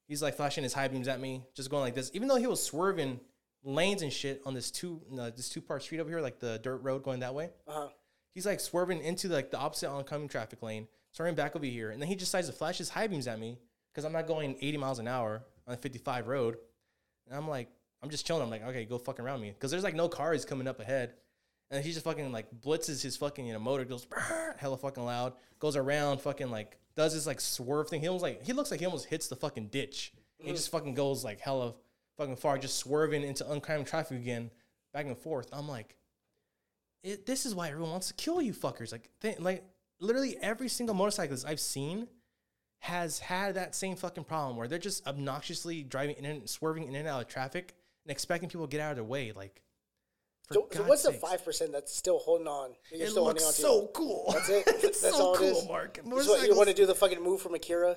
He's 0.06 0.22
like 0.22 0.34
flashing 0.34 0.64
his 0.64 0.74
high 0.74 0.88
beams 0.88 1.08
at 1.08 1.20
me, 1.20 1.44
just 1.54 1.70
going 1.70 1.82
like 1.82 1.94
this. 1.94 2.10
Even 2.12 2.28
though 2.28 2.36
he 2.36 2.46
was 2.46 2.62
swerving 2.62 3.20
lanes 3.62 4.02
and 4.02 4.12
shit 4.12 4.42
on 4.44 4.54
this 4.54 4.70
two 4.70 5.00
no, 5.10 5.30
this 5.30 5.48
two 5.48 5.62
part 5.62 5.82
street 5.82 6.00
over 6.00 6.10
here, 6.10 6.20
like 6.20 6.40
the 6.40 6.58
dirt 6.58 6.78
road 6.82 7.02
going 7.02 7.20
that 7.20 7.34
way. 7.34 7.50
Uh-huh. 7.66 7.88
He's 8.34 8.44
like 8.44 8.60
swerving 8.60 9.00
into 9.00 9.28
like 9.28 9.50
the 9.50 9.58
opposite 9.58 9.88
oncoming 9.88 10.28
traffic 10.28 10.62
lane, 10.62 10.88
swerving 11.12 11.36
back 11.36 11.56
over 11.56 11.64
here, 11.64 11.90
and 11.90 12.02
then 12.02 12.08
he 12.08 12.16
just 12.16 12.32
decides 12.32 12.48
to 12.48 12.52
flash 12.52 12.76
his 12.76 12.90
high 12.90 13.06
beams 13.06 13.26
at 13.26 13.40
me 13.40 13.58
because 13.92 14.04
I'm 14.04 14.12
not 14.12 14.26
going 14.26 14.56
80 14.60 14.76
miles 14.76 14.98
an 14.98 15.08
hour 15.08 15.42
on 15.70 15.74
a 15.74 15.78
55 15.78 16.26
road. 16.26 16.56
And 17.26 17.36
I'm 17.36 17.48
like, 17.48 17.68
I'm 18.02 18.10
just 18.10 18.26
chilling. 18.26 18.42
I'm 18.42 18.50
like, 18.50 18.64
okay, 18.64 18.84
go 18.84 18.98
fucking 18.98 19.24
around 19.24 19.40
me. 19.40 19.50
Because 19.50 19.70
there's 19.70 19.84
like 19.84 19.94
no 19.94 20.08
cars 20.08 20.44
coming 20.44 20.66
up 20.66 20.80
ahead. 20.80 21.14
And 21.70 21.84
he 21.84 21.92
just 21.92 22.04
fucking 22.04 22.32
like 22.32 22.48
blitzes 22.60 23.02
his 23.02 23.16
fucking, 23.16 23.46
you 23.46 23.52
know, 23.52 23.60
motor, 23.60 23.84
goes 23.84 24.06
hella 24.58 24.76
fucking 24.76 25.04
loud, 25.04 25.34
goes 25.60 25.76
around, 25.76 26.20
fucking 26.20 26.50
like 26.50 26.78
does 26.96 27.14
this 27.14 27.26
like 27.26 27.40
swerve 27.40 27.88
thing. 27.88 28.00
He 28.00 28.08
almost 28.08 28.24
like, 28.24 28.44
he 28.44 28.52
looks 28.52 28.70
like 28.72 28.80
he 28.80 28.86
almost 28.86 29.06
hits 29.06 29.28
the 29.28 29.36
fucking 29.36 29.68
ditch. 29.68 30.12
And 30.38 30.48
he 30.48 30.52
mm. 30.52 30.56
just 30.56 30.70
fucking 30.72 30.94
goes 30.94 31.24
like 31.24 31.40
hella 31.40 31.74
fucking 32.18 32.36
far, 32.36 32.58
just 32.58 32.78
swerving 32.78 33.22
into 33.22 33.46
oncoming 33.48 33.84
traffic 33.84 34.18
again, 34.18 34.50
back 34.92 35.06
and 35.06 35.16
forth. 35.16 35.48
I'm 35.52 35.68
like, 35.68 35.94
it, 37.04 37.24
this 37.24 37.46
is 37.46 37.54
why 37.54 37.68
everyone 37.68 37.92
wants 37.92 38.08
to 38.08 38.14
kill 38.14 38.42
you 38.42 38.52
fuckers. 38.52 38.90
Like, 38.90 39.08
th- 39.20 39.38
like 39.38 39.62
literally 40.00 40.36
every 40.42 40.68
single 40.68 40.96
motorcyclist 40.96 41.46
I've 41.46 41.60
seen 41.60 42.08
has 42.80 43.18
had 43.18 43.54
that 43.54 43.74
same 43.74 43.94
fucking 43.96 44.24
problem 44.24 44.56
where 44.56 44.66
they're 44.66 44.78
just 44.78 45.06
obnoxiously 45.06 45.82
driving 45.82 46.16
in 46.16 46.24
and 46.24 46.48
swerving 46.48 46.88
in 46.88 46.94
and 46.94 47.06
out 47.06 47.20
of 47.22 47.28
traffic 47.28 47.74
and 48.04 48.10
expecting 48.10 48.48
people 48.48 48.66
to 48.66 48.70
get 48.70 48.80
out 48.80 48.90
of 48.90 48.96
their 48.96 49.04
way. 49.04 49.32
Like, 49.32 49.62
for 50.48 50.54
So, 50.54 50.68
so 50.72 50.82
what's 50.84 51.02
the 51.02 51.12
five 51.12 51.44
percent 51.44 51.72
that's 51.72 51.94
still 51.94 52.18
holding 52.18 52.48
on? 52.48 52.70
You're 52.90 53.06
It 53.06 53.10
still 53.10 53.24
looks 53.24 53.44
holding 53.44 53.46
on 53.46 53.82
so 53.82 53.86
to? 53.86 53.92
cool. 53.92 54.30
That's 54.32 54.48
it. 54.48 54.64
it's 54.66 55.00
That's 55.02 55.16
so 55.16 55.26
all 55.26 55.36
cool, 55.36 55.58
is? 55.58 55.68
Mark. 55.68 56.00
What 56.04 56.46
you 56.48 56.56
want 56.56 56.68
to 56.68 56.74
do 56.74 56.86
the 56.86 56.94
fucking 56.94 57.22
move 57.22 57.40
from 57.42 57.54
Akira? 57.54 57.96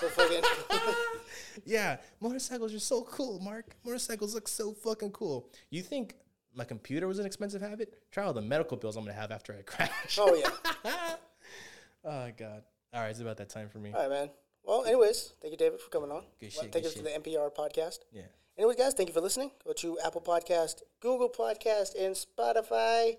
Fucking 0.00 0.42
Yeah, 1.64 1.96
motorcycles 2.20 2.72
are 2.74 2.78
so 2.78 3.02
cool, 3.02 3.40
Mark. 3.40 3.74
Motorcycles 3.84 4.34
look 4.34 4.46
so 4.48 4.72
fucking 4.72 5.10
cool. 5.10 5.50
You 5.70 5.82
think 5.82 6.14
my 6.54 6.64
computer 6.64 7.08
was 7.08 7.18
an 7.18 7.26
expensive 7.26 7.60
habit? 7.60 7.94
Try 8.12 8.24
all 8.24 8.32
the 8.32 8.40
medical 8.42 8.76
bills 8.76 8.96
I'm 8.96 9.04
gonna 9.04 9.14
have 9.14 9.32
after 9.32 9.52
I 9.52 9.62
crash. 9.62 10.18
oh 10.20 10.34
yeah. 10.34 11.16
oh 12.04 12.30
god. 12.36 12.62
All 12.94 13.00
right, 13.00 13.10
it's 13.10 13.20
about 13.20 13.36
that 13.38 13.48
time 13.48 13.68
for 13.68 13.78
me. 13.78 13.92
All 13.92 14.00
right, 14.02 14.10
man. 14.10 14.30
Well, 14.62 14.84
anyways, 14.84 15.34
thank 15.42 15.52
you, 15.52 15.58
David, 15.58 15.80
for 15.80 15.90
coming 15.90 16.10
on. 16.10 16.22
Good 16.40 16.52
Well, 16.54 16.62
shit, 16.64 16.72
Take 16.72 16.82
good 16.84 16.88
us 16.90 16.94
to 16.94 17.02
the 17.02 17.10
NPR 17.10 17.50
podcast. 17.54 17.98
Yeah. 18.12 18.22
Anyways, 18.56 18.76
guys, 18.76 18.94
thank 18.94 19.08
you 19.08 19.12
for 19.14 19.20
listening. 19.20 19.50
Go 19.64 19.72
to 19.72 19.98
Apple 20.04 20.20
Podcast, 20.20 20.82
Google 21.00 21.28
Podcast, 21.28 22.00
and 22.00 22.14
Spotify 22.14 23.16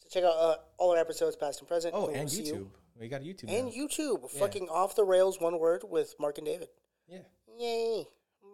to 0.00 0.08
check 0.10 0.24
out 0.24 0.34
uh, 0.36 0.56
all 0.76 0.90
our 0.90 0.98
episodes, 0.98 1.36
past 1.36 1.60
and 1.60 1.68
present. 1.68 1.94
Oh, 1.96 2.06
we'll 2.08 2.16
and 2.16 2.30
see 2.30 2.42
you- 2.42 2.54
YouTube. 2.54 2.66
We 3.00 3.08
got 3.08 3.22
a 3.22 3.24
YouTube. 3.24 3.48
And 3.48 3.66
now. 3.66 3.72
YouTube. 3.72 4.30
Fucking 4.30 4.68
off 4.68 4.94
the 4.96 5.04
rails, 5.04 5.40
one 5.40 5.58
word 5.58 5.82
with 5.88 6.14
Mark 6.20 6.38
and 6.38 6.46
David. 6.46 6.68
Yeah. 7.08 7.18
Yay. 7.58 8.04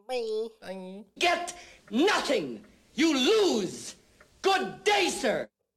Bye. 0.06 0.46
Bye. 0.62 1.04
Get 1.18 1.56
nothing. 1.90 2.64
You 2.94 3.14
lose. 3.16 3.96
Good 4.42 4.84
day, 4.84 5.08
sir. 5.08 5.48